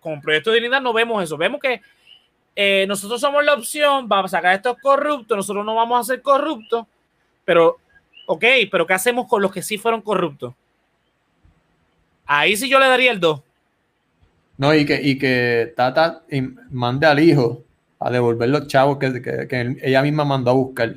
con 0.00 0.22
Proyecto 0.22 0.48
de 0.48 0.56
Dignidad 0.56 0.80
no 0.80 0.94
vemos 0.94 1.22
eso. 1.22 1.36
Vemos 1.36 1.60
que 1.60 1.82
eh, 2.56 2.86
nosotros 2.88 3.20
somos 3.20 3.44
la 3.44 3.52
opción, 3.52 4.08
vamos 4.08 4.32
a 4.32 4.38
sacar 4.38 4.52
a 4.52 4.54
estos 4.54 4.78
corruptos, 4.78 5.36
nosotros 5.36 5.66
no 5.66 5.74
vamos 5.74 6.00
a 6.00 6.10
ser 6.10 6.22
corruptos, 6.22 6.86
pero, 7.44 7.76
ok, 8.24 8.44
pero 8.70 8.86
¿qué 8.86 8.94
hacemos 8.94 9.28
con 9.28 9.42
los 9.42 9.52
que 9.52 9.60
sí 9.60 9.76
fueron 9.76 10.00
corruptos? 10.00 10.54
Ahí 12.24 12.56
sí 12.56 12.70
yo 12.70 12.78
le 12.78 12.86
daría 12.86 13.12
el 13.12 13.20
2. 13.20 13.38
No, 14.56 14.74
y 14.74 14.86
que, 14.86 14.98
y 15.02 15.18
que 15.18 15.74
Tata 15.76 16.22
mande 16.70 17.06
al 17.06 17.20
hijo 17.20 17.62
a 18.04 18.10
devolver 18.10 18.48
los 18.48 18.66
chavos 18.66 18.98
que, 18.98 19.76
ella 19.82 20.02
misma 20.02 20.24
mandó 20.24 20.50
a 20.50 20.54
buscar. 20.54 20.94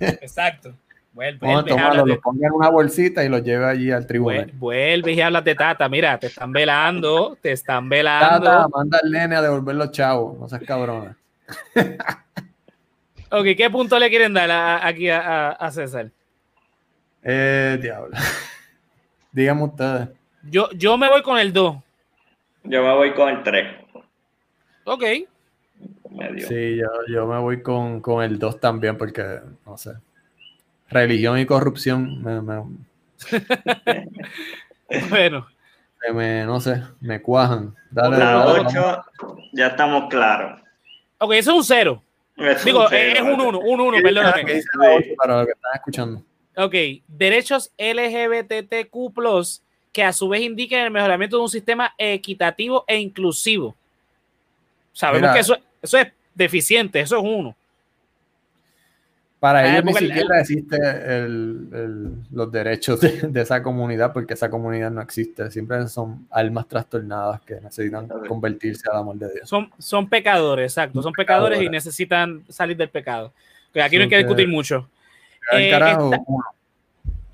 Exacto. 0.00 0.74
Vuelve, 1.12 1.48
lo 1.50 2.20
ponga 2.20 2.46
en 2.46 2.52
una 2.52 2.68
bolsita 2.68 3.24
y 3.24 3.30
lo 3.30 3.38
lleve 3.38 3.64
allí 3.64 3.90
al 3.90 4.06
tribunal. 4.06 4.52
Vuelve 4.54 5.12
y 5.12 5.20
habla 5.22 5.40
de 5.40 5.54
Tata. 5.54 5.88
Mira, 5.88 6.18
te 6.18 6.26
están 6.26 6.52
velando, 6.52 7.38
te 7.40 7.52
están 7.52 7.88
velando. 7.88 8.44
Tata, 8.44 8.68
manda 8.68 9.00
al 9.02 9.10
nene 9.10 9.34
a 9.36 9.40
devolver 9.40 9.76
los 9.76 9.90
chavos. 9.92 10.38
No 10.38 10.46
seas 10.46 10.62
cabrona. 10.66 11.16
ok, 13.30 13.44
¿qué 13.56 13.70
punto 13.72 13.98
le 13.98 14.10
quieren 14.10 14.34
dar 14.34 14.50
aquí 14.86 15.08
a, 15.08 15.52
a 15.52 15.70
César? 15.70 16.10
Eh, 17.22 17.78
diablo. 17.80 18.14
Dígame 19.32 19.64
ustedes. 19.64 20.08
Yo, 20.42 20.70
yo 20.72 20.96
me 20.98 21.08
voy 21.08 21.22
con 21.22 21.38
el 21.38 21.52
2. 21.52 21.76
Yo 22.64 22.82
me 22.82 22.94
voy 22.94 23.14
con 23.14 23.30
el 23.30 23.42
3. 23.42 23.85
Ok. 24.86 25.02
Sí, 26.48 26.80
yo, 27.08 27.26
me 27.26 27.38
voy 27.38 27.60
con, 27.60 28.00
el 28.22 28.38
2 28.38 28.60
también 28.60 28.96
porque, 28.96 29.40
no 29.66 29.76
sé. 29.76 29.92
Religión 30.88 31.38
y 31.38 31.46
corrupción 31.46 32.22
me, 32.22 32.38
bueno. 35.10 35.48
no 36.46 36.60
sé, 36.60 36.82
me 37.00 37.20
cuajan. 37.20 37.74
Dale, 37.90 38.18
la 38.18 38.46
8 38.46 39.04
ya 39.52 39.66
estamos 39.68 40.08
claros. 40.08 40.60
Ok, 41.18 41.32
eso 41.32 41.50
es 41.50 41.56
un 41.56 41.64
0. 41.64 42.02
Digo, 42.64 42.88
es 42.90 43.20
un 43.20 43.40
1, 43.40 43.58
un 43.58 43.80
1, 43.80 44.02
perdóname. 44.02 44.62
Para 45.16 45.40
lo 45.40 45.46
que 45.46 45.52
están 45.52 45.72
escuchando. 45.74 46.22
Ok, 46.56 46.74
derechos 47.08 47.72
LGBTQ, 47.76 49.12
que 49.92 50.04
a 50.04 50.12
su 50.12 50.28
vez 50.28 50.42
indiquen 50.42 50.84
el 50.84 50.92
mejoramiento 50.92 51.38
de 51.38 51.42
un 51.42 51.48
sistema 51.48 51.92
equitativo 51.98 52.84
e 52.86 52.98
inclusivo. 52.98 53.74
Sabemos 54.96 55.34
que 55.34 55.40
eso, 55.40 55.58
eso 55.82 55.98
es 55.98 56.08
deficiente, 56.34 57.00
eso 57.00 57.18
es 57.18 57.22
uno. 57.22 57.54
Para 59.38 59.70
ellos 59.70 59.84
ni 59.84 59.92
siquiera 59.92 60.40
existen 60.40 62.24
los 62.32 62.50
derechos 62.50 63.00
de, 63.02 63.42
esa 63.42 63.62
comunidad 63.62 64.14
porque 64.14 64.32
esa 64.32 64.48
comunidad 64.48 64.90
no 64.90 65.02
existe. 65.02 65.50
Siempre 65.50 65.86
son 65.88 66.26
almas 66.30 66.66
trastornadas 66.66 67.42
que 67.42 67.60
necesitan 67.60 68.08
convertirse 68.26 68.88
al 68.90 68.96
amor 68.96 69.16
de 69.16 69.34
Dios. 69.34 69.46
Son, 69.46 69.70
son 69.78 70.08
pecadores, 70.08 70.72
exacto. 70.72 71.02
Son 71.02 71.12
pecadores, 71.12 71.60
y 71.60 71.68
necesitan 71.68 72.42
salir 72.48 72.78
del 72.78 72.88
pecado. 72.88 73.34
aquí 73.74 73.98
no 73.98 74.04
hay 74.04 74.08
que 74.08 74.16
discutir 74.16 74.48
mucho. 74.48 74.88
Eh, 75.52 75.78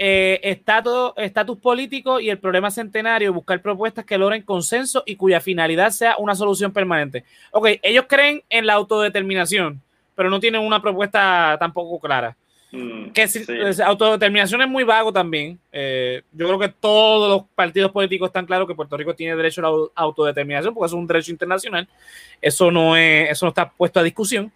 eh, 0.05 0.41
estatus, 0.43 1.59
político 1.59 2.19
y 2.19 2.29
el 2.31 2.39
problema 2.39 2.71
centenario, 2.71 3.33
buscar 3.33 3.63
propuestas 3.63 4.05
que 4.05 4.19
logren 4.19 4.43
consenso 4.43 5.03
y 5.07 5.17
cuya 5.17 5.41
finalidad 5.41 5.91
sea 5.91 6.17
una 6.19 6.35
solución 6.35 6.73
permanente. 6.73 7.25
Ok, 7.53 7.69
ellos 7.83 8.07
creen 8.09 8.43
en 8.49 8.67
la 8.67 8.75
autodeterminación 8.75 9.81
pero 10.15 10.31
no 10.31 10.41
tienen 10.41 10.61
una 10.61 10.81
propuesta 10.81 11.57
tampoco 11.59 11.99
clara. 12.01 12.37
Mm, 12.71 13.11
que 13.11 13.29
autodeterminación 13.85 14.63
es 14.63 14.69
muy 14.69 14.85
vago 14.85 15.13
también. 15.13 15.59
Eh, 15.71 16.23
yo 16.33 16.47
creo 16.47 16.59
que 16.59 16.69
todos 16.69 17.29
los 17.29 17.49
partidos 17.55 17.91
políticos 17.91 18.29
están 18.29 18.47
claros 18.47 18.67
que 18.67 18.75
Puerto 18.75 18.97
Rico 18.97 19.15
tiene 19.15 19.37
derecho 19.37 19.61
a 19.61 19.71
la 19.71 19.89
autodeterminación 19.95 20.73
porque 20.73 20.87
es 20.87 20.93
un 20.93 21.07
derecho 21.07 21.33
internacional. 21.33 21.89
Eso 22.41 22.71
no 22.71 22.97
es, 22.97 23.31
eso 23.31 23.47
no 23.47 23.51
está 23.51 23.71
puesto 23.71 24.01
a 24.01 24.03
discusión. 24.03 24.53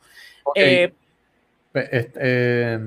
Eh, 0.55 0.93
eh, 1.75 2.79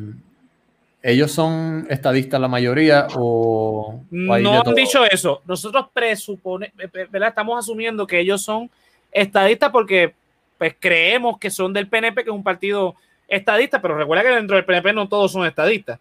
ellos 1.01 1.31
son 1.31 1.87
estadistas 1.89 2.41
la 2.41 2.47
mayoría 2.47 3.07
o, 3.15 4.03
no 4.11 4.33
han 4.33 4.75
dicho 4.75 5.05
eso. 5.05 5.41
Nosotros 5.45 5.87
presupone, 5.93 6.73
Estamos 7.13 7.59
asumiendo 7.59 8.05
que 8.05 8.19
ellos 8.19 8.41
son 8.41 8.69
estadistas 9.11 9.69
porque 9.71 10.13
pues 10.57 10.75
creemos 10.77 11.37
que 11.39 11.49
son 11.49 11.71
del 11.71 11.87
PNP, 11.87 12.23
que 12.23 12.29
es 12.29 12.35
un 12.35 12.43
partido 12.43 12.95
estadista, 13.29 13.81
pero 13.81 13.97
recuerda 13.97 14.23
que 14.23 14.35
dentro 14.35 14.57
del 14.57 14.65
PNP 14.65 14.91
no 14.91 15.07
todos 15.07 15.31
son 15.31 15.45
estadistas. 15.45 15.99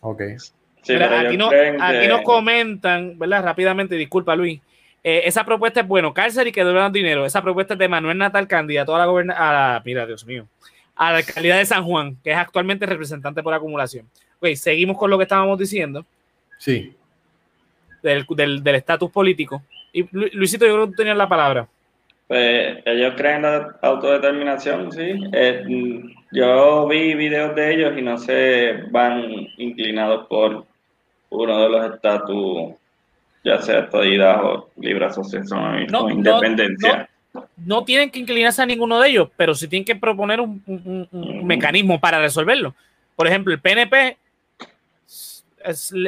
Ok. 0.00 0.22
aquí, 0.82 1.36
nos 2.08 2.22
comentan, 2.22 3.18
¿verdad? 3.18 3.42
Rápidamente, 3.44 3.96
disculpa 3.96 4.34
Luis. 4.34 4.60
Eh, 5.02 5.22
esa 5.26 5.44
propuesta 5.44 5.80
es 5.80 5.86
bueno, 5.86 6.14
cárcel 6.14 6.48
y 6.48 6.52
que 6.52 6.64
devuelvan 6.64 6.90
dinero. 6.90 7.26
Esa 7.26 7.42
propuesta 7.42 7.74
es 7.74 7.78
de 7.78 7.88
Manuel 7.88 8.16
Natal, 8.16 8.48
candidato 8.48 8.94
a 8.96 8.98
la 8.98 9.04
gobernación, 9.04 9.82
mira, 9.84 10.06
Dios 10.06 10.24
mío, 10.24 10.46
a 10.96 11.12
la 11.12 11.18
alcaldía 11.18 11.56
de 11.56 11.66
San 11.66 11.84
Juan, 11.84 12.16
que 12.22 12.30
es 12.30 12.36
actualmente 12.36 12.86
representante 12.86 13.42
por 13.42 13.54
acumulación. 13.54 14.08
Ok, 14.40 14.54
seguimos 14.54 14.96
con 14.96 15.10
lo 15.10 15.18
que 15.18 15.24
estábamos 15.24 15.58
diciendo. 15.58 16.04
Sí. 16.58 16.94
Del 18.02 18.62
estatus 18.66 19.10
político. 19.10 19.62
Y 19.92 20.06
Luisito, 20.12 20.66
yo 20.66 20.74
creo 20.74 20.86
que 20.86 20.90
tú 20.92 20.96
tenías 20.96 21.16
la 21.16 21.28
palabra. 21.28 21.68
Pues 22.26 22.78
ellos 22.84 23.14
creen 23.16 23.42
la 23.42 23.76
autodeterminación, 23.82 24.90
sí. 24.92 25.14
Eh, 25.32 25.64
yo 26.32 26.88
vi 26.88 27.14
videos 27.14 27.54
de 27.54 27.74
ellos 27.74 27.98
y 27.98 28.02
no 28.02 28.18
se 28.18 28.84
van 28.90 29.22
inclinados 29.58 30.26
por 30.26 30.66
uno 31.30 31.62
de 31.62 31.68
los 31.68 31.94
estatus, 31.94 32.74
ya 33.44 33.60
sea 33.60 33.80
estadidad 33.80 34.44
o 34.44 34.70
libre 34.76 35.04
asociación 35.04 35.86
o 35.94 36.10
independencia. 36.10 36.98
No, 36.98 37.13
tienen 37.84 38.10
que 38.10 38.18
inclinarse 38.18 38.62
a 38.62 38.66
ninguno 38.66 39.00
de 39.00 39.08
ellos, 39.08 39.28
pero 39.36 39.54
sí 39.54 39.68
tienen 39.68 39.84
que 39.84 39.96
proponer 39.96 40.40
un, 40.40 40.62
mecanismo 41.44 42.00
para 42.00 42.20
resolverlo. 42.20 42.74
Por 43.16 43.26
ejemplo, 43.26 43.52
el 43.52 43.60
PNP, 43.60 44.16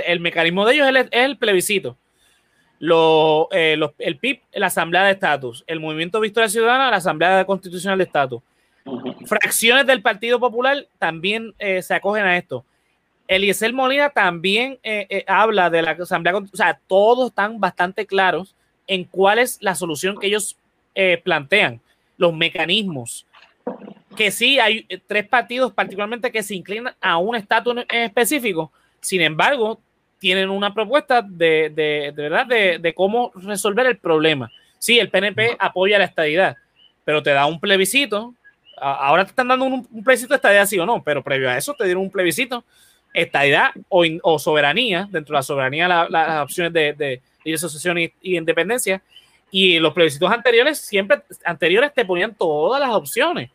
el 0.07 0.20
mecanismo 0.20 0.66
de 0.66 0.74
ellos 0.74 0.89
es 0.89 1.09
el 1.11 1.36
plebiscito 1.36 1.97
lo, 2.78 3.48
eh, 3.53 3.78
el 3.98 4.19
PIB, 4.19 4.40
la 4.53 4.66
Asamblea 4.66 5.05
de 5.05 5.12
Estatus, 5.12 5.65
el 5.66 5.81
Movimiento 5.81 6.20
Victoria 6.20 6.48
Ciudadana, 6.48 6.90
la 6.90 6.97
Asamblea 6.97 7.44
Constitucional 7.44 7.98
de 7.98 8.05
Estatus. 8.05 8.43
Fracciones 9.24 9.86
del 9.86 10.03
Partido 10.03 10.39
Popular 10.39 10.86
también 10.98 11.55
eh, 11.59 11.82
se 11.82 11.94
acogen 11.94 12.24
a 12.24 12.36
esto. 12.36 12.65
Eliezer 13.27 13.73
Molina 13.73 14.11
también 14.11 14.78
eh, 14.85 15.24
habla 15.27 15.69
de 15.70 15.82
la 15.82 15.93
Asamblea, 15.93 16.36
o 16.36 16.57
sea, 16.57 16.78
todos 16.86 17.31
están 17.31 17.59
bastante 17.59 18.07
claros 18.07 18.55
en 18.86 19.05
cuál 19.05 19.40
es 19.40 19.59
la 19.61 19.74
solución 19.74 20.16
que 20.19 20.28
ellos 20.28 20.57
plantean, 21.23 21.81
los 22.16 22.35
mecanismos. 22.35 23.27
Que 24.16 24.31
sí, 24.31 24.59
hay 24.59 24.86
tres 25.06 25.28
partidos 25.28 25.73
particularmente 25.73 26.32
que 26.32 26.43
se 26.43 26.55
inclinan 26.55 26.94
a 27.01 27.18
un 27.18 27.36
estatus 27.36 27.77
en 27.89 28.02
específico, 28.02 28.73
sin 29.01 29.20
embargo, 29.20 29.78
tienen 30.18 30.51
una 30.51 30.74
propuesta 30.74 31.23
de, 31.23 31.70
de, 31.70 32.12
de 32.14 32.23
verdad 32.28 32.47
de, 32.47 32.94
cómo 32.94 33.31
resolver 33.35 33.86
el 33.86 33.98
problema. 33.98 34.51
Sí, 34.78 34.98
el 34.98 35.10
PNP 35.10 35.56
apoya 35.59 35.98
la 35.98 36.06
estadidad, 36.06 36.56
pero 37.05 37.23
te 37.23 37.31
da 37.31 37.47
un 37.47 37.60
plebiscito. 37.60 38.35
Ahora 38.78 39.24
te 39.24 39.31
están 39.31 39.48
dando 39.48 39.64
un, 39.64 39.86
plebiscito 40.05 40.35
de 40.35 40.36
estadidad, 40.36 40.66
sí 40.66 40.78
o 40.78 40.86
no, 40.86 41.02
pero 41.02 41.23
previo 41.23 41.48
a 41.48 41.56
eso 41.56 41.74
te 41.74 41.85
dieron 41.85 42.02
un 42.02 42.10
plebiscito, 42.10 42.64
estadidad 43.14 43.70
o, 43.89 44.05
o 44.23 44.39
soberanía, 44.39 45.09
dentro 45.10 45.35
de 45.35 45.39
la 45.39 45.43
soberanía 45.43 45.89
las 46.09 46.43
opciones 46.43 46.73
de, 46.73 46.93
de, 46.93 47.55
asociación 47.55 47.98
y, 47.98 48.12
independencia. 48.23 49.02
Y 49.51 49.78
los 49.78 49.93
plebiscitos 49.93 50.31
anteriores, 50.31 50.78
siempre 50.78 51.23
anteriores 51.44 51.94
te 51.94 52.05
ponían 52.05 52.35
todas 52.35 52.81
las 52.81 52.90
opciones. 52.90 53.51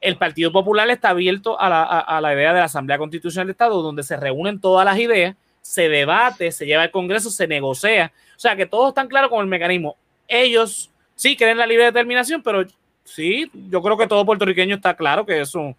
El 0.00 0.16
Partido 0.16 0.52
Popular 0.52 0.88
está 0.90 1.10
abierto 1.10 1.60
a 1.60 1.68
la, 1.68 1.82
a 1.82 2.20
la 2.20 2.34
idea 2.34 2.52
de 2.52 2.60
la 2.60 2.66
Asamblea 2.66 2.98
Constitucional 2.98 3.46
de 3.46 3.52
Estado, 3.52 3.82
donde 3.82 4.02
se 4.02 4.16
reúnen 4.16 4.60
todas 4.60 4.84
las 4.84 4.98
ideas 4.98 5.34
se 5.68 5.86
debate, 5.90 6.50
se 6.50 6.64
lleva 6.64 6.82
al 6.84 6.90
Congreso, 6.90 7.30
se 7.30 7.46
negocia. 7.46 8.10
O 8.34 8.40
sea, 8.40 8.56
que 8.56 8.64
todos 8.64 8.88
están 8.88 9.06
claros 9.06 9.28
con 9.28 9.40
el 9.40 9.46
mecanismo. 9.46 9.96
Ellos 10.26 10.90
sí 11.14 11.36
creen 11.36 11.58
la 11.58 11.66
libre 11.66 11.84
determinación, 11.84 12.42
pero 12.42 12.64
sí, 13.04 13.50
yo 13.68 13.82
creo 13.82 13.98
que 13.98 14.06
todo 14.06 14.24
puertorriqueño 14.24 14.76
está 14.76 14.94
claro 14.94 15.26
que 15.26 15.42
eso. 15.42 15.76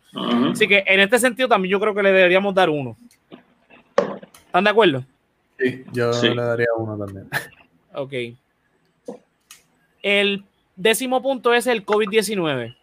Así 0.52 0.68
que 0.68 0.84
en 0.86 1.00
este 1.00 1.18
sentido 1.18 1.50
también 1.50 1.72
yo 1.72 1.80
creo 1.80 1.96
que 1.96 2.04
le 2.04 2.12
deberíamos 2.12 2.54
dar 2.54 2.70
uno. 2.70 2.96
¿Están 4.46 4.64
de 4.64 4.70
acuerdo? 4.70 5.04
Sí, 5.58 5.84
yo 5.92 6.12
le 6.12 6.36
daría 6.42 6.68
uno 6.78 6.96
también. 6.96 7.28
Ok. 7.96 8.14
El 10.02 10.44
décimo 10.76 11.22
punto 11.22 11.54
es 11.54 11.68
el 11.68 11.86
COVID-19. 11.86 12.76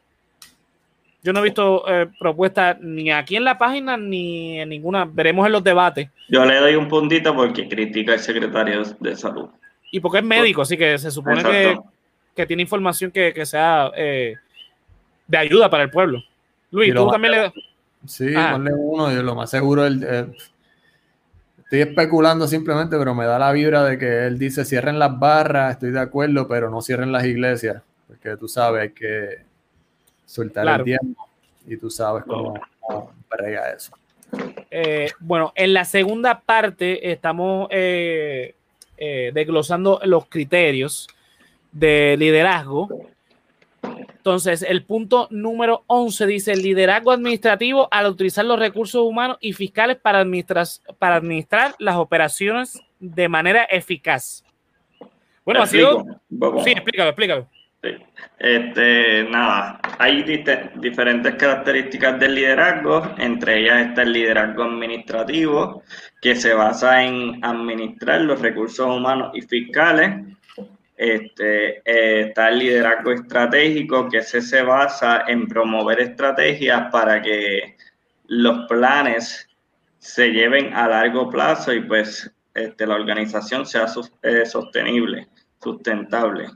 Yo 1.23 1.33
no 1.33 1.41
he 1.41 1.43
visto 1.43 1.83
eh, 1.89 2.09
propuestas 2.21 2.81
ni 2.81 3.11
aquí 3.11 3.35
en 3.35 3.45
la 3.45 3.59
página 3.59 3.97
ni 3.97 4.61
en 4.61 4.69
ninguna. 4.69 5.05
Veremos 5.05 5.45
en 5.47 5.53
los 5.53 5.65
debates. 5.65 6.09
Yo 6.29 6.45
le 6.45 6.57
doy 6.61 6.77
un 6.77 6.87
puntito 6.89 7.35
porque 7.35 7.69
critica 7.69 8.13
al 8.13 8.21
secretario 8.21 8.83
de 9.01 9.17
salud. 9.17 9.49
Y 9.91 9.99
porque 9.99 10.19
es 10.19 10.25
médico, 10.25 10.63
así 10.63 10.77
que 10.77 10.99
se 10.99 11.11
supone 11.11 11.43
que, 12.35 12.47
tiene 12.47 12.63
información 12.63 13.11
que, 13.11 13.47
sea 13.47 13.91
eh, 13.97 14.37
de 15.27 15.39
ayuda 15.39 15.69
para 15.69 15.85
el 15.85 15.91
pueblo. 15.91 16.23
Luis, 16.71 16.95
tú 16.95 17.09
también 17.09 17.33
le 17.33 17.39
das. 17.39 17.53
Sí, 18.07 18.33
ah. 18.37 18.51
ponle 18.53 18.73
uno. 18.73 19.13
Yo 19.13 19.23
lo 19.23 19.35
más 19.35 19.51
seguro. 19.51 19.87
El, 19.87 20.33
estoy 21.67 21.81
especulando 21.81 22.47
simplemente, 22.47 22.97
pero 22.97 23.13
me 23.13 23.27
da 23.27 23.41
la 23.41 23.51
vibra 23.51 23.83
de 23.83 23.99
que 23.99 24.27
él 24.27 24.39
dice 24.39 24.65
cierren 24.65 25.01
las 25.01 25.19
barras, 25.19 25.73
estoy 25.73 25.91
de 25.91 25.99
acuerdo, 25.99 26.47
pero 26.47 26.71
no 26.71 26.81
cierren 26.81 27.11
las 27.11 27.25
iglesias. 27.25 27.83
Porque 28.07 28.37
tú 28.37 28.47
sabes, 28.47 28.83
hay 28.83 28.91
que 28.91 29.41
soltar 30.25 30.79
el 30.79 30.85
tiempo 30.85 31.29
y 31.67 31.77
tú 31.77 31.91
sabes 31.91 32.23
cómo, 32.25 32.55
cómo 32.81 33.13
eso. 33.77 33.93
Eh, 34.71 35.11
bueno, 35.19 35.53
en 35.57 35.75
la 35.75 35.85
segunda 35.85 36.39
parte 36.39 37.11
estamos 37.11 37.67
eh, 37.73 38.55
eh, 38.97 39.33
desglosando 39.35 40.01
los 40.05 40.27
criterios 40.27 41.09
de 41.73 42.15
liderazgo. 42.17 42.89
Entonces, 44.09 44.63
el 44.63 44.85
punto 44.85 45.29
número 45.31 45.85
11 45.87 46.27
dice 46.27 46.53
el 46.53 46.63
liderazgo 46.63 47.13
administrativo 47.13 47.89
al 47.91 48.07
utilizar 48.07 48.45
los 48.45 48.59
recursos 48.59 49.03
humanos 49.03 49.37
y 49.41 49.53
fiscales 49.53 49.97
para 49.97 50.19
administrar, 50.19 50.67
para 50.99 51.17
administrar 51.17 51.75
las 51.79 51.97
operaciones 51.97 52.81
de 52.99 53.29
manera 53.29 53.65
eficaz. 53.65 54.45
Bueno, 55.45 55.63
ha 55.63 55.67
sido... 55.67 56.05
Sí, 56.65 56.73
explícalo, 56.73 57.11
explícalo. 57.11 57.49
Este, 58.39 59.25
nada, 59.31 59.81
hay 59.99 60.23
diferentes 60.77 61.35
características 61.37 62.19
del 62.19 62.35
liderazgo, 62.35 63.15
entre 63.19 63.61
ellas 63.61 63.87
está 63.89 64.03
el 64.03 64.13
liderazgo 64.13 64.65
administrativo, 64.65 65.83
que 66.21 66.35
se 66.35 66.53
basa 66.53 67.03
en 67.03 67.45
administrar 67.45 68.23
los 68.23 68.41
recursos 68.41 68.87
humanos 68.87 69.31
y 69.35 69.43
fiscales. 69.43 70.37
Este, 70.97 71.78
eh, 71.85 72.28
está 72.28 72.48
el 72.48 72.59
liderazgo 72.59 73.12
estratégico, 73.12 74.09
que 74.09 74.18
ese 74.18 74.40
se 74.40 74.62
basa 74.62 75.24
en 75.27 75.47
promover 75.47 76.01
estrategias 76.01 76.90
para 76.90 77.20
que 77.20 77.77
los 78.28 78.66
planes 78.66 79.47
se 79.98 80.31
lleven 80.31 80.73
a 80.73 80.89
largo 80.89 81.28
plazo 81.28 81.73
y 81.73 81.82
pues 81.82 82.32
este, 82.55 82.86
la 82.86 82.94
organización 82.94 83.66
sea 83.66 83.86
eh, 84.23 84.47
sostenible, 84.47 85.28
sustentable. 85.62 86.48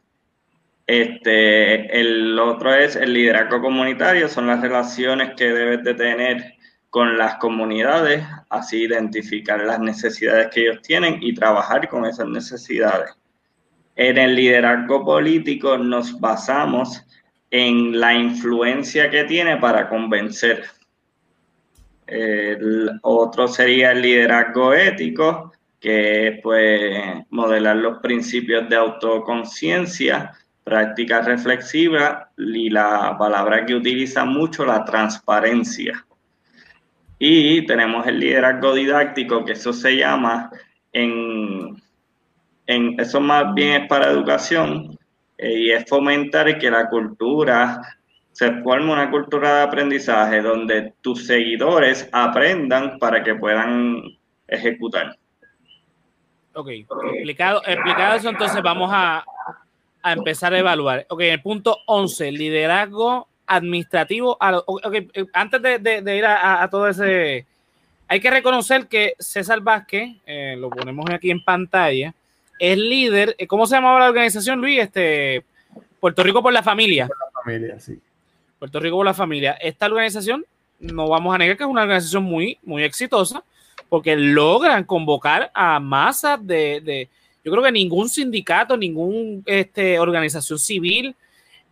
Este, 0.86 2.00
el 2.00 2.38
otro 2.38 2.74
es 2.74 2.96
el 2.96 3.12
liderazgo 3.12 3.60
comunitario, 3.60 4.28
son 4.28 4.46
las 4.46 4.60
relaciones 4.60 5.34
que 5.36 5.52
debes 5.52 5.84
de 5.84 5.94
tener 5.94 6.54
con 6.88 7.16
las 7.16 7.36
comunidades, 7.36 8.24
así 8.48 8.82
identificar 8.82 9.60
las 9.60 9.78
necesidades 9.78 10.48
que 10.48 10.62
ellos 10.62 10.82
tienen 10.82 11.18
y 11.20 11.34
trabajar 11.34 11.88
con 11.88 12.06
esas 12.06 12.26
necesidades. 12.26 13.19
En 13.96 14.18
el 14.18 14.34
liderazgo 14.34 15.04
político 15.04 15.76
nos 15.78 16.18
basamos 16.18 17.04
en 17.50 17.98
la 17.98 18.14
influencia 18.14 19.10
que 19.10 19.24
tiene 19.24 19.56
para 19.56 19.88
convencer. 19.88 20.64
Otro 23.02 23.48
sería 23.48 23.92
el 23.92 24.02
liderazgo 24.02 24.74
ético, 24.74 25.52
que 25.78 26.28
es 26.28 26.40
pues 26.42 27.24
modelar 27.30 27.76
los 27.76 27.98
principios 27.98 28.68
de 28.68 28.76
autoconciencia, 28.76 30.32
práctica 30.62 31.22
reflexiva 31.22 32.30
y 32.36 32.70
la 32.70 33.16
palabra 33.18 33.64
que 33.64 33.74
utiliza 33.74 34.24
mucho, 34.24 34.64
la 34.64 34.84
transparencia. 34.84 36.04
Y 37.18 37.66
tenemos 37.66 38.06
el 38.06 38.18
liderazgo 38.18 38.74
didáctico, 38.74 39.44
que 39.44 39.52
eso 39.52 39.72
se 39.72 39.96
llama 39.96 40.50
en, 40.92 41.79
en 42.66 42.98
eso 43.00 43.20
más 43.20 43.54
bien 43.54 43.82
es 43.82 43.88
para 43.88 44.10
educación, 44.10 44.98
eh, 45.38 45.58
y 45.58 45.70
es 45.70 45.88
fomentar 45.88 46.58
que 46.58 46.70
la 46.70 46.88
cultura 46.88 47.80
se 48.32 48.52
forme 48.62 48.92
una 48.92 49.10
cultura 49.10 49.56
de 49.56 49.62
aprendizaje 49.62 50.40
donde 50.40 50.94
tus 51.00 51.26
seguidores 51.26 52.08
aprendan 52.12 52.98
para 52.98 53.22
que 53.22 53.34
puedan 53.34 54.02
ejecutar. 54.46 55.16
Ok, 56.54 56.68
explicado, 56.68 57.62
explicado 57.66 58.16
eso, 58.16 58.28
entonces 58.28 58.62
vamos 58.62 58.90
a, 58.92 59.24
a, 60.02 60.12
empezar 60.12 60.52
a 60.52 60.58
evaluar. 60.58 61.06
Ok, 61.08 61.20
el 61.22 61.40
punto 61.40 61.78
11, 61.86 62.32
liderazgo 62.32 63.28
administrativo. 63.46 64.36
okay, 64.66 65.08
antes 65.32 65.62
de, 65.62 65.78
de, 65.78 66.16
ir 66.16 66.24
a, 66.24 66.62
a, 66.62 66.70
todo 66.70 66.88
ese, 66.88 67.46
hay 68.08 68.20
que 68.20 68.30
reconocer 68.30 68.88
que 68.88 69.14
César 69.18 69.60
Vázquez, 69.60 70.16
eh, 70.26 70.56
lo 70.58 70.70
ponemos 70.70 71.08
aquí 71.10 71.30
en 71.30 71.42
pantalla, 71.42 72.14
es 72.60 72.78
líder. 72.78 73.34
Eh, 73.38 73.48
¿Cómo 73.48 73.66
se 73.66 73.74
llamaba 73.74 73.98
la 73.98 74.08
organización, 74.10 74.60
Luis? 74.60 74.78
Este, 74.78 75.44
Puerto 75.98 76.22
Rico 76.22 76.42
por 76.42 76.52
la 76.52 76.62
familia. 76.62 77.08
Por 77.08 77.18
la 77.18 77.42
familia, 77.42 77.80
sí. 77.80 77.98
Puerto 78.58 78.78
Rico 78.78 78.96
por 78.96 79.06
la 79.06 79.14
familia. 79.14 79.52
Esta 79.54 79.86
organización, 79.86 80.44
no 80.78 81.08
vamos 81.08 81.34
a 81.34 81.38
negar 81.38 81.56
que 81.56 81.64
es 81.64 81.68
una 81.68 81.82
organización 81.82 82.22
muy, 82.22 82.58
muy 82.62 82.84
exitosa 82.84 83.42
porque 83.88 84.14
logran 84.14 84.84
convocar 84.84 85.50
a 85.52 85.80
masas 85.80 86.46
de, 86.46 87.08
yo 87.42 87.50
creo 87.50 87.64
que 87.64 87.72
ningún 87.72 88.08
sindicato, 88.08 88.76
ninguna 88.76 89.42
este, 89.46 89.98
organización 89.98 90.58
civil, 90.58 91.16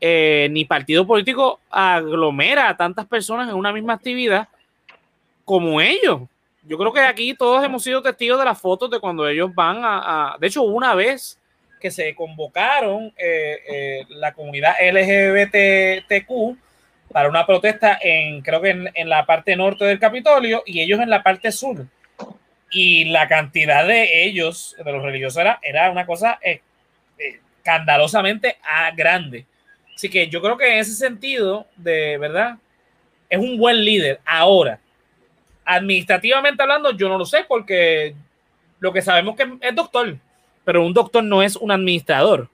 eh, 0.01 0.49
ni 0.51 0.65
partido 0.65 1.07
político 1.07 1.61
aglomera 1.71 2.69
a 2.69 2.77
tantas 2.77 3.07
personas 3.07 3.49
en 3.49 3.55
una 3.55 3.73
misma 3.73 3.93
actividad 3.93 4.49
como 5.45 5.81
ellos. 5.81 6.23
Yo 6.69 6.77
creo 6.77 6.93
que 6.93 7.01
aquí 7.01 7.35
todos 7.35 7.65
hemos 7.65 7.83
sido 7.83 8.03
testigos 8.03 8.39
de 8.39 8.45
las 8.45 8.61
fotos 8.61 8.91
de 8.91 9.01
cuando 9.01 9.27
ellos 9.27 9.55
van 9.55 9.81
a, 9.83 10.37
de 10.39 10.47
hecho, 10.47 10.63
una 10.63 10.95
vez 10.95 11.39
que 11.81 11.91
se 11.91 12.15
convocaron 12.15 13.13
eh, 13.17 13.59
eh, 13.69 14.07
la 14.11 14.35
comunidad 14.35 14.75
LGBTQ 14.81 16.59
para 17.11 17.29
una 17.29 17.47
protesta 17.47 17.99
en, 18.03 18.43
creo 18.43 18.61
que 18.61 18.71
en, 18.71 18.91
en 18.95 19.09
la 19.09 19.25
parte 19.25 19.57
norte 19.57 19.85
del 19.87 19.99
Capitolio 19.99 20.63
y 20.67 20.81
ellos 20.81 21.01
en 21.01 21.09
la 21.09 21.23
parte 21.23 21.53
sur 21.53 21.87
y 22.71 23.07
la 23.07 23.29
cantidad 23.29 23.87
de 23.87 24.25
ellos, 24.25 24.77
de 24.83 24.93
los 24.93 25.03
religiosos, 25.03 25.39
era, 25.39 25.59
era 25.63 25.91
una 25.91 26.05
cosa 26.05 26.39
eh, 26.43 26.61
eh, 27.19 27.41
escandalosamente 27.59 28.59
ah, 28.63 28.91
grande. 28.95 29.47
Así 29.95 30.09
que 30.09 30.29
yo 30.29 30.41
creo 30.41 30.57
que 30.57 30.73
en 30.73 30.79
ese 30.79 30.95
sentido, 30.95 31.67
de 31.77 32.19
verdad, 32.19 32.57
es 33.29 33.39
un 33.39 33.59
buen 33.59 33.85
líder. 33.85 34.21
Ahora, 34.25 34.79
administrativamente 35.69 36.63
hablando, 36.63 36.93
yo 36.93 37.11
no 37.11 37.19
lo 37.19 37.27
sé 37.27 37.45
porque 37.47 38.17
lo 38.81 38.91
que 38.91 39.03
sabemos 39.03 39.37
que 39.37 39.59
es 39.61 39.77
doctor, 39.77 40.17
pero 40.65 40.85
un 40.85 40.95
doctor 40.95 41.23
no 41.23 41.43
es 41.43 41.57
un 41.57 41.71
administrador. 41.71 42.49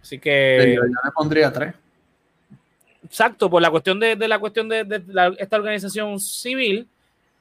Así 0.00 0.18
que... 0.18 0.74
Yo, 0.76 0.82
le 0.82 1.10
pondría 1.14 1.52
tres. 1.52 1.74
Exacto, 3.04 3.50
por 3.50 3.60
la 3.60 3.70
cuestión 3.70 4.00
de, 4.00 4.16
la 4.16 4.38
cuestión 4.38 4.66
de, 4.68 5.02
esta 5.38 5.56
organización 5.56 6.18
civil, 6.18 6.88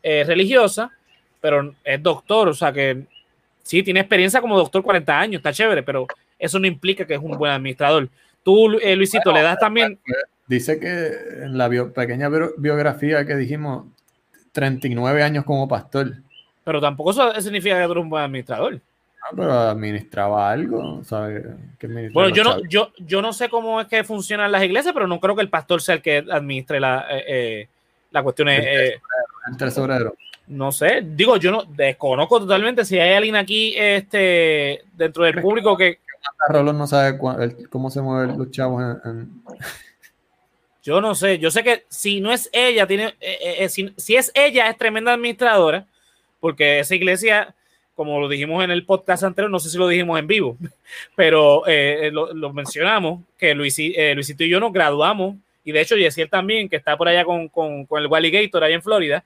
eh, 0.04 0.26
religiosa, 0.26 0.92
pero 1.40 1.74
es 1.86 2.04
doctor, 2.04 2.50
o 2.50 2.54
sea 2.54 2.74
que 2.74 3.06
sí, 3.64 3.82
tiene 3.82 4.02
experiencia 4.02 4.42
como 4.42 4.58
doctor 4.58 4.84
40 4.84 5.18
años, 5.18 5.40
está 5.40 5.54
chévere, 5.54 5.84
pero 5.84 6.06
eso 6.38 6.60
no 6.60 6.68
implica 6.68 7.08
que 7.08 7.14
es 7.14 7.22
un 7.22 7.38
buen 7.38 7.54
administrador. 7.54 8.10
Tú, 8.44 8.74
eh, 8.80 8.94
Luisito, 8.98 9.32
le 9.32 9.42
das 9.42 9.58
también... 9.58 9.98
Pues, 10.06 10.18
dice 10.48 10.80
que 10.80 11.44
en 11.44 11.58
la 11.58 11.70
pequeña 11.94 12.30
biografía 12.58 13.26
que 13.26 13.36
dijimos, 13.36 13.86
39 14.52 15.22
años 15.22 15.46
como 15.46 15.68
pastor. 15.68 16.14
Pero 16.64 16.82
tampoco 16.82 17.12
eso 17.12 17.42
significa 17.42 17.80
que 17.80 17.86
tú 17.86 17.92
eres 17.92 18.04
un 18.04 18.10
buen 18.10 18.24
administrador. 18.24 18.80
Ah, 19.22 19.34
pero 19.36 19.52
administraba 19.52 20.52
algo, 20.52 21.02
bueno, 22.14 22.30
yo 22.30 22.44
no, 22.44 22.64
yo, 22.70 22.92
yo 23.00 23.24
no 23.24 23.34
sé 23.34 23.50
cómo 23.50 23.82
es 23.82 23.88
que 23.88 24.04
funcionan 24.04 24.52
las 24.52 24.64
iglesias, 24.64 24.94
pero 24.94 25.08
no 25.08 25.20
creo 25.20 25.36
que 25.36 25.42
el 25.42 25.50
pastor 25.50 25.82
sea 25.82 25.96
el 25.96 26.02
que 26.04 26.24
administre 26.30 26.80
la, 26.80 27.08
eh, 27.10 27.24
eh 27.28 27.68
la 28.12 28.24
cuestión. 28.24 28.50
El, 28.50 28.64
eh, 28.64 29.00
tesorero. 29.58 30.16
No 30.48 30.72
sé, 30.72 31.02
digo, 31.04 31.38
yo 31.38 31.52
no 31.52 31.64
desconozco 31.64 32.40
totalmente 32.40 32.86
si 32.86 33.00
hay 33.00 33.14
alguien 33.14 33.36
aquí 33.36 33.74
este, 33.76 34.84
dentro 34.94 35.24
del 35.24 35.42
público 35.42 35.76
que. 35.76 36.00
Rolón 36.48 36.78
no 36.78 36.86
sabe 36.86 37.18
cómo 37.70 37.90
se 37.90 38.02
mueven 38.02 38.38
los 38.38 38.52
chavos 38.52 38.84
Yo 40.86 41.02
no 41.02 41.16
sé, 41.16 41.40
yo 41.40 41.52
sé 41.52 41.64
que 41.64 41.84
si 41.90 42.22
no 42.22 42.32
es 42.32 42.50
ella, 42.54 42.88
tiene, 42.88 43.16
eh, 43.20 43.68
si, 43.68 43.94
si 43.98 44.16
es 44.16 44.32
ella, 44.34 44.70
es 44.70 44.78
tremenda 44.78 45.14
administradora, 45.14 45.86
porque 46.40 46.80
esa 46.80 46.96
iglesia 46.96 47.54
como 47.96 48.20
lo 48.20 48.28
dijimos 48.28 48.64
en 48.64 48.72
el 48.72 48.86
podcast 48.86 49.24
anterior, 49.24 49.50
no 49.50 49.60
sé 49.60 49.70
si 49.70 49.78
lo 49.78 49.88
dijimos 49.88 50.20
en 50.20 50.28
vivo, 50.28 50.58
pero 51.16 51.64
eh, 51.66 52.12
lo, 52.12 52.54
mencionamos, 52.54 53.22
que 53.38 53.52
eh, 53.52 53.56
Luisito 53.56 54.44
y 54.44 54.50
yo 54.50 54.60
nos 54.60 54.74
graduamos, 54.74 55.36
y 55.64 55.72
de 55.72 55.82
hecho 55.82 55.96
Yesiel 55.96 56.30
también, 56.30 56.70
que 56.70 56.76
está 56.76 56.96
por 56.98 57.08
allá 57.08 57.26
con, 57.26 57.48
con, 57.48 57.86
con 57.86 58.02
el 58.02 58.08
Walligator 58.08 58.64
allá 58.64 58.76
en 58.76 58.84
Florida, 58.84 59.24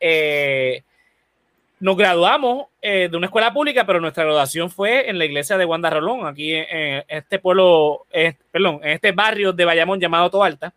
eh, 0.00 0.82
nos 1.78 1.96
graduamos 1.96 2.68
de 2.80 3.10
una 3.12 3.26
escuela 3.26 3.52
pública, 3.52 3.84
pero 3.84 4.00
nuestra 4.00 4.24
graduación 4.24 4.70
fue 4.70 5.10
en 5.10 5.18
la 5.18 5.26
iglesia 5.26 5.58
de 5.58 5.66
Wanda 5.66 5.90
Rolón, 5.90 6.26
aquí 6.26 6.54
en, 6.54 7.04
este 7.06 7.38
pueblo, 7.38 8.06
perdón, 8.50 8.80
en 8.82 8.92
este 8.92 9.12
barrio 9.12 9.52
de 9.52 9.64
Bayamón 9.66 10.00
llamado 10.00 10.30
Toalta. 10.30 10.72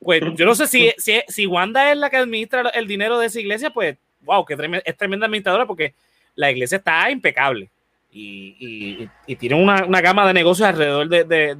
Pues 0.00 0.22
yo 0.34 0.44
no 0.46 0.54
sé 0.54 0.66
si, 0.66 0.92
si, 0.98 1.20
si 1.28 1.46
Wanda 1.46 1.92
es 1.92 1.98
la 1.98 2.10
que 2.10 2.16
administra 2.16 2.68
el 2.70 2.86
dinero 2.86 3.18
de 3.18 3.26
esa 3.26 3.40
iglesia, 3.40 3.70
pues 3.70 3.96
wow, 4.22 4.44
que 4.44 4.54
es 4.84 4.96
tremenda 4.96 5.26
administradora 5.26 5.66
porque 5.66 5.94
la 6.34 6.50
iglesia 6.50 6.78
está 6.78 7.10
impecable 7.10 7.70
y, 8.12 9.08
tiene 9.38 9.54
una, 9.54 10.00
gama 10.00 10.26
de 10.26 10.34
negocios 10.34 10.68
alrededor 10.68 11.08
de, 11.08 11.24
de, 11.24 11.54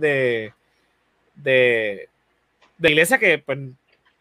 de, 1.34 2.08
de, 2.78 2.90
iglesia 2.90 3.18
que 3.18 3.38
pues, 3.38 3.58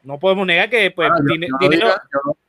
no 0.03 0.17
podemos 0.17 0.47
negar 0.47 0.69
que 0.69 0.91
pues, 0.91 1.09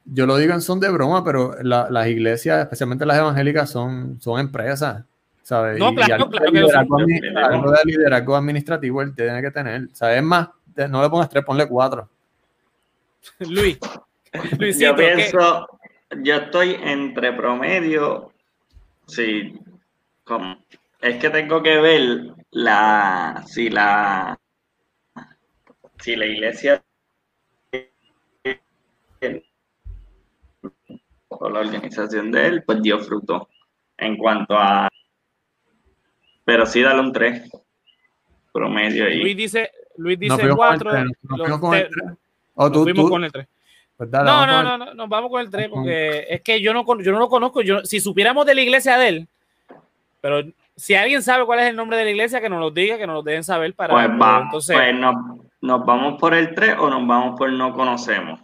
yo, 0.05 0.27
lo 0.27 0.37
digo, 0.37 0.55
en 0.55 0.61
son 0.61 0.79
de 0.81 0.91
broma, 0.91 1.25
pero 1.25 1.55
las 1.63 2.07
iglesias, 2.09 2.61
especialmente 2.61 3.07
las 3.07 3.19
evangélicas, 3.19 3.71
son, 3.71 4.21
son 4.21 4.41
empresas. 4.41 5.05
¿Sabes? 5.43 5.79
No, 5.79 5.95
claro, 5.95 6.29
claro, 6.29 6.69
algo, 7.45 7.71
de 7.73 7.79
liderazgo 7.85 8.37
administrativo 8.37 9.03
él 9.03 9.15
tiene 9.15 9.43
que 9.43 9.51
tener. 9.51 9.89
¿Sabes 9.93 10.23
más? 10.23 10.49
No 10.89 11.03
le 11.03 11.11
pongas 11.11 11.29
tres, 11.29 11.45
ponle 11.45 11.67
cuatro. 11.69 12.09
Luis. 13.41 13.79
Luisito, 14.59 14.87
yo 14.87 14.97
pienso, 14.97 15.69
yo 16.23 16.37
estoy 16.37 16.77
entre 16.83 17.33
promedio, 17.35 18.33
sí, 19.07 19.59
como, 20.25 20.57
es 21.01 21.17
que 21.19 21.29
tengo 21.29 21.63
que 21.63 21.79
ver 21.79 22.35
la, 22.51 23.45
si 23.47 23.69
la, 23.69 24.39
si 25.99 26.17
la 26.17 26.27
iglesia 26.27 26.83
o 31.29 31.49
la 31.49 31.61
organización 31.61 32.31
de 32.31 32.47
él, 32.47 32.63
pues 32.65 32.83
dio 32.83 32.99
fruto 32.99 33.49
en 33.99 34.17
cuanto 34.17 34.57
a, 34.57 34.89
pero 36.45 36.67
sí 36.67 36.83
dale 36.83 37.01
un 37.01 37.13
3 37.13 37.51
promedio 38.53 39.07
ahí. 39.07 39.21
Luis 39.21 39.37
dice, 39.37 39.71
Luis 39.97 40.19
dice 40.19 40.49
4, 40.55 40.91
o 42.55 42.71
tú, 42.71 42.83
fuimos 42.83 43.11
con 43.11 43.25
el 43.25 43.33
3. 43.33 43.47
Pues 43.97 44.11
no, 44.11 44.47
no, 44.47 44.63
no, 44.63 44.79
no, 44.79 44.95
nos 44.95 45.09
vamos 45.09 45.31
con 45.31 45.41
el 45.41 45.51
3 45.51 45.69
porque 45.69 46.27
es 46.29 46.43
que 46.43 46.61
yo 46.61 46.73
no, 46.73 46.85
yo 47.01 47.13
no 47.13 47.19
lo 47.19 47.29
conozco. 47.29 47.63
Yo, 47.63 47.85
si 47.85 48.01
supiéramos 48.01 48.45
de 48.47 48.55
la 48.55 48.61
iglesia 48.61 48.99
de 48.99 49.09
él, 49.09 49.29
pero 50.21 50.43
si 50.77 50.95
alguien 50.95 51.23
sabe 51.23 51.45
cuál 51.47 51.61
es 51.61 51.67
el 51.67 51.77
nombre 51.77 51.97
de 51.97 52.05
la 52.05 52.11
iglesia, 52.11 52.41
que 52.41 52.49
nos 52.49 52.61
lo 52.61 52.71
diga, 52.71 52.99
que 52.99 53.07
nos 53.07 53.17
lo 53.17 53.23
dejen 53.23 53.45
saber 53.45 53.75
para. 53.75 53.95
Pues, 53.95 54.09
va, 54.21 54.43
entonces, 54.45 54.77
pues 54.77 54.95
nos, 54.95 55.15
nos, 55.61 55.87
vamos 55.87 56.19
por 56.19 56.35
el 56.35 56.55
3 56.55 56.77
o 56.79 56.91
nos 56.91 57.07
vamos 57.07 57.39
por 57.39 57.51
no 57.53 57.73
conocemos. 57.73 58.41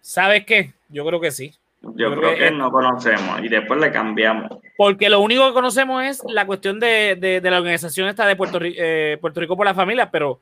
¿Sabes 0.00 0.46
qué? 0.46 0.72
Yo 0.88 1.04
creo 1.04 1.20
que 1.20 1.30
sí. 1.30 1.52
Yo, 1.94 2.14
creo, 2.16 2.36
que, 2.36 2.50
no 2.50 2.70
conocemos 2.70 3.40
y 3.42 3.48
después 3.48 3.80
le 3.80 3.92
cambiamos. 3.92 4.58
Porque 4.76 5.08
lo 5.08 5.20
único 5.20 5.46
que 5.46 5.52
conocemos 5.52 6.04
es 6.04 6.22
la 6.28 6.46
cuestión 6.46 6.80
de, 6.80 7.40
la 7.42 7.58
organización 7.58 8.08
esta 8.08 8.26
de 8.26 8.36
Puerto, 8.36 8.58
eh, 8.62 9.18
Puerto 9.20 9.40
Rico 9.40 9.56
por 9.56 9.66
la 9.66 9.74
familia, 9.74 10.10
pero 10.10 10.40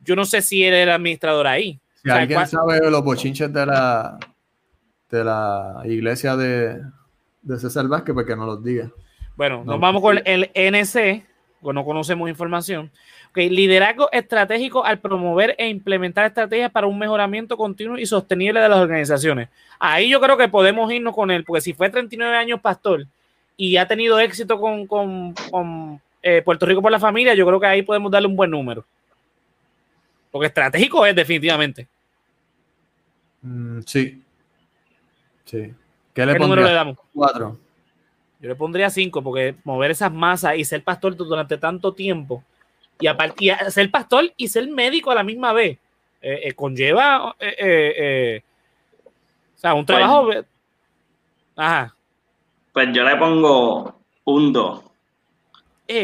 yo 0.00 0.14
no 0.16 0.24
sé 0.24 0.42
si 0.42 0.64
él 0.64 0.74
era 0.74 0.94
administrador 0.94 1.46
ahí. 1.46 1.80
Si 2.02 2.10
alguien 2.10 2.46
sabe 2.46 2.90
los 2.90 3.02
bochinches 3.02 3.52
de 3.52 3.66
la, 3.66 4.18
de 5.10 5.24
la 5.24 5.82
iglesia 5.84 6.36
de, 6.36 6.82
de 7.42 7.58
César 7.58 7.88
Vázquez, 7.88 8.14
pues 8.14 8.26
que 8.26 8.36
nos 8.36 8.46
los 8.46 8.62
diga. 8.62 8.90
Bueno, 9.36 9.64
nos 9.64 9.80
vamos 9.80 10.02
con 10.02 10.20
el 10.24 10.50
NC, 10.54 11.26
pues 11.60 11.74
no 11.74 11.84
conocemos 11.84 12.28
información. 12.28 12.90
Okay, 13.34 13.50
liderazgo 13.50 14.08
estratégico 14.12 14.84
al 14.84 15.00
promover 15.00 15.56
e 15.58 15.68
implementar 15.68 16.24
estrategias 16.24 16.70
para 16.70 16.86
un 16.86 16.96
mejoramiento 16.96 17.56
continuo 17.56 17.98
y 17.98 18.06
sostenible 18.06 18.60
de 18.60 18.68
las 18.68 18.78
organizaciones. 18.78 19.48
Ahí 19.80 20.08
yo 20.08 20.20
creo 20.20 20.36
que 20.36 20.46
podemos 20.46 20.92
irnos 20.92 21.16
con 21.16 21.32
él, 21.32 21.42
porque 21.42 21.60
si 21.60 21.72
fue 21.72 21.90
39 21.90 22.36
años 22.36 22.60
pastor 22.60 23.08
y 23.56 23.76
ha 23.76 23.88
tenido 23.88 24.20
éxito 24.20 24.60
con, 24.60 24.86
con, 24.86 26.00
eh, 26.22 26.42
Puerto 26.42 26.64
Rico 26.64 26.80
por 26.80 26.92
la 26.92 27.00
familia, 27.00 27.34
yo 27.34 27.44
creo 27.44 27.58
que 27.58 27.66
ahí 27.66 27.82
podemos 27.82 28.12
darle 28.12 28.28
un 28.28 28.36
buen 28.36 28.52
número. 28.52 28.84
Porque 30.30 30.46
estratégico 30.46 31.04
es 31.04 31.16
definitivamente. 31.16 31.88
Mm, 33.42 33.80
sí. 33.80 34.22
Sí. 35.44 35.74
¿Qué, 36.14 36.24
le 36.24 36.38
número 36.38 36.62
le 36.62 36.70
damos? 36.70 36.98
Cuatro. 37.12 37.58
Yo 38.38 38.48
le 38.48 38.54
pondría 38.54 38.90
cinco, 38.90 39.22
porque 39.22 39.56
mover 39.64 39.90
esas 39.90 40.12
masas 40.12 40.54
y 40.56 40.64
ser 40.64 40.84
pastor 40.84 41.16
durante 41.16 41.58
tanto 41.58 41.92
tiempo, 41.92 42.44
y, 43.00 43.06
aparte, 43.06 43.54
ser 43.70 43.90
pastor 43.90 44.32
y 44.36 44.48
ser 44.48 44.68
médico 44.68 45.10
a 45.10 45.16
la 45.16 45.24
misma 45.24 45.52
vez, 45.52 45.78
eh, 46.20 46.40
eh, 46.44 46.52
conlleva 46.52 47.34
eh, 47.38 48.42
o 49.54 49.58
sea, 49.58 49.74
un 49.74 49.84
trabajo. 49.84 50.26
Pues, 50.26 50.44
ajá. 51.56 51.94
Pues 52.72 52.88
yo 52.92 53.04
le 53.04 53.16
pongo 53.16 54.00
un 54.24 54.52
2. 54.52 54.82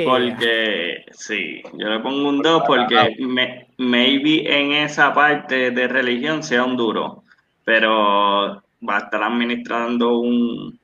Porque, 0.05 1.07
sí, 1.11 1.63
yo 1.73 1.89
le 1.89 2.01
pongo 2.01 2.29
un 2.29 2.43
2 2.43 2.63
porque 2.67 3.17
me, 3.19 3.67
maybe 3.79 4.45
en 4.47 4.73
esa 4.73 5.15
parte 5.15 5.71
de 5.71 5.89
religión 5.89 6.43
sea 6.43 6.65
un 6.65 6.77
duro, 6.77 7.25
pero 7.65 8.63
va 8.87 8.97
a 8.97 8.99
estar 8.99 9.23
administrando 9.23 10.19
un, 10.19 10.79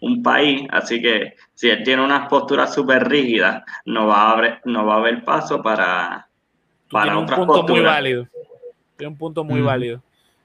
un 0.00 0.22
país, 0.22 0.66
así 0.70 1.00
que 1.00 1.34
si 1.54 1.68
él 1.68 1.82
tiene 1.82 2.04
unas 2.04 2.28
posturas 2.28 2.74
súper 2.74 3.08
rígidas, 3.08 3.62
no 3.84 4.06
va 4.06 4.30
a 4.30 4.32
haber, 4.32 4.60
no 4.64 4.86
va 4.86 4.94
a 4.94 4.98
haber 4.98 5.24
paso 5.24 5.62
para, 5.62 6.28
para 6.90 7.18
un 7.18 7.26
punto 7.26 7.62
muy 7.64 7.80
válido. 7.80 8.28
Tiene 8.96 9.12
un 9.12 9.18
punto 9.18 9.44
muy 9.44 9.60
válido. 9.60 10.02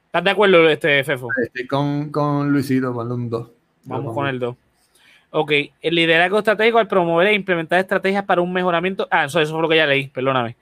¿Estás 0.08 0.24
de 0.26 0.30
acuerdo, 0.32 0.68
este 0.68 1.04
Fefo? 1.04 1.30
Estoy 1.42 1.68
con, 1.68 2.12
con 2.12 2.52
Luisito, 2.52 2.94
con 2.94 3.12
un 3.12 3.30
2. 3.30 3.52
Vamos 3.86 4.14
con 4.14 4.28
el 4.28 4.40
2. 4.40 4.56
Ok, 5.32 5.52
el 5.82 5.96
liderazgo 5.96 6.40
estratégico 6.40 6.78
al 6.78 6.88
promover 6.88 7.28
e 7.28 7.34
implementar 7.34 7.80
estrategias 7.80 8.26
para 8.26 8.42
un 8.42 8.52
mejoramiento. 8.52 9.08
Ah, 9.10 9.26
eso, 9.26 9.40
eso 9.40 9.54
fue 9.54 9.62
lo 9.62 9.70
que 9.70 9.78
ya 9.78 9.86
leí, 9.86 10.08
perdóname. 10.10 10.58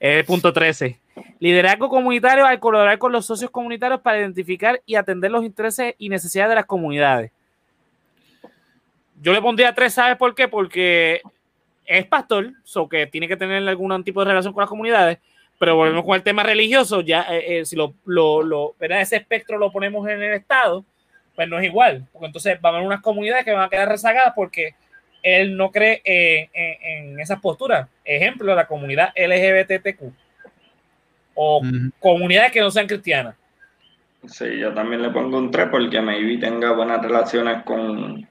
el 0.00 0.24
punto 0.24 0.52
13. 0.52 0.98
Liderazgo 1.40 1.90
comunitario 1.90 2.46
al 2.46 2.58
colaborar 2.58 2.98
con 2.98 3.12
los 3.12 3.26
socios 3.26 3.50
comunitarios 3.50 4.00
para 4.00 4.18
identificar 4.18 4.80
y 4.86 4.94
atender 4.94 5.30
los 5.30 5.44
intereses 5.44 5.94
y 5.98 6.08
necesidades 6.08 6.50
de 6.50 6.54
las 6.54 6.66
comunidades. 6.66 7.30
Yo 9.20 9.32
le 9.32 9.40
pondría 9.40 9.74
tres, 9.74 9.94
¿sabes 9.94 10.16
por 10.16 10.34
qué? 10.34 10.48
Porque 10.48 11.22
es 11.86 12.06
pastor, 12.06 12.52
so 12.62 12.88
que 12.88 13.06
tiene 13.06 13.28
que 13.28 13.36
tener 13.36 13.66
algún 13.68 14.04
tipo 14.04 14.20
de 14.20 14.30
relación 14.30 14.52
con 14.52 14.62
las 14.62 14.70
comunidades, 14.70 15.18
pero 15.58 15.76
volvemos 15.76 16.04
con 16.04 16.14
el 16.16 16.22
tema 16.22 16.42
religioso, 16.42 17.00
ya 17.00 17.22
eh, 17.30 17.60
eh, 17.60 17.64
si 17.64 17.76
lo, 17.76 17.94
lo, 18.04 18.74
ese 18.80 19.16
espectro 19.16 19.58
lo 19.58 19.70
ponemos 19.70 20.08
en 20.08 20.22
el 20.22 20.34
Estado, 20.34 20.84
pues 21.34 21.48
no 21.48 21.58
es 21.58 21.64
igual, 21.64 22.06
porque 22.12 22.26
entonces 22.26 22.60
van 22.60 22.74
a 22.74 22.76
haber 22.78 22.86
unas 22.86 23.02
comunidades 23.02 23.44
que 23.44 23.52
van 23.52 23.64
a 23.64 23.68
quedar 23.68 23.88
rezagadas 23.88 24.32
porque 24.34 24.74
él 25.22 25.56
no 25.56 25.70
cree 25.70 26.02
en, 26.04 27.18
esas 27.18 27.40
posturas. 27.40 27.88
Ejemplo, 28.04 28.54
la 28.54 28.66
comunidad 28.66 29.12
LGBTQ 29.16 30.12
o 31.34 31.62
comunidades 31.98 32.52
que 32.52 32.60
no 32.60 32.70
sean 32.70 32.86
cristianas. 32.86 33.34
Sí, 34.26 34.58
yo 34.58 34.72
también 34.72 35.02
le 35.02 35.10
pongo 35.10 35.38
un 35.38 35.50
3 35.50 35.68
porque 35.70 36.00
maybe 36.00 36.38
tenga 36.38 36.72
buenas 36.72 37.02
relaciones 37.02 37.62
con, 37.64 38.26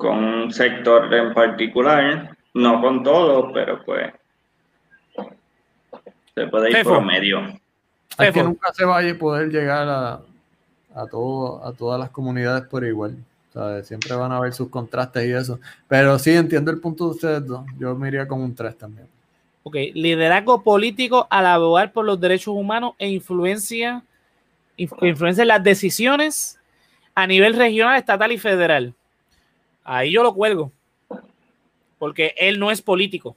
con 0.00 0.24
un 0.24 0.50
sector 0.50 1.12
en 1.12 1.34
particular, 1.34 2.34
no 2.54 2.80
con 2.80 3.02
todos, 3.02 3.50
pero 3.52 3.84
pues 3.84 4.10
se 6.34 6.46
puede 6.46 6.70
ir 6.70 6.82
por 6.82 7.04
medio. 7.04 7.40
Es 8.18 8.32
que 8.32 8.42
nunca 8.42 8.72
se 8.72 8.86
vaya 8.86 9.12
a 9.12 9.18
poder 9.18 9.50
llegar 9.50 9.86
a, 9.86 10.20
a, 10.94 11.06
todo, 11.06 11.62
a 11.64 11.72
todas 11.74 12.00
las 12.00 12.08
comunidades 12.08 12.62
por 12.64 12.82
igual. 12.82 13.14
Siempre 13.82 14.14
van 14.14 14.32
a 14.32 14.38
haber 14.38 14.54
sus 14.54 14.70
contrastes 14.70 15.26
y 15.26 15.32
eso. 15.32 15.60
Pero 15.86 16.18
sí, 16.18 16.30
entiendo 16.30 16.70
el 16.70 16.80
punto 16.80 17.04
de 17.04 17.10
ustedes 17.10 17.46
dos. 17.46 17.66
Yo 17.78 17.94
me 17.94 18.08
iría 18.08 18.26
con 18.26 18.40
un 18.40 18.54
3 18.54 18.78
también. 18.78 19.06
Ok, 19.64 19.76
liderazgo 19.92 20.62
político 20.62 21.26
al 21.28 21.44
abogar 21.44 21.92
por 21.92 22.06
los 22.06 22.18
derechos 22.18 22.54
humanos 22.54 22.94
e 22.98 23.08
influencia, 23.08 24.02
influencia 24.78 25.42
en 25.42 25.48
las 25.48 25.62
decisiones 25.62 26.58
a 27.14 27.26
nivel 27.26 27.54
regional, 27.54 27.98
estatal 27.98 28.32
y 28.32 28.38
federal. 28.38 28.94
Ahí 29.92 30.12
yo 30.12 30.22
lo 30.22 30.32
cuelgo. 30.32 30.70
Porque 31.98 32.32
él 32.38 32.60
no 32.60 32.70
es 32.70 32.80
político. 32.80 33.36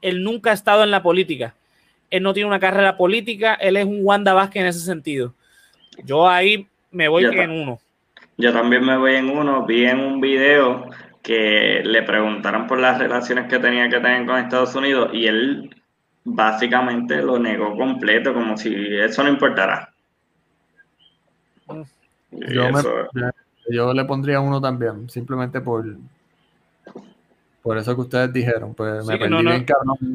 Él 0.00 0.22
nunca 0.22 0.50
ha 0.50 0.54
estado 0.54 0.84
en 0.84 0.92
la 0.92 1.02
política. 1.02 1.56
Él 2.10 2.22
no 2.22 2.32
tiene 2.32 2.46
una 2.46 2.60
carrera 2.60 2.96
política. 2.96 3.54
Él 3.54 3.76
es 3.76 3.84
un 3.84 3.98
Wanda 4.02 4.34
Vázquez 4.34 4.62
en 4.62 4.68
ese 4.68 4.78
sentido. 4.78 5.34
Yo 6.04 6.28
ahí 6.28 6.68
me 6.92 7.08
voy 7.08 7.24
en 7.24 7.50
uno. 7.50 7.80
Yo 8.36 8.52
también 8.52 8.84
me 8.84 8.96
voy 8.96 9.16
en 9.16 9.30
uno. 9.30 9.66
Vi 9.66 9.84
en 9.84 9.98
un 9.98 10.20
video 10.20 10.90
que 11.22 11.82
le 11.84 12.04
preguntaron 12.04 12.68
por 12.68 12.78
las 12.78 12.98
relaciones 12.98 13.48
que 13.48 13.58
tenía 13.58 13.88
que 13.88 13.98
tener 13.98 14.26
con 14.26 14.38
Estados 14.38 14.76
Unidos 14.76 15.10
y 15.12 15.26
él 15.26 15.74
básicamente 16.22 17.20
lo 17.20 17.36
negó 17.40 17.76
completo, 17.76 18.32
como 18.32 18.56
si 18.56 18.72
eso 18.96 19.24
no 19.24 19.30
importara. 19.30 19.92
Yo, 22.30 22.70
me, 22.70 23.30
yo 23.70 23.92
le 23.92 24.04
pondría 24.04 24.40
uno 24.40 24.60
también, 24.60 25.08
simplemente 25.10 25.60
por, 25.60 25.84
por 27.62 27.76
eso 27.76 27.94
que 27.94 28.00
ustedes 28.00 28.32
dijeron. 28.32 28.74
Pues 28.74 29.04
me 29.04 29.18
perdí 29.18 29.42
bien 29.42 29.66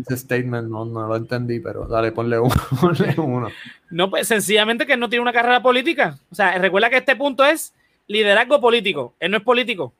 ese 0.07 0.17
statement, 0.17 0.69
no, 0.69 0.85
lo 0.85 1.15
entendí, 1.15 1.59
pero 1.59 1.85
dale, 1.85 2.11
ponle 2.13 2.39
uno, 2.39 3.49
No, 3.91 4.09
pues 4.09 4.27
sencillamente 4.27 4.85
que 4.85 4.93
él 4.93 4.99
no 4.99 5.09
tiene 5.09 5.21
una 5.21 5.33
carrera 5.33 5.61
política. 5.61 6.17
O 6.31 6.35
sea, 6.35 6.57
recuerda 6.57 6.89
que 6.89 6.97
este 6.97 7.15
punto 7.15 7.45
es 7.45 7.73
liderazgo 8.07 8.59
político. 8.59 9.13
Él 9.19 9.31
no 9.31 9.37
es 9.37 9.43
político. 9.43 9.93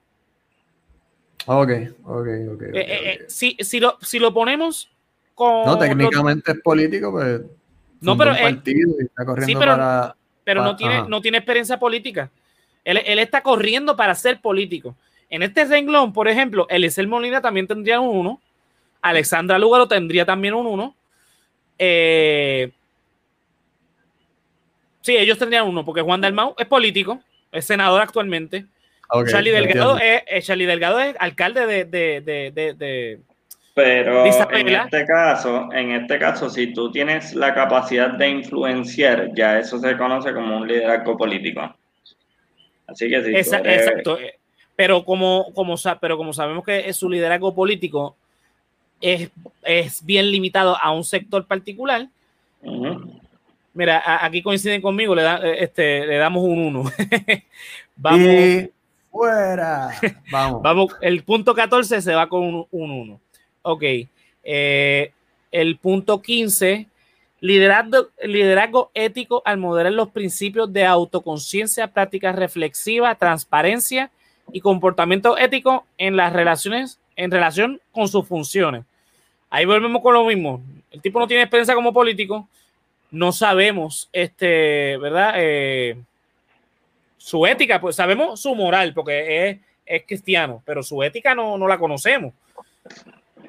Ok, 1.46 1.70
ok, 2.06 2.28
ok. 2.54 2.62
Eh, 2.62 2.72
eh, 2.74 3.10
eh, 3.12 3.26
si, 3.28 3.58
si, 3.60 3.80
lo, 3.80 3.98
si 4.02 4.18
lo 4.18 4.34
ponemos 4.34 4.90
con. 5.36 5.66
No, 5.66 5.78
técnicamente 5.78 6.54
es 6.54 6.62
político, 6.62 7.12
pues. 7.12 7.42
No, 8.02 8.18
pero. 8.18 8.32
Partido 8.32 8.96
y 9.00 9.04
está 9.04 9.26
corriendo 9.26 9.48
sí, 9.48 9.56
pero, 9.60 9.74
para, 9.74 10.16
pero 10.44 10.64
no, 10.64 10.76
tiene, 10.76 11.08
no 11.08 11.22
tiene 11.22 11.38
experiencia 11.38 11.78
política. 11.78 12.32
Él, 12.84 13.20
está 13.20 13.42
corriendo 13.42 13.96
para 13.96 14.16
ser 14.16 14.40
político. 14.42 14.96
En 15.30 15.44
este 15.44 15.66
renglón, 15.66 16.14
por 16.14 16.28
ejemplo, 16.28 16.68
Eliezer 16.70 17.08
Molina 17.08 17.42
también 17.42 17.68
tendría 17.68 18.00
un 18.00 18.16
1. 18.18 18.42
Alexandra 19.02 19.58
Lugaro 19.58 19.88
tendría 19.88 20.26
también 20.26 20.54
un 20.54 20.68
1. 20.68 20.96
Eh, 21.80 22.72
sí, 25.02 25.18
ellos 25.18 25.38
tendrían 25.38 25.68
uno, 25.68 25.84
porque 25.84 26.02
Juan 26.02 26.22
Dalmau 26.22 26.56
es 26.58 26.68
político, 26.68 27.20
es 27.52 27.66
senador 27.66 28.02
actualmente. 28.02 28.66
Charlie, 29.30 29.52
Delgado 29.52 30.00
es, 30.00 30.46
Charlie 30.46 30.66
Delgado 30.66 31.00
es 31.00 31.16
alcalde 31.20 31.68
de, 31.68 31.86
de, 31.86 33.20
pero 33.76 34.24
en 34.26 34.70
este 34.70 35.06
caso, 35.06 35.70
en 35.72 35.92
este 35.92 36.20
caso, 36.20 36.50
si 36.50 36.74
tú 36.74 36.92
tienes 36.92 37.34
la 37.34 37.54
capacidad 37.56 38.12
de 38.12 38.30
influenciar, 38.30 39.30
ya 39.34 39.58
eso 39.58 39.80
se 39.80 39.98
conoce 39.98 40.34
como 40.34 40.58
un 40.58 40.68
liderazgo 40.68 41.18
político. 41.18 41.76
Así 42.88 43.10
que 43.10 43.24
sí. 43.24 43.36
Exacto. 43.36 44.18
Pero 44.76 45.06
como, 45.06 45.54
como, 45.54 45.76
pero 46.02 46.18
como 46.18 46.34
sabemos 46.34 46.66
que 46.66 46.92
su 46.94 47.10
liderazgo 47.10 47.54
político 47.54 48.16
es, 49.00 49.30
bien 50.04 50.32
limitado 50.32 50.78
a 50.82 50.92
un 50.92 51.04
sector 51.04 51.46
particular, 51.46 52.08
mira, 53.74 54.26
aquí 54.26 54.42
coinciden 54.42 54.82
conmigo, 54.82 55.14
le, 55.14 55.64
este, 55.64 56.06
le 56.08 56.18
damos 56.18 56.44
un 56.44 56.60
1. 56.60 56.84
Vamos. 57.96 58.70
fuera. 59.12 59.90
Vamos. 60.32 60.62
Vamos. 60.64 60.96
El 61.02 61.24
punto 61.24 61.54
14 61.54 62.02
se 62.02 62.16
va 62.16 62.28
con 62.28 62.42
un 62.44 62.68
1. 62.72 63.20
Ok. 63.64 63.84
Eh, 64.44 65.12
el 65.52 65.78
punto 65.78 66.22
15 66.22 66.88
Liderazgo, 67.44 68.08
liderazgo 68.24 68.90
ético 68.94 69.42
al 69.44 69.58
moderar 69.58 69.92
los 69.92 70.12
principios 70.12 70.72
de 70.72 70.86
autoconciencia, 70.86 71.88
práctica 71.88 72.32
reflexiva, 72.32 73.14
transparencia 73.16 74.12
y 74.54 74.62
comportamiento 74.62 75.38
ético 75.38 75.86
en 75.98 76.16
las 76.16 76.32
relaciones, 76.32 77.02
en 77.18 77.32
relación 77.32 77.82
con 77.92 78.08
sus 78.08 78.26
funciones. 78.26 78.86
Ahí 79.50 79.66
volvemos 79.66 80.02
con 80.02 80.14
lo 80.14 80.24
mismo. 80.24 80.62
El 80.90 81.02
tipo 81.02 81.20
no 81.20 81.28
tiene 81.28 81.44
experiencia 81.44 81.76
como 81.76 81.92
político. 81.92 82.48
No 83.12 83.34
sabemos, 83.34 84.08
este, 84.14 84.98
¿verdad? 84.98 85.34
Eh, 85.36 85.98
Su 87.18 87.46
ética, 87.46 87.82
pues 87.82 87.98
sabemos 87.98 88.40
su 88.40 88.56
moral, 88.56 88.94
porque 88.94 89.50
es, 89.50 89.60
es 89.86 90.04
cristiano, 90.08 90.64
pero 90.66 90.82
su 90.82 91.04
ética 91.04 91.36
no, 91.36 91.58
no 91.58 91.68
la 91.68 91.78
conocemos. 91.78 92.34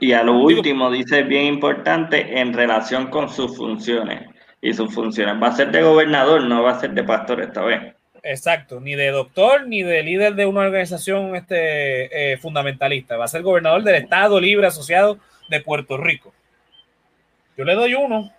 Y 0.00 0.12
a 0.12 0.22
lo 0.22 0.38
último, 0.38 0.90
dice 0.90 1.22
bien 1.22 1.46
importante, 1.46 2.40
en 2.40 2.52
relación 2.52 3.08
con 3.08 3.28
sus 3.28 3.56
funciones. 3.56 4.28
Y 4.60 4.72
sus 4.72 4.92
funciones. 4.94 5.42
Va 5.42 5.48
a 5.48 5.56
ser 5.56 5.70
de 5.70 5.82
gobernador, 5.82 6.42
no 6.44 6.62
va 6.62 6.72
a 6.72 6.80
ser 6.80 6.92
de 6.92 7.04
pastor 7.04 7.42
esta 7.42 7.62
vez. 7.62 7.94
Exacto, 8.22 8.80
ni 8.80 8.94
de 8.94 9.10
doctor 9.10 9.68
ni 9.68 9.82
de 9.82 10.02
líder 10.02 10.34
de 10.34 10.46
una 10.46 10.62
organización 10.62 11.36
este, 11.36 12.32
eh, 12.32 12.38
fundamentalista. 12.38 13.18
Va 13.18 13.26
a 13.26 13.28
ser 13.28 13.42
gobernador 13.42 13.82
del 13.82 13.96
Estado 13.96 14.40
Libre 14.40 14.66
Asociado 14.66 15.18
de 15.50 15.60
Puerto 15.60 15.98
Rico. 15.98 16.32
Yo 17.58 17.64
le 17.64 17.74
doy 17.74 17.94
uno. 17.94 18.32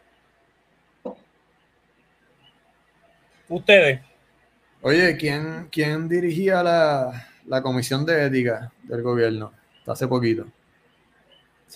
Ustedes. 3.47 4.01
Oye, 4.81 5.15
¿quién, 5.17 5.67
quién 5.71 6.09
dirigía 6.09 6.63
la, 6.63 7.27
la 7.45 7.61
comisión 7.61 8.03
de 8.03 8.25
ética 8.25 8.71
del 8.83 9.03
gobierno? 9.03 9.53
Hace 9.85 10.07
poquito. 10.07 10.47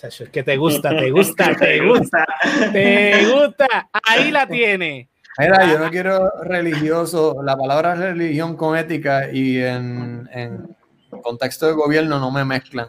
Es 0.02 0.30
que 0.30 0.42
te 0.42 0.56
gusta, 0.56 0.90
te 0.90 1.10
gusta, 1.10 1.54
te 1.58 1.86
gusta, 1.86 2.26
te 2.72 3.26
gusta. 3.26 3.90
Ahí 4.04 4.30
la 4.30 4.46
tiene. 4.46 5.08
Mira, 5.38 5.72
yo 5.72 5.78
no 5.78 5.90
quiero 5.90 6.30
religioso, 6.42 7.42
la 7.42 7.56
palabra 7.56 7.94
religión 7.94 8.56
con 8.56 8.76
ética 8.76 9.30
y 9.30 9.58
en, 9.58 10.28
en 10.32 10.76
contexto 11.22 11.66
de 11.66 11.72
gobierno 11.72 12.18
no 12.18 12.30
me 12.30 12.44
mezclan. 12.44 12.88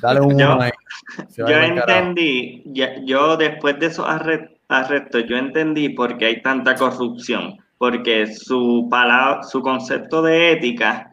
Dale 0.00 0.20
un 0.20 0.38
yo, 0.38 0.60
ahí. 0.60 0.70
Yo 1.36 1.48
entendí, 1.48 2.62
yo 3.04 3.36
después 3.36 3.78
de 3.78 3.86
esos 3.86 4.06
arrestos, 4.08 5.24
yo 5.28 5.36
entendí 5.36 5.90
por 5.90 6.18
qué 6.18 6.26
hay 6.26 6.42
tanta 6.42 6.74
corrupción, 6.74 7.56
porque 7.78 8.26
su 8.26 8.88
palabra, 8.90 9.42
su 9.42 9.62
concepto 9.62 10.22
de 10.22 10.52
ética 10.52 11.07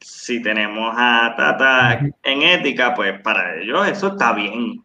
si 0.00 0.42
tenemos 0.42 0.94
a 0.96 1.34
Tata 1.36 2.00
en 2.22 2.42
ética, 2.42 2.94
pues 2.94 3.20
para 3.20 3.60
ellos 3.60 3.86
eso 3.86 4.08
está 4.08 4.32
bien, 4.32 4.82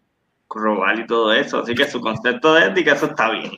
robar 0.50 1.00
y 1.00 1.06
todo 1.06 1.34
eso. 1.34 1.60
Así 1.60 1.76
que 1.76 1.86
su 1.86 2.00
concepto 2.00 2.54
de 2.54 2.68
ética, 2.68 2.94
eso 2.94 3.08
está 3.08 3.30
bien. 3.30 3.52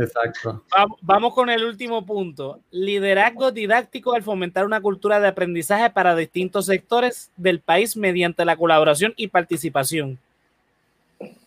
exacto. 0.00 0.64
Vamos 1.02 1.34
con 1.34 1.50
el 1.50 1.64
último 1.64 2.04
punto. 2.06 2.60
Liderazgo 2.70 3.50
didáctico 3.50 4.14
al 4.14 4.22
fomentar 4.22 4.64
una 4.64 4.80
cultura 4.80 5.20
de 5.20 5.28
aprendizaje 5.28 5.90
para 5.90 6.14
distintos 6.14 6.66
sectores 6.66 7.30
del 7.36 7.60
país 7.60 7.96
mediante 7.96 8.44
la 8.44 8.56
colaboración 8.56 9.14
y 9.16 9.28
participación. 9.28 10.18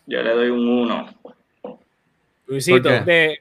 Yo 0.06 0.22
le 0.22 0.34
doy 0.34 0.50
un 0.50 0.68
1. 0.68 1.14
Luisito, 2.46 2.88
¿Por 2.88 3.04
qué? 3.04 3.38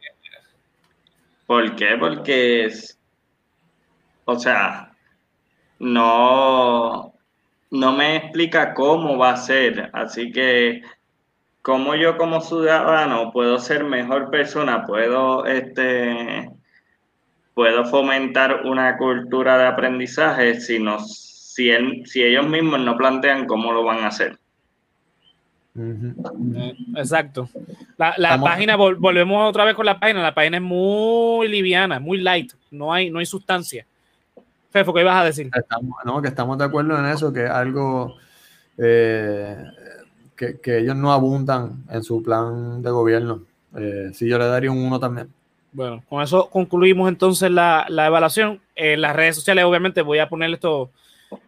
¿Por 1.46 1.76
qué? 1.76 1.98
Porque 2.00 2.66
es, 2.66 2.98
o 4.26 4.40
sea, 4.40 4.95
no, 5.86 7.14
no 7.70 7.92
me 7.94 8.16
explica 8.18 8.74
cómo 8.74 9.18
va 9.18 9.32
a 9.32 9.38
ser. 9.38 9.92
Así 9.94 10.32
que, 10.32 10.82
como 11.62 11.96
yo 11.96 12.18
como 12.18 12.42
ciudadano 12.42 13.32
puedo 13.32 13.60
ser 13.60 13.84
mejor 13.84 14.32
persona, 14.32 14.86
puedo, 14.86 15.46
este, 15.46 16.50
puedo 17.54 17.86
fomentar 17.86 18.66
una 18.66 18.98
cultura 18.98 19.58
de 19.58 19.68
aprendizaje 19.68 20.60
si, 20.60 20.80
no, 20.80 21.00
si, 21.00 21.70
si 22.06 22.24
ellos 22.24 22.48
mismos 22.48 22.80
no 22.80 22.98
plantean 22.98 23.46
cómo 23.46 23.72
lo 23.72 23.84
van 23.84 24.00
a 24.00 24.08
hacer. 24.08 24.40
Exacto. 26.96 27.50
La, 27.98 28.40
página, 28.42 28.76
volvemos 28.76 29.50
otra 29.50 29.66
vez 29.66 29.76
con 29.76 29.86
la 29.86 30.00
página. 30.00 30.24
La 30.24 30.34
página 30.34 30.58
es 30.58 30.64
muy 30.64 31.48
liviana, 31.48 32.00
muy 32.00 32.18
light. 32.20 32.54
No 32.72 32.92
hay, 32.92 33.12
no 33.12 33.20
hay 33.20 33.26
sustancia. 33.26 33.86
Fefo, 34.76 34.94
¿qué 34.94 35.00
ibas 35.00 35.16
a 35.16 35.24
decir? 35.24 35.50
Estamos, 35.56 35.96
no, 36.04 36.22
que 36.22 36.28
estamos 36.28 36.58
de 36.58 36.66
acuerdo 36.66 37.00
en 37.00 37.06
eso, 37.06 37.32
que 37.32 37.46
algo 37.46 38.18
eh, 38.78 39.56
que, 40.36 40.60
ellos 40.80 40.98
no 40.98 41.14
abundan 41.14 41.86
en 41.90 42.04
su 42.04 42.22
plan 42.22 42.84
de 42.84 42.90
gobierno. 42.90 43.44
Eh, 43.78 44.10
sí, 44.14 44.28
yo 44.28 44.38
le 44.38 44.44
daría 44.44 44.70
un 44.70 44.80
uno 44.80 45.00
también. 45.00 45.30
Bueno, 45.72 46.04
con 46.10 46.22
eso 46.22 46.50
concluimos 46.50 47.08
entonces 47.08 47.50
la, 47.50 47.86
evaluación. 47.88 48.60
En 48.76 49.00
las 49.00 49.16
redes 49.16 49.38
sociales, 49.38 49.64
obviamente, 49.64 50.02
voy 50.02 50.20
a 50.20 50.28
poner 50.28 50.52
esto 50.52 50.90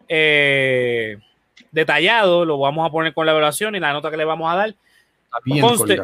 eh, 0.08 1.18
detallado, 1.70 2.46
lo 2.46 2.58
vamos 2.58 2.88
a 2.88 2.90
poner 2.90 3.12
con 3.12 3.26
la 3.26 3.32
evaluación 3.32 3.76
y 3.76 3.80
la 3.80 3.92
nota 3.92 4.10
que 4.10 4.16
le 4.16 4.24
vamos 4.24 4.50
a 4.50 4.56
dar. 4.56 4.74
bien 5.44 5.60
conste, 5.60 6.00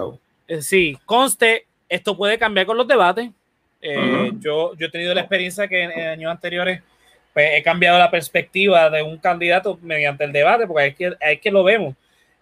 sí, 0.60 0.98
conste, 1.06 1.68
esto 1.88 2.18
puede 2.18 2.36
cambiar 2.36 2.66
con 2.66 2.76
los 2.76 2.86
debates. 2.86 3.30
yo, 3.80 4.74
yo 4.74 4.86
he 4.86 4.90
tenido 4.90 5.14
la 5.14 5.22
experiencia 5.22 5.66
que 5.66 5.84
en 5.84 6.10
años 6.10 6.30
anteriores 6.30 6.82
pues 7.34 7.50
he 7.52 7.62
cambiado 7.62 7.98
la 7.98 8.10
perspectiva 8.10 8.88
de 8.88 9.02
un 9.02 9.18
candidato 9.18 9.78
mediante 9.82 10.24
el 10.24 10.32
debate, 10.32 10.66
porque 10.66 10.86
es 10.86 10.94
que, 10.94 11.16
es 11.20 11.40
que 11.40 11.50
lo 11.50 11.64
vemos. 11.64 11.94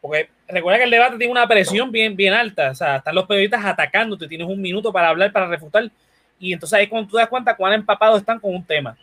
Porque 0.02 0.28
recuerda 0.47 0.78
que 0.78 0.85
el 0.85 0.90
debate 0.90 1.16
tiene 1.16 1.32
una 1.32 1.48
presión 1.48 1.90
bien, 1.90 2.14
bien 2.14 2.35
alta. 2.35 2.70
O 2.70 2.74
sea, 2.74 2.97
están 2.97 3.14
los 3.14 3.27
periodistas 3.27 3.64
atacándote, 3.64 4.28
tienes 4.28 4.47
un 4.47 4.60
minuto 4.60 4.93
para 4.93 5.09
hablar, 5.09 5.32
para 5.32 5.47
refutar. 5.47 5.90
Y 6.39 6.52
entonces 6.52 6.78
ahí 6.78 6.89
cuando 6.89 7.09
tú 7.09 7.16
das 7.16 7.28
cuenta 7.28 7.56
cuán 7.56 7.73
empapados 7.73 8.20
están 8.20 8.39
con 8.39 8.55
un 8.55 8.64
tema. 8.64 8.97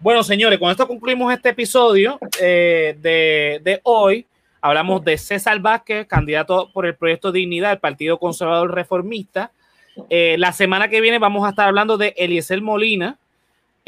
Bueno, 0.00 0.24
señores, 0.24 0.58
con 0.58 0.70
esto 0.70 0.88
concluimos 0.88 1.32
este 1.32 1.50
episodio 1.50 2.18
eh, 2.40 2.96
de, 3.00 3.60
de, 3.62 3.80
hoy. 3.84 4.26
Hablamos 4.60 5.04
de 5.04 5.16
César 5.16 5.60
Vázquez, 5.60 6.06
candidato 6.06 6.70
por 6.72 6.86
el 6.86 6.96
proyecto 6.96 7.30
Dignidad, 7.30 7.72
el 7.72 7.78
Partido 7.78 8.18
Conservador 8.18 8.74
Reformista. 8.74 9.52
Eh, 10.10 10.36
la 10.38 10.52
semana 10.52 10.88
que 10.88 11.00
viene 11.00 11.18
vamos 11.18 11.46
a 11.46 11.50
estar 11.50 11.68
hablando 11.68 11.96
de 11.96 12.14
Eliezer 12.16 12.60
Molina, 12.60 13.18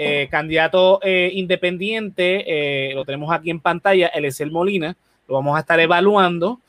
eh, 0.01 0.29
candidato 0.31 1.01
eh, 1.03 1.29
independiente, 1.35 2.45
eh, 2.47 2.95
lo 2.95 3.05
tenemos 3.05 3.33
aquí 3.33 3.51
en 3.51 3.59
pantalla, 3.59 4.07
el 4.07 4.33
el 4.39 4.51
Molina, 4.53 4.97
lo 5.27 5.35
vamos 5.35 5.57
a 5.57 5.61
estar 5.61 5.81
evaluando. 5.81 6.61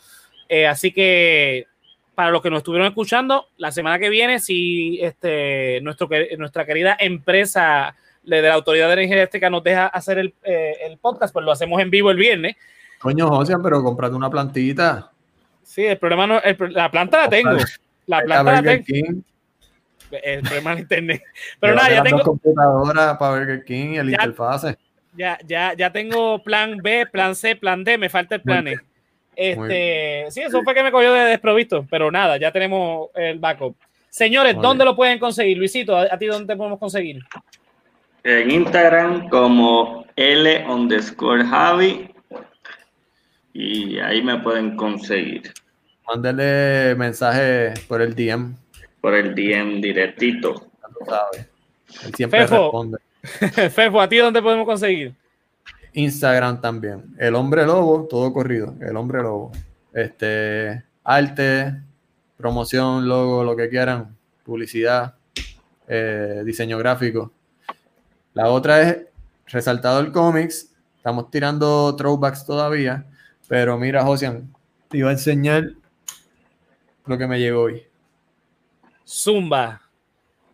así 0.67 0.91
que 0.91 1.67
para 2.15 2.31
los 2.31 2.41
que 2.41 2.49
nos 2.49 2.57
estuvieron 2.57 2.87
escuchando, 2.87 3.45
la 3.57 3.71
semana 3.71 3.99
que 3.99 4.09
viene, 4.09 4.39
si 4.39 4.99
este, 4.99 5.79
nuestro, 5.81 6.09
nuestra 6.39 6.65
querida 6.65 6.97
empresa 6.99 7.95
de 8.23 8.41
la 8.41 8.55
Autoridad 8.55 8.87
de 8.87 8.93
Energía 8.93 9.17
Eléctrica 9.17 9.51
nos 9.51 9.63
deja 9.63 9.85
hacer 9.85 10.17
el, 10.17 10.33
podcast, 10.99 11.31
pues 11.31 11.45
lo 11.45 11.51
hacemos 11.51 11.79
en 11.81 11.91
vivo 11.91 12.09
el 12.09 12.17
viernes. 12.17 12.55
Coño, 12.97 13.27
José, 13.27 13.55
pero 13.61 13.83
comprate 13.83 14.15
una 14.15 14.31
plantita. 14.31 15.11
Sí, 15.61 15.85
el 15.85 15.99
problema 15.99 16.25
no, 16.25 16.41
la 16.71 16.89
planta 16.89 17.19
la 17.19 17.29
tengo. 17.29 17.57
La 18.07 18.23
planta 18.23 18.53
la 18.53 18.63
tengo 18.63 19.21
el 20.11 20.41
problema 20.41 20.75
de 20.75 20.81
internet. 20.81 21.23
Pero 21.59 21.75
nada, 21.75 21.89
ya 21.89 22.03
tengo. 22.03 22.21
computadora 22.21 23.17
para 23.17 23.45
ver 23.45 23.63
King 23.65 23.93
y 23.93 23.97
el 23.97 24.09
interfase. 24.09 24.77
Ya, 25.15 25.37
ya, 25.45 25.73
ya 25.73 25.91
tengo 25.91 26.41
plan 26.43 26.77
B, 26.77 27.05
plan 27.07 27.35
C, 27.35 27.55
plan 27.55 27.83
D, 27.83 27.97
me 27.97 28.09
falta 28.09 28.35
el 28.35 28.41
plan 28.41 28.67
E. 28.67 28.79
Este, 29.35 30.25
sí, 30.31 30.41
eso 30.41 30.61
fue 30.63 30.73
que 30.73 30.83
me 30.83 30.91
cogió 30.91 31.13
de 31.13 31.21
desprovisto, 31.21 31.85
pero 31.89 32.11
nada, 32.11 32.37
ya 32.37 32.51
tenemos 32.51 33.09
el 33.15 33.39
backup. 33.39 33.75
Señores, 34.09 34.55
¿dónde 34.59 34.83
lo 34.83 34.95
pueden 34.95 35.19
conseguir? 35.19 35.57
Luisito, 35.57 35.95
¿a, 35.95 36.17
ti 36.17 36.25
dónde 36.25 36.55
podemos 36.55 36.79
conseguir? 36.79 37.23
En 38.23 38.51
Instagram 38.51 39.29
como 39.29 40.05
L 40.15 40.65
underscore 40.67 41.45
Javi 41.45 42.13
y 43.53 43.99
ahí 43.99 44.21
me 44.21 44.39
pueden 44.39 44.75
conseguir. 44.75 45.53
Mándale 46.07 46.95
mensaje 46.95 47.73
por 47.87 48.01
el 48.01 48.15
DM 48.15 48.55
por 49.01 49.15
el 49.15 49.33
DM 49.35 49.81
directito. 49.81 50.67
siempre 52.15 52.41
Fefo, 52.41 52.63
responde. 52.63 52.97
Fefo, 53.71 54.01
¿a 54.01 54.09
ti 54.09 54.17
dónde 54.17 54.41
podemos 54.41 54.65
conseguir? 54.65 55.13
Instagram 55.93 56.61
también. 56.61 57.15
El 57.17 57.35
hombre 57.35 57.65
lobo, 57.65 58.07
todo 58.09 58.31
corrido. 58.31 58.75
El 58.81 58.95
hombre 58.95 59.21
lobo. 59.21 59.51
Este, 59.93 60.83
arte, 61.03 61.75
promoción, 62.37 63.07
logo, 63.07 63.43
lo 63.43 63.55
que 63.55 63.69
quieran, 63.69 64.15
publicidad, 64.43 65.15
eh, 65.87 66.43
diseño 66.45 66.77
gráfico. 66.77 67.31
La 68.33 68.49
otra 68.49 68.81
es 68.81 68.97
resaltado 69.47 69.99
el 69.99 70.11
cómics. 70.11 70.71
Estamos 70.97 71.31
tirando 71.31 71.95
throwbacks 71.95 72.45
todavía. 72.45 73.05
Pero 73.47 73.77
mira, 73.77 74.03
Josian, 74.03 74.53
te 74.87 74.99
iba 74.99 75.09
a 75.09 75.13
enseñar 75.13 75.71
lo 77.05 77.17
que 77.17 77.27
me 77.27 77.39
llegó 77.39 77.63
hoy. 77.63 77.88
Zumba. 79.09 79.81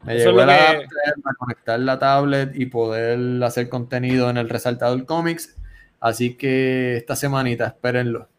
Me 0.04 0.16
llegó 0.16 0.42
el 0.42 0.50
adapter 0.50 0.88
para 1.22 1.36
conectar 1.36 1.80
la 1.80 2.00
tablet 2.00 2.52
y 2.56 2.68
poder 2.68 3.44
hacer 3.44 3.70
contenido 3.70 4.30
en 4.30 4.38
el 4.38 4.50
resaltador 4.50 5.06
comics. 5.06 5.58
Así 6.00 6.36
que 6.36 6.98
esta 6.98 7.16
semanita, 7.16 7.68
espérenlo. 7.68 8.30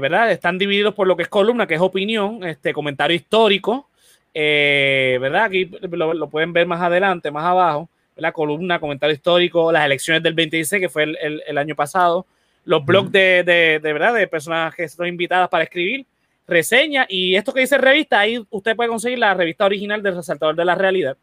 ¿verdad? 0.00 0.30
Están 0.30 0.56
divididos 0.56 0.94
por 0.94 1.06
lo 1.06 1.16
que 1.16 1.24
es 1.24 1.28
columna, 1.28 1.66
que 1.66 1.74
es 1.74 1.80
opinión, 1.80 2.44
este 2.44 2.72
comentario 2.72 3.16
histórico, 3.16 3.88
¿verdad? 4.34 5.44
Aquí 5.44 5.70
lo, 5.80 6.28
pueden 6.28 6.52
ver 6.52 6.66
más 6.66 6.80
adelante, 6.80 7.30
más 7.30 7.44
abajo 7.44 7.88
la 8.18 8.32
columna, 8.32 8.80
comentario 8.80 9.14
histórico, 9.14 9.72
las 9.72 9.86
elecciones 9.86 10.22
del 10.22 10.34
26, 10.34 10.80
que 10.80 10.88
fue 10.88 11.04
el, 11.04 11.58
año 11.58 11.74
pasado, 11.74 12.26
los 12.64 12.84
blogs 12.84 13.12
de, 13.12 13.42
de, 13.44 13.92
verdad, 13.92 14.14
de 14.14 14.26
personas 14.26 14.74
que 14.74 14.88
son 14.88 15.06
invitadas 15.06 15.48
para 15.48 15.64
escribir, 15.64 16.04
reseña 16.46 17.06
y 17.08 17.36
esto 17.36 17.52
que 17.52 17.60
dice 17.60 17.78
revista, 17.78 18.18
ahí 18.20 18.44
usted 18.50 18.74
puede 18.74 18.88
conseguir 18.88 19.18
la 19.18 19.34
revista 19.34 19.64
original 19.66 20.02
del 20.02 20.16
Resaltador 20.16 20.56
de 20.56 20.64
la 20.64 20.74
Realidad, 20.74 21.16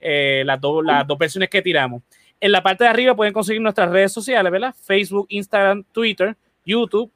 eh, 0.00 0.42
las, 0.46 0.60
las 0.84 1.06
dos 1.06 1.18
versiones 1.18 1.50
que 1.50 1.62
tiramos. 1.62 2.02
En 2.40 2.52
la 2.52 2.62
parte 2.62 2.84
de 2.84 2.90
arriba 2.90 3.16
pueden 3.16 3.32
conseguir 3.32 3.60
nuestras 3.60 3.90
redes 3.90 4.12
sociales, 4.12 4.52
¿verdad? 4.52 4.74
Facebook, 4.80 5.26
Instagram, 5.30 5.84
Twitter, 5.90 6.36
YouTube, 6.64 7.10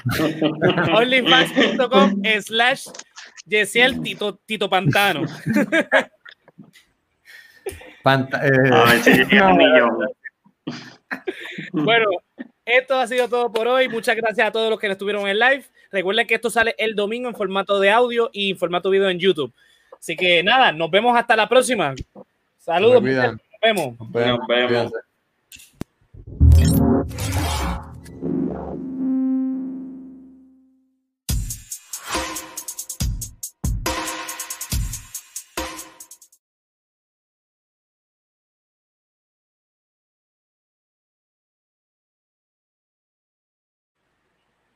OnlyFans.com 0.94 2.22
slash 2.40 2.86
Yesiel 3.50 4.00
Tito, 4.00 4.38
Tito 4.46 4.70
Pantano. 4.70 5.24
Eh, 8.02 8.70
bueno, 11.72 12.06
esto 12.64 12.94
ha 12.98 13.06
sido 13.06 13.28
todo 13.28 13.52
por 13.52 13.68
hoy. 13.68 13.90
Muchas 13.90 14.16
gracias 14.16 14.48
a 14.48 14.50
todos 14.50 14.70
los 14.70 14.80
que 14.80 14.86
estuvieron 14.86 15.28
en 15.28 15.38
live. 15.38 15.64
Recuerden 15.92 16.26
que 16.26 16.36
esto 16.36 16.48
sale 16.48 16.74
el 16.78 16.94
domingo 16.94 17.28
en 17.28 17.34
formato 17.34 17.78
de 17.78 17.90
audio 17.90 18.30
y 18.32 18.52
en 18.52 18.56
formato 18.56 18.88
video 18.88 19.10
en 19.10 19.18
YouTube. 19.18 19.52
Así 19.98 20.16
que 20.16 20.42
nada, 20.42 20.72
nos 20.72 20.90
vemos 20.90 21.14
hasta 21.14 21.36
la 21.36 21.46
próxima. 21.46 21.94
Saludos. 22.56 23.02
Nos 23.02 23.38
vemos. 23.60 23.98
Nos 23.98 24.12
vemos. 24.48 24.92